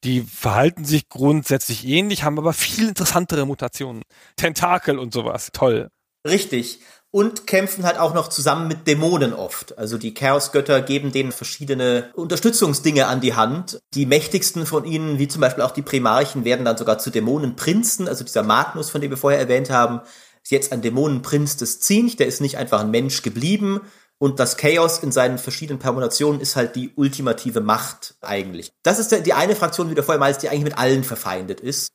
Die 0.03 0.21
verhalten 0.21 0.85
sich 0.85 1.09
grundsätzlich 1.09 1.87
ähnlich, 1.87 2.23
haben 2.23 2.37
aber 2.37 2.53
viel 2.53 2.89
interessantere 2.89 3.47
Mutationen. 3.47 4.03
Tentakel 4.35 4.99
und 4.99 5.13
sowas. 5.13 5.49
Toll. 5.51 5.89
Richtig 6.27 6.79
und 7.13 7.45
kämpfen 7.45 7.85
halt 7.85 7.99
auch 7.99 8.15
noch 8.15 8.27
zusammen 8.27 8.67
mit 8.67 8.87
Dämonen 8.87 9.35
oft. 9.35 9.77
Also 9.77 9.99
die 9.99 10.15
Chaosgötter 10.15 10.81
geben 10.81 11.11
denen 11.11 11.31
verschiedene 11.31 12.09
Unterstützungsdinge 12.15 13.05
an 13.05 13.21
die 13.21 13.35
Hand. 13.35 13.79
Die 13.93 14.07
mächtigsten 14.07 14.65
von 14.65 14.83
ihnen, 14.83 15.19
wie 15.19 15.27
zum 15.27 15.39
Beispiel 15.39 15.63
auch 15.63 15.69
die 15.69 15.83
Primarchen, 15.83 16.43
werden 16.43 16.65
dann 16.65 16.75
sogar 16.75 16.97
zu 16.97 17.11
Dämonenprinzen. 17.11 18.07
Also 18.07 18.23
dieser 18.23 18.41
Magnus, 18.41 18.89
von 18.89 18.99
dem 18.99 19.11
wir 19.11 19.17
vorher 19.17 19.39
erwähnt 19.39 19.69
haben, 19.69 20.01
ist 20.41 20.51
jetzt 20.51 20.73
ein 20.73 20.81
Dämonenprinz 20.81 21.55
des 21.55 21.79
Zinch. 21.81 22.15
Der 22.15 22.25
ist 22.25 22.41
nicht 22.41 22.57
einfach 22.57 22.79
ein 22.79 22.89
Mensch 22.89 23.21
geblieben. 23.21 23.81
Und 24.17 24.39
das 24.39 24.57
Chaos 24.57 24.97
in 24.97 25.11
seinen 25.11 25.37
verschiedenen 25.37 25.77
Permutationen 25.77 26.41
ist 26.41 26.55
halt 26.55 26.75
die 26.75 26.93
ultimative 26.95 27.61
Macht 27.61 28.15
eigentlich. 28.21 28.71
Das 28.81 28.97
ist 28.97 29.11
die 29.23 29.33
eine 29.33 29.55
Fraktion, 29.55 29.91
wie 29.91 29.95
du 29.95 30.01
vorher 30.01 30.19
meinst, 30.19 30.41
die 30.41 30.49
eigentlich 30.49 30.63
mit 30.63 30.79
allen 30.79 31.03
verfeindet 31.03 31.59
ist. 31.59 31.89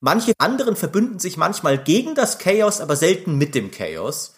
Manche 0.00 0.32
anderen 0.38 0.74
verbünden 0.74 1.20
sich 1.20 1.36
manchmal 1.36 1.78
gegen 1.78 2.16
das 2.16 2.38
Chaos, 2.38 2.80
aber 2.80 2.96
selten 2.96 3.38
mit 3.38 3.54
dem 3.54 3.70
Chaos. 3.70 4.34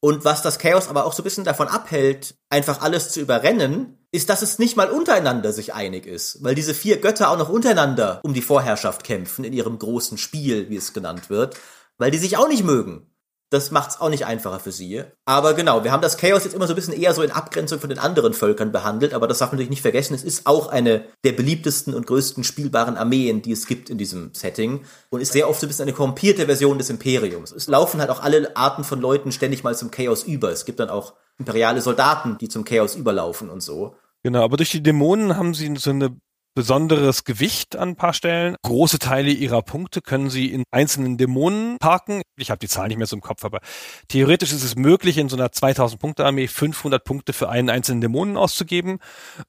Und 0.00 0.24
was 0.24 0.42
das 0.42 0.58
Chaos 0.58 0.88
aber 0.88 1.06
auch 1.06 1.12
so 1.12 1.22
ein 1.22 1.24
bisschen 1.24 1.44
davon 1.44 1.66
abhält, 1.68 2.36
einfach 2.50 2.82
alles 2.82 3.10
zu 3.10 3.20
überrennen, 3.20 3.98
ist, 4.12 4.30
dass 4.30 4.42
es 4.42 4.58
nicht 4.58 4.76
mal 4.76 4.90
untereinander 4.90 5.52
sich 5.52 5.74
einig 5.74 6.06
ist. 6.06 6.42
Weil 6.42 6.54
diese 6.54 6.72
vier 6.72 7.00
Götter 7.00 7.30
auch 7.30 7.38
noch 7.38 7.48
untereinander 7.48 8.20
um 8.22 8.32
die 8.32 8.42
Vorherrschaft 8.42 9.02
kämpfen 9.02 9.44
in 9.44 9.52
ihrem 9.52 9.78
großen 9.78 10.16
Spiel, 10.16 10.70
wie 10.70 10.76
es 10.76 10.92
genannt 10.92 11.30
wird. 11.30 11.56
Weil 11.98 12.12
die 12.12 12.18
sich 12.18 12.36
auch 12.36 12.48
nicht 12.48 12.64
mögen. 12.64 13.10
Das 13.50 13.70
macht's 13.70 13.98
auch 14.00 14.10
nicht 14.10 14.26
einfacher 14.26 14.60
für 14.60 14.72
sie. 14.72 15.02
Aber 15.24 15.54
genau, 15.54 15.82
wir 15.82 15.90
haben 15.90 16.02
das 16.02 16.18
Chaos 16.18 16.44
jetzt 16.44 16.54
immer 16.54 16.66
so 16.66 16.74
ein 16.74 16.76
bisschen 16.76 16.92
eher 16.92 17.14
so 17.14 17.22
in 17.22 17.30
Abgrenzung 17.30 17.80
von 17.80 17.88
den 17.88 17.98
anderen 17.98 18.34
Völkern 18.34 18.72
behandelt, 18.72 19.14
aber 19.14 19.26
das 19.26 19.38
darf 19.38 19.50
man 19.50 19.56
natürlich 19.56 19.70
nicht 19.70 19.82
vergessen, 19.82 20.14
es 20.14 20.22
ist 20.22 20.46
auch 20.46 20.68
eine 20.68 21.04
der 21.24 21.32
beliebtesten 21.32 21.94
und 21.94 22.06
größten 22.06 22.44
spielbaren 22.44 22.98
Armeen, 22.98 23.40
die 23.40 23.52
es 23.52 23.66
gibt 23.66 23.88
in 23.88 23.96
diesem 23.96 24.34
Setting 24.34 24.82
und 25.08 25.22
ist 25.22 25.32
sehr 25.32 25.48
oft 25.48 25.60
so 25.60 25.66
ein 25.66 25.68
bisschen 25.68 25.84
eine 25.84 25.94
korrumpierte 25.94 26.44
Version 26.44 26.76
des 26.76 26.90
Imperiums. 26.90 27.52
Es 27.52 27.68
laufen 27.68 28.00
halt 28.00 28.10
auch 28.10 28.22
alle 28.22 28.54
Arten 28.54 28.84
von 28.84 29.00
Leuten 29.00 29.32
ständig 29.32 29.64
mal 29.64 29.74
zum 29.74 29.90
Chaos 29.90 30.24
über. 30.24 30.50
Es 30.50 30.66
gibt 30.66 30.78
dann 30.78 30.90
auch 30.90 31.14
imperiale 31.38 31.80
Soldaten, 31.80 32.36
die 32.38 32.48
zum 32.48 32.64
Chaos 32.64 32.96
überlaufen 32.96 33.48
und 33.48 33.62
so. 33.62 33.94
Genau, 34.22 34.42
aber 34.42 34.58
durch 34.58 34.70
die 34.70 34.82
Dämonen 34.82 35.36
haben 35.36 35.54
sie 35.54 35.74
so 35.76 35.90
eine 35.90 36.16
besonderes 36.58 37.22
Gewicht 37.22 37.76
an 37.76 37.90
ein 37.90 37.96
paar 37.96 38.12
Stellen. 38.12 38.56
Große 38.64 38.98
Teile 38.98 39.30
ihrer 39.30 39.62
Punkte 39.62 40.00
können 40.00 40.28
sie 40.28 40.46
in 40.52 40.64
einzelnen 40.72 41.16
Dämonen 41.16 41.78
parken. 41.78 42.22
Ich 42.36 42.50
habe 42.50 42.58
die 42.58 42.66
Zahl 42.66 42.88
nicht 42.88 42.96
mehr 42.96 43.06
so 43.06 43.14
im 43.14 43.22
Kopf, 43.22 43.44
aber 43.44 43.60
theoretisch 44.08 44.50
ist 44.50 44.64
es 44.64 44.74
möglich, 44.74 45.18
in 45.18 45.28
so 45.28 45.36
einer 45.36 45.52
2000 45.52 46.00
Punkte 46.00 46.26
Armee 46.26 46.48
500 46.48 47.04
Punkte 47.04 47.32
für 47.32 47.48
einen 47.48 47.70
einzelnen 47.70 48.00
Dämonen 48.00 48.36
auszugeben 48.36 48.98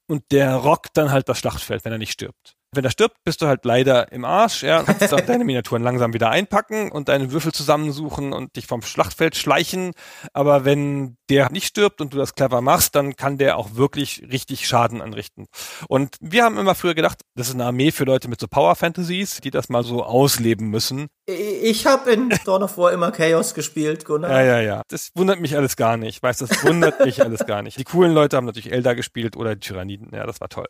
und 0.05 0.21
der 0.29 0.53
rockt 0.53 0.97
dann 0.97 1.11
halt 1.11 1.27
das 1.29 1.39
Schlachtfeld, 1.39 1.83
wenn 1.83 1.93
er 1.93 1.97
nicht 1.97 2.11
stirbt. 2.11 2.58
Wenn 2.71 2.83
er 2.85 2.91
stirbt, 2.91 3.17
bist 3.23 3.41
du 3.41 3.47
halt 3.47 3.65
leider 3.65 4.11
im 4.11 4.25
Arsch, 4.25 4.61
ja, 4.63 4.83
kannst 4.83 5.11
dann 5.11 5.25
deine 5.27 5.43
Miniaturen 5.43 5.81
langsam 5.81 6.13
wieder 6.13 6.29
einpacken 6.29 6.91
und 6.91 7.09
deine 7.09 7.31
Würfel 7.31 7.51
zusammensuchen 7.51 8.31
und 8.31 8.55
dich 8.55 8.67
vom 8.67 8.81
Schlachtfeld 8.81 9.35
schleichen. 9.35 9.93
Aber 10.33 10.65
wenn 10.65 11.17
der 11.29 11.51
nicht 11.51 11.65
stirbt 11.65 11.99
und 11.99 12.13
du 12.13 12.17
das 12.17 12.35
clever 12.35 12.61
machst, 12.61 12.95
dann 12.95 13.15
kann 13.15 13.37
der 13.37 13.57
auch 13.57 13.75
wirklich 13.75 14.23
richtig 14.31 14.67
Schaden 14.67 15.01
anrichten. 15.01 15.47
Und 15.87 16.15
wir 16.21 16.43
haben 16.43 16.57
immer 16.57 16.75
früher 16.75 16.93
gedacht, 16.93 17.21
das 17.35 17.47
ist 17.47 17.55
eine 17.55 17.65
Armee 17.65 17.91
für 17.91 18.03
Leute 18.03 18.27
mit 18.27 18.39
so 18.39 18.47
Power 18.47 18.75
Fantasies, 18.75 19.39
die 19.41 19.51
das 19.51 19.69
mal 19.69 19.83
so 19.83 20.03
ausleben 20.03 20.69
müssen. 20.69 21.07
Ich 21.25 21.85
habe 21.85 22.11
in 22.11 22.29
Dawn 22.45 22.63
of 22.63 22.77
War 22.77 22.91
immer 22.91 23.11
Chaos 23.11 23.53
gespielt, 23.53 24.05
Gunnar. 24.05 24.31
Ja, 24.31 24.41
ja, 24.41 24.61
ja. 24.61 24.81
Das 24.89 25.11
wundert 25.15 25.39
mich 25.39 25.55
alles 25.55 25.75
gar 25.75 25.97
nicht. 25.97 26.21
Weißt, 26.21 26.41
das 26.41 26.63
wundert 26.63 27.03
mich 27.05 27.21
alles 27.23 27.45
gar 27.45 27.61
nicht. 27.61 27.79
Die 27.79 27.83
coolen 27.83 28.13
Leute 28.13 28.37
haben 28.37 28.45
natürlich 28.45 28.71
Elder 28.71 28.95
gespielt 28.95 29.35
oder 29.35 29.55
die 29.55 29.67
Tyranniden. 29.67 30.09
Ja, 30.13 30.25
das 30.25 30.41
war 30.41 30.49
toll. 30.49 30.67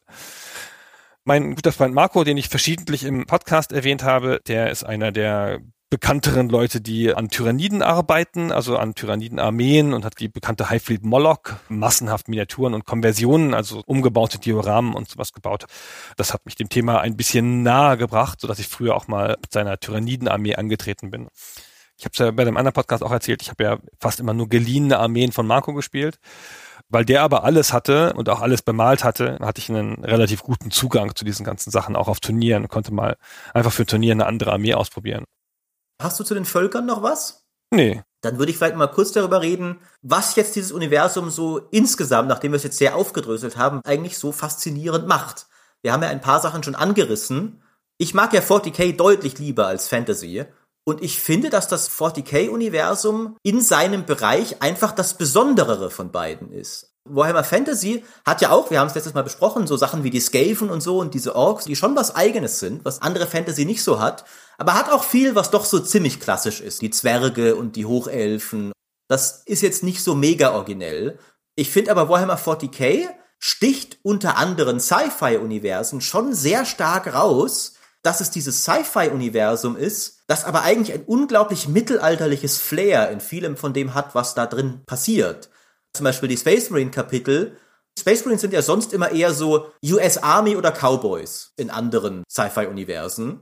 Mein 1.29 1.53
guter 1.53 1.71
Freund 1.71 1.93
Marco, 1.93 2.23
den 2.23 2.37
ich 2.37 2.49
verschiedentlich 2.49 3.03
im 3.03 3.27
Podcast 3.27 3.71
erwähnt 3.71 4.01
habe, 4.01 4.41
der 4.47 4.71
ist 4.71 4.83
einer 4.83 5.11
der 5.11 5.59
bekannteren 5.91 6.49
Leute, 6.49 6.81
die 6.81 7.13
an 7.13 7.29
Tyranniden 7.29 7.83
arbeiten, 7.83 8.51
also 8.51 8.77
an 8.77 8.95
Tyrannidenarmeen 8.95 9.93
und 9.93 10.05
hat 10.05 10.19
die 10.19 10.27
bekannte 10.27 10.71
Highfleet 10.71 11.05
Moloch, 11.05 11.43
massenhaft 11.67 12.29
Miniaturen 12.29 12.73
und 12.73 12.85
Konversionen, 12.85 13.53
also 13.53 13.83
umgebaute 13.85 14.39
Dioramen 14.39 14.95
und 14.95 15.07
sowas 15.07 15.31
gebaut. 15.31 15.65
Das 16.17 16.33
hat 16.33 16.47
mich 16.47 16.55
dem 16.55 16.69
Thema 16.69 16.99
ein 16.99 17.15
bisschen 17.15 17.61
nahe 17.61 17.95
gebracht, 17.95 18.41
sodass 18.41 18.57
ich 18.57 18.67
früher 18.67 18.95
auch 18.95 19.07
mal 19.07 19.37
mit 19.39 19.53
seiner 19.53 19.79
Tyrannidenarmee 19.79 20.55
angetreten 20.55 21.11
bin. 21.11 21.27
Ich 21.99 22.05
habe 22.05 22.13
es 22.13 22.17
ja 22.17 22.31
bei 22.31 22.43
dem 22.43 22.57
anderen 22.57 22.73
Podcast 22.73 23.03
auch 23.03 23.11
erzählt, 23.11 23.43
ich 23.43 23.49
habe 23.49 23.63
ja 23.63 23.77
fast 23.99 24.19
immer 24.19 24.33
nur 24.33 24.49
geliehene 24.49 24.97
Armeen 24.97 25.31
von 25.31 25.45
Marco 25.45 25.75
gespielt. 25.75 26.17
Weil 26.91 27.05
der 27.05 27.21
aber 27.21 27.43
alles 27.43 27.71
hatte 27.71 28.13
und 28.13 28.29
auch 28.29 28.41
alles 28.41 28.63
bemalt 28.63 29.03
hatte, 29.03 29.37
hatte 29.41 29.59
ich 29.59 29.69
einen 29.69 30.03
relativ 30.03 30.41
guten 30.41 30.71
Zugang 30.71 31.15
zu 31.15 31.23
diesen 31.23 31.45
ganzen 31.45 31.69
Sachen, 31.69 31.95
auch 31.95 32.07
auf 32.07 32.19
Turnieren, 32.19 32.67
konnte 32.67 32.93
mal 32.93 33.15
einfach 33.53 33.71
für 33.71 33.85
Turnieren 33.85 34.21
eine 34.21 34.27
andere 34.27 34.51
Armee 34.51 34.73
ausprobieren. 34.73 35.25
Hast 36.01 36.19
du 36.19 36.23
zu 36.23 36.33
den 36.33 36.45
Völkern 36.45 36.87
noch 36.87 37.03
was? 37.03 37.43
Nee. 37.71 38.01
Dann 38.21 38.39
würde 38.39 38.51
ich 38.51 38.57
vielleicht 38.57 38.75
mal 38.75 38.87
kurz 38.87 39.11
darüber 39.11 39.41
reden, 39.41 39.79
was 40.01 40.35
jetzt 40.35 40.55
dieses 40.55 40.71
Universum 40.71 41.29
so 41.29 41.59
insgesamt, 41.71 42.27
nachdem 42.27 42.51
wir 42.51 42.57
es 42.57 42.63
jetzt 42.63 42.77
sehr 42.77 42.95
aufgedröselt 42.95 43.55
haben, 43.55 43.81
eigentlich 43.85 44.17
so 44.17 44.31
faszinierend 44.31 45.07
macht. 45.07 45.47
Wir 45.81 45.93
haben 45.93 46.03
ja 46.03 46.09
ein 46.09 46.21
paar 46.21 46.41
Sachen 46.41 46.63
schon 46.63 46.75
angerissen. 46.75 47.61
Ich 47.97 48.13
mag 48.13 48.33
ja 48.33 48.41
40k 48.41 48.95
deutlich 48.95 49.37
lieber 49.39 49.67
als 49.67 49.87
Fantasy. 49.87 50.45
Und 50.85 51.03
ich 51.03 51.19
finde, 51.19 51.49
dass 51.49 51.67
das 51.67 51.89
40k-Universum 51.89 53.37
in 53.43 53.61
seinem 53.61 54.05
Bereich 54.05 54.61
einfach 54.61 54.91
das 54.91 55.15
Besonderere 55.15 55.91
von 55.91 56.11
beiden 56.11 56.51
ist. 56.51 56.89
Warhammer 57.05 57.43
Fantasy 57.43 58.03
hat 58.25 58.41
ja 58.41 58.51
auch, 58.51 58.69
wir 58.69 58.79
haben 58.79 58.87
es 58.87 58.95
letztes 58.95 59.13
Mal 59.13 59.23
besprochen, 59.23 59.67
so 59.67 59.77
Sachen 59.77 60.03
wie 60.03 60.09
die 60.09 60.19
Skaven 60.19 60.69
und 60.69 60.81
so 60.81 60.99
und 60.99 61.13
diese 61.13 61.35
Orks, 61.35 61.65
die 61.65 61.75
schon 61.75 61.95
was 61.95 62.15
eigenes 62.15 62.59
sind, 62.59 62.85
was 62.85 63.01
andere 63.01 63.27
Fantasy 63.27 63.65
nicht 63.65 63.83
so 63.83 63.99
hat, 63.99 64.25
aber 64.57 64.73
hat 64.73 64.91
auch 64.91 65.03
viel, 65.03 65.35
was 65.35 65.51
doch 65.51 65.65
so 65.65 65.79
ziemlich 65.79 66.19
klassisch 66.19 66.61
ist. 66.61 66.81
Die 66.81 66.91
Zwerge 66.91 67.55
und 67.55 67.75
die 67.75 67.85
Hochelfen. 67.85 68.71
Das 69.07 69.43
ist 69.45 69.61
jetzt 69.61 69.83
nicht 69.83 70.03
so 70.03 70.15
mega 70.15 70.53
originell. 70.53 71.17
Ich 71.55 71.71
finde 71.71 71.91
aber 71.91 72.09
Warhammer 72.09 72.37
40k 72.37 73.07
sticht 73.39 73.99
unter 74.03 74.37
anderen 74.37 74.79
Sci-Fi-Universen 74.79 76.01
schon 76.01 76.33
sehr 76.33 76.65
stark 76.65 77.13
raus, 77.13 77.73
dass 78.03 78.21
es 78.21 78.31
dieses 78.31 78.63
Sci-Fi-Universum 78.63 79.75
ist, 79.75 80.18
das 80.29 80.45
aber 80.45 80.61
eigentlich 80.61 80.93
ein 80.93 81.05
unglaublich 81.05 81.67
mittelalterliches 81.67 82.59
Flair 82.59 83.09
in 83.09 83.19
vielem 83.19 83.57
von 83.57 83.73
dem 83.73 83.95
hat, 83.95 84.13
was 84.13 84.35
da 84.35 84.45
drin 84.45 84.83
passiert. 84.85 85.49
Zum 85.91 86.03
Beispiel 86.03 86.29
die 86.29 86.37
Space 86.37 86.69
Marine 86.69 86.91
Kapitel. 86.91 87.57
Space 87.97 88.25
Marines 88.25 88.41
sind 88.41 88.53
ja 88.53 88.61
sonst 88.61 88.93
immer 88.93 89.11
eher 89.11 89.33
so 89.33 89.71
US 89.83 90.19
Army 90.19 90.55
oder 90.55 90.71
Cowboys 90.71 91.53
in 91.57 91.71
anderen 91.71 92.23
Sci-Fi-Universen. 92.29 93.41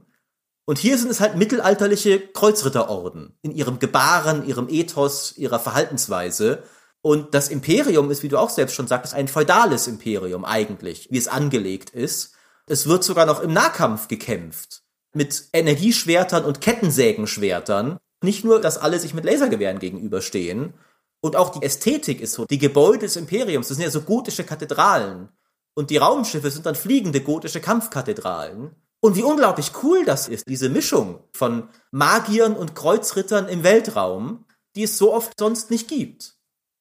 Und 0.64 0.78
hier 0.78 0.96
sind 0.96 1.10
es 1.10 1.20
halt 1.20 1.36
mittelalterliche 1.36 2.20
Kreuzritterorden 2.20 3.36
in 3.42 3.50
ihrem 3.50 3.80
Gebaren, 3.80 4.46
ihrem 4.46 4.70
Ethos, 4.70 5.36
ihrer 5.36 5.58
Verhaltensweise. 5.58 6.62
Und 7.02 7.34
das 7.34 7.50
Imperium 7.50 8.10
ist, 8.10 8.22
wie 8.22 8.28
du 8.28 8.38
auch 8.38 8.50
selbst 8.50 8.74
schon 8.74 8.88
sagtest, 8.88 9.12
ein 9.12 9.28
feudales 9.28 9.88
Imperium 9.88 10.46
eigentlich, 10.46 11.08
wie 11.10 11.18
es 11.18 11.28
angelegt 11.28 11.90
ist. 11.90 12.32
Es 12.64 12.86
wird 12.86 13.04
sogar 13.04 13.26
noch 13.26 13.40
im 13.40 13.52
Nahkampf 13.52 14.08
gekämpft. 14.08 14.87
Mit 15.14 15.48
Energieschwertern 15.52 16.44
und 16.44 16.60
Kettensägenschwertern. 16.60 17.98
Nicht 18.22 18.44
nur, 18.44 18.60
dass 18.60 18.78
alle 18.78 18.98
sich 18.98 19.14
mit 19.14 19.24
Lasergewehren 19.24 19.78
gegenüberstehen. 19.78 20.74
Und 21.20 21.36
auch 21.36 21.50
die 21.50 21.64
Ästhetik 21.64 22.20
ist 22.20 22.32
so. 22.32 22.44
Die 22.44 22.58
Gebäude 22.58 23.00
des 23.00 23.16
Imperiums, 23.16 23.68
das 23.68 23.76
sind 23.76 23.84
ja 23.84 23.90
so 23.90 24.02
gotische 24.02 24.44
Kathedralen. 24.44 25.28
Und 25.74 25.90
die 25.90 25.96
Raumschiffe 25.96 26.50
sind 26.50 26.66
dann 26.66 26.74
fliegende 26.74 27.20
gotische 27.20 27.60
Kampfkathedralen. 27.60 28.74
Und 29.00 29.16
wie 29.16 29.22
unglaublich 29.22 29.70
cool 29.82 30.04
das 30.04 30.28
ist, 30.28 30.48
diese 30.48 30.68
Mischung 30.68 31.20
von 31.32 31.68
Magiern 31.92 32.56
und 32.56 32.74
Kreuzrittern 32.74 33.48
im 33.48 33.62
Weltraum, 33.62 34.44
die 34.74 34.82
es 34.84 34.98
so 34.98 35.14
oft 35.14 35.38
sonst 35.38 35.70
nicht 35.70 35.88
gibt. 35.88 36.34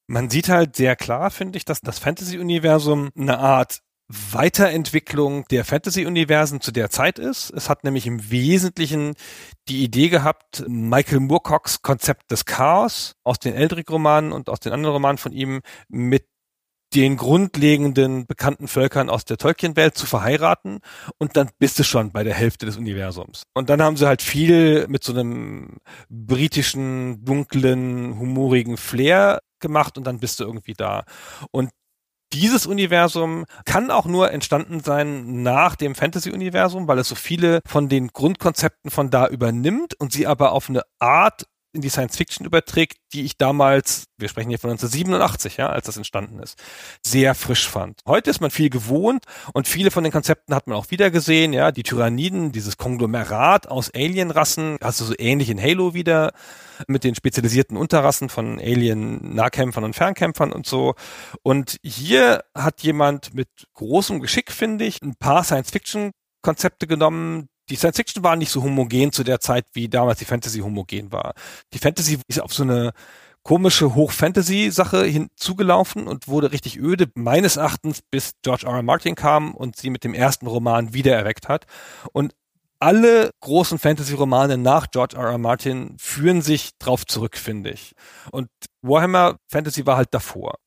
Man 0.08 0.30
sieht 0.30 0.49
halt 0.49 0.76
sehr 0.76 0.95
klar, 0.95 1.30
finde 1.30 1.58
ich, 1.58 1.66
dass 1.66 1.82
das 1.82 1.99
Fantasy-Universum 1.99 3.10
eine 3.16 3.40
Art 3.40 3.82
Weiterentwicklung 4.07 5.45
der 5.49 5.65
Fantasy-Universen 5.65 6.61
zu 6.61 6.71
der 6.71 6.89
Zeit 6.89 7.19
ist. 7.19 7.49
Es 7.51 7.69
hat 7.69 7.84
nämlich 7.84 8.07
im 8.07 8.31
Wesentlichen 8.31 9.15
die 9.67 9.84
Idee 9.84 10.09
gehabt, 10.09 10.63
Michael 10.67 11.19
Moorcocks 11.19 11.81
Konzept 11.81 12.31
des 12.31 12.45
Chaos 12.45 13.15
aus 13.23 13.39
den 13.39 13.53
Eldrick-Romanen 13.53 14.31
und 14.31 14.49
aus 14.49 14.59
den 14.61 14.71
anderen 14.71 14.93
Romanen 14.93 15.17
von 15.17 15.34
ihm 15.34 15.61
mit 15.89 16.25
den 16.95 17.17
grundlegenden 17.17 18.27
bekannten 18.27 18.69
Völkern 18.69 19.09
aus 19.09 19.25
der 19.25 19.38
Tolkien-Welt 19.38 19.97
zu 19.97 20.05
verheiraten 20.05 20.79
und 21.17 21.35
dann 21.35 21.49
bist 21.59 21.77
du 21.79 21.84
schon 21.84 22.11
bei 22.11 22.23
der 22.23 22.34
Hälfte 22.34 22.65
des 22.65 22.77
Universums. 22.77 23.43
Und 23.53 23.69
dann 23.69 23.81
haben 23.81 23.97
sie 23.97 24.07
halt 24.07 24.21
viel 24.21 24.88
mit 24.88 25.03
so 25.03 25.11
einem 25.11 25.79
britischen, 26.09 27.25
dunklen, 27.25 28.17
humorigen 28.17 28.77
Flair 28.77 29.41
gemacht 29.59 29.97
und 29.97 30.05
dann 30.05 30.19
bist 30.19 30.39
du 30.39 30.45
irgendwie 30.45 30.75
da. 30.75 31.03
Und 31.51 31.71
dieses 32.34 32.66
Universum 32.66 33.45
kann 33.66 33.91
auch 33.91 34.06
nur 34.06 34.32
entstanden 34.32 34.82
sein 34.82 35.44
nach 35.44 35.76
dem 35.76 35.95
Fantasy-Universum, 35.95 36.88
weil 36.88 36.99
es 36.99 37.08
so 37.08 37.16
viele 37.16 37.62
von 37.66 37.90
den 37.90 38.10
Grundkonzepten 38.10 38.91
von 38.91 39.10
da 39.10 39.28
übernimmt 39.28 39.94
und 39.99 40.12
sie 40.12 40.28
aber 40.28 40.52
auf 40.52 40.70
eine 40.70 40.84
Art 40.99 41.45
in 41.78 41.82
die 41.82 41.90
Science 41.90 42.18
Fiction 42.18 42.45
überträgt, 42.45 42.98
die 43.14 43.24
ich 43.24 43.38
damals, 43.38 44.06
wir 44.18 44.28
sprechen 44.28 44.49
hier 44.49 44.60
von 44.60 44.72
1987, 44.72 45.58
ja, 45.58 45.70
als 45.70 45.86
das 45.86 45.95
entstanden 45.95 46.40
ist, 46.40 46.62
sehr 47.06 47.36
frisch 47.36 47.70
fand. 47.70 48.02
Heute 48.06 48.30
ist 48.30 48.41
man 48.41 48.52
viel 48.52 48.70
gewohnt 48.70 49.24
und 49.54 49.68
viele 49.68 49.91
von 49.91 50.04
den 50.04 50.12
Konzepten 50.12 50.54
hat 50.54 50.68
man 50.68 50.76
auch 50.76 50.91
wieder 50.91 51.10
gesehen, 51.10 51.54
ja, 51.54 51.72
die 51.72 51.84
Tyranniden, 51.84 52.52
dieses 52.52 52.78
Konglomerat 52.78 53.70
aus 53.70 53.91
Alienrassen, 53.94 54.78
also 54.82 55.06
so 55.06 55.14
ähnlich 55.18 55.49
in 55.49 55.62
Halo 55.62 55.94
wieder, 55.94 56.34
mit 56.88 57.04
den 57.04 57.16
spezialisierten 57.16 57.78
Unterrassen 57.78 58.30
von 58.30 58.60
Alien-Nahkämpfern 58.60 59.84
und 59.84 59.95
Fernkämpfern 59.95 60.52
und 60.52 60.68
so. 60.68 60.95
Und 61.44 61.78
hier 61.84 62.44
hat 62.54 62.82
jemand 62.82 63.34
mit 63.34 63.49
großem 63.74 64.20
Geschick, 64.20 64.52
finde 64.52 64.86
ich, 64.86 65.02
ein 65.02 65.16
paar 65.16 65.44
Science-Fiction-Konzepte 65.44 66.88
genommen, 66.88 67.48
die 67.69 67.76
Science 67.76 67.98
Fiction 67.98 68.23
war 68.23 68.35
nicht 68.35 68.52
so 68.52 68.64
homogen 68.64 69.11
zu 69.11 69.23
der 69.23 69.39
Zeit, 69.39 69.65
wie 69.73 69.89
damals 69.89 70.19
die 70.19 70.26
Fantasy 70.26 70.60
homogen 70.60 71.11
war. 71.11 71.34
Die 71.73 71.80
Fantasy 71.80 72.19
ist 72.27 72.41
auf 72.41 72.53
so 72.53 72.64
eine 72.64 72.94
komische 73.44 73.95
Hoch-Fantasy-Sache 73.95 75.06
hinzugelaufen 75.06 76.07
und 76.07 76.27
wurde 76.27 76.52
richtig 76.52 76.77
öde, 76.80 77.10
meines 77.15 77.56
Erachtens, 77.56 78.02
bis 78.02 78.31
George 78.41 78.65
R. 78.68 78.76
R. 78.76 78.84
Martin 78.84 79.15
kam 79.15 79.56
und 79.56 79.77
sie 79.77 79.89
mit 79.89 80.03
dem 80.03 80.14
ersten 80.14 80.48
Roman 80.48 80.94
wiedererweckt 80.94 81.48
hat. 81.48 81.65
Und 82.11 82.35
alle 82.80 83.31
großen 83.39 83.80
Fantasy-Romane 83.80 84.57
nach 84.57 84.91
George 84.91 85.15
R. 85.15 85.31
R. 85.31 85.38
Martin 85.38 85.95
führen 85.98 86.41
sich 86.41 86.72
drauf 86.77 87.06
zurück, 87.06 87.38
finde 87.38 87.72
ich. 87.72 87.94
Und 88.31 88.49
Warhammer 88.81 89.38
Fantasy 89.48 89.85
war 89.85 89.95
halt 89.95 90.14
davor. 90.14 90.57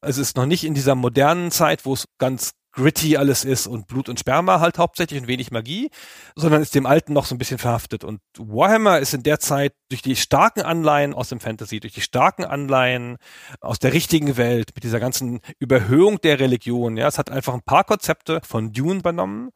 Es 0.00 0.18
ist 0.18 0.36
noch 0.36 0.46
nicht 0.46 0.64
in 0.64 0.74
dieser 0.74 0.96
modernen 0.96 1.52
Zeit, 1.52 1.86
wo 1.86 1.94
es 1.94 2.06
ganz 2.18 2.50
gritty 2.74 3.16
alles 3.16 3.44
ist 3.44 3.66
und 3.66 3.86
Blut 3.86 4.08
und 4.08 4.18
Sperma 4.18 4.60
halt 4.60 4.78
hauptsächlich 4.78 5.20
und 5.20 5.28
wenig 5.28 5.50
Magie, 5.50 5.90
sondern 6.34 6.62
ist 6.62 6.74
dem 6.74 6.86
Alten 6.86 7.12
noch 7.12 7.26
so 7.26 7.34
ein 7.34 7.38
bisschen 7.38 7.58
verhaftet. 7.58 8.04
Und 8.04 8.20
Warhammer 8.38 8.98
ist 8.98 9.14
in 9.14 9.22
der 9.22 9.38
Zeit 9.38 9.74
durch 9.88 10.02
die 10.02 10.16
starken 10.16 10.62
Anleihen 10.62 11.14
aus 11.14 11.28
dem 11.28 11.40
Fantasy, 11.40 11.80
durch 11.80 11.92
die 11.92 12.00
starken 12.00 12.44
Anleihen 12.44 13.16
aus 13.60 13.78
der 13.78 13.92
richtigen 13.92 14.36
Welt, 14.36 14.72
mit 14.74 14.84
dieser 14.84 15.00
ganzen 15.00 15.40
Überhöhung 15.58 16.20
der 16.20 16.40
Religion, 16.40 16.96
ja, 16.96 17.06
es 17.06 17.18
hat 17.18 17.30
einfach 17.30 17.54
ein 17.54 17.62
paar 17.62 17.84
Konzepte 17.84 18.40
von 18.44 18.72
Dune 18.72 19.00
übernommen. 19.00 19.50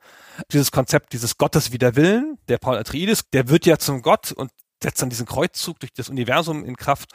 Dieses 0.52 0.70
Konzept 0.70 1.12
dieses 1.12 1.36
Gottes 1.36 1.72
wider 1.72 1.96
Willen, 1.96 2.38
der 2.48 2.58
Paul 2.58 2.76
Atreides, 2.76 3.28
der 3.30 3.48
wird 3.48 3.66
ja 3.66 3.78
zum 3.78 4.02
Gott 4.02 4.32
und 4.32 4.50
setzt 4.82 5.02
dann 5.02 5.10
diesen 5.10 5.26
Kreuzzug 5.26 5.80
durch 5.80 5.92
das 5.92 6.08
Universum 6.08 6.64
in 6.64 6.76
Kraft 6.76 7.10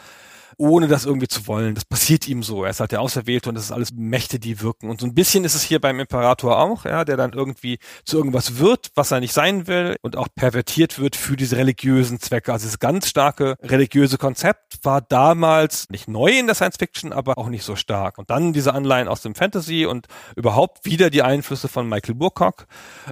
ohne 0.57 0.87
das 0.87 1.05
irgendwie 1.05 1.27
zu 1.27 1.47
wollen. 1.47 1.75
Das 1.75 1.85
passiert 1.85 2.27
ihm 2.27 2.43
so. 2.43 2.63
Er 2.63 2.71
ist 2.71 2.79
halt 2.79 2.91
der 2.91 3.01
Auserwählte 3.01 3.49
und 3.49 3.55
das 3.55 3.65
ist 3.65 3.71
alles 3.71 3.91
Mächte, 3.93 4.39
die 4.39 4.61
wirken. 4.61 4.89
Und 4.89 5.01
so 5.01 5.07
ein 5.07 5.13
bisschen 5.13 5.43
ist 5.45 5.55
es 5.55 5.63
hier 5.63 5.79
beim 5.79 5.99
Imperator 5.99 6.59
auch, 6.59 6.85
ja, 6.85 7.05
der 7.05 7.17
dann 7.17 7.33
irgendwie 7.33 7.79
zu 8.05 8.17
irgendwas 8.17 8.57
wird, 8.57 8.89
was 8.95 9.11
er 9.11 9.19
nicht 9.19 9.33
sein 9.33 9.67
will 9.67 9.95
und 10.01 10.15
auch 10.17 10.27
pervertiert 10.35 10.99
wird 10.99 11.15
für 11.15 11.35
diese 11.35 11.57
religiösen 11.57 12.19
Zwecke. 12.19 12.53
Also 12.53 12.67
das 12.67 12.79
ganz 12.79 13.07
starke 13.09 13.55
religiöse 13.61 14.17
Konzept 14.17 14.79
war 14.83 15.01
damals 15.01 15.89
nicht 15.89 16.07
neu 16.07 16.31
in 16.37 16.45
der 16.45 16.55
Science 16.55 16.77
Fiction, 16.77 17.13
aber 17.13 17.37
auch 17.37 17.47
nicht 17.47 17.63
so 17.63 17.75
stark. 17.75 18.17
Und 18.17 18.29
dann 18.29 18.53
diese 18.53 18.73
Anleihen 18.73 19.07
aus 19.07 19.21
dem 19.21 19.35
Fantasy 19.35 19.85
und 19.85 20.07
überhaupt 20.35 20.85
wieder 20.85 21.09
die 21.09 21.23
Einflüsse 21.23 21.67
von 21.67 21.87
Michael 21.87 22.15
Moorcock 22.15 22.65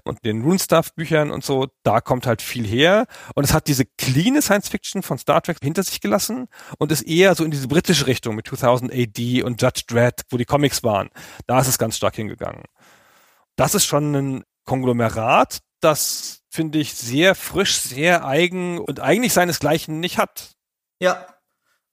und 0.04 0.24
den 0.26 0.42
Runestuff-Büchern 0.42 1.32
und 1.32 1.44
so. 1.44 1.68
Da 1.84 2.02
kommt 2.02 2.28
halt 2.28 2.42
viel 2.42 2.66
her. 2.66 3.06
Und 3.36 3.44
es 3.44 3.54
hat 3.54 3.68
diese 3.68 3.86
cleane 3.86 4.42
Science 4.42 4.70
Fiction 4.70 5.04
von 5.04 5.18
Star 5.18 5.42
Trek 5.42 5.58
hinter 5.62 5.84
sich 5.84 6.02
gelassen 6.02 6.48
und 6.78 6.92
ist 6.92 7.04
eher 7.04 7.31
eher 7.32 7.36
so 7.36 7.44
in 7.46 7.52
diese 7.52 7.68
britische 7.68 8.08
Richtung 8.08 8.36
mit 8.36 8.48
2000 8.48 8.92
AD 8.92 9.44
und 9.44 9.62
Judge 9.62 9.84
Dredd, 9.88 10.22
wo 10.30 10.38
die 10.38 10.46
Comics 10.46 10.84
waren. 10.84 11.10
Da 11.48 11.60
ist 11.60 11.68
es 11.68 11.78
ganz 11.78 11.96
stark 11.96 12.16
hingegangen. 12.16 12.64
Das 13.56 13.76
ist 13.76 13.86
schon 13.86 14.14
ein 14.14 14.44
Konglomerat, 14.66 15.60
das 15.80 16.42
finde 16.50 16.80
ich 16.80 16.94
sehr 16.94 17.36
frisch, 17.36 17.80
sehr 17.80 18.26
eigen 18.26 18.80
und 18.80 19.00
eigentlich 19.00 19.34
seinesgleichen 19.34 20.00
nicht 20.00 20.18
hat. 20.18 20.52
Ja. 21.00 21.26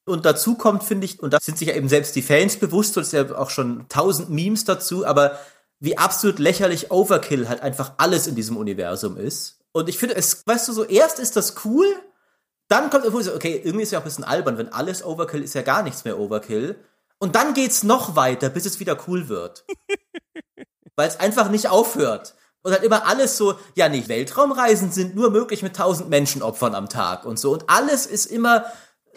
Und 0.05 0.25
dazu 0.25 0.55
kommt, 0.55 0.85
finde 0.85 1.05
ich, 1.05 1.21
und 1.21 1.35
da 1.35 1.39
sind 1.41 1.59
sich 1.59 1.69
ja 1.69 1.75
eben 1.75 1.89
selbst 1.89 2.17
die 2.17 2.23
Fans 2.23 2.57
bewusst, 2.57 2.97
und 2.97 3.03
es 3.03 3.13
ja 3.13 3.37
auch 3.37 3.51
schon 3.51 3.87
tausend 3.91 4.31
Memes 4.31 4.65
dazu, 4.65 5.07
aber 5.07 5.39
wie 5.81 5.99
absolut 5.99 6.39
lächerlich 6.39 6.91
Overkill 6.91 7.49
halt 7.49 7.61
einfach 7.61 7.93
alles 7.99 8.27
in 8.27 8.35
diesem 8.35 8.57
Universum 8.57 9.19
ist. 9.19 9.61
Und 9.73 9.89
ich 9.89 9.99
finde, 9.99 10.17
es, 10.17 10.47
weißt 10.47 10.67
du, 10.69 10.73
so 10.73 10.85
erst 10.85 11.19
ist 11.19 11.37
das 11.37 11.55
cool, 11.65 11.87
dann 12.69 12.91
kommt 12.91 13.05
irgendwo 13.05 13.23
so, 13.23 13.35
okay, 13.35 13.61
irgendwie 13.65 13.83
ist 13.83 13.93
ja 13.93 13.99
auch 13.99 14.03
ein 14.03 14.09
bisschen 14.09 14.25
albern, 14.25 14.59
wenn 14.59 14.73
alles 14.73 15.05
Overkill 15.05 15.43
ist 15.43 15.55
ja 15.55 15.63
gar 15.63 15.83
nichts 15.83 16.05
mehr 16.05 16.19
Overkill. 16.19 16.77
Und 17.19 17.35
dann 17.35 17.55
geht's 17.55 17.83
noch 17.83 18.15
weiter, 18.15 18.49
bis 18.49 18.67
es 18.67 18.79
wieder 18.79 18.97
cool 19.09 19.29
wird. 19.29 19.65
Weil 20.97 21.09
es 21.09 21.19
einfach 21.19 21.51
nicht 21.51 21.69
aufhört. 21.69 22.35
Und 22.63 22.73
halt 22.73 22.83
immer 22.83 23.07
alles 23.07 23.37
so, 23.37 23.55
ja 23.75 23.89
nicht, 23.89 24.09
Weltraumreisen 24.09 24.93
sind 24.93 25.15
nur 25.15 25.31
möglich 25.31 25.63
mit 25.63 25.77
tausend 25.77 26.11
Menschenopfern 26.11 26.75
am 26.75 26.89
Tag 26.89 27.25
und 27.25 27.39
so. 27.39 27.53
Und 27.53 27.65
alles 27.69 28.05
ist 28.07 28.27
immer 28.27 28.67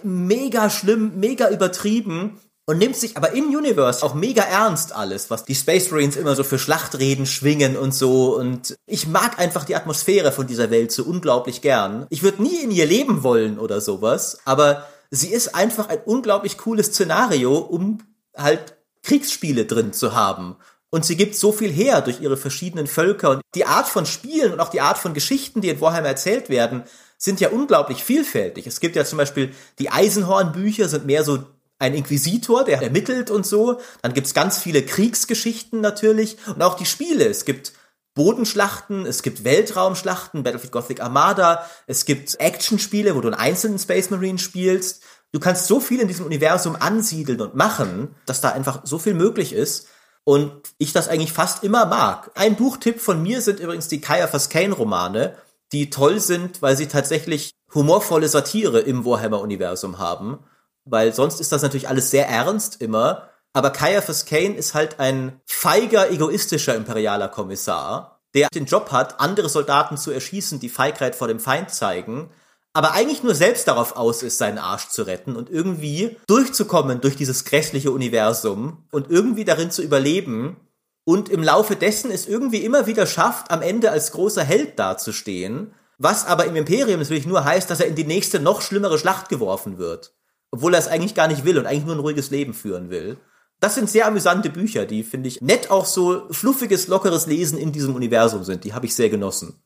mega 0.04 0.70
schlimm, 0.70 1.20
mega 1.20 1.50
übertrieben 1.50 2.40
und 2.72 2.78
nimmt 2.78 2.96
sich 2.96 3.18
aber 3.18 3.34
im 3.34 3.54
Universe 3.54 4.02
auch 4.02 4.14
mega 4.14 4.44
ernst 4.44 4.96
alles, 4.96 5.30
was 5.30 5.44
die 5.44 5.56
Space 5.56 5.92
Marines 5.92 6.16
immer 6.16 6.38
so 6.38 6.46
für 6.46 6.58
Schlachtreden 6.58 7.26
schwingen 7.26 7.76
und 7.76 7.94
so. 7.94 8.34
Und 8.38 8.78
ich 8.86 9.08
mag 9.08 9.38
einfach 9.40 9.66
die 9.66 9.76
Atmosphäre 9.76 10.32
von 10.32 10.48
dieser 10.48 10.72
Welt 10.72 10.94
so 10.94 11.04
unglaublich 11.04 11.62
gern. 11.62 12.08
Ich 12.10 12.24
würde 12.24 12.42
nie 12.42 12.64
in 12.64 12.72
ihr 12.72 12.86
leben 12.86 13.24
wollen 13.24 13.60
oder 13.60 13.82
sowas, 13.82 14.40
aber 14.46 14.88
sie 15.10 15.34
ist 15.34 15.54
einfach 15.54 15.90
ein 15.90 16.00
unglaublich 16.06 16.58
cooles 16.58 16.88
Szenario, 16.88 17.58
um 17.58 17.98
halt 18.38 18.78
Kriegsspiele 19.04 19.66
drin 19.66 19.92
zu 19.92 20.16
haben. 20.16 20.56
Und 20.92 21.04
sie 21.04 21.18
gibt 21.18 21.36
so 21.36 21.52
viel 21.52 21.74
her 21.74 22.00
durch 22.00 22.22
ihre 22.22 22.38
verschiedenen 22.38 22.88
Völker 22.88 23.32
und 23.32 23.42
die 23.54 23.66
Art 23.66 23.90
von 23.90 24.06
Spielen 24.06 24.54
und 24.54 24.62
auch 24.62 24.70
die 24.70 24.80
Art 24.80 24.98
von 24.98 25.14
Geschichten, 25.14 25.60
die 25.60 25.68
in 25.68 25.82
Warhammer 25.82 26.08
erzählt 26.08 26.48
werden, 26.48 26.84
sind 27.18 27.42
ja 27.42 27.50
unglaublich 27.50 28.02
vielfältig. 28.02 28.66
Es 28.66 28.80
gibt 28.80 28.96
ja 28.96 29.04
zum 29.04 29.18
Beispiel 29.18 29.54
die 29.78 29.92
Eisenhorn-Bücher 29.92 30.88
sind 30.88 31.06
mehr 31.06 31.26
so 31.26 31.44
ein 31.82 31.96
Inquisitor, 31.96 32.64
der 32.64 32.82
ermittelt 32.82 33.32
und 33.32 33.46
so. 33.46 33.80
Dann 34.02 34.14
gibt's 34.14 34.34
ganz 34.34 34.60
viele 34.60 34.84
Kriegsgeschichten 34.84 35.82
natürlich 35.82 36.38
und 36.48 36.62
auch 36.62 36.76
die 36.76 36.86
Spiele. 36.86 37.26
Es 37.26 37.44
gibt 37.44 37.74
Bodenschlachten, 38.14 39.06
es 39.06 39.24
gibt 39.24 39.44
Weltraumschlachten, 39.44 40.44
Battlefield 40.44 40.72
Gothic 40.72 41.02
Armada, 41.02 41.66
es 41.88 42.06
gibt 42.06 42.40
Actionspiele, 42.40 43.16
wo 43.16 43.22
du 43.22 43.30
einen 43.30 43.40
einzelnen 43.40 43.80
Space 43.80 44.10
Marine 44.10 44.38
spielst. 44.38 45.02
Du 45.32 45.40
kannst 45.40 45.68
so 45.68 45.80
viel 45.80 46.02
in 46.02 46.08
diesem 46.08 46.26
Universum 46.26 46.76
ansiedeln 46.76 47.42
und 47.42 47.56
machen, 47.56 48.16
dass 48.26 48.42
da 48.42 48.50
einfach 48.50 48.82
so 48.84 49.00
viel 49.00 49.14
möglich 49.14 49.54
ist 49.54 49.88
und 50.24 50.52
ich 50.78 50.94
das 50.94 51.08
eigentlich 51.08 51.34
fast 51.34 51.64
immer 51.64 51.86
mag. 51.86 52.32
Ein 52.36 52.58
Buchtipp 52.58 53.00
von 53.00 53.24
mir 53.24 53.42
sind 53.42 53.60
übrigens 53.60 53.88
die 53.88 54.02
Kaya 54.02 54.28
Kane 54.28 54.74
Romane, 54.74 55.36
die 55.72 55.90
toll 55.90 56.20
sind, 56.20 56.62
weil 56.62 56.76
sie 56.76 56.88
tatsächlich 56.88 57.52
humorvolle 57.74 58.28
Satire 58.28 58.82
im 58.82 59.06
Warhammer-Universum 59.06 59.98
haben. 60.00 60.40
Weil 60.86 61.14
sonst 61.14 61.40
ist 61.40 61.52
das 61.52 61.62
natürlich 61.62 61.90
alles 61.90 62.12
sehr 62.12 62.28
ernst 62.28 62.82
immer. 62.82 63.30
Aber 63.54 63.72
Caiaphas 63.72 64.26
Kane 64.26 64.56
ist 64.56 64.74
halt 64.74 65.00
ein 65.00 65.42
feiger, 65.46 66.10
egoistischer 66.10 66.76
imperialer 66.76 67.28
Kommissar, 67.28 68.22
der 68.34 68.48
den 68.54 68.66
Job 68.66 68.92
hat, 68.92 69.20
andere 69.20 69.50
Soldaten 69.50 69.98
zu 69.98 70.12
erschießen, 70.12 70.60
die 70.60 70.70
Feigheit 70.70 71.16
vor 71.16 71.28
dem 71.28 71.40
Feind 71.40 71.70
zeigen, 71.70 72.30
aber 72.74 72.94
eigentlich 72.94 73.24
nur 73.24 73.36
selbst 73.36 73.68
darauf 73.68 73.98
aus 73.98 74.24
ist, 74.24 74.38
seinen 74.38 74.58
Arsch 74.58 74.88
zu 74.88 75.04
retten 75.04 75.36
und 75.36 75.50
irgendwie 75.50 76.18
durchzukommen 76.28 77.02
durch 77.02 77.18
dieses 77.18 77.44
grässliche 77.44 77.92
Universum 77.92 78.86
und 78.92 79.10
irgendwie 79.10 79.44
darin 79.44 79.72
zu 79.72 79.82
überleben 79.82 80.56
und 81.04 81.28
im 81.28 81.44
Laufe 81.44 81.76
dessen 81.76 82.12
es 82.12 82.28
irgendwie 82.28 82.64
immer 82.64 82.88
wieder 82.88 83.06
schafft, 83.08 83.52
am 83.52 83.62
Ende 83.62 83.92
als 83.92 84.14
großer 84.14 84.44
Held 84.44 84.80
dazustehen, 84.80 85.74
was 85.98 86.26
aber 86.26 86.46
im 86.46 86.56
Imperium 86.56 87.00
natürlich 87.00 87.26
nur 87.26 87.44
heißt, 87.44 87.70
dass 87.70 87.82
er 87.82 87.88
in 87.88 87.96
die 87.96 88.06
nächste 88.06 88.40
noch 88.40 88.62
schlimmere 88.62 88.98
Schlacht 88.98 89.28
geworfen 89.28 89.78
wird, 89.78 90.14
obwohl 90.52 90.74
er 90.74 90.80
es 90.80 90.88
eigentlich 90.88 91.16
gar 91.16 91.28
nicht 91.28 91.46
will 91.46 91.58
und 91.58 91.66
eigentlich 91.66 91.86
nur 91.86 91.96
ein 91.96 92.02
ruhiges 92.02 92.30
Leben 92.30 92.54
führen 92.54 92.90
will. 92.90 93.18
Das 93.60 93.76
sind 93.76 93.90
sehr 93.90 94.08
amüsante 94.08 94.50
Bücher, 94.50 94.86
die 94.86 95.04
finde 95.04 95.30
ich 95.30 95.42
nett 95.42 95.70
auch 95.70 95.86
so 95.86 96.28
fluffiges, 96.32 96.88
lockeres 96.88 97.28
Lesen 97.28 97.58
in 97.58 97.72
diesem 97.72 97.96
Universum 97.96 98.44
sind. 98.44 98.64
Die 98.64 98.74
habe 98.74 98.86
ich 98.86 98.96
sehr 98.96 99.10
genossen 99.10 99.62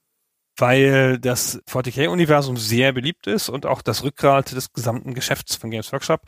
weil 0.58 1.20
das 1.20 1.60
40k-Universum 1.70 2.58
sehr 2.58 2.94
beliebt 2.94 3.28
ist 3.28 3.50
und 3.50 3.66
auch 3.66 3.82
das 3.82 4.04
Rückgrat 4.04 4.52
des 4.52 4.72
gesamten 4.72 5.14
Geschäfts 5.14 5.56
von 5.56 5.70
Games 5.70 5.92
Workshop, 5.92 6.22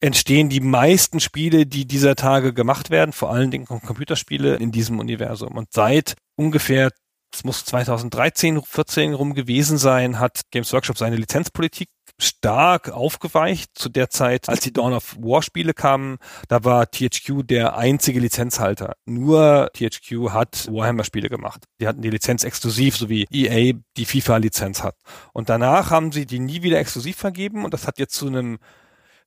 entstehen 0.00 0.48
die 0.48 0.60
meisten 0.60 1.20
Spiele, 1.20 1.66
die 1.66 1.86
dieser 1.86 2.14
Tage 2.14 2.52
gemacht 2.52 2.90
werden, 2.90 3.12
vor 3.12 3.32
allen 3.32 3.50
Dingen 3.50 3.66
Computerspiele 3.66 4.56
in 4.56 4.70
diesem 4.72 4.98
Universum. 4.98 5.56
Und 5.56 5.72
seit 5.72 6.14
ungefähr 6.36 6.90
es 7.34 7.44
muss 7.44 7.64
2013, 7.64 8.60
14 8.62 9.14
rum 9.14 9.32
gewesen 9.32 9.78
sein, 9.78 10.20
hat 10.20 10.42
Games 10.50 10.70
Workshop 10.74 10.98
seine 10.98 11.16
Lizenzpolitik 11.16 11.88
stark 12.22 12.90
aufgeweicht. 12.90 13.70
Zu 13.74 13.88
der 13.88 14.10
Zeit, 14.10 14.48
als 14.48 14.60
die 14.60 14.72
Dawn 14.72 14.92
of 14.92 15.16
War 15.18 15.42
Spiele 15.42 15.74
kamen, 15.74 16.18
da 16.48 16.64
war 16.64 16.90
THQ 16.90 17.42
der 17.44 17.76
einzige 17.76 18.20
Lizenzhalter. 18.20 18.94
Nur 19.04 19.70
THQ 19.74 20.30
hat 20.30 20.68
Warhammer 20.70 21.04
Spiele 21.04 21.28
gemacht. 21.28 21.64
Die 21.80 21.86
hatten 21.86 22.02
die 22.02 22.10
Lizenz 22.10 22.44
exklusiv, 22.44 22.96
so 22.96 23.08
wie 23.08 23.26
EA 23.30 23.74
die 23.96 24.06
FIFA 24.06 24.38
Lizenz 24.38 24.82
hat. 24.82 24.96
Und 25.32 25.48
danach 25.48 25.90
haben 25.90 26.12
sie 26.12 26.26
die 26.26 26.38
nie 26.38 26.62
wieder 26.62 26.78
exklusiv 26.78 27.16
vergeben 27.16 27.64
und 27.64 27.74
das 27.74 27.86
hat 27.86 27.98
jetzt 27.98 28.14
zu 28.14 28.26
einem 28.26 28.58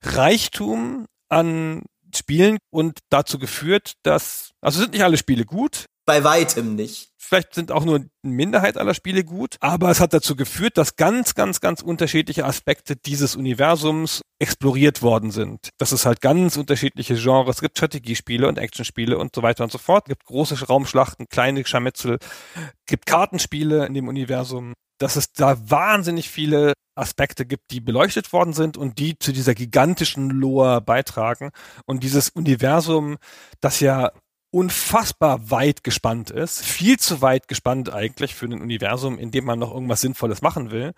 Reichtum 0.02 1.06
an 1.28 1.82
Spielen 2.14 2.58
und 2.70 3.00
dazu 3.10 3.38
geführt, 3.38 3.94
dass, 4.02 4.52
also 4.60 4.80
sind 4.80 4.92
nicht 4.92 5.02
alle 5.02 5.16
Spiele 5.16 5.44
gut. 5.44 5.86
Bei 6.06 6.24
weitem 6.24 6.74
nicht 6.76 7.10
vielleicht 7.26 7.54
sind 7.54 7.72
auch 7.72 7.84
nur 7.84 7.96
eine 7.96 8.08
Minderheit 8.22 8.76
aller 8.76 8.94
Spiele 8.94 9.24
gut, 9.24 9.56
aber 9.60 9.90
es 9.90 10.00
hat 10.00 10.12
dazu 10.12 10.36
geführt, 10.36 10.78
dass 10.78 10.96
ganz, 10.96 11.34
ganz, 11.34 11.60
ganz 11.60 11.82
unterschiedliche 11.82 12.44
Aspekte 12.44 12.96
dieses 12.96 13.36
Universums 13.36 14.22
exploriert 14.38 15.02
worden 15.02 15.30
sind. 15.30 15.70
Das 15.78 15.92
ist 15.92 16.06
halt 16.06 16.20
ganz 16.20 16.56
unterschiedliche 16.56 17.14
Genres. 17.14 17.56
Es 17.56 17.60
gibt 17.60 17.76
Strategiespiele 17.76 18.48
und 18.48 18.58
Actionspiele 18.58 19.18
und 19.18 19.34
so 19.34 19.42
weiter 19.42 19.64
und 19.64 19.72
so 19.72 19.78
fort. 19.78 20.04
Es 20.06 20.10
gibt 20.10 20.24
große 20.24 20.66
Raumschlachten, 20.66 21.28
kleine 21.28 21.64
Scharmützel, 21.64 22.18
gibt 22.86 23.06
Kartenspiele 23.06 23.86
in 23.86 23.94
dem 23.94 24.08
Universum. 24.08 24.72
Dass 24.98 25.16
es 25.16 25.32
da 25.32 25.58
wahnsinnig 25.68 26.30
viele 26.30 26.72
Aspekte 26.94 27.44
gibt, 27.44 27.70
die 27.70 27.80
beleuchtet 27.80 28.32
worden 28.32 28.54
sind 28.54 28.78
und 28.78 28.98
die 28.98 29.18
zu 29.18 29.32
dieser 29.32 29.54
gigantischen 29.54 30.30
Lore 30.30 30.80
beitragen. 30.80 31.50
Und 31.84 32.02
dieses 32.02 32.30
Universum, 32.30 33.18
das 33.60 33.80
ja 33.80 34.10
unfassbar 34.56 35.50
weit 35.50 35.84
gespannt 35.84 36.30
ist, 36.30 36.64
viel 36.64 36.98
zu 36.98 37.20
weit 37.20 37.46
gespannt 37.46 37.92
eigentlich 37.92 38.34
für 38.34 38.46
ein 38.46 38.58
Universum, 38.62 39.18
in 39.18 39.30
dem 39.30 39.44
man 39.44 39.58
noch 39.58 39.70
irgendwas 39.70 40.00
Sinnvolles 40.00 40.40
machen 40.40 40.70
will, 40.70 40.92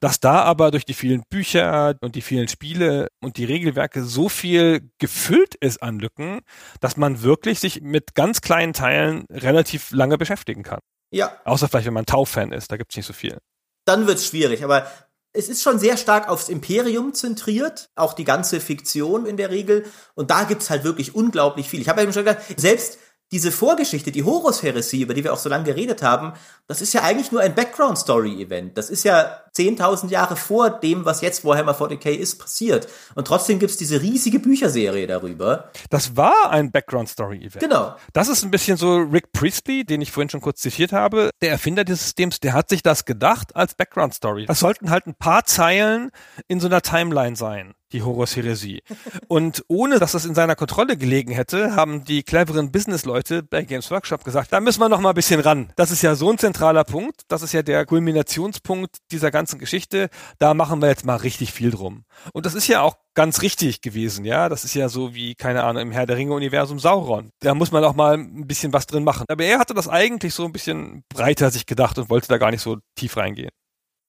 dass 0.00 0.20
da 0.20 0.44
aber 0.44 0.70
durch 0.70 0.84
die 0.84 0.94
vielen 0.94 1.24
Bücher 1.28 1.96
und 2.02 2.14
die 2.14 2.20
vielen 2.22 2.46
Spiele 2.46 3.08
und 3.20 3.36
die 3.36 3.44
Regelwerke 3.44 4.04
so 4.04 4.28
viel 4.28 4.92
gefüllt 4.98 5.56
ist 5.56 5.82
an 5.82 5.98
Lücken, 5.98 6.42
dass 6.78 6.96
man 6.96 7.22
wirklich 7.22 7.58
sich 7.58 7.80
mit 7.80 8.14
ganz 8.14 8.42
kleinen 8.42 8.74
Teilen 8.74 9.24
relativ 9.28 9.90
lange 9.90 10.16
beschäftigen 10.16 10.62
kann. 10.62 10.78
Ja. 11.10 11.32
Außer 11.44 11.68
vielleicht, 11.68 11.88
wenn 11.88 11.94
man 11.94 12.06
Tau-Fan 12.06 12.52
ist, 12.52 12.70
da 12.70 12.76
gibt's 12.76 12.94
nicht 12.94 13.06
so 13.06 13.12
viel. 13.12 13.38
Dann 13.86 14.06
wird's 14.06 14.28
schwierig, 14.28 14.62
aber 14.62 14.86
es 15.32 15.48
ist 15.48 15.62
schon 15.62 15.78
sehr 15.78 15.96
stark 15.96 16.28
aufs 16.28 16.48
Imperium 16.48 17.14
zentriert, 17.14 17.90
auch 17.94 18.14
die 18.14 18.24
ganze 18.24 18.60
Fiktion 18.60 19.26
in 19.26 19.36
der 19.36 19.50
Regel. 19.50 19.84
Und 20.14 20.30
da 20.30 20.44
gibt's 20.44 20.70
halt 20.70 20.84
wirklich 20.84 21.14
unglaublich 21.14 21.68
viel. 21.68 21.80
Ich 21.80 21.88
habe 21.88 22.02
ja 22.02 22.12
schon 22.12 22.24
gesagt, 22.24 22.60
selbst 22.60 22.98
diese 23.32 23.52
Vorgeschichte, 23.52 24.10
die 24.10 24.24
Horus-Heresie, 24.24 25.02
über 25.02 25.14
die 25.14 25.22
wir 25.22 25.32
auch 25.32 25.38
so 25.38 25.48
lange 25.48 25.64
geredet 25.64 26.02
haben, 26.02 26.32
das 26.66 26.80
ist 26.80 26.92
ja 26.92 27.02
eigentlich 27.02 27.30
nur 27.30 27.40
ein 27.40 27.54
Background-Story-Event. 27.54 28.76
Das 28.76 28.90
ist 28.90 29.04
ja 29.04 29.44
10.000 29.60 30.08
Jahre 30.08 30.36
vor 30.36 30.70
dem, 30.70 31.04
was 31.04 31.20
jetzt 31.20 31.44
Warhammer 31.44 31.76
40k 31.76 32.10
ist, 32.10 32.38
passiert. 32.38 32.88
Und 33.14 33.26
trotzdem 33.26 33.58
gibt's 33.58 33.76
diese 33.76 34.00
riesige 34.00 34.38
Bücherserie 34.38 35.06
darüber. 35.06 35.70
Das 35.90 36.16
war 36.16 36.50
ein 36.50 36.70
Background-Story-Event. 36.70 37.60
Genau. 37.60 37.94
Das 38.12 38.28
ist 38.28 38.42
ein 38.42 38.50
bisschen 38.50 38.76
so 38.76 38.96
Rick 38.96 39.32
Priestley, 39.32 39.84
den 39.84 40.00
ich 40.00 40.12
vorhin 40.12 40.30
schon 40.30 40.40
kurz 40.40 40.60
zitiert 40.60 40.92
habe. 40.92 41.30
Der 41.42 41.50
Erfinder 41.50 41.84
des 41.84 42.02
Systems, 42.02 42.40
der 42.40 42.54
hat 42.54 42.70
sich 42.70 42.82
das 42.82 43.04
gedacht 43.04 43.54
als 43.54 43.74
Background-Story. 43.74 44.46
Das 44.46 44.60
sollten 44.60 44.90
halt 44.90 45.06
ein 45.06 45.14
paar 45.14 45.44
Zeilen 45.44 46.10
in 46.48 46.60
so 46.60 46.66
einer 46.66 46.80
Timeline 46.80 47.36
sein 47.36 47.74
die 47.92 48.02
Horus-Heresie. 48.02 48.82
Und 49.28 49.64
ohne, 49.68 49.98
dass 49.98 50.12
das 50.12 50.24
in 50.24 50.34
seiner 50.34 50.56
Kontrolle 50.56 50.96
gelegen 50.96 51.32
hätte, 51.32 51.74
haben 51.74 52.04
die 52.04 52.22
cleveren 52.22 52.70
Business-Leute 52.70 53.42
bei 53.42 53.62
Games 53.62 53.90
Workshop 53.90 54.24
gesagt, 54.24 54.52
da 54.52 54.60
müssen 54.60 54.80
wir 54.80 54.88
noch 54.88 55.00
mal 55.00 55.10
ein 55.10 55.14
bisschen 55.14 55.40
ran. 55.40 55.72
Das 55.76 55.90
ist 55.90 56.02
ja 56.02 56.14
so 56.14 56.30
ein 56.30 56.38
zentraler 56.38 56.84
Punkt. 56.84 57.22
Das 57.28 57.42
ist 57.42 57.52
ja 57.52 57.62
der 57.62 57.86
Kulminationspunkt 57.86 58.98
dieser 59.10 59.30
ganzen 59.30 59.49
Geschichte. 59.58 60.08
Da 60.38 60.54
machen 60.54 60.80
wir 60.80 60.88
jetzt 60.88 61.04
mal 61.04 61.16
richtig 61.16 61.52
viel 61.52 61.70
drum. 61.70 62.04
Und 62.32 62.46
das 62.46 62.54
ist 62.54 62.68
ja 62.68 62.82
auch 62.82 62.96
ganz 63.14 63.42
richtig 63.42 63.80
gewesen, 63.80 64.24
ja. 64.24 64.48
Das 64.48 64.64
ist 64.64 64.74
ja 64.74 64.88
so 64.88 65.14
wie, 65.14 65.34
keine 65.34 65.64
Ahnung, 65.64 65.82
im 65.82 65.92
Herr 65.92 66.06
der 66.06 66.16
Ringe-Universum 66.16 66.78
Sauron. 66.78 67.30
Da 67.40 67.54
muss 67.54 67.72
man 67.72 67.84
auch 67.84 67.94
mal 67.94 68.14
ein 68.14 68.46
bisschen 68.46 68.72
was 68.72 68.86
drin 68.86 69.04
machen. 69.04 69.24
Aber 69.28 69.44
er 69.44 69.58
hatte 69.58 69.74
das 69.74 69.88
eigentlich 69.88 70.34
so 70.34 70.44
ein 70.44 70.52
bisschen 70.52 71.04
breiter 71.08 71.50
sich 71.50 71.66
gedacht 71.66 71.98
und 71.98 72.10
wollte 72.10 72.28
da 72.28 72.38
gar 72.38 72.50
nicht 72.50 72.62
so 72.62 72.78
tief 72.94 73.16
reingehen. 73.16 73.50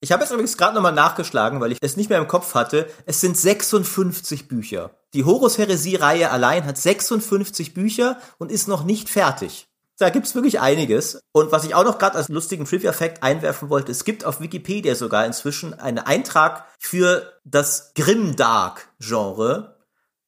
Ich 0.03 0.11
habe 0.11 0.23
jetzt 0.23 0.31
übrigens 0.31 0.57
gerade 0.57 0.73
nochmal 0.73 0.93
nachgeschlagen, 0.93 1.61
weil 1.61 1.71
ich 1.71 1.77
es 1.79 1.95
nicht 1.95 2.09
mehr 2.09 2.17
im 2.17 2.27
Kopf 2.27 2.55
hatte. 2.55 2.89
Es 3.05 3.21
sind 3.21 3.37
56 3.37 4.47
Bücher. 4.47 4.91
Die 5.13 5.25
Horus-Heresie-Reihe 5.25 6.31
allein 6.31 6.65
hat 6.65 6.77
56 6.77 7.75
Bücher 7.75 8.17
und 8.39 8.51
ist 8.51 8.67
noch 8.67 8.83
nicht 8.83 9.09
fertig. 9.09 9.67
Da 10.01 10.09
gibt's 10.09 10.33
wirklich 10.33 10.59
einiges. 10.59 11.21
Und 11.31 11.51
was 11.51 11.63
ich 11.63 11.75
auch 11.75 11.83
noch 11.83 11.99
gerade 11.99 12.17
als 12.17 12.27
lustigen 12.27 12.65
Trivia-Fact 12.65 13.21
einwerfen 13.21 13.69
wollte, 13.69 13.91
es 13.91 14.03
gibt 14.03 14.25
auf 14.25 14.41
Wikipedia 14.41 14.95
sogar 14.95 15.25
inzwischen 15.25 15.75
einen 15.75 15.99
Eintrag 15.99 16.65
für 16.79 17.39
das 17.43 17.93
Grimdark-Genre, 17.93 19.77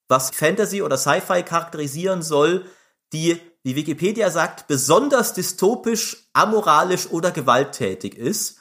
was 0.08 0.30
Fantasy 0.30 0.84
oder 0.84 0.98
Sci-Fi 0.98 1.42
charakterisieren 1.42 2.22
soll, 2.22 2.66
die, 3.14 3.42
wie 3.64 3.76
Wikipedia 3.76 4.30
sagt, 4.30 4.68
besonders 4.68 5.34
dystopisch, 5.34 6.30
amoralisch 6.34 7.10
oder 7.10 7.32
gewalttätig 7.32 8.16
ist 8.16 8.60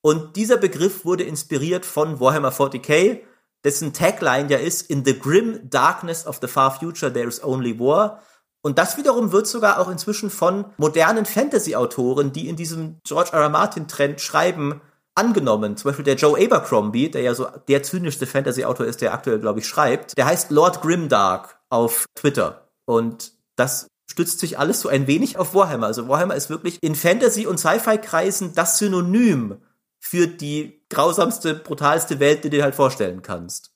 und 0.00 0.36
dieser 0.36 0.56
Begriff 0.56 1.04
wurde 1.04 1.24
inspiriert 1.24 1.84
von 1.84 2.20
Warhammer 2.20 2.52
40k, 2.52 3.20
dessen 3.64 3.92
Tagline 3.92 4.48
ja 4.50 4.58
ist, 4.58 4.88
In 4.88 5.04
the 5.04 5.18
grim 5.18 5.68
darkness 5.68 6.26
of 6.26 6.38
the 6.40 6.46
far 6.46 6.78
future 6.78 7.12
there 7.12 7.28
is 7.28 7.42
only 7.42 7.78
war. 7.78 8.22
Und 8.62 8.78
das 8.78 8.96
wiederum 8.96 9.32
wird 9.32 9.46
sogar 9.46 9.78
auch 9.78 9.88
inzwischen 9.88 10.30
von 10.30 10.66
modernen 10.78 11.26
Fantasy-Autoren, 11.26 12.32
die 12.32 12.48
in 12.48 12.56
diesem 12.56 12.98
George 13.04 13.30
R. 13.32 13.42
R. 13.42 13.48
Martin-Trend 13.48 14.20
schreiben, 14.20 14.80
angenommen. 15.14 15.76
Zum 15.76 15.90
Beispiel 15.90 16.04
der 16.04 16.16
Joe 16.16 16.38
Abercrombie, 16.38 17.10
der 17.10 17.22
ja 17.22 17.34
so 17.34 17.48
der 17.68 17.82
zynischste 17.82 18.26
Fantasy-Autor 18.26 18.86
ist, 18.86 19.00
der 19.00 19.12
aktuell, 19.12 19.40
glaube 19.40 19.60
ich, 19.60 19.66
schreibt. 19.66 20.16
Der 20.16 20.26
heißt 20.26 20.50
Lord 20.50 20.80
Grimdark 20.80 21.58
auf 21.70 22.06
Twitter. 22.14 22.68
Und 22.84 23.32
das 23.56 23.88
stützt 24.10 24.40
sich 24.40 24.58
alles 24.58 24.80
so 24.80 24.88
ein 24.88 25.06
wenig 25.06 25.36
auf 25.36 25.54
Warhammer. 25.54 25.86
Also 25.86 26.08
Warhammer 26.08 26.34
ist 26.34 26.50
wirklich 26.50 26.78
in 26.82 26.94
Fantasy- 26.94 27.46
und 27.46 27.58
Sci-Fi-Kreisen 27.58 28.54
das 28.54 28.78
Synonym 28.78 29.58
für 30.00 30.26
die 30.26 30.84
grausamste, 30.88 31.54
brutalste 31.54 32.20
Welt, 32.20 32.44
die 32.44 32.50
du 32.50 32.56
dir 32.56 32.62
halt 32.64 32.74
vorstellen 32.74 33.22
kannst. 33.22 33.72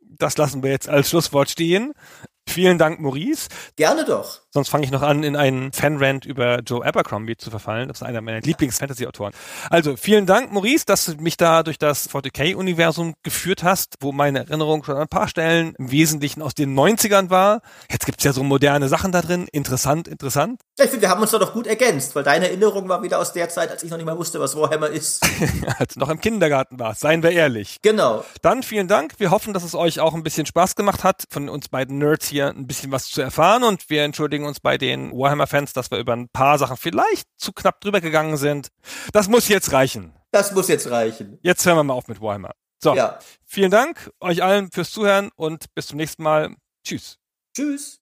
Das 0.00 0.36
lassen 0.36 0.62
wir 0.62 0.70
jetzt 0.70 0.88
als 0.88 1.10
Schlusswort 1.10 1.50
stehen. 1.50 1.92
Vielen 2.48 2.78
Dank, 2.78 3.00
Maurice. 3.00 3.48
Gerne 3.76 4.04
doch. 4.04 4.41
Sonst 4.54 4.68
fange 4.68 4.84
ich 4.84 4.90
noch 4.90 5.00
an, 5.00 5.22
in 5.22 5.34
einen 5.34 5.72
Fanrant 5.72 6.26
über 6.26 6.60
Joe 6.60 6.84
Abercrombie 6.84 7.38
zu 7.38 7.48
verfallen. 7.50 7.88
Das 7.88 7.98
ist 7.98 8.06
einer 8.06 8.20
meiner 8.20 8.42
Lieblings-Fantasy-Autoren. 8.42 9.32
Also, 9.70 9.96
vielen 9.96 10.26
Dank, 10.26 10.52
Maurice, 10.52 10.84
dass 10.84 11.06
du 11.06 11.14
mich 11.22 11.38
da 11.38 11.62
durch 11.62 11.78
das 11.78 12.10
40k-Universum 12.10 13.14
geführt 13.22 13.62
hast, 13.62 13.94
wo 14.00 14.12
meine 14.12 14.40
Erinnerung 14.40 14.84
schon 14.84 14.96
an 14.96 15.02
ein 15.02 15.08
paar 15.08 15.28
Stellen 15.28 15.74
im 15.78 15.90
Wesentlichen 15.90 16.42
aus 16.42 16.54
den 16.54 16.78
90ern 16.78 17.30
war. 17.30 17.62
Jetzt 17.90 18.04
gibt's 18.04 18.24
ja 18.24 18.34
so 18.34 18.42
moderne 18.42 18.88
Sachen 18.88 19.10
da 19.10 19.22
drin. 19.22 19.48
Interessant, 19.52 20.06
interessant. 20.06 20.60
Ich 20.78 20.90
finde, 20.90 21.02
wir 21.02 21.08
haben 21.08 21.22
uns 21.22 21.30
da 21.30 21.38
doch 21.38 21.54
gut 21.54 21.66
ergänzt, 21.66 22.14
weil 22.14 22.22
deine 22.22 22.48
Erinnerung 22.48 22.88
war 22.90 23.02
wieder 23.02 23.20
aus 23.20 23.32
der 23.32 23.48
Zeit, 23.48 23.70
als 23.70 23.82
ich 23.82 23.90
noch 23.90 23.96
nicht 23.96 24.06
mal 24.06 24.18
wusste, 24.18 24.38
was 24.38 24.54
Warhammer 24.54 24.88
ist. 24.88 25.24
als 25.78 25.94
du 25.94 26.00
noch 26.00 26.10
im 26.10 26.20
Kindergarten 26.20 26.78
warst, 26.78 27.00
seien 27.00 27.22
wir 27.22 27.30
ehrlich. 27.30 27.78
Genau. 27.80 28.22
Dann 28.42 28.62
vielen 28.62 28.88
Dank. 28.88 29.14
Wir 29.16 29.30
hoffen, 29.30 29.54
dass 29.54 29.64
es 29.64 29.74
euch 29.74 30.00
auch 30.00 30.12
ein 30.12 30.22
bisschen 30.22 30.44
Spaß 30.44 30.76
gemacht 30.76 31.04
hat, 31.04 31.24
von 31.30 31.48
uns 31.48 31.68
beiden 31.68 31.96
Nerds 31.96 32.28
hier 32.28 32.48
ein 32.48 32.66
bisschen 32.66 32.92
was 32.92 33.06
zu 33.06 33.22
erfahren 33.22 33.64
und 33.64 33.88
wir 33.88 34.04
entschuldigen 34.42 34.46
uns 34.46 34.60
bei 34.60 34.78
den 34.78 35.12
Warhammer-Fans, 35.12 35.72
dass 35.72 35.90
wir 35.90 35.98
über 35.98 36.12
ein 36.12 36.28
paar 36.28 36.58
Sachen 36.58 36.76
vielleicht 36.76 37.28
zu 37.38 37.52
knapp 37.52 37.80
drüber 37.80 38.00
gegangen 38.00 38.36
sind. 38.36 38.68
Das 39.12 39.28
muss 39.28 39.48
jetzt 39.48 39.72
reichen. 39.72 40.12
Das 40.30 40.52
muss 40.52 40.68
jetzt 40.68 40.90
reichen. 40.90 41.38
Jetzt 41.42 41.64
hören 41.66 41.76
wir 41.76 41.84
mal 41.84 41.94
auf 41.94 42.08
mit 42.08 42.20
Warhammer. 42.20 42.52
So, 42.82 42.94
ja. 42.94 43.18
vielen 43.44 43.70
Dank 43.70 44.10
euch 44.20 44.42
allen 44.42 44.70
fürs 44.72 44.90
Zuhören 44.90 45.30
und 45.36 45.72
bis 45.74 45.86
zum 45.86 45.98
nächsten 45.98 46.22
Mal. 46.22 46.54
Tschüss. 46.84 47.18
Tschüss. 47.54 47.90